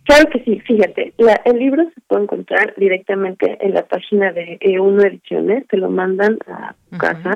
Claro 0.03 0.29
que 0.31 0.43
sí, 0.43 0.59
fíjate, 0.61 1.13
el 1.45 1.59
libro 1.59 1.83
se 1.93 2.01
puede 2.01 2.23
encontrar 2.23 2.73
directamente 2.75 3.57
en 3.61 3.73
la 3.73 3.85
página 3.85 4.31
de 4.31 4.59
E1 4.59 5.05
Ediciones, 5.05 5.67
te 5.67 5.77
lo 5.77 5.89
mandan 5.89 6.39
a 6.47 6.75
tu 6.89 6.97
casa, 6.97 7.33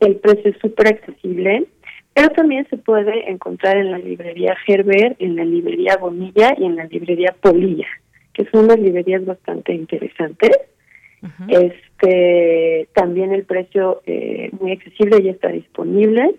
el 0.00 0.16
precio 0.16 0.50
es 0.50 0.58
súper 0.58 0.88
accesible, 0.88 1.66
pero 2.14 2.30
también 2.30 2.66
se 2.70 2.78
puede 2.78 3.30
encontrar 3.30 3.76
en 3.76 3.90
la 3.90 3.98
librería 3.98 4.56
Gerber, 4.66 5.16
en 5.18 5.36
la 5.36 5.44
librería 5.44 5.96
Bonilla 5.96 6.54
y 6.58 6.64
en 6.64 6.76
la 6.76 6.84
librería 6.84 7.34
Polilla, 7.40 7.88
que 8.32 8.44
son 8.46 8.64
unas 8.64 8.78
librerías 8.78 9.24
bastante 9.24 9.74
interesantes. 9.74 10.50
Este 11.48 12.88
también 12.92 13.32
el 13.32 13.44
precio 13.44 14.02
eh, 14.04 14.50
muy 14.60 14.72
accesible 14.72 15.22
ya 15.22 15.30
está 15.30 15.48
disponible. 15.48 16.34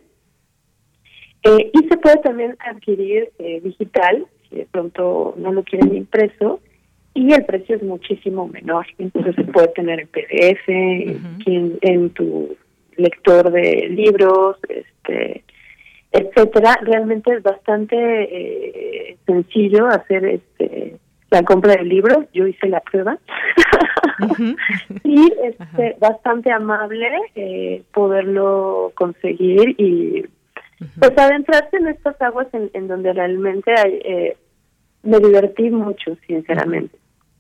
Eh, 1.44 1.72
y 1.74 1.88
se 1.88 1.98
puede 1.98 2.18
también 2.18 2.56
adquirir 2.60 3.32
eh, 3.40 3.62
digital 3.62 4.28
de 4.52 4.68
pronto 4.72 5.34
no 5.38 5.52
lo 5.52 5.64
quieren 5.64 5.96
impreso 5.96 6.60
y 7.14 7.34
el 7.34 7.46
precio 7.46 7.78
es 7.78 7.84
muchísimo 7.84 8.48
menor. 8.48 8.86
Entonces 8.98 9.36
se 9.36 9.44
puede 9.46 9.70
tener 9.70 10.02
en 10.02 10.08
PDF, 10.08 10.68
en, 10.68 12.10
tu 12.12 12.56
lector 12.98 13.52
de 13.52 13.88
libros, 13.90 14.58
este 14.70 15.44
etcétera. 16.12 16.78
Realmente 16.82 17.34
es 17.34 17.44
bastante 17.44 17.96
eh, 17.98 19.18
sencillo 19.26 19.88
hacer 19.88 20.26
este 20.26 20.98
la 21.32 21.44
compra 21.44 21.76
del 21.76 21.90
libro. 21.90 22.26
Yo 22.34 22.48
hice 22.48 22.68
la 22.68 22.80
prueba 22.82 23.18
y 25.04 25.34
este, 25.44 25.98
bastante 26.00 26.52
amable 26.52 27.10
eh, 27.36 27.84
poderlo 27.94 28.92
conseguir 28.96 29.76
y 29.78 30.26
pues 31.00 31.18
adentrarse 31.18 31.78
en 31.78 31.88
estas 31.88 32.22
aguas 32.22 32.48
en, 32.54 32.70
en 32.74 32.88
donde 32.88 33.14
realmente 33.14 33.74
hay, 33.78 34.02
eh, 34.04 34.38
me 35.04 35.20
divertí 35.20 35.70
mucho, 35.70 36.18
sinceramente. 36.28 36.98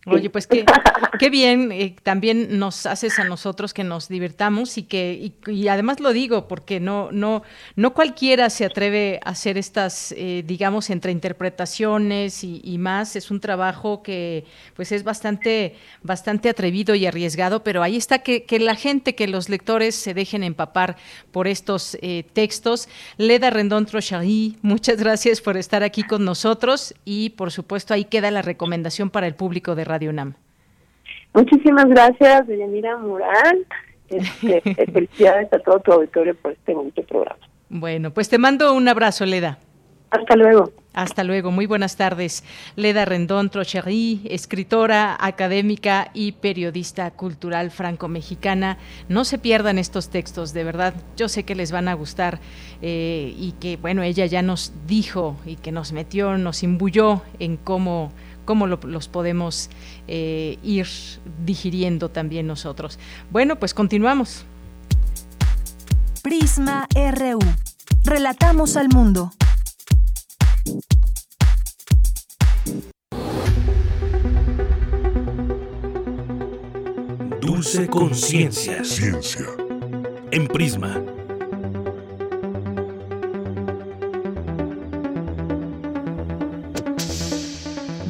Oye, 0.07 0.29
pues 0.29 0.45
qué, 0.45 0.65
qué 1.19 1.31
bien, 1.31 1.71
eh, 1.71 1.95
también 2.03 2.59
nos 2.59 2.85
haces 2.85 3.17
a 3.17 3.23
nosotros 3.23 3.73
que 3.73 3.83
nos 3.83 4.07
divirtamos 4.07 4.77
y 4.77 4.83
que, 4.83 5.33
y, 5.47 5.67
además 5.67 5.99
lo 5.99 6.13
digo 6.13 6.47
porque 6.47 6.79
no, 6.79 7.11
no, 7.11 7.41
no 7.75 7.93
cualquiera 7.95 8.51
se 8.51 8.65
atreve 8.65 9.19
a 9.25 9.31
hacer 9.31 9.57
estas, 9.57 10.13
eh, 10.15 10.43
digamos, 10.45 10.91
entre 10.91 11.11
interpretaciones 11.11 12.43
y, 12.43 12.75
más. 12.77 13.15
Es 13.15 13.31
un 13.31 13.39
trabajo 13.39 14.03
que 14.03 14.43
pues 14.75 14.91
es 14.91 15.03
bastante, 15.03 15.75
bastante 16.03 16.49
atrevido 16.49 16.93
y 16.93 17.07
arriesgado, 17.07 17.63
pero 17.63 17.81
ahí 17.81 17.95
está 17.95 18.19
que, 18.19 18.43
que 18.43 18.59
la 18.59 18.75
gente, 18.75 19.15
que 19.15 19.27
los 19.27 19.49
lectores 19.49 19.95
se 19.95 20.13
dejen 20.13 20.43
empapar 20.43 20.97
por 21.31 21.47
estos 21.47 21.97
eh, 22.01 22.25
textos. 22.33 22.89
Leda 23.17 23.49
Rendón 23.49 23.87
Trochary, 23.87 24.57
muchas 24.61 24.97
gracias 24.97 25.41
por 25.41 25.57
estar 25.57 25.81
aquí 25.81 26.03
con 26.03 26.25
nosotros 26.25 26.93
y 27.05 27.29
por 27.31 27.51
supuesto 27.51 27.93
ahí 27.93 28.05
queda 28.05 28.29
la 28.29 28.43
recomendación 28.43 29.09
para 29.09 29.25
el 29.25 29.33
público 29.33 29.73
de 29.73 29.85
Radio 29.85 29.94
UNAM. 30.03 30.33
Muchísimas 31.33 31.85
gracias, 31.85 32.47
Deyanira 32.47 32.97
Mural. 32.97 33.65
Este, 34.09 34.61
felicidades 34.93 35.51
a 35.51 35.59
todo 35.59 35.79
tu 35.79 35.91
auditorio 35.91 36.35
por 36.35 36.53
este 36.53 36.73
bonito 36.73 37.03
programa. 37.03 37.39
Bueno, 37.69 38.11
pues 38.11 38.29
te 38.29 38.37
mando 38.37 38.73
un 38.73 38.87
abrazo, 38.87 39.25
Leda. 39.25 39.59
Hasta 40.11 40.35
luego. 40.35 40.71
Hasta 40.93 41.25
luego, 41.25 41.51
muy 41.51 41.65
buenas 41.65 41.97
tardes. 41.97 42.45
Leda 42.77 43.03
Rendón 43.03 43.49
Trochery, 43.49 44.21
escritora, 44.29 45.17
académica 45.19 46.09
y 46.13 46.33
periodista 46.33 47.11
cultural 47.11 47.69
franco-mexicana. 47.69 48.77
No 49.09 49.25
se 49.25 49.37
pierdan 49.37 49.77
estos 49.77 50.09
textos, 50.09 50.53
de 50.53 50.63
verdad. 50.63 50.93
Yo 51.17 51.27
sé 51.27 51.43
que 51.43 51.53
les 51.53 51.73
van 51.73 51.89
a 51.89 51.95
gustar 51.95 52.39
eh, 52.81 53.33
y 53.37 53.55
que, 53.59 53.75
bueno, 53.75 54.03
ella 54.03 54.25
ya 54.25 54.41
nos 54.41 54.71
dijo 54.87 55.35
y 55.45 55.57
que 55.57 55.73
nos 55.73 55.91
metió, 55.91 56.37
nos 56.37 56.63
imbuyó 56.63 57.23
en 57.39 57.57
cómo 57.57 58.13
cómo 58.45 58.67
los 58.67 59.07
podemos 59.07 59.69
eh, 60.07 60.57
ir 60.63 60.87
digiriendo 61.45 62.09
también 62.09 62.47
nosotros. 62.47 62.99
Bueno, 63.31 63.57
pues 63.57 63.73
continuamos. 63.73 64.45
Prisma 66.23 66.87
RU. 66.95 67.39
Relatamos 68.03 68.77
al 68.77 68.89
mundo. 68.89 69.31
Dulce 77.41 77.87
Conciencia. 77.87 78.83
Ciencia. 78.83 79.45
En 80.31 80.47
Prisma 80.47 81.14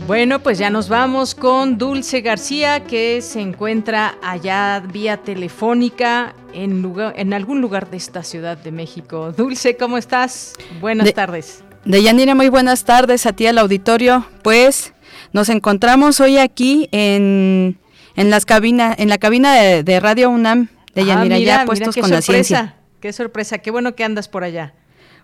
Bueno, 0.08 0.38
pues 0.38 0.60
ya 0.60 0.70
nos 0.70 0.88
vamos 0.88 1.34
con 1.34 1.80
Dulce 1.80 2.22
García, 2.22 2.82
que 2.82 3.24
se 3.24 3.42
encuentra 3.42 4.20
allá 4.22 4.80
vía 4.80 5.18
telefónica 5.18 6.36
en, 6.54 6.84
lugar, 6.84 7.16
en 7.18 7.34
algún 7.34 7.60
lugar 7.60 7.90
de 7.90 7.98
esta 7.98 8.22
Ciudad 8.22 8.56
de 8.56 8.72
México. 8.72 9.32
Dulce, 9.32 9.78
¿cómo 9.78 9.98
estás? 9.98 10.54
Buenas 10.80 11.12
tardes. 11.16 11.64
Deyanira, 11.86 12.36
muy 12.36 12.50
buenas 12.50 12.84
tardes 12.84 13.26
a 13.26 13.34
ti 13.34 13.48
al 13.48 13.58
auditorio. 13.58 14.28
Pues 14.44 14.94
nos 15.34 15.50
encontramos 15.50 16.20
hoy 16.20 16.38
aquí 16.38 16.88
en, 16.92 17.80
en 18.16 18.30
las 18.30 18.46
cabinas, 18.46 19.00
en 19.00 19.10
la 19.10 19.18
cabina 19.18 19.56
de, 19.56 20.00
Radio 20.00 20.30
UNAM. 20.30 20.68
Deyanira, 20.94 21.36
ah, 21.36 21.40
ya 21.40 21.66
puestos 21.66 21.96
con 21.96 22.12
la 22.12 22.22
ciencia. 22.22 22.76
Qué 23.00 23.12
sorpresa, 23.12 23.58
qué 23.58 23.72
bueno 23.72 23.96
que 23.96 24.04
andas 24.04 24.28
por 24.28 24.44
allá. 24.44 24.76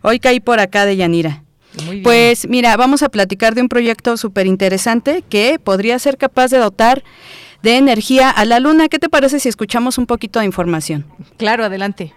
Hoy 0.02 0.20
caí 0.20 0.40
por 0.40 0.60
acá, 0.60 0.88
Pues 2.03 2.48
mira, 2.48 2.76
vamos 2.77 3.02
a 3.03 3.10
platicar 3.10 3.56
de 3.56 3.61
un 3.61 3.69
proyecto 3.69 4.18
súper 4.18 4.45
interesante 4.48 5.23
que 5.27 5.60
podría 5.60 5.98
ser 5.99 6.18
capaz 6.18 6.49
de 6.49 6.57
dotar 6.57 7.03
de 7.64 7.77
energía 7.77 8.30
a 8.30 8.45
la 8.45 8.60
Luna. 8.60 8.89
¿Qué 8.89 8.99
te 8.99 9.10
parece 9.10 9.39
si 9.39 9.49
escuchamos 9.49 9.98
un 9.98 10.06
poquito 10.06 10.39
de 10.39 10.45
información? 10.45 11.06
Claro, 11.38 11.64
adelante. 11.64 12.14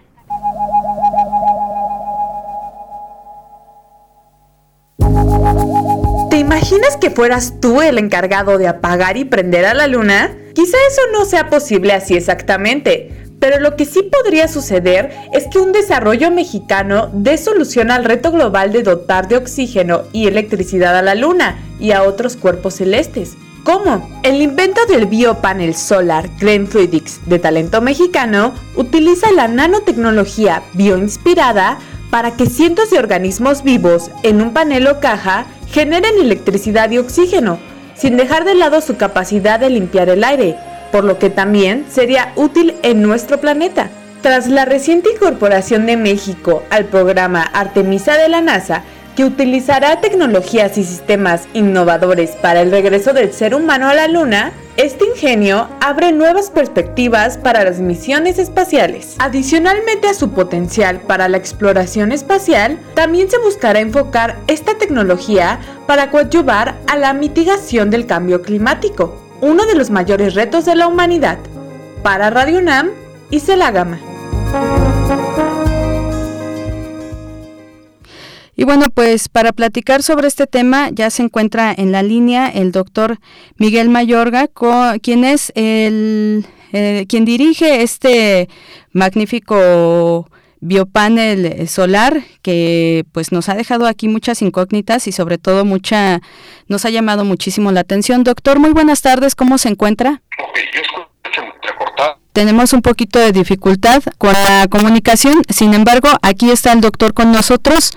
¿Te 6.29 6.37
imaginas 6.37 6.97
que 6.97 7.09
fueras 7.09 7.59
tú 7.61 7.81
el 7.81 7.97
encargado 7.97 8.57
de 8.57 8.67
apagar 8.67 9.17
y 9.17 9.25
prender 9.25 9.65
a 9.65 9.73
la 9.73 9.87
Luna? 9.87 10.35
Quizá 10.53 10.77
eso 10.89 11.01
no 11.13 11.25
sea 11.25 11.49
posible 11.49 11.93
así 11.93 12.15
exactamente, 12.15 13.24
pero 13.39 13.59
lo 13.59 13.75
que 13.75 13.85
sí 13.85 14.03
podría 14.03 14.47
suceder 14.47 15.11
es 15.33 15.47
que 15.47 15.59
un 15.59 15.71
desarrollo 15.71 16.31
mexicano 16.31 17.09
dé 17.13 17.37
solución 17.37 17.91
al 17.91 18.05
reto 18.05 18.31
global 18.31 18.71
de 18.71 18.83
dotar 18.83 19.27
de 19.27 19.37
oxígeno 19.37 20.03
y 20.11 20.27
electricidad 20.27 20.97
a 20.97 21.01
la 21.01 21.15
Luna 21.15 21.57
y 21.79 21.91
a 21.91 22.03
otros 22.03 22.37
cuerpos 22.37 22.75
celestes. 22.75 23.35
¿Cómo? 23.63 24.07
El 24.21 24.41
invento 24.43 24.85
del 24.85 25.07
biopanel 25.07 25.73
solar 25.73 26.29
Green 26.39 26.67
Fluidics 26.67 27.19
de 27.25 27.39
talento 27.39 27.81
mexicano 27.81 28.53
utiliza 28.75 29.31
la 29.31 29.47
nanotecnología 29.47 30.61
bioinspirada 30.73 31.79
para 32.11 32.37
que 32.37 32.45
cientos 32.45 32.91
de 32.91 32.99
organismos 32.99 33.63
vivos 33.63 34.11
en 34.21 34.41
un 34.41 34.53
panel 34.53 34.87
o 34.87 34.99
caja 34.99 35.47
generen 35.71 36.19
electricidad 36.21 36.91
y 36.91 36.99
oxígeno, 36.99 37.57
sin 37.95 38.17
dejar 38.17 38.45
de 38.45 38.53
lado 38.53 38.81
su 38.81 38.97
capacidad 38.97 39.59
de 39.59 39.71
limpiar 39.71 40.09
el 40.09 40.23
aire, 40.23 40.55
por 40.95 41.03
lo 41.03 41.19
que 41.19 41.29
también 41.29 41.85
sería 41.89 42.31
útil 42.37 42.73
en 42.81 43.01
nuestro 43.01 43.41
planeta. 43.41 43.89
Tras 44.21 44.47
la 44.47 44.63
reciente 44.63 45.09
incorporación 45.11 45.85
de 45.85 45.97
México 45.97 46.63
al 46.69 46.85
programa 46.85 47.41
Artemisa 47.41 48.15
de 48.15 48.29
la 48.29 48.39
NASA, 48.39 48.85
que 49.13 49.25
utilizará 49.25 49.99
tecnologías 49.99 50.77
y 50.77 50.85
sistemas 50.85 51.49
innovadores 51.53 52.37
para 52.37 52.61
el 52.61 52.71
regreso 52.71 53.11
del 53.11 53.33
ser 53.33 53.55
humano 53.55 53.89
a 53.89 53.93
la 53.93 54.07
Luna, 54.07 54.53
este 54.77 55.03
ingenio 55.05 55.67
abre 55.81 56.13
nuevas 56.13 56.49
perspectivas 56.49 57.37
para 57.37 57.65
las 57.65 57.79
misiones 57.79 58.39
espaciales. 58.39 59.15
Adicionalmente 59.19 60.07
a 60.07 60.13
su 60.13 60.29
potencial 60.29 61.01
para 61.01 61.27
la 61.27 61.35
exploración 61.35 62.13
espacial, 62.13 62.79
también 62.93 63.29
se 63.29 63.37
buscará 63.39 63.81
enfocar 63.81 64.37
esta 64.47 64.77
tecnología 64.77 65.59
para 65.87 66.09
coadyuvar 66.09 66.75
a 66.87 66.95
la 66.95 67.11
mitigación 67.11 67.89
del 67.89 68.05
cambio 68.05 68.41
climático 68.41 69.24
uno 69.41 69.65
de 69.65 69.75
los 69.75 69.89
mayores 69.89 70.33
retos 70.33 70.65
de 70.65 70.75
la 70.75 70.87
humanidad. 70.87 71.37
Para 72.03 72.29
Radio 72.29 72.59
UNAM, 72.59 72.89
y 73.31 73.39
Gama. 73.39 73.99
Y 78.55 78.63
bueno, 78.63 78.85
pues 78.93 79.27
para 79.27 79.51
platicar 79.51 80.01
sobre 80.01 80.27
este 80.27 80.47
tema 80.47 80.89
ya 80.89 81.09
se 81.09 81.23
encuentra 81.23 81.73
en 81.75 81.91
la 81.91 82.03
línea 82.03 82.47
el 82.47 82.71
doctor 82.71 83.17
Miguel 83.57 83.89
Mayorga, 83.89 84.47
quien 85.01 85.25
es 85.25 85.51
el, 85.55 86.45
quien 86.71 87.25
dirige 87.25 87.81
este 87.81 88.47
magnífico 88.93 90.29
biopanel 90.65 91.67
solar 91.67 92.23
que 92.41 93.05
pues 93.11 93.31
nos 93.31 93.49
ha 93.49 93.55
dejado 93.55 93.87
aquí 93.87 94.07
muchas 94.07 94.41
incógnitas 94.41 95.07
y 95.07 95.11
sobre 95.11 95.37
todo 95.37 95.65
mucha 95.65 96.21
nos 96.67 96.85
ha 96.85 96.89
llamado 96.89 97.23
muchísimo 97.25 97.71
la 97.71 97.81
atención. 97.81 98.23
Doctor, 98.23 98.59
muy 98.59 98.71
buenas 98.71 99.01
tardes, 99.01 99.35
¿cómo 99.35 99.57
se 99.57 99.69
encuentra? 99.69 100.21
tenemos 102.35 102.73
un 102.73 102.81
poquito 102.81 103.17
de 103.17 103.31
dificultad 103.31 104.03
con 104.17 104.33
la 104.33 104.67
comunicación, 104.69 105.41
sin 105.47 105.73
embargo, 105.73 106.09
aquí 106.21 106.51
está 106.51 106.73
el 106.73 106.81
doctor 106.81 107.13
con 107.13 107.31
nosotros. 107.31 107.93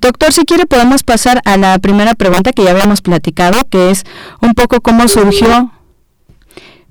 Doctor, 0.00 0.32
si 0.32 0.46
quiere 0.46 0.64
podemos 0.64 1.02
pasar 1.02 1.42
a 1.44 1.58
la 1.58 1.78
primera 1.78 2.14
pregunta 2.14 2.52
que 2.52 2.64
ya 2.64 2.70
habíamos 2.70 3.02
platicado, 3.02 3.68
que 3.70 3.90
es 3.90 4.04
un 4.40 4.54
poco 4.54 4.80
cómo 4.80 5.08
surgió. 5.08 5.70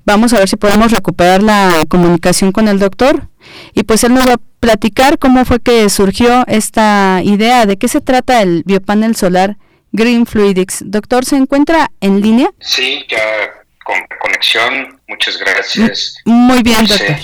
Vamos 0.04 0.32
a 0.32 0.38
ver 0.38 0.48
si 0.48 0.56
podemos 0.56 0.90
recuperar 0.90 1.42
la 1.42 1.84
comunicación 1.88 2.52
con 2.52 2.68
el 2.68 2.78
doctor 2.78 3.28
y 3.72 3.84
pues 3.84 4.04
él 4.04 4.14
nos 4.14 4.28
va 4.28 4.34
a 4.34 4.40
platicar 4.60 5.18
cómo 5.18 5.44
fue 5.44 5.60
que 5.60 5.88
surgió 5.90 6.44
esta 6.46 7.20
idea, 7.24 7.66
de 7.66 7.76
qué 7.76 7.88
se 7.88 8.00
trata 8.00 8.42
el 8.42 8.62
biopanel 8.64 9.16
solar 9.16 9.56
Green 9.92 10.26
Fluidics. 10.26 10.82
Doctor, 10.86 11.24
¿se 11.24 11.36
encuentra 11.36 11.90
en 12.00 12.20
línea? 12.20 12.50
Sí, 12.60 13.04
ya 13.08 13.18
con 13.84 13.96
conexión. 14.20 15.00
Muchas 15.08 15.38
gracias. 15.38 16.16
Muy 16.24 16.62
bien, 16.62 16.86
doctor. 16.86 17.16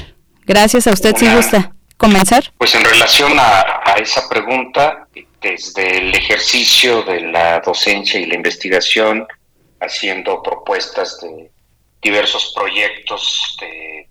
Gracias 0.47 0.87
a 0.87 0.93
usted, 0.93 1.17
si 1.17 1.29
gusta 1.29 1.73
comenzar. 1.97 2.53
Pues 2.57 2.75
en 2.75 2.85
relación 2.85 3.33
a, 3.39 3.95
esa 4.01 4.29
pregunta, 4.29 5.07
desde 5.43 5.99
el 5.99 6.15
ejercicio 6.15 7.03
de 7.03 7.21
la 7.21 7.61
docencia 7.61 8.19
y 8.19 8.27
la 8.27 8.35
investigación, 8.35 9.27
haciendo 9.81 10.43
propuestas 10.43 11.21
de 11.21 11.51
diversos 12.03 12.53
proyectos 12.55 13.57
de, 13.61 14.09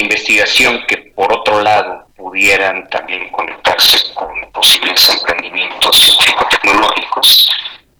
investigación 0.00 0.84
que 0.86 0.98
por 1.16 1.32
otro 1.32 1.60
lado 1.60 2.06
pudieran 2.16 2.88
también 2.88 3.30
conectarse 3.30 4.12
con 4.14 4.28
posibles 4.52 5.08
emprendimientos 5.08 5.96
científico-tecnológicos, 5.96 7.50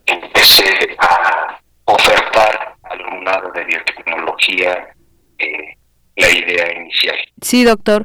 empecé 0.06 0.96
a 0.98 1.58
ofertar 1.86 2.76
alumnado 2.82 3.50
de 3.52 3.64
biotecnología 3.64 4.94
eh, 5.38 5.78
la 6.16 6.30
idea 6.30 6.80
inicial. 6.80 7.16
Sí, 7.40 7.64
doctor. 7.64 8.04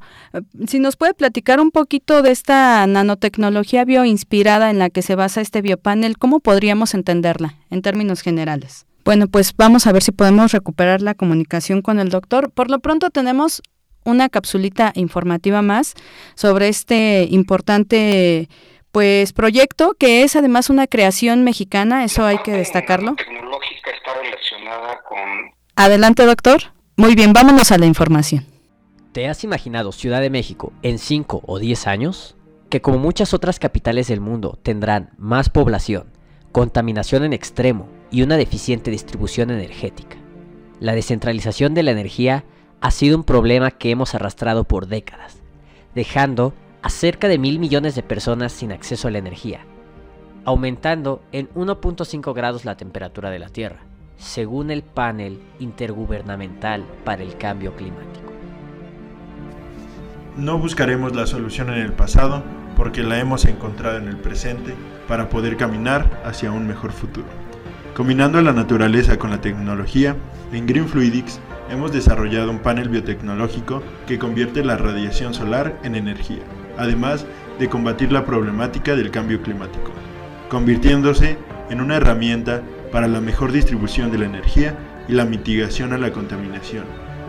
Si 0.67 0.79
nos 0.79 0.95
puede 0.95 1.13
platicar 1.13 1.59
un 1.59 1.71
poquito 1.71 2.21
de 2.21 2.31
esta 2.31 2.85
nanotecnología 2.87 3.85
bioinspirada 3.85 4.69
en 4.69 4.79
la 4.79 4.89
que 4.89 5.01
se 5.01 5.15
basa 5.15 5.41
este 5.41 5.61
biopanel, 5.61 6.17
¿cómo 6.17 6.39
podríamos 6.39 6.93
entenderla 6.93 7.55
en 7.69 7.81
términos 7.81 8.21
generales? 8.21 8.85
Bueno, 9.03 9.27
pues 9.27 9.53
vamos 9.57 9.85
a 9.85 9.91
ver 9.91 10.01
si 10.01 10.11
podemos 10.11 10.53
recuperar 10.53 11.01
la 11.01 11.13
comunicación 11.13 11.81
con 11.81 11.99
el 11.99 12.09
doctor. 12.09 12.51
Por 12.51 12.71
lo 12.71 12.79
pronto 12.79 13.09
tenemos 13.09 13.61
una 14.05 14.29
capsulita 14.29 14.91
informativa 14.95 15.61
más 15.61 15.93
sobre 16.35 16.69
este 16.69 17.27
importante 17.29 18.49
pues 18.91 19.33
proyecto 19.33 19.95
que 19.97 20.23
es 20.23 20.35
además 20.35 20.69
una 20.69 20.87
creación 20.87 21.43
mexicana, 21.43 22.03
eso 22.03 22.25
hay 22.25 22.37
que 22.43 22.51
destacarlo. 22.51 23.15
Tecnológica 23.15 23.91
está 23.91 24.13
relacionada 24.21 25.01
con 25.09 25.19
Adelante, 25.75 26.25
doctor. 26.25 26.61
Muy 26.95 27.15
bien, 27.15 27.33
vámonos 27.33 27.71
a 27.71 27.79
la 27.79 27.87
información. 27.87 28.45
¿Te 29.11 29.27
has 29.27 29.43
imaginado 29.43 29.91
Ciudad 29.91 30.21
de 30.21 30.29
México 30.29 30.71
en 30.83 30.99
5 30.99 31.41
o 31.45 31.59
10 31.59 31.87
años? 31.87 32.35
Que 32.69 32.81
como 32.81 32.99
muchas 32.99 33.33
otras 33.33 33.59
capitales 33.59 34.07
del 34.07 34.21
mundo 34.21 34.59
tendrán 34.61 35.09
más 35.17 35.49
población, 35.49 36.05
contaminación 36.51 37.23
en 37.23 37.33
extremo 37.33 37.89
y 38.13 38.21
una 38.21 38.37
deficiente 38.37 38.91
distribución 38.91 39.51
energética. 39.51 40.15
La 40.79 40.95
descentralización 40.95 41.73
de 41.73 41.83
la 41.83 41.91
energía 41.91 42.45
ha 42.79 42.91
sido 42.91 43.17
un 43.17 43.25
problema 43.25 43.71
que 43.71 43.91
hemos 43.91 44.15
arrastrado 44.15 44.63
por 44.63 44.87
décadas, 44.87 45.41
dejando 45.95 46.53
a 46.81 46.89
cerca 46.89 47.27
de 47.27 47.37
mil 47.37 47.59
millones 47.59 47.95
de 47.95 48.03
personas 48.03 48.53
sin 48.53 48.71
acceso 48.71 49.09
a 49.09 49.11
la 49.11 49.17
energía, 49.17 49.65
aumentando 50.45 51.21
en 51.33 51.49
1.5 51.55 52.33
grados 52.33 52.63
la 52.63 52.77
temperatura 52.77 53.29
de 53.29 53.39
la 53.39 53.49
Tierra 53.49 53.81
según 54.17 54.71
el 54.71 54.83
panel 54.83 55.39
intergubernamental 55.59 56.85
para 57.03 57.23
el 57.23 57.37
cambio 57.37 57.75
climático. 57.75 58.31
No 60.37 60.57
buscaremos 60.57 61.15
la 61.15 61.27
solución 61.27 61.69
en 61.69 61.79
el 61.79 61.93
pasado 61.93 62.43
porque 62.75 63.03
la 63.03 63.19
hemos 63.19 63.45
encontrado 63.45 63.97
en 63.97 64.07
el 64.07 64.17
presente 64.17 64.73
para 65.07 65.29
poder 65.29 65.57
caminar 65.57 66.21
hacia 66.25 66.51
un 66.51 66.67
mejor 66.67 66.91
futuro. 66.91 67.27
Combinando 67.95 68.41
la 68.41 68.53
naturaleza 68.53 69.19
con 69.19 69.29
la 69.29 69.39
tecnología, 69.39 70.15
en 70.51 70.65
Green 70.65 70.87
Fluidics 70.87 71.39
hemos 71.69 71.91
desarrollado 71.91 72.49
un 72.49 72.57
panel 72.57 72.89
biotecnológico 72.89 73.83
que 74.07 74.17
convierte 74.17 74.65
la 74.65 74.77
radiación 74.77 75.35
solar 75.35 75.79
en 75.83 75.93
energía, 75.93 76.41
además 76.75 77.27
de 77.59 77.69
combatir 77.69 78.11
la 78.11 78.25
problemática 78.25 78.95
del 78.95 79.11
cambio 79.11 79.43
climático, 79.43 79.91
convirtiéndose 80.49 81.37
en 81.69 81.81
una 81.81 81.97
herramienta 81.97 82.63
para 82.91 83.07
la 83.07 83.21
mejor 83.21 83.51
distribución 83.51 84.11
de 84.11 84.17
la 84.17 84.25
energía 84.25 84.75
y 85.07 85.13
la 85.13 85.25
mitigación 85.25 85.93
a 85.93 85.99
la 85.99 86.11
contaminación, 86.11 86.85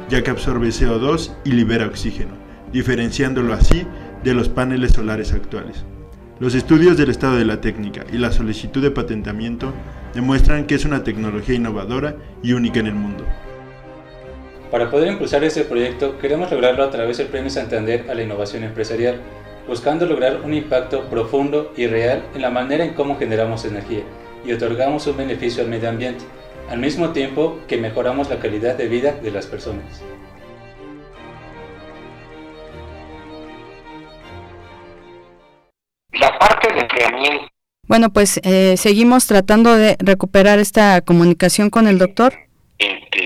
ya 0.09 0.23
que 0.23 0.31
absorbe 0.31 0.69
CO2 0.69 1.35
y 1.45 1.53
libera 1.53 1.85
oxígeno, 1.85 2.37
diferenciándolo 2.73 3.53
así 3.53 3.87
de 4.23 4.33
los 4.33 4.49
paneles 4.49 4.93
solares 4.93 5.35
actuales. 5.35 5.85
Los 6.41 6.57
estudios 6.57 6.97
del 6.97 7.11
estado 7.11 7.37
de 7.37 7.45
la 7.45 7.61
técnica 7.61 8.05
y 8.13 8.19
la 8.19 8.33
solicitud 8.33 8.83
de 8.83 8.91
patentamiento 8.91 9.73
demuestran 10.15 10.67
que 10.67 10.75
es 10.75 10.85
una 10.85 11.05
tecnología 11.05 11.55
innovadora 11.55 12.17
y 12.43 12.55
única 12.55 12.81
en 12.81 12.89
el 12.89 12.95
mundo. 12.95 13.25
Para 14.69 14.91
poder 14.91 15.13
impulsar 15.13 15.45
este 15.45 15.63
proyecto, 15.63 16.19
queremos 16.19 16.51
lograrlo 16.51 16.83
a 16.83 16.91
través 16.91 17.19
del 17.19 17.29
Premio 17.29 17.51
Santander 17.51 18.11
a 18.11 18.15
la 18.15 18.25
Innovación 18.25 18.65
Empresarial, 18.65 19.21
buscando 19.69 20.07
lograr 20.07 20.41
un 20.45 20.53
impacto 20.55 21.05
profundo 21.05 21.73
y 21.77 21.87
real 21.87 22.25
en 22.35 22.43
la 22.43 22.51
manera 22.51 22.85
en 22.85 22.95
cómo 22.95 23.17
generamos 23.17 23.65
energía 23.65 24.03
y 24.45 24.53
otorgamos 24.53 25.07
un 25.07 25.17
beneficio 25.17 25.63
al 25.63 25.71
medio 25.71 25.89
ambiente, 25.89 26.25
al 26.69 26.81
mismo 26.81 27.11
tiempo 27.11 27.61
que 27.69 27.77
mejoramos 27.77 28.29
la 28.29 28.41
calidad 28.41 28.77
de 28.77 28.89
vida 28.89 29.13
de 29.13 29.31
las 29.31 29.47
personas. 29.47 30.03
La 36.21 36.39
parte 36.39 36.73
de. 36.73 36.85
Bueno, 37.87 38.13
pues 38.13 38.41
eh, 38.45 38.77
seguimos 38.77 39.27
tratando 39.27 39.77
de 39.77 39.97
recuperar 39.99 40.59
esta 40.59 41.01
comunicación 41.03 41.71
con 41.71 41.87
el 41.87 41.99
doctor. 41.99 42.35
Flujos 42.79 43.24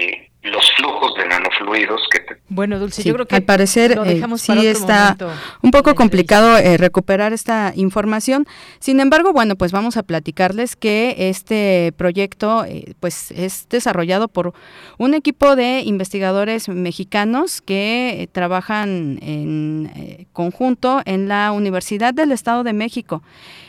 bueno, 2.50 2.78
Dulce, 2.78 3.02
yo 3.02 3.12
creo 3.12 3.26
que 3.26 3.36
al 3.36 3.42
parecer 3.42 3.98
eh, 4.06 4.24
sí 4.36 4.66
está 4.66 5.16
un 5.62 5.70
poco 5.70 5.94
complicado 5.94 6.56
eh, 6.56 6.78
recuperar 6.78 7.34
esta 7.34 7.72
información. 7.76 8.46
Sin 8.78 9.00
embargo, 9.00 9.34
bueno, 9.34 9.54
pues 9.56 9.70
vamos 9.70 9.98
a 9.98 10.02
platicarles 10.02 10.74
que 10.74 11.14
este 11.28 11.92
proyecto 11.96 12.64
eh, 12.64 12.94
pues 13.00 13.32
es 13.32 13.66
desarrollado 13.68 14.28
por 14.28 14.54
un 14.96 15.12
equipo 15.12 15.56
de 15.56 15.80
investigadores 15.80 16.70
mexicanos 16.70 17.60
que 17.60 18.30
trabajan 18.32 19.18
en 19.20 20.26
conjunto 20.32 21.02
en 21.04 21.28
la 21.28 21.52
Universidad 21.52 22.14
del 22.14 22.32
Estado 22.32 22.64
de 22.64 22.72
México. 22.72 23.22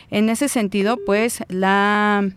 En 0.09 0.29
ese 0.29 0.47
sentido, 0.47 0.97
pues 1.05 1.43
la 1.49 2.29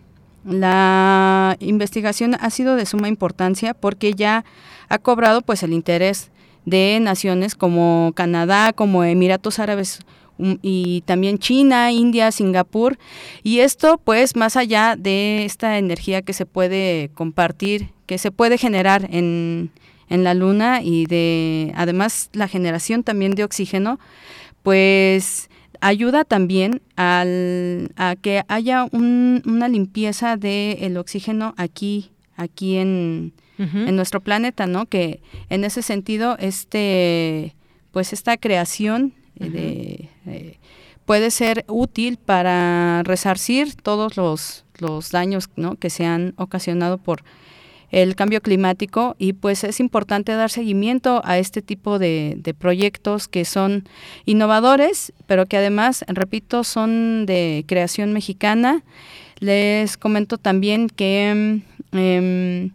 la 0.45 1.55
investigación 1.59 2.35
ha 2.37 2.49
sido 2.49 2.75
de 2.75 2.85
suma 2.85 3.07
importancia 3.07 3.73
porque 3.73 4.13
ya 4.13 4.43
ha 4.89 4.97
cobrado 4.97 5.41
pues 5.41 5.63
el 5.63 5.73
interés 5.73 6.31
de 6.65 6.99
naciones 7.01 7.55
como 7.55 8.11
Canadá, 8.15 8.73
como 8.73 9.03
Emiratos 9.03 9.59
Árabes 9.59 9.99
um, 10.37 10.57
y 10.61 11.01
también 11.01 11.37
China, 11.37 11.91
India, 11.91 12.31
Singapur. 12.31 12.97
Y 13.43 13.59
esto, 13.59 13.99
pues, 14.03 14.35
más 14.35 14.55
allá 14.55 14.95
de 14.97 15.45
esta 15.45 15.77
energía 15.77 16.21
que 16.21 16.33
se 16.33 16.45
puede 16.45 17.09
compartir, 17.13 17.89
que 18.05 18.17
se 18.17 18.31
puede 18.31 18.57
generar 18.57 19.07
en, 19.11 19.71
en 20.09 20.23
la 20.23 20.33
Luna 20.33 20.81
y 20.81 21.05
de, 21.05 21.73
además, 21.75 22.29
la 22.33 22.47
generación 22.47 23.03
también 23.03 23.33
de 23.33 23.43
oxígeno, 23.43 23.99
pues 24.61 25.49
ayuda 25.81 26.23
también 26.23 26.81
al, 26.95 27.91
a 27.97 28.15
que 28.15 28.43
haya 28.47 28.87
una 28.93 29.67
limpieza 29.67 30.37
del 30.37 30.95
oxígeno 30.95 31.53
aquí, 31.57 32.11
aquí 32.37 32.77
en, 32.77 33.33
en 33.57 33.95
nuestro 33.95 34.19
planeta, 34.19 34.65
¿no? 34.67 34.87
Que 34.87 35.21
en 35.49 35.63
ese 35.63 35.81
sentido, 35.81 36.35
este, 36.39 37.55
pues 37.91 38.11
esta 38.13 38.37
creación 38.37 39.13
de, 39.35 40.09
eh, 40.25 40.57
puede 41.05 41.31
ser 41.31 41.65
útil 41.67 42.17
para 42.17 43.03
resarcir 43.03 43.75
todos 43.75 44.17
los, 44.17 44.65
los 44.79 45.11
daños 45.11 45.49
¿no? 45.55 45.75
que 45.75 45.89
se 45.89 46.05
han 46.05 46.33
ocasionado 46.37 46.97
por 46.97 47.23
el 47.91 48.15
cambio 48.15 48.41
climático 48.41 49.15
y 49.19 49.33
pues 49.33 49.63
es 49.63 49.79
importante 49.79 50.31
dar 50.33 50.49
seguimiento 50.49 51.21
a 51.25 51.37
este 51.37 51.61
tipo 51.61 51.99
de, 51.99 52.55
proyectos 52.57 53.27
que 53.27 53.45
son 53.45 53.87
innovadores, 54.25 55.13
pero 55.27 55.45
que 55.45 55.57
además, 55.57 56.03
repito, 56.07 56.63
son 56.63 57.27
de 57.27 57.63
creación 57.67 58.11
mexicana. 58.11 58.83
Les 59.39 59.97
comento 59.97 60.37
también 60.39 60.89
que... 60.89 61.61
Em, 61.91 62.71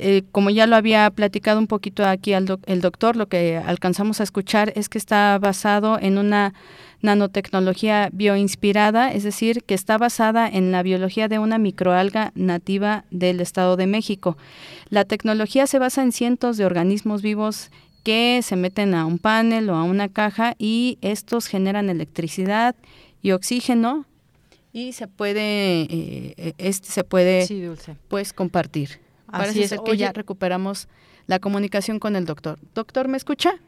eh, 0.00 0.22
como 0.30 0.50
ya 0.50 0.68
lo 0.68 0.76
había 0.76 1.10
platicado 1.10 1.58
un 1.58 1.66
poquito 1.66 2.04
aquí 2.04 2.32
el 2.32 2.80
doctor, 2.80 3.16
lo 3.16 3.26
que 3.26 3.56
alcanzamos 3.56 4.20
a 4.20 4.22
escuchar 4.22 4.72
es 4.76 4.88
que 4.88 4.96
está 4.96 5.36
basado 5.40 5.98
en 6.00 6.18
una 6.18 6.54
nanotecnología 7.02 8.08
bioinspirada, 8.12 9.12
es 9.12 9.24
decir, 9.24 9.64
que 9.64 9.74
está 9.74 9.98
basada 9.98 10.48
en 10.48 10.70
la 10.70 10.84
biología 10.84 11.26
de 11.26 11.40
una 11.40 11.58
microalga 11.58 12.30
nativa 12.36 13.04
del 13.10 13.40
Estado 13.40 13.76
de 13.76 13.88
México. 13.88 14.36
La 14.88 15.04
tecnología 15.04 15.66
se 15.66 15.80
basa 15.80 16.02
en 16.02 16.12
cientos 16.12 16.56
de 16.56 16.64
organismos 16.64 17.20
vivos 17.20 17.70
que 18.04 18.40
se 18.44 18.54
meten 18.54 18.94
a 18.94 19.04
un 19.04 19.18
panel 19.18 19.68
o 19.68 19.74
a 19.74 19.82
una 19.82 20.08
caja 20.08 20.54
y 20.58 20.98
estos 21.02 21.46
generan 21.46 21.90
electricidad 21.90 22.76
y 23.20 23.32
oxígeno 23.32 24.06
y 24.72 24.92
se 24.92 25.08
puede 25.08 25.88
eh, 25.90 26.54
este 26.58 26.88
se 26.88 27.02
puede 27.02 27.46
pues 28.08 28.32
compartir. 28.32 29.00
Parece 29.30 29.68
ser 29.68 29.80
que 29.84 29.96
ya 29.96 30.12
recuperamos 30.12 30.88
la 31.26 31.38
comunicación 31.38 31.98
con 31.98 32.16
el 32.16 32.24
doctor. 32.24 32.58
Doctor, 32.74 33.08
¿me 33.08 33.16
escucha? 33.16 33.58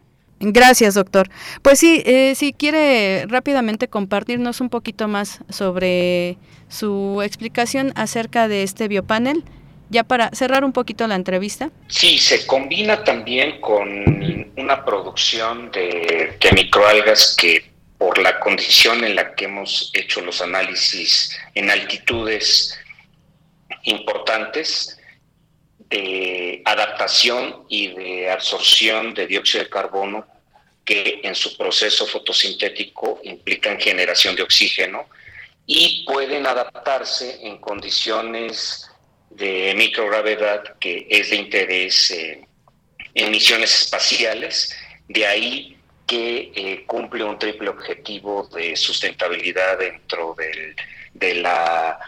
Gracias, 0.41 0.95
doctor. 0.95 1.29
Pues 1.61 1.79
sí, 1.79 2.03
eh, 2.07 2.35
si 2.35 2.55
quiere 2.55 3.27
rápidamente 3.27 3.89
compartirnos 3.89 4.63
un 4.63 4.71
poquito 4.71 5.07
más 5.07 5.41
sobre 5.51 6.39
su 6.69 7.21
explicación 7.23 7.93
acerca 7.95 8.49
de 8.49 8.63
este 8.63 8.89
biopanel, 8.89 9.45
ya 9.91 10.05
para 10.05 10.31
cerrar 10.31 10.65
un 10.65 10.73
poquito 10.73 11.07
la 11.07 11.17
entrevista. 11.17 11.71
Sí, 11.89 12.17
se 12.17 12.47
combina 12.47 13.05
también 13.05 13.61
con 13.61 14.51
una 14.57 14.83
producción 14.85 15.71
de, 15.73 16.39
de 16.41 16.53
microalgas 16.53 17.37
que 17.37 17.71
por 17.99 18.17
la 18.17 18.41
condición 18.41 19.05
en 19.05 19.17
la 19.17 19.35
que 19.35 19.45
hemos 19.45 19.91
hecho 19.93 20.23
los 20.23 20.41
análisis 20.41 21.37
en 21.55 21.69
altitudes 21.69 22.79
importantes, 23.83 25.00
de 25.91 26.63
adaptación 26.65 27.65
y 27.69 27.89
de 27.89 28.31
absorción 28.31 29.13
de 29.13 29.27
dióxido 29.27 29.65
de 29.65 29.71
carbono 29.71 30.27
que 30.85 31.21
en 31.23 31.35
su 31.35 31.57
proceso 31.57 32.07
fotosintético 32.07 33.21
implican 33.25 33.79
generación 33.79 34.37
de 34.37 34.43
oxígeno 34.43 35.07
y 35.67 36.05
pueden 36.07 36.47
adaptarse 36.47 37.47
en 37.47 37.59
condiciones 37.59 38.91
de 39.31 39.75
microgravedad 39.77 40.79
que 40.79 41.07
es 41.11 41.31
de 41.31 41.37
interés 41.37 42.11
en 43.15 43.31
misiones 43.31 43.83
espaciales, 43.83 44.77
de 45.09 45.27
ahí 45.27 45.77
que 46.07 46.51
eh, 46.55 46.85
cumple 46.87 47.23
un 47.23 47.39
triple 47.39 47.69
objetivo 47.69 48.49
de 48.53 48.75
sustentabilidad 48.77 49.79
dentro 49.79 50.35
del, 50.37 50.75
de 51.15 51.35
la 51.37 51.99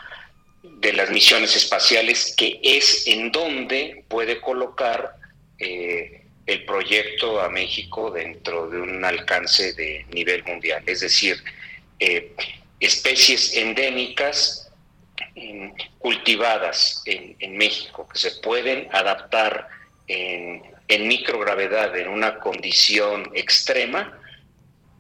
de 0.63 0.93
las 0.93 1.11
misiones 1.11 1.57
espaciales, 1.57 2.35
que 2.37 2.61
es 2.63 3.07
en 3.07 3.33
donde 3.33 4.05
puede 4.09 4.41
colocar 4.41 5.17
eh, 5.59 6.23
el 6.47 6.65
proyecto 6.65 7.41
a 7.41 7.49
México 7.49 8.11
dentro 8.11 8.69
de 8.69 8.81
un 8.81 9.05
alcance 9.05 9.73
de 9.75 10.07
nivel 10.13 10.45
mundial. 10.45 10.83
Es 10.87 11.01
decir, 11.01 11.43
eh, 11.99 12.35
especies 12.81 13.57
endémicas 13.57 14.71
mm, 15.35 15.71
cultivadas 15.99 17.03
en, 17.07 17.57
México 17.57 18.09
que 18.13 18.19
se 18.19 18.31
pueden 18.41 18.89
adaptar 18.93 19.69
en, 20.09 20.63
en 20.89 21.09
microgravedad 21.09 21.97
en 21.97 22.09
una 22.09 22.39
condición 22.39 23.31
extrema, 23.35 24.19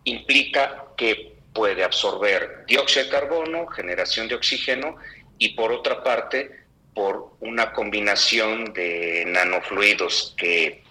implica 0.04 0.86
que 0.96 1.32
puede 1.52 1.84
absorber 1.84 2.64
dióxido 2.66 3.04
de 3.06 3.10
carbono, 3.10 3.66
generación 3.68 4.28
de 4.28 4.34
oxígeno 4.34 4.96
y 5.42 5.48
por 5.54 5.72
otra 5.72 6.04
parte 6.04 6.52
por 6.94 7.32
una 7.40 7.72
combinación 7.72 8.72
de 8.72 9.24
nanofluidos 9.26 10.36
que 10.36 10.84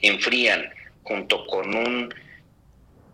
enfrían 0.00 0.72
junto 1.02 1.46
con 1.46 1.74
un, 1.74 2.14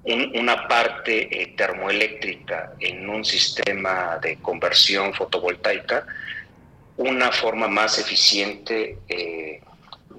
una 0.05 0.69
parte 0.69 1.43
eh, 1.43 1.55
termoeléctrica 1.57 2.75
en 2.79 3.09
un 3.09 3.25
sistema 3.25 4.19
de 4.23 4.37
conversión 4.37 5.13
fotovoltaica, 5.13 6.07
una 6.99 7.33
forma 7.33 7.67
más 7.67 7.99
eficiente 7.99 8.99
eh, 9.09 9.61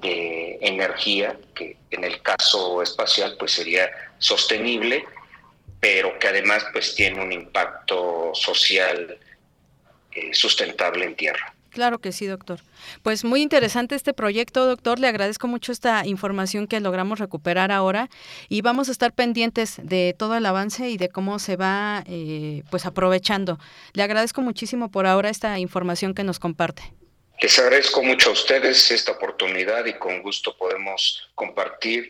de 0.01 0.57
energía 0.61 1.37
que 1.55 1.77
en 1.91 2.03
el 2.03 2.21
caso 2.21 2.81
espacial 2.83 3.37
pues 3.39 3.53
sería 3.53 3.89
sostenible, 4.17 5.05
pero 5.79 6.19
que 6.19 6.27
además 6.27 6.65
pues 6.73 6.93
tiene 6.93 7.23
un 7.23 7.31
impacto 7.31 8.31
social 8.33 9.17
eh, 10.17 10.33
sustentable 10.33 11.05
en 11.05 11.15
tierra. 11.15 11.53
Claro 11.69 11.99
que 11.99 12.11
sí, 12.11 12.25
doctor. 12.25 12.61
Pues 13.03 13.23
muy 13.23 13.39
interesante 13.43 13.93
este 13.93 14.11
proyecto, 14.11 14.65
doctor. 14.65 14.97
Le 14.97 15.07
agradezco 15.07 15.47
mucho 15.47 15.71
esta 15.71 16.07
información 16.07 16.65
que 16.65 16.79
logramos 16.79 17.19
recuperar 17.19 17.71
ahora 17.71 18.09
y 18.49 18.61
vamos 18.61 18.89
a 18.89 18.91
estar 18.91 19.13
pendientes 19.13 19.75
de 19.83 20.15
todo 20.17 20.35
el 20.35 20.47
avance 20.47 20.89
y 20.89 20.97
de 20.97 21.09
cómo 21.09 21.37
se 21.37 21.55
va 21.55 22.03
eh, 22.07 22.63
pues 22.71 22.87
aprovechando. 22.87 23.59
Le 23.93 24.01
agradezco 24.01 24.41
muchísimo 24.41 24.89
por 24.89 25.05
ahora 25.05 25.29
esta 25.29 25.59
información 25.59 26.15
que 26.15 26.23
nos 26.23 26.39
comparte. 26.39 26.81
Les 27.39 27.59
agradezco 27.59 28.01
mucho 28.01 28.31
a 28.31 28.33
ustedes 28.33 28.89
esta 28.89 29.11
oportunidad 29.11 29.85
y 29.85 29.93
con 29.99 30.23
gusto 30.23 30.57
podemos 30.57 31.29
compartir 31.35 32.09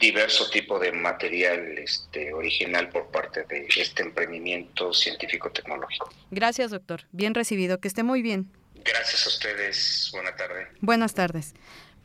diverso 0.00 0.48
tipo 0.50 0.78
de 0.78 0.92
material 0.92 1.78
este, 1.78 2.32
original 2.32 2.88
por 2.88 3.06
parte 3.08 3.44
de 3.44 3.68
este 3.76 4.02
emprendimiento 4.02 4.92
científico-tecnológico. 4.92 6.10
Gracias, 6.30 6.70
doctor. 6.70 7.02
Bien 7.12 7.34
recibido. 7.34 7.78
Que 7.78 7.88
esté 7.88 8.02
muy 8.02 8.22
bien. 8.22 8.50
Gracias 8.84 9.26
a 9.26 9.28
ustedes. 9.28 10.08
Buenas 10.12 10.36
tardes. 10.36 10.68
Buenas 10.80 11.14
tardes. 11.14 11.54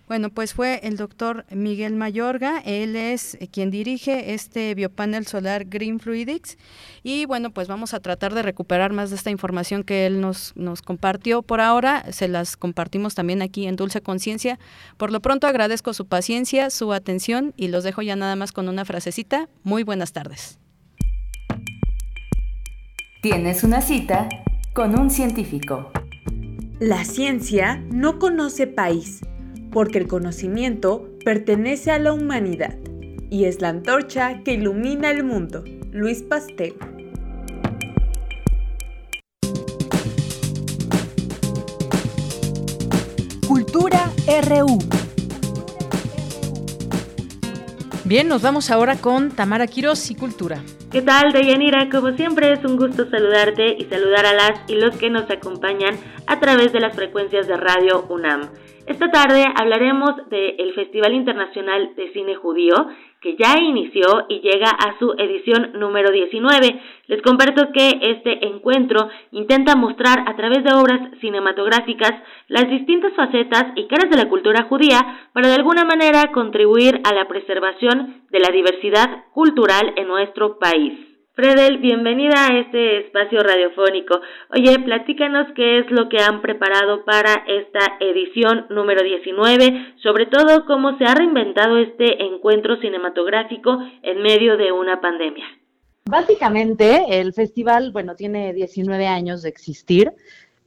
Bueno, 0.08 0.30
pues 0.30 0.54
fue 0.54 0.82
el 0.84 0.98
doctor 0.98 1.46
Miguel 1.50 1.96
Mayorga, 1.96 2.60
él 2.60 2.96
es 2.96 3.36
eh, 3.36 3.48
quien 3.48 3.72
dirige 3.72 4.36
este 4.36 4.76
biopanel 4.76 5.26
solar 5.26 5.66
Green 5.66 6.00
Fluidics 6.00 6.58
y 7.02 7.26
bueno, 7.26 7.50
pues 7.50 7.68
vamos 7.68 7.96
a 7.96 8.00
tratar 8.00 8.36
de 8.36 8.44
recuperar 8.44 8.94
más 8.94 9.10
de 9.10 9.16
esta 9.16 9.32
información 9.32 9.84
que 9.84 10.06
él 10.06 10.22
nos, 10.22 10.56
nos 10.56 10.84
compartió 10.84 11.42
por 11.42 11.60
ahora, 11.60 12.06
se 12.12 12.28
las 12.28 12.56
compartimos 12.56 13.16
también 13.16 13.42
aquí 13.42 13.66
en 13.66 13.76
Dulce 13.76 14.02
Conciencia. 14.02 14.60
Por 14.98 15.12
lo 15.12 15.22
pronto 15.22 15.48
agradezco 15.48 15.92
su 15.94 16.06
paciencia, 16.06 16.70
su 16.70 16.94
atención 16.94 17.56
y 17.58 17.70
los 17.70 17.84
dejo 17.84 18.04
ya 18.04 18.16
nada 18.16 18.36
más 18.36 18.52
con 18.52 18.70
una 18.70 18.86
frasecita. 18.86 19.50
Muy 19.64 19.82
buenas 19.82 20.14
tardes. 20.14 20.60
Tienes 23.24 23.64
una 23.64 23.82
cita 23.82 24.30
con 24.74 25.00
un 25.00 25.10
científico. 25.10 25.92
La 26.80 27.06
ciencia 27.06 27.78
no 27.90 28.20
conoce 28.20 28.68
país 28.68 29.22
porque 29.76 30.00
el 30.00 30.08
conocimiento 30.08 31.10
pertenece 31.26 31.92
a 31.92 32.00
la 32.00 32.14
humanidad 32.14 32.78
y 33.30 33.44
es 33.44 33.60
la 33.60 33.68
antorcha 33.68 34.42
que 34.46 34.54
ilumina 34.54 35.12
el 35.12 35.26
mundo. 35.26 35.66
Luis 35.92 36.24
Pastel. 36.24 36.76
Cultura 43.46 44.10
RU. 44.48 44.80
Bien, 48.06 48.30
nos 48.30 48.42
vamos 48.42 48.72
ahora 48.72 48.96
con 48.96 49.32
Tamara 49.32 49.68
Quiroz 49.68 50.10
y 50.10 50.16
Cultura. 50.16 50.64
¿Qué 50.90 51.02
tal, 51.02 51.34
Deyanira? 51.34 51.90
Como 51.90 52.16
siempre 52.16 52.54
es 52.54 52.64
un 52.64 52.78
gusto 52.78 53.10
saludarte 53.10 53.76
y 53.78 53.84
saludar 53.90 54.26
a 54.26 54.34
las 54.34 54.70
y 54.70 54.76
los 54.76 54.96
que 54.96 55.10
nos 55.10 55.30
acompañan 55.30 55.98
a 56.28 56.40
través 56.40 56.72
de 56.72 56.80
las 56.80 56.96
frecuencias 56.96 57.46
de 57.48 57.58
Radio 57.58 58.06
UNAM. 58.08 58.52
Esta 58.88 59.10
tarde 59.10 59.44
hablaremos 59.56 60.30
del 60.30 60.74
Festival 60.76 61.14
Internacional 61.14 61.96
de 61.96 62.14
Cine 62.14 62.36
Judío, 62.36 62.76
que 63.20 63.36
ya 63.36 63.58
inició 63.60 64.28
y 64.30 64.42
llega 64.42 64.70
a 64.70 65.00
su 65.00 65.12
edición 65.18 65.72
número 65.80 66.12
19. 66.12 66.82
Les 67.08 67.22
comparto 67.24 67.72
que 67.72 68.00
este 68.02 68.46
encuentro 68.46 69.10
intenta 69.32 69.76
mostrar 69.76 70.20
a 70.28 70.36
través 70.36 70.64
de 70.64 70.76
obras 70.76 71.02
cinematográficas 71.20 72.12
las 72.48 72.70
distintas 72.70 73.14
facetas 73.14 73.74
y 73.76 73.88
caras 73.88 74.12
de 74.12 74.18
la 74.18 74.30
cultura 74.30 74.68
judía 74.70 75.30
para 75.34 75.48
de 75.48 75.56
alguna 75.56 75.84
manera 75.84 76.32
contribuir 76.32 77.02
a 77.06 77.14
la 77.16 77.28
preservación 77.28 78.22
de 78.30 78.40
la 78.40 78.50
diversidad 78.52 79.26
cultural 79.34 79.94
en 79.96 80.08
nuestro 80.08 80.60
país. 80.60 81.15
Fredel, 81.36 81.80
bienvenida 81.80 82.48
a 82.48 82.60
este 82.60 83.00
espacio 83.00 83.44
radiofónico. 83.44 84.22
Oye, 84.52 84.80
platícanos 84.80 85.48
qué 85.54 85.80
es 85.80 85.92
lo 85.92 86.08
que 86.08 86.20
han 86.20 86.42
preparado 86.42 87.04
para 87.04 87.44
esta 87.46 87.98
edición 88.00 88.68
número 88.70 89.04
19, 89.04 89.96
sobre 90.02 90.28
todo 90.28 90.66
cómo 90.66 90.98
se 90.98 91.04
ha 91.04 91.14
reinventado 91.14 91.78
este 91.78 92.24
encuentro 92.24 92.78
cinematográfico 92.78 93.78
en 94.02 94.22
medio 94.22 94.56
de 94.56 94.72
una 94.72 95.02
pandemia. 95.02 95.44
Básicamente, 96.10 97.20
el 97.20 97.34
festival, 97.34 97.92
bueno, 97.92 98.16
tiene 98.16 98.54
19 98.54 99.06
años 99.06 99.42
de 99.42 99.50
existir 99.50 100.14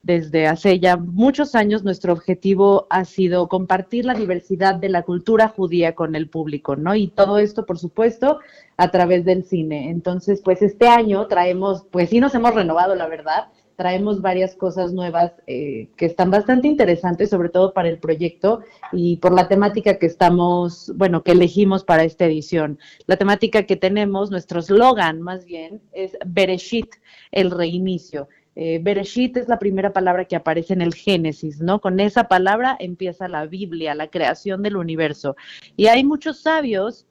desde 0.09 0.47
hace 0.47 0.80
ya 0.80 0.97
muchos 0.97 1.55
años 1.55 1.85
nuestro 1.85 2.14
objetivo 2.14 2.86
ha 2.89 3.05
sido 3.05 3.47
compartir 3.47 4.06
la 4.06 4.14
diversidad 4.14 4.76
de 4.76 4.89
la 4.89 5.02
cultura 5.02 5.48
judía 5.48 5.94
con 5.94 6.14
el 6.14 6.30
público, 6.30 6.76
¿no? 6.76 6.94
Y 6.94 7.09
todo 7.09 7.39
esto, 7.39 7.66
por 7.66 7.78
supuesto, 7.78 8.39
a 8.78 8.90
través 8.90 9.26
del 9.26 9.44
cine. 9.44 9.90
Entonces, 9.90 10.40
pues 10.43 10.62
este 10.62 10.89
año 10.89 11.26
traemos, 11.26 11.85
pues 11.90 12.09
sí 12.09 12.20
nos 12.20 12.35
hemos 12.35 12.55
renovado, 12.55 12.94
la 12.94 13.06
verdad, 13.06 13.48
traemos 13.76 14.22
varias 14.22 14.56
cosas 14.56 14.94
nuevas 14.94 15.35
eh, 15.47 15.90
que 15.98 16.06
están 16.06 16.30
bastante 16.30 16.68
interesantes, 16.68 17.28
sobre 17.28 17.51
todo 17.51 17.74
para 17.74 17.90
el 17.90 17.98
proyecto 17.98 18.62
y 18.93 19.18
por 19.18 19.35
la 19.35 19.47
temática 19.47 19.98
que 19.98 20.06
estamos, 20.06 20.90
bueno, 20.97 21.22
que 21.22 21.32
elegimos 21.32 21.85
para 21.85 22.05
esta 22.05 22.24
edición. 22.24 22.78
La 23.06 23.18
temática 23.18 23.64
que 23.64 23.76
tenemos, 23.76 24.30
nuestro 24.30 24.62
slogan 24.62 25.20
más 25.20 25.44
bien, 25.44 25.82
es 25.93 26.16
Bereshit, 26.24 26.94
el 27.30 27.51
reinicio. 27.51 28.26
Eh, 28.60 28.80
Bereshit 28.82 29.36
es 29.36 29.47
la 29.47 29.60
primera 29.60 29.93
palabra 29.93 30.24
que 30.24 30.35
aparece 30.35 30.72
en 30.72 30.82
el 30.82 30.93
Génesis, 30.93 31.60
¿no? 31.60 31.80
Con 31.80 32.01
esa 32.01 32.24
palabra 32.26 32.76
empieza 32.80 33.28
la 33.28 33.47
Biblia, 33.47 33.94
la 33.94 34.09
creación 34.09 34.64
del 34.64 34.76
universo. 34.76 35.36
Y 35.76 35.86
hay 35.86 36.02
muchos 36.02 36.40
sabios 36.40 37.06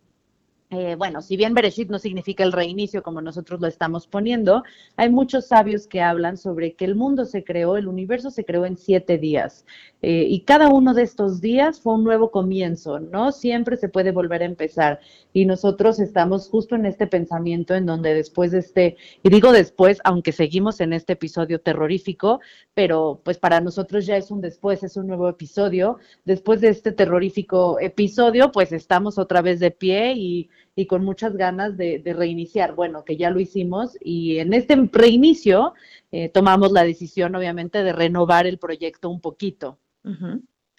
eh, 0.70 0.96
bueno, 0.98 1.22
si 1.22 1.38
bien 1.38 1.54
Bereshit 1.54 1.90
no 1.90 1.98
significa 1.98 2.44
el 2.44 2.52
reinicio 2.52 3.02
como 3.02 3.22
nosotros 3.22 3.62
lo 3.62 3.68
estamos 3.68 4.06
poniendo, 4.06 4.64
hay 4.98 5.10
muchos 5.10 5.48
sabios 5.48 5.88
que 5.88 6.02
hablan 6.02 6.36
sobre 6.36 6.74
que 6.74 6.84
el 6.84 6.94
mundo 6.94 7.24
se 7.24 7.46
creó, 7.46 7.78
el 7.78 7.88
universo 7.88 8.32
se 8.32 8.44
creó 8.44 8.66
en 8.66 8.76
siete 8.76 9.18
días. 9.18 9.66
Eh, 10.02 10.26
y 10.30 10.42
cada 10.42 10.68
uno 10.68 10.94
de 10.94 11.04
estos 11.04 11.40
días 11.40 11.80
fue 11.80 11.94
un 11.94 12.04
nuevo 12.04 12.32
comienzo, 12.32 13.00
¿no? 13.00 13.32
Siempre 13.32 13.78
se 13.78 13.88
puede 13.88 14.12
volver 14.12 14.42
a 14.42 14.46
empezar. 14.46 15.00
Y 15.32 15.46
nosotros 15.46 16.00
estamos 16.00 16.50
justo 16.50 16.76
en 16.76 16.86
este 16.86 17.08
pensamiento 17.08 17.74
en 17.74 17.86
donde 17.86 18.14
después 18.14 18.52
de 18.52 18.60
este, 18.60 18.98
y 19.24 19.30
digo 19.30 19.54
después, 19.54 20.00
aunque 20.04 20.34
seguimos 20.34 20.82
en 20.82 20.92
este 20.92 21.14
episodio 21.14 21.62
terrorífico, 21.62 22.42
pero 22.74 23.22
pues 23.24 23.38
para 23.38 23.62
nosotros 23.62 24.06
ya 24.06 24.18
es 24.18 24.32
un 24.32 24.42
después, 24.42 24.84
es 24.84 24.98
un 24.98 25.08
nuevo 25.08 25.30
episodio. 25.30 25.98
Después 26.26 26.60
de 26.60 26.70
este 26.70 26.92
terrorífico 26.92 27.80
episodio, 27.80 28.52
pues 28.52 28.74
estamos 28.74 29.18
otra 29.18 29.42
vez 29.42 29.62
de 29.62 29.72
pie 29.72 30.14
y 30.14 30.50
y 30.78 30.86
con 30.86 31.04
muchas 31.04 31.36
ganas 31.36 31.76
de, 31.76 32.02
reiniciar. 32.06 32.76
Bueno, 32.76 33.04
que 33.04 33.18
ya 33.18 33.32
lo 33.32 33.40
hicimos 33.40 33.98
y 34.00 34.38
en 34.38 34.54
este 34.54 34.76
reinicio 34.94 35.74
eh, 36.12 36.30
tomamos 36.30 36.72
la 36.72 36.84
decisión, 36.84 37.36
obviamente, 37.36 37.84
de 37.84 37.92
renovar 37.92 38.46
el 38.46 38.60
proyecto 38.60 39.10
un 39.10 39.20
poquito. 39.20 39.80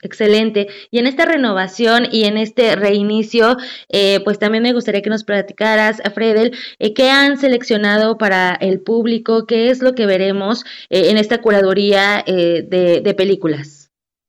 Excelente. 0.00 0.68
Y 0.92 1.00
en 1.00 1.08
esta 1.08 1.26
renovación 1.26 2.06
y 2.12 2.24
en 2.24 2.38
este 2.38 2.76
reinicio, 2.76 3.56
eh, 3.88 4.20
pues 4.22 4.38
también 4.38 4.62
me 4.62 4.72
gustaría 4.72 5.02
que 5.02 5.10
nos 5.10 5.24
platicaras, 5.24 6.00
Fredel, 6.14 6.56
eh, 6.78 6.94
qué 6.94 7.10
han 7.10 7.36
seleccionado 7.36 8.18
para 8.18 8.54
el 8.54 8.80
público, 8.80 9.46
qué 9.46 9.68
es 9.68 9.82
lo 9.82 9.96
que 9.96 10.06
veremos 10.06 10.64
en 10.90 11.18
esta 11.18 11.42
curaduría 11.42 12.24
de, 12.24 13.00
de 13.02 13.14
películas. 13.14 13.77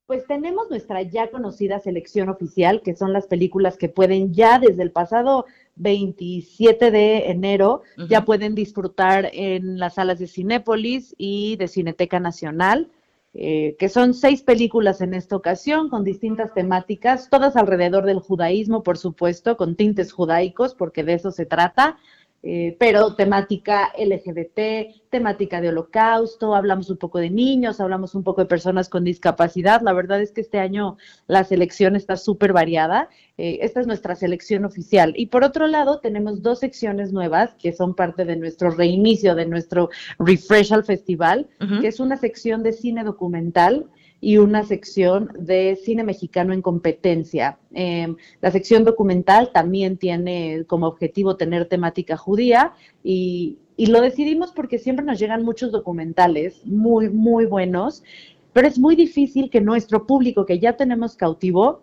Pues 0.10 0.26
tenemos 0.26 0.72
nuestra 0.72 1.04
ya 1.04 1.30
conocida 1.30 1.80
selección 1.80 2.30
oficial, 2.30 2.82
que 2.82 2.96
son 2.96 3.14
las 3.14 3.28
películas 3.28 3.78
que 3.78 3.90
pueden 3.90 4.34
ya 4.34 4.58
desde 4.58 4.82
el 4.82 4.90
pasado 4.90 5.46
27 5.76 6.90
de 6.90 7.30
enero 7.30 7.84
ya 8.10 8.26
pueden 8.26 8.56
disfrutar 8.56 9.30
en 9.34 9.78
las 9.78 9.94
salas 9.94 10.18
de 10.18 10.26
Cinépolis 10.26 11.14
y 11.16 11.58
de 11.58 11.68
Cineteca 11.68 12.20
Nacional, 12.20 12.90
eh, 13.36 13.76
que 13.78 13.88
son 13.88 14.16
seis 14.16 14.42
películas 14.42 15.02
en 15.02 15.14
esta 15.14 15.36
ocasión 15.36 15.90
con 15.90 16.04
distintas 16.04 16.56
temáticas, 16.56 17.30
todas 17.30 17.56
alrededor 17.56 18.06
del 18.06 18.18
judaísmo, 18.18 18.82
por 18.82 18.98
supuesto, 18.98 19.58
con 19.58 19.76
tintes 19.76 20.12
judaicos, 20.12 20.74
porque 20.74 21.04
de 21.04 21.14
eso 21.14 21.30
se 21.30 21.46
trata. 21.46 22.00
Eh, 22.42 22.78
pero 22.80 23.16
temática 23.16 23.92
LGBT, 23.98 25.10
temática 25.10 25.60
de 25.60 25.70
holocausto, 25.70 26.56
hablamos 26.56 26.90
un 26.90 26.96
poco 26.96 27.20
de 27.20 27.30
niños, 27.30 27.82
hablamos 27.82 28.16
un 28.16 28.24
poco 28.24 28.42
de 28.42 28.48
personas 28.48 28.88
con 28.88 29.04
discapacidad. 29.04 29.82
La 29.82 29.92
verdad 29.92 30.22
es 30.22 30.32
que 30.32 30.42
este 30.42 30.60
año 30.60 30.98
la 31.28 31.44
selección 31.44 31.98
está 31.98 32.16
súper 32.16 32.54
variada. 32.54 33.10
Eh, 33.38 33.60
esta 33.62 33.82
es 33.82 33.88
nuestra 33.88 34.16
selección 34.16 34.64
oficial. 34.64 35.14
Y 35.18 35.28
por 35.28 35.44
otro 35.44 35.68
lado, 35.68 36.00
tenemos 36.00 36.42
dos 36.42 36.60
secciones 36.60 37.12
nuevas 37.12 37.56
que 37.56 37.74
son 37.74 37.94
parte 37.94 38.24
de 38.24 38.38
nuestro 38.38 38.72
reinicio, 38.72 39.36
de 39.36 39.46
nuestro 39.46 39.90
Refresh 40.18 40.72
al 40.72 40.86
Festival, 40.86 41.48
que 41.82 41.88
es 41.88 42.00
una 42.00 42.16
sección 42.16 42.64
de 42.64 42.72
cine 42.72 43.04
documental 43.04 43.88
y 44.22 44.38
una 44.38 44.64
sección 44.64 45.32
de 45.40 45.78
cine 45.84 46.04
mexicano 46.04 46.54
en 46.54 46.62
competencia. 46.62 47.58
Em, 47.74 48.16
la 48.42 48.52
sección 48.52 48.84
documental 48.84 49.52
también 49.54 49.98
tiene 49.98 50.66
como 50.68 50.88
objetivo 50.88 51.38
tener 51.38 51.66
temática 51.68 52.18
judía 52.18 52.74
y, 53.04 53.60
y 53.78 53.88
lo 53.88 54.02
decidimos 54.02 54.52
porque 54.52 54.78
siempre 54.78 55.06
nos 55.06 55.20
llegan 55.20 55.44
muchos 55.44 55.72
documentales 55.72 56.66
muy, 56.66 57.10
muy 57.10 57.46
buenos, 57.46 58.04
pero 58.52 58.68
es 58.68 58.78
muy 58.78 58.96
difícil 58.96 59.50
que 59.50 59.62
nuestro 59.62 60.06
público 60.06 60.46
que 60.46 60.60
ya 60.60 60.76
tenemos 60.76 61.16
cautivo 61.16 61.82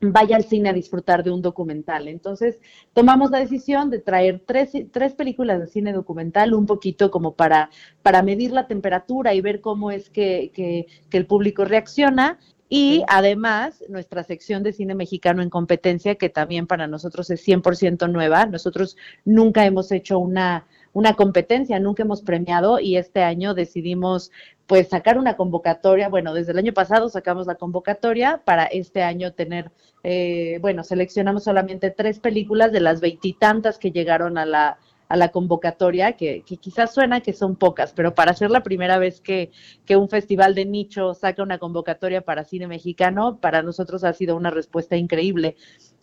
vaya 0.00 0.36
al 0.36 0.44
cine 0.44 0.68
a 0.68 0.72
disfrutar 0.72 1.22
de 1.22 1.30
un 1.30 1.42
documental. 1.42 2.08
Entonces, 2.08 2.60
tomamos 2.92 3.30
la 3.30 3.38
decisión 3.38 3.90
de 3.90 4.00
traer 4.00 4.42
tres, 4.44 4.72
tres, 4.92 5.14
películas 5.14 5.60
de 5.60 5.66
cine 5.66 5.92
documental, 5.92 6.54
un 6.54 6.66
poquito 6.66 7.10
como 7.10 7.34
para, 7.34 7.70
para 8.02 8.22
medir 8.22 8.52
la 8.52 8.66
temperatura 8.66 9.34
y 9.34 9.40
ver 9.40 9.60
cómo 9.60 9.90
es 9.90 10.10
que, 10.10 10.50
que, 10.54 10.86
que 11.10 11.16
el 11.16 11.26
público 11.26 11.64
reacciona. 11.64 12.38
Y 12.68 13.04
además, 13.08 13.84
nuestra 13.88 14.24
sección 14.24 14.62
de 14.62 14.72
cine 14.72 14.94
mexicano 14.94 15.42
en 15.42 15.50
competencia, 15.50 16.16
que 16.16 16.28
también 16.28 16.66
para 16.66 16.86
nosotros 16.86 17.30
es 17.30 17.46
100% 17.46 18.10
nueva. 18.10 18.46
Nosotros 18.46 18.96
nunca 19.24 19.64
hemos 19.64 19.92
hecho 19.92 20.18
una, 20.18 20.66
una 20.94 21.14
competencia, 21.14 21.78
nunca 21.80 22.04
hemos 22.04 22.22
premiado 22.22 22.80
y 22.80 22.96
este 22.96 23.22
año 23.22 23.52
decidimos 23.52 24.30
pues 24.66 24.88
sacar 24.88 25.18
una 25.18 25.36
convocatoria, 25.36 26.08
bueno, 26.08 26.32
desde 26.32 26.52
el 26.52 26.58
año 26.58 26.72
pasado 26.72 27.10
sacamos 27.10 27.46
la 27.46 27.56
convocatoria 27.56 28.40
para 28.44 28.64
este 28.64 29.02
año 29.02 29.32
tener, 29.32 29.70
eh, 30.04 30.58
bueno, 30.62 30.82
seleccionamos 30.84 31.44
solamente 31.44 31.90
tres 31.90 32.20
películas 32.20 32.72
de 32.72 32.80
las 32.80 33.00
veintitantas 33.00 33.76
que 33.76 33.90
llegaron 33.90 34.38
a 34.38 34.46
la, 34.46 34.78
a 35.08 35.16
la 35.16 35.28
convocatoria, 35.30 36.12
que, 36.12 36.42
quizás 36.42 36.94
suena 36.94 37.20
que 37.20 37.32
son 37.32 37.56
pocas, 37.56 37.92
pero 37.92 38.14
para 38.14 38.32
ser 38.32 38.50
la 38.50 38.62
primera 38.62 38.98
vez 38.98 39.20
que, 39.20 39.50
que, 39.84 39.96
un 39.96 40.08
festival 40.08 40.54
de 40.54 40.64
nicho 40.64 41.12
saca 41.12 41.42
una 41.42 41.58
convocatoria 41.58 42.22
para 42.22 42.44
cine 42.44 42.66
mexicano, 42.66 43.38
para 43.40 43.62
nosotros 43.62 44.04
ha 44.04 44.12
sido 44.12 44.36
una 44.36 44.50
respuesta 44.50 44.96
increíble. 44.96 45.56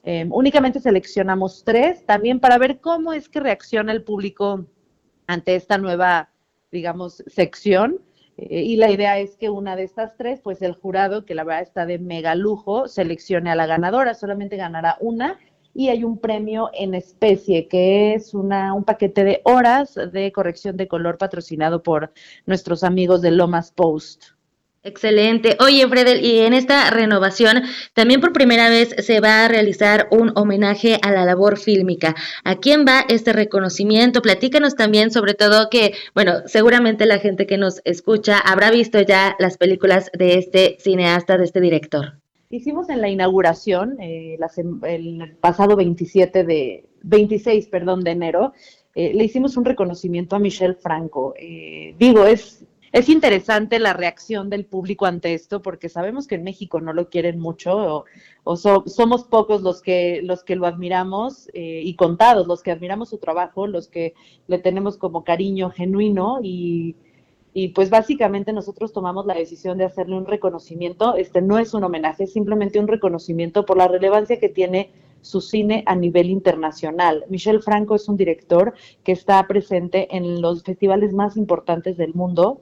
Em, 0.04 0.32
únicamente 0.32 0.80
seleccionamos 0.80 1.64
tres, 1.64 2.06
también 2.06 2.40
para 2.40 2.58
ver 2.58 2.80
cómo 2.80 3.14
es 3.14 3.30
que 3.30 3.40
reacciona 3.40 3.92
el 3.92 4.04
público 4.04 4.66
ante 5.32 5.56
esta 5.56 5.78
nueva, 5.78 6.30
digamos, 6.72 7.24
sección. 7.28 8.02
Eh, 8.38 8.64
y 8.64 8.76
la 8.76 8.92
idea 8.92 9.18
es 9.18 9.38
que 9.38 9.50
una 9.50 9.76
de 9.76 9.84
estas 9.84 10.18
tres, 10.18 10.42
pues 10.42 10.62
el 10.62 10.74
jurado, 10.74 11.26
que 11.26 11.36
la 11.36 11.46
verdad 11.46 11.62
está 11.62 11.86
de 11.86 12.00
mega 12.00 12.36
lujo, 12.36 12.88
seleccione 12.88 13.50
a 13.50 13.56
la 13.56 13.66
ganadora, 13.66 14.14
solamente 14.14 14.58
ganará 14.58 14.98
una 15.00 15.40
y 15.74 15.88
hay 15.88 16.04
un 16.04 16.18
premio 16.18 16.70
en 16.74 16.94
especie, 16.94 17.70
que 17.70 18.14
es 18.14 18.34
una, 18.34 18.74
un 18.74 18.84
paquete 18.84 19.24
de 19.24 19.42
horas 19.46 19.98
de 20.12 20.32
corrección 20.34 20.76
de 20.76 20.90
color 20.90 21.18
patrocinado 21.18 21.82
por 21.82 22.12
nuestros 22.46 22.84
amigos 22.84 23.22
de 23.22 23.32
Lomas 23.32 23.72
Post. 23.72 24.32
Excelente. 24.84 25.58
Oye, 25.60 25.88
Fredel, 25.88 26.26
y 26.26 26.40
en 26.40 26.54
esta 26.54 26.90
renovación 26.90 27.62
también 27.94 28.20
por 28.20 28.34
primera 28.34 28.68
vez 28.70 28.96
se 28.98 29.20
va 29.20 29.46
a 29.46 29.48
realizar 29.48 30.08
un 30.10 30.32
homenaje 30.36 30.98
a 31.04 31.12
la 31.12 31.24
labor 31.24 31.60
fílmica. 31.60 32.16
¿A 32.44 32.56
quién 32.56 32.84
va 32.88 33.06
este 33.08 33.32
reconocimiento? 33.32 34.24
Platícanos 34.24 34.76
también, 34.76 35.12
sobre 35.12 35.36
todo 35.36 35.70
que, 35.70 35.94
bueno, 36.16 36.48
seguramente 36.48 37.06
la 37.06 37.20
gente 37.20 37.46
que 37.46 37.60
nos 37.60 37.82
escucha 37.86 38.40
habrá 38.40 38.72
visto 38.72 39.00
ya 39.02 39.36
las 39.38 39.58
películas 39.58 40.10
de 40.18 40.40
este 40.40 40.78
cineasta, 40.80 41.38
de 41.38 41.44
este 41.44 41.62
director. 41.62 42.18
Hicimos 42.50 42.90
en 42.90 43.02
la 43.02 43.10
inauguración, 43.10 44.02
eh, 44.02 44.38
el 44.84 45.38
pasado 45.40 45.76
27 45.76 46.44
de, 46.44 46.86
26, 47.04 47.68
perdón, 47.68 48.04
de 48.04 48.12
enero, 48.12 48.54
eh, 48.96 49.14
le 49.14 49.24
hicimos 49.24 49.58
un 49.58 49.66
reconocimiento 49.66 50.36
a 50.36 50.40
Michelle 50.40 50.74
Franco. 50.74 51.34
Eh, 51.38 51.96
digo, 51.98 52.26
es 52.26 52.66
es 52.92 53.08
interesante 53.08 53.80
la 53.80 53.94
reacción 53.94 54.50
del 54.50 54.66
público 54.66 55.06
ante 55.06 55.34
esto, 55.34 55.62
porque 55.62 55.88
sabemos 55.88 56.28
que 56.28 56.36
en 56.36 56.44
México 56.44 56.82
no 56.82 56.92
lo 56.94 57.10
quieren 57.10 57.40
mucho, 57.40 58.06
o, 58.44 58.56
somos 58.58 59.24
pocos 59.24 59.62
los 59.62 59.82
que, 59.82 60.22
los 60.24 60.44
que 60.44 60.56
lo 60.56 60.66
admiramos 60.66 61.50
eh, 61.54 61.82
y 61.84 61.96
contados, 61.96 62.48
los 62.48 62.64
que 62.64 62.72
admiramos 62.72 63.10
su 63.10 63.18
trabajo, 63.18 63.68
los 63.68 63.88
que 63.88 64.14
le 64.48 64.60
tenemos 64.60 64.98
como 64.98 65.24
cariño 65.24 65.70
genuino 65.70 66.40
y, 66.44 66.96
y 67.54 67.70
pues 67.70 67.90
básicamente 67.90 68.54
nosotros 68.54 68.94
tomamos 68.94 69.26
la 69.26 69.36
decisión 69.36 69.78
de 69.78 69.86
hacerle 69.86 70.18
un 70.18 70.26
reconocimiento. 70.26 71.16
Este 71.16 71.42
no 71.42 71.60
es 71.60 71.74
un 71.74 71.84
homenaje, 71.84 72.24
es 72.24 72.34
simplemente 72.34 72.80
un 72.80 72.88
reconocimiento 72.88 73.66
por 73.66 73.78
la 73.78 73.88
relevancia 73.88 74.40
que 74.40 74.50
tiene 74.50 74.92
su 75.22 75.40
cine 75.40 75.84
a 75.86 75.96
nivel 75.96 76.30
internacional. 76.30 77.26
Michel 77.30 77.62
Franco 77.62 77.96
es 77.96 78.10
un 78.10 78.18
director 78.18 78.74
que 79.04 79.12
está 79.12 79.46
presente 79.48 80.16
en 80.16 80.42
los 80.42 80.64
festivales 80.64 81.14
más 81.14 81.38
importantes 81.38 81.96
del 81.98 82.14
mundo, 82.14 82.62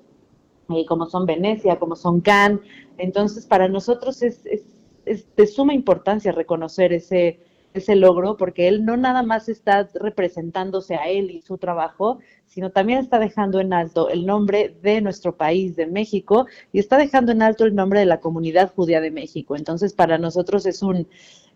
eh, 0.76 0.86
como 0.86 1.08
son 1.08 1.26
Venecia, 1.26 1.80
como 1.80 1.96
son 1.96 2.22
Cannes. 2.22 2.62
Entonces, 2.98 3.46
para 3.46 3.68
nosotros 3.68 4.22
es, 4.22 4.46
es, 4.46 4.66
de 5.36 5.48
suma 5.48 5.74
importancia 5.74 6.32
reconocer 6.32 6.94
ese, 6.94 7.40
ese 7.74 7.96
logro, 7.96 8.38
porque 8.38 8.68
él 8.68 8.86
no 8.86 8.98
nada 8.98 9.24
más 9.24 9.50
está 9.50 9.90
representándose 9.96 10.96
a 10.96 11.08
él 11.08 11.32
y 11.32 11.42
su 11.42 11.58
trabajo, 11.58 12.20
sino 12.46 12.72
también 12.72 13.00
está 13.00 13.20
dejando 13.20 13.60
en 13.60 13.74
alto 13.74 14.10
el 14.10 14.26
nombre 14.26 14.76
de 14.82 15.02
nuestro 15.02 15.36
país, 15.36 15.76
de 15.76 15.88
México, 15.88 16.46
y 16.72 16.80
está 16.80 16.98
dejando 16.98 17.32
en 17.32 17.42
alto 17.42 17.66
el 17.66 17.76
nombre 17.76 18.00
de 18.00 18.06
la 18.06 18.20
comunidad 18.20 18.72
judía 18.76 19.02
de 19.02 19.12
México. 19.12 19.56
Entonces, 19.56 19.94
para 19.94 20.18
nosotros 20.18 20.66
es 20.66 20.84
un, 20.84 21.08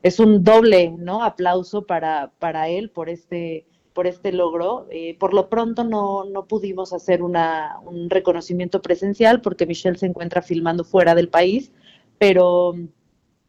es 0.01 0.19
un 0.19 0.43
doble 0.43 0.91
¿no? 0.97 1.23
aplauso 1.23 1.85
para, 1.85 2.31
para 2.39 2.69
él 2.69 2.89
por 2.89 3.09
este, 3.09 3.65
por 3.93 4.07
este 4.07 4.31
logro. 4.31 4.87
Eh, 4.91 5.17
por 5.19 5.33
lo 5.33 5.49
pronto 5.49 5.83
no, 5.83 6.25
no 6.25 6.45
pudimos 6.45 6.93
hacer 6.93 7.23
una, 7.23 7.79
un 7.85 8.09
reconocimiento 8.09 8.81
presencial 8.81 9.41
porque 9.41 9.65
Michelle 9.65 9.97
se 9.97 10.07
encuentra 10.07 10.41
filmando 10.41 10.83
fuera 10.83 11.15
del 11.15 11.29
país, 11.29 11.71
pero 12.17 12.75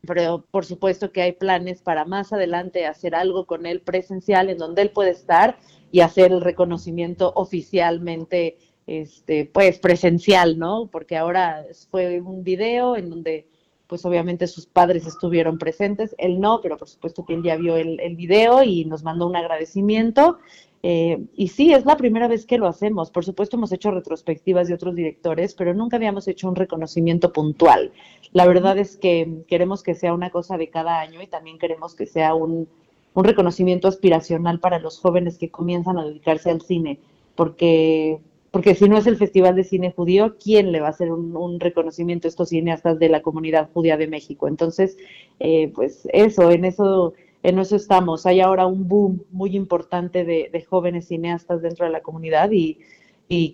pero 0.07 0.45
por 0.51 0.65
supuesto 0.65 1.13
que 1.13 1.23
hay 1.23 1.33
planes 1.33 1.81
para 1.81 2.05
más 2.05 2.33
adelante 2.33 2.87
hacer 2.87 3.15
algo 3.15 3.47
con 3.47 3.67
él 3.67 3.81
presencial 3.81 4.51
en 4.51 4.59
donde 4.59 4.83
él 4.83 4.91
puede 4.91 5.11
estar 5.11 5.59
y 5.91 6.01
hacer 6.01 6.33
el 6.33 6.41
reconocimiento 6.41 7.33
oficialmente 7.37 8.59
este 8.87 9.47
pues 9.47 9.79
presencial, 9.79 10.59
¿no? 10.59 10.89
Porque 10.91 11.17
ahora 11.17 11.65
fue 11.91 12.21
un 12.21 12.45
video 12.45 12.97
en 12.97 13.11
donde 13.11 13.49
pues 13.87 14.05
obviamente 14.05 14.47
sus 14.47 14.67
padres 14.67 15.07
estuvieron 15.07 15.59
presentes, 15.59 16.15
él 16.19 16.41
no, 16.41 16.61
pero 16.63 16.77
por 16.77 16.89
supuesto 16.89 17.25
que 17.25 17.35
él 17.35 17.43
ya 17.43 17.57
vio 17.57 17.77
el, 17.77 18.01
el 18.01 18.17
video 18.17 18.63
y 18.63 18.85
nos 18.85 19.03
mandó 19.03 19.27
un 19.27 19.37
agradecimiento 19.37 20.39
eh, 20.87 21.25
y 21.35 21.49
sí, 21.49 21.73
es 21.73 21.87
la 21.87 21.97
primera 21.97 22.29
vez 22.29 22.45
que 22.45 22.59
lo 22.59 22.67
hacemos. 22.67 23.11
Por 23.11 23.25
supuesto, 23.25 23.57
hemos 23.57 23.73
hecho 23.73 23.91
retrospectivas 23.91 24.69
de 24.69 24.75
otros 24.75 24.95
directores, 24.95 25.55
pero 25.55 25.73
nunca 25.73 25.97
habíamos 25.97 26.29
hecho 26.29 26.47
un 26.47 26.57
reconocimiento 26.57 27.33
puntual. 27.33 27.91
La 28.33 28.47
verdad 28.47 28.77
es 28.77 28.99
que 28.99 29.45
queremos 29.49 29.83
que 29.83 29.95
sea 29.95 30.13
una 30.13 30.29
cosa 30.29 30.59
de 30.59 30.69
cada 30.69 31.01
año 31.01 31.23
y 31.23 31.27
también 31.27 31.59
queremos 31.59 31.95
que 31.95 32.05
sea 32.05 32.35
un, 32.35 32.69
reconocimiento 33.15 33.89
aspiracional 33.89 34.61
para 34.61 34.79
los 34.79 34.99
jóvenes 34.99 35.39
que 35.39 35.51
comienzan 35.51 35.97
a 35.97 36.05
dedicarse 36.05 36.51
al 36.51 36.61
cine, 36.61 36.99
porque, 37.35 38.21
porque 38.55 38.77
si 38.77 38.89
no 38.89 38.97
es 38.97 39.09
el 39.09 39.17
Festival 39.17 39.57
de 39.57 39.65
Cine 39.65 39.91
Judío, 39.91 40.37
¿quién 40.39 40.71
le 40.71 40.79
va 40.79 40.87
a 40.87 40.91
hacer 40.91 41.11
un, 41.11 41.59
reconocimiento 41.59 42.29
a 42.29 42.31
estos 42.31 42.51
cineastas 42.51 43.01
de 43.01 43.09
la 43.09 43.21
comunidad 43.21 43.69
judía 43.75 43.97
de 43.97 44.07
México? 44.07 44.47
Entonces, 44.47 44.97
eh, 45.41 45.73
pues 45.75 46.09
eso, 46.13 46.53
en 46.53 46.65
eso 46.65 47.15
en 47.43 47.59
eso 47.59 47.75
estamos. 47.75 48.27
Hay 48.27 48.41
ahora 48.41 48.67
un 48.67 48.87
boom 48.87 49.25
muy 49.33 49.57
importante 49.57 50.25
de, 50.25 50.67
jóvenes 50.71 51.09
cineastas 51.09 51.63
dentro 51.63 51.85
de 51.85 51.91
la 51.91 52.01
comunidad 52.01 52.53
y, 52.53 52.79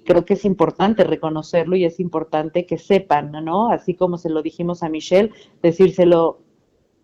creo 0.04 0.26
que 0.26 0.34
es 0.34 0.44
importante 0.44 1.02
reconocerlo 1.02 1.76
y 1.76 1.86
es 1.86 1.98
importante 1.98 2.66
que 2.66 2.76
sepan, 2.76 3.32
¿no? 3.32 3.70
Así 3.70 3.94
como 3.94 4.18
se 4.18 4.28
lo 4.28 4.42
dijimos 4.42 4.82
a 4.82 4.90
Michelle, 4.90 5.30
decírselo 5.62 6.40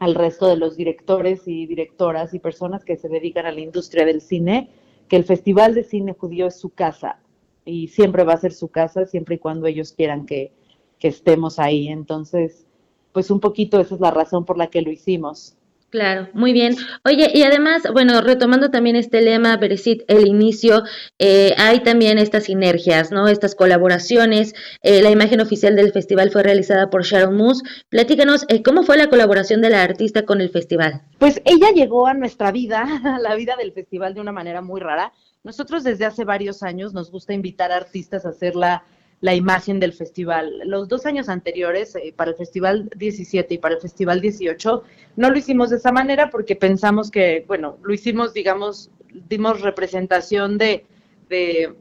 al 0.01 0.14
resto 0.14 0.47
de 0.48 0.59
los 0.59 0.77
directores 0.77 1.48
y 1.48 1.64
directoras 1.64 2.35
y 2.35 2.40
personas 2.40 2.85
que 2.85 2.98
se 2.98 3.09
dedican 3.09 3.47
a 3.47 3.52
la 3.52 3.60
industria 3.60 4.05
del 4.05 4.20
cine, 4.20 4.68
que 5.09 5.16
el 5.16 5.24
Festival 5.24 5.74
de 5.74 5.82
Cine 5.82 6.12
Judío 6.12 6.47
es 6.48 6.60
su 6.60 6.68
casa 6.68 7.20
y 7.66 7.88
siempre 7.88 8.24
va 8.24 8.32
a 8.32 8.38
ser 8.38 8.52
su 8.52 8.68
casa 8.68 9.05
siempre 9.05 9.34
y 9.34 9.38
cuando 9.38 9.66
ellos 9.66 9.93
quieran 9.93 10.24
que, 10.24 10.52
que 10.98 11.09
estemos 11.09 11.59
ahí. 11.59 11.88
Entonces, 11.88 12.66
pues 13.12 13.30
un 13.30 13.40
poquito 13.40 13.80
esa 13.80 13.97
es 13.97 14.01
la 14.01 14.10
razón 14.10 14.44
por 14.47 14.56
la 14.56 14.68
que 14.68 14.80
lo 14.80 14.90
hicimos. 14.90 15.56
Claro, 15.90 16.28
muy 16.34 16.52
bien. 16.52 16.74
Oye, 17.05 17.30
y 17.32 17.44
además, 17.44 17.84
bueno, 17.93 18.20
retomando 18.20 18.70
también 18.70 18.97
este 18.97 19.22
lema, 19.22 19.56
Beresit, 19.56 20.02
el 20.09 20.26
inicio, 20.26 20.82
eh, 21.18 21.55
hay 21.59 21.80
también 21.80 22.18
estas 22.18 22.44
sinergias, 22.44 23.12
¿no? 23.12 23.28
Estas 23.28 23.55
colaboraciones. 23.55 24.55
Eh, 24.82 25.01
la 25.01 25.10
imagen 25.10 25.40
oficial 25.40 25.76
del 25.76 25.93
festival 25.93 26.30
fue 26.30 26.43
realizada 26.43 26.90
por 26.90 27.05
Sharon 27.05 27.36
Moose. 27.36 27.62
Platícanos, 27.88 28.47
eh, 28.48 28.62
¿cómo 28.64 28.82
fue 28.82 28.97
la 28.97 29.09
colaboración 29.09 29.62
de 29.62 29.70
la 29.70 29.84
artista 29.84 30.24
con 30.24 30.40
el 30.40 30.51
festival? 30.51 31.02
Pues 31.18 31.40
ella 31.44 31.70
llegó 31.70 32.09
a 32.09 32.14
nuestra 32.14 32.51
vida, 32.51 32.84
a 33.05 33.18
la 33.20 33.36
vida 33.36 33.55
del 33.56 33.72
festival 33.72 34.12
de 34.12 34.20
una 34.20 34.32
manera 34.32 34.62
muy 34.62 34.80
rara. 34.80 35.12
Nosotros 35.47 35.82
desde 35.82 36.05
hace 36.05 36.24
varios 36.24 36.62
años 36.62 36.93
nos 36.93 37.10
gusta 37.10 37.32
invitar 37.32 37.73
a 37.73 37.77
artistas 37.77 38.27
a 38.27 38.28
hacer 38.28 38.55
la 38.55 38.85
la 39.20 39.35
imagen 39.35 39.81
del 39.81 39.93
festival. 39.93 40.60
Los 40.64 40.89
dos 40.89 41.06
años 41.06 41.28
anteriores, 41.28 41.97
eh, 41.97 42.12
para 42.14 42.32
el 42.32 42.36
Festival 42.36 42.90
17 42.97 43.55
y 43.55 43.59
para 43.59 43.77
el 43.77 43.81
Festival 43.81 44.20
18, 44.20 44.82
no 45.16 45.31
lo 45.31 45.39
hicimos 45.39 45.70
de 45.70 45.77
esa 45.77 45.93
manera 45.93 46.31
porque 46.31 46.56
pensamos 46.56 47.10
que, 47.10 47.44
bueno, 47.47 47.78
lo 47.82 47.94
hicimos, 47.94 48.35
digamos, 48.35 48.90
dimos 49.28 49.62
representación 49.62 50.59
de, 50.59 50.85
de, 51.28 51.74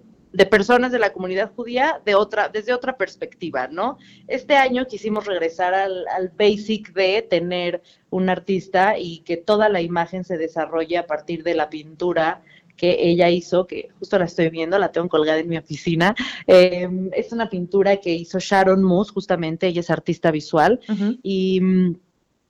personas 0.50 0.92
de 0.92 1.00
la 1.00 1.12
comunidad 1.12 1.52
judía 1.56 2.02
de 2.06 2.16
otra, 2.16 2.50
desde 2.50 2.74
otra 2.74 2.98
perspectiva, 2.98 3.68
¿no? 3.68 3.98
Este 4.28 4.56
año 4.56 4.86
quisimos 4.86 5.26
regresar 5.26 5.74
al, 5.74 6.08
al 6.08 6.30
basic 6.30 6.94
de 6.94 7.22
tener 7.22 7.82
un 8.10 8.30
artista 8.30 8.98
y 8.98 9.20
que 9.20 9.38
toda 9.38 9.70
la 9.70 9.82
imagen 9.82 10.24
se 10.24 10.38
desarrolle 10.38 10.98
a 10.98 11.08
partir 11.08 11.44
de 11.44 11.56
la 11.56 11.70
pintura, 11.70 12.42
que 12.76 12.98
ella 13.00 13.30
hizo, 13.30 13.68
que 13.68 13.90
justo 14.00 14.20
la 14.20 14.26
estoy 14.26 14.50
viendo, 14.50 14.78
la 14.78 14.92
tengo 14.92 15.08
colgada 15.10 15.40
en 15.40 15.50
mi 15.50 15.58
oficina. 15.58 16.16
Em, 16.48 17.10
es 17.14 17.32
una 17.32 17.50
pintura 17.50 17.98
que 17.98 18.14
hizo 18.14 18.40
Sharon 18.40 18.84
Moose, 18.84 19.12
justamente, 19.14 19.68
ella 19.68 19.82
es 19.82 19.90
artista 19.90 20.32
visual, 20.32 20.80
y 21.24 21.62
mm, 21.62 21.96
y 21.96 22.05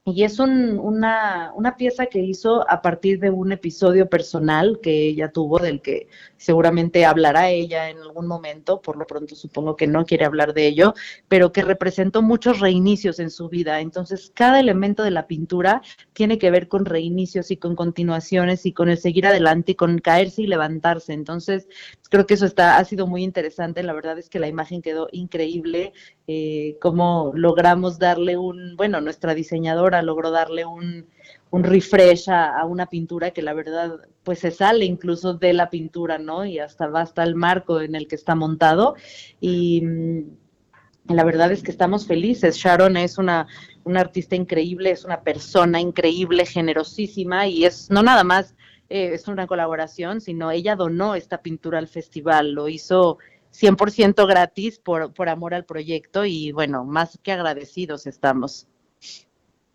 es 0.08 0.38
una, 0.38 1.52
una, 1.56 1.78
pieza 1.78 2.06
que 2.06 2.20
hizo 2.20 2.70
a 2.70 2.84
partir 2.84 3.20
de 3.20 3.32
un 3.32 3.52
episodio 3.52 4.08
personal 4.08 4.80
que 4.84 5.08
ella 5.08 5.32
tuvo, 5.32 5.58
del 5.58 5.82
que 5.82 6.10
seguramente 6.38 7.06
hablará 7.06 7.50
ella 7.50 7.90
en 7.90 7.98
algún 7.98 8.28
momento, 8.28 8.82
por 8.84 8.98
lo 8.98 9.08
pronto 9.08 9.36
supongo 9.36 9.76
que 9.76 9.88
no 9.88 10.06
quiere 10.06 10.26
hablar 10.26 10.54
de 10.54 10.68
ello, 10.68 10.94
pero 11.28 11.52
que 11.52 11.64
representó 11.64 12.22
muchos 12.22 12.60
reinicios 12.60 13.18
en 13.20 13.32
su 13.32 13.50
vida. 13.50 13.80
Entonces, 13.80 14.32
cada 14.36 14.60
elemento 14.60 15.02
de 15.02 15.10
la 15.10 15.26
pintura 15.26 15.82
tiene 16.14 16.38
que 16.38 16.52
ver 16.52 16.68
con 16.68 16.86
reinicios 16.86 17.50
y 17.50 17.58
con 17.58 17.76
continuaciones 17.76 18.68
y 18.68 18.74
con 18.74 18.90
el 18.90 19.00
seguir 19.00 19.26
adelante 19.26 19.72
y 19.72 19.76
con 19.76 19.98
caerse 19.98 20.44
y 20.44 20.48
levantarse. 20.48 21.14
Entonces, 21.14 21.68
creo 22.12 22.28
que 22.28 22.36
eso 22.36 22.46
está, 22.46 22.78
ha 22.78 22.86
sido 22.86 23.08
muy 23.08 23.24
interesante. 23.24 23.82
La 23.82 23.94
verdad 23.94 24.20
es 24.20 24.30
que 24.30 24.38
la 24.38 24.48
imagen 24.48 24.84
quedó 24.84 25.08
increíble. 25.12 25.94
Eh, 26.28 26.78
cómo 26.82 27.32
logramos 27.36 28.00
darle 28.00 28.38
un, 28.38 28.76
bueno, 28.76 29.02
nuestra 29.02 29.36
diseñadora 29.36 29.95
logró 30.02 30.32
darle 30.32 30.66
un, 30.66 31.08
un 31.52 31.64
refresh 31.64 32.30
a, 32.30 32.66
una 32.66 32.88
pintura 32.88 33.32
que 33.32 33.42
la 33.42 33.54
verdad 33.54 34.00
pues 34.24 34.40
se 34.40 34.52
sale 34.52 34.86
incluso 34.86 35.36
de 35.36 35.54
la 35.54 35.70
pintura, 35.70 36.18
¿no? 36.18 36.46
Y 36.46 36.60
hasta 36.60 36.88
va 36.88 37.02
hasta 37.02 37.24
el 37.24 37.36
marco 37.36 37.82
en 37.82 37.96
el 37.96 38.08
que 38.08 38.16
está 38.16 38.36
montado 38.36 38.96
y 39.40 39.82
mm, 39.82 41.14
la 41.14 41.24
verdad 41.24 41.52
es 41.52 41.64
que 41.64 41.72
estamos 41.72 42.08
felices. 42.08 42.58
Sharon 42.58 42.98
es 42.98 43.18
una, 43.18 43.48
una 43.84 44.02
artista 44.02 44.36
increíble, 44.36 44.92
es 44.92 45.06
una 45.06 45.22
persona 45.22 45.80
increíble, 45.80 46.46
generosísima 46.46 47.48
y 47.48 47.66
es 47.66 47.90
no 47.90 48.04
nada 48.04 48.24
más 48.24 48.56
eh, 48.90 49.12
es 49.14 49.28
una 49.28 49.48
colaboración, 49.48 50.22
sino 50.22 50.52
ella 50.52 50.76
donó 50.76 51.16
esta 51.16 51.42
pintura 51.42 51.80
al 51.80 51.88
festival, 51.88 52.52
lo 52.52 52.68
hizo 52.68 53.18
100% 53.54 54.28
gratis 54.28 54.80
por, 54.80 55.14
por 55.14 55.30
amor 55.30 55.54
al 55.54 55.66
proyecto 55.66 56.26
y 56.26 56.52
bueno, 56.52 56.84
más 56.84 57.18
que 57.24 57.32
agradecidos 57.32 58.06
estamos. 58.08 58.68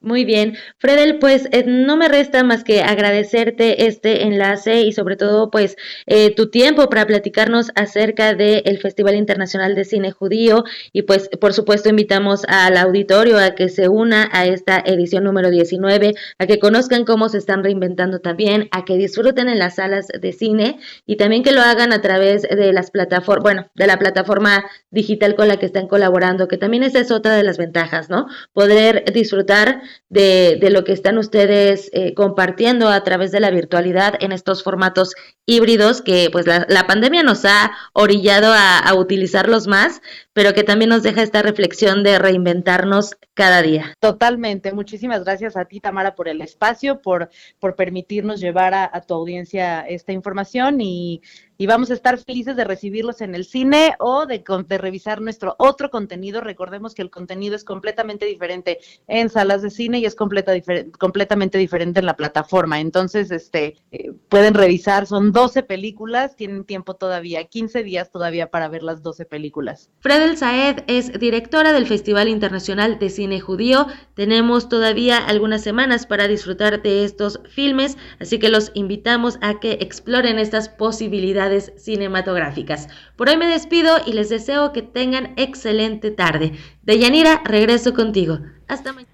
Muy 0.02 0.24
bien. 0.24 0.56
Fredel, 0.78 1.18
pues 1.18 1.46
eh, 1.52 1.64
no 1.66 1.94
me 1.98 2.08
resta 2.08 2.42
más 2.42 2.64
que 2.64 2.82
agradecerte 2.82 3.86
este 3.86 4.22
enlace 4.22 4.80
y 4.80 4.92
sobre 4.92 5.16
todo 5.16 5.50
pues 5.50 5.76
eh, 6.06 6.34
tu 6.34 6.48
tiempo 6.48 6.88
para 6.88 7.06
platicarnos 7.06 7.70
acerca 7.74 8.32
del 8.32 8.78
Festival 8.78 9.14
Internacional 9.14 9.74
de 9.74 9.84
Cine 9.84 10.10
Judío 10.10 10.64
y 10.94 11.02
pues 11.02 11.28
por 11.38 11.52
supuesto 11.52 11.90
invitamos 11.90 12.44
al 12.48 12.78
auditorio 12.78 13.38
a 13.38 13.54
que 13.54 13.68
se 13.68 13.90
una 13.90 14.30
a 14.32 14.46
esta 14.46 14.78
edición 14.78 15.24
número 15.24 15.50
19, 15.50 16.14
a 16.38 16.46
que 16.46 16.58
conozcan 16.58 17.04
cómo 17.04 17.28
se 17.28 17.36
están 17.36 17.62
reinventando 17.62 18.20
también, 18.20 18.70
a 18.72 18.86
que 18.86 18.96
disfruten 18.96 19.50
en 19.50 19.58
las 19.58 19.74
salas 19.74 20.06
de 20.08 20.32
cine 20.32 20.78
y 21.04 21.16
también 21.18 21.42
que 21.42 21.52
lo 21.52 21.60
hagan 21.60 21.92
a 21.92 22.00
través 22.00 22.40
de 22.40 22.72
las 22.72 22.90
plataformas, 22.90 23.42
bueno, 23.42 23.70
de 23.74 23.86
la 23.86 23.98
plataforma 23.98 24.64
digital 24.90 25.34
con 25.34 25.48
la 25.48 25.58
que 25.58 25.66
están 25.66 25.88
colaborando, 25.88 26.48
que 26.48 26.56
también 26.56 26.84
esa 26.84 27.00
es 27.00 27.10
otra 27.10 27.36
de 27.36 27.42
las 27.42 27.58
ventajas, 27.58 28.08
¿no? 28.08 28.28
Poder 28.54 29.04
disfrutar 29.12 29.82
de, 30.08 30.58
de 30.60 30.70
lo 30.70 30.84
que 30.84 30.92
están 30.92 31.18
ustedes 31.18 31.90
eh, 31.92 32.14
compartiendo 32.14 32.88
a 32.88 33.02
través 33.04 33.30
de 33.32 33.40
la 33.40 33.50
virtualidad 33.50 34.14
en 34.20 34.32
estos 34.32 34.62
formatos 34.62 35.14
híbridos 35.46 36.02
que 36.02 36.28
pues 36.30 36.46
la, 36.46 36.66
la 36.68 36.86
pandemia 36.86 37.22
nos 37.22 37.44
ha 37.44 37.72
orillado 37.92 38.52
a, 38.52 38.78
a, 38.78 38.94
utilizarlos 38.94 39.66
más, 39.66 40.02
pero 40.32 40.52
que 40.54 40.64
también 40.64 40.90
nos 40.90 41.02
deja 41.02 41.22
esta 41.22 41.42
reflexión 41.42 42.02
de 42.02 42.18
reinventarnos 42.18 43.16
cada 43.34 43.62
día. 43.62 43.94
Totalmente. 44.00 44.72
Muchísimas 44.72 45.24
gracias 45.24 45.56
a 45.56 45.64
ti, 45.64 45.80
Tamara, 45.80 46.14
por 46.14 46.28
el 46.28 46.40
espacio, 46.40 47.00
por, 47.00 47.30
por 47.58 47.74
permitirnos 47.76 48.40
llevar 48.40 48.74
a, 48.74 48.90
a 48.92 49.00
tu 49.00 49.14
audiencia 49.14 49.80
esta 49.80 50.12
información 50.12 50.80
y 50.80 51.22
y 51.60 51.66
vamos 51.66 51.90
a 51.90 51.94
estar 51.94 52.16
felices 52.16 52.56
de 52.56 52.64
recibirlos 52.64 53.20
en 53.20 53.34
el 53.34 53.44
cine 53.44 53.94
o 53.98 54.24
de, 54.24 54.42
de 54.66 54.78
revisar 54.78 55.20
nuestro 55.20 55.56
otro 55.58 55.90
contenido. 55.90 56.40
Recordemos 56.40 56.94
que 56.94 57.02
el 57.02 57.10
contenido 57.10 57.54
es 57.54 57.64
completamente 57.64 58.24
diferente 58.24 58.78
en 59.08 59.28
salas 59.28 59.60
de 59.60 59.68
cine 59.68 59.98
y 59.98 60.06
es 60.06 60.14
completa, 60.14 60.54
completamente 60.98 61.58
diferente 61.58 62.00
en 62.00 62.06
la 62.06 62.16
plataforma. 62.16 62.80
Entonces, 62.80 63.30
este, 63.30 63.76
eh, 63.92 64.10
pueden 64.30 64.54
revisar, 64.54 65.06
son 65.06 65.32
12 65.32 65.62
películas, 65.62 66.34
tienen 66.34 66.64
tiempo 66.64 66.94
todavía, 66.94 67.44
15 67.44 67.82
días 67.82 68.10
todavía 68.10 68.50
para 68.50 68.68
ver 68.68 68.82
las 68.82 69.02
12 69.02 69.26
películas. 69.26 69.90
Fredel 70.00 70.38
Saed 70.38 70.84
es 70.86 71.12
directora 71.20 71.74
del 71.74 71.86
Festival 71.86 72.30
Internacional 72.30 72.98
de 72.98 73.10
Cine 73.10 73.38
Judío. 73.38 73.86
Tenemos 74.14 74.70
todavía 74.70 75.18
algunas 75.18 75.62
semanas 75.62 76.06
para 76.06 76.26
disfrutar 76.26 76.80
de 76.80 77.04
estos 77.04 77.38
filmes, 77.50 77.98
así 78.18 78.38
que 78.38 78.48
los 78.48 78.70
invitamos 78.72 79.36
a 79.42 79.60
que 79.60 79.72
exploren 79.72 80.38
estas 80.38 80.70
posibilidades 80.70 81.49
cinematográficas. 81.76 82.88
Por 83.16 83.28
hoy 83.28 83.36
me 83.36 83.46
despido 83.46 83.98
y 84.06 84.12
les 84.12 84.28
deseo 84.28 84.72
que 84.72 84.82
tengan 84.82 85.34
excelente 85.36 86.10
tarde. 86.10 86.52
Deyanira, 86.82 87.42
regreso 87.44 87.94
contigo. 87.94 88.38
Hasta 88.68 88.92
mañana. 88.92 89.10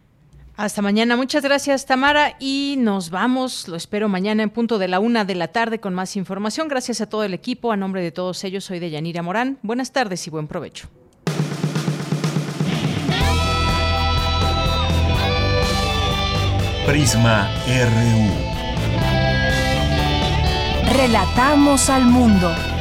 Hasta 0.56 0.80
mañana. 0.80 1.16
Muchas 1.16 1.42
gracias, 1.42 1.84
Tamara. 1.84 2.36
Y 2.40 2.76
nos 2.78 3.10
vamos. 3.10 3.68
Lo 3.68 3.76
espero 3.76 4.08
mañana 4.08 4.42
en 4.42 4.50
punto 4.50 4.78
de 4.78 4.88
la 4.88 5.00
una 5.00 5.24
de 5.24 5.34
la 5.34 5.48
tarde 5.48 5.80
con 5.80 5.92
más 5.92 6.16
información. 6.16 6.68
Gracias 6.68 7.02
a 7.02 7.08
todo 7.08 7.24
el 7.24 7.34
equipo. 7.34 7.72
A 7.72 7.76
nombre 7.76 8.02
de 8.02 8.10
todos 8.10 8.42
ellos, 8.44 8.64
soy 8.64 8.78
Deyanira 8.78 9.22
Morán. 9.22 9.58
Buenas 9.62 9.92
tardes 9.92 10.26
y 10.26 10.30
buen 10.30 10.48
provecho. 10.48 10.88
Prisma 16.86 17.50
RU. 17.66 18.55
Relatamos 20.92 21.90
al 21.90 22.06
mundo. 22.06 22.75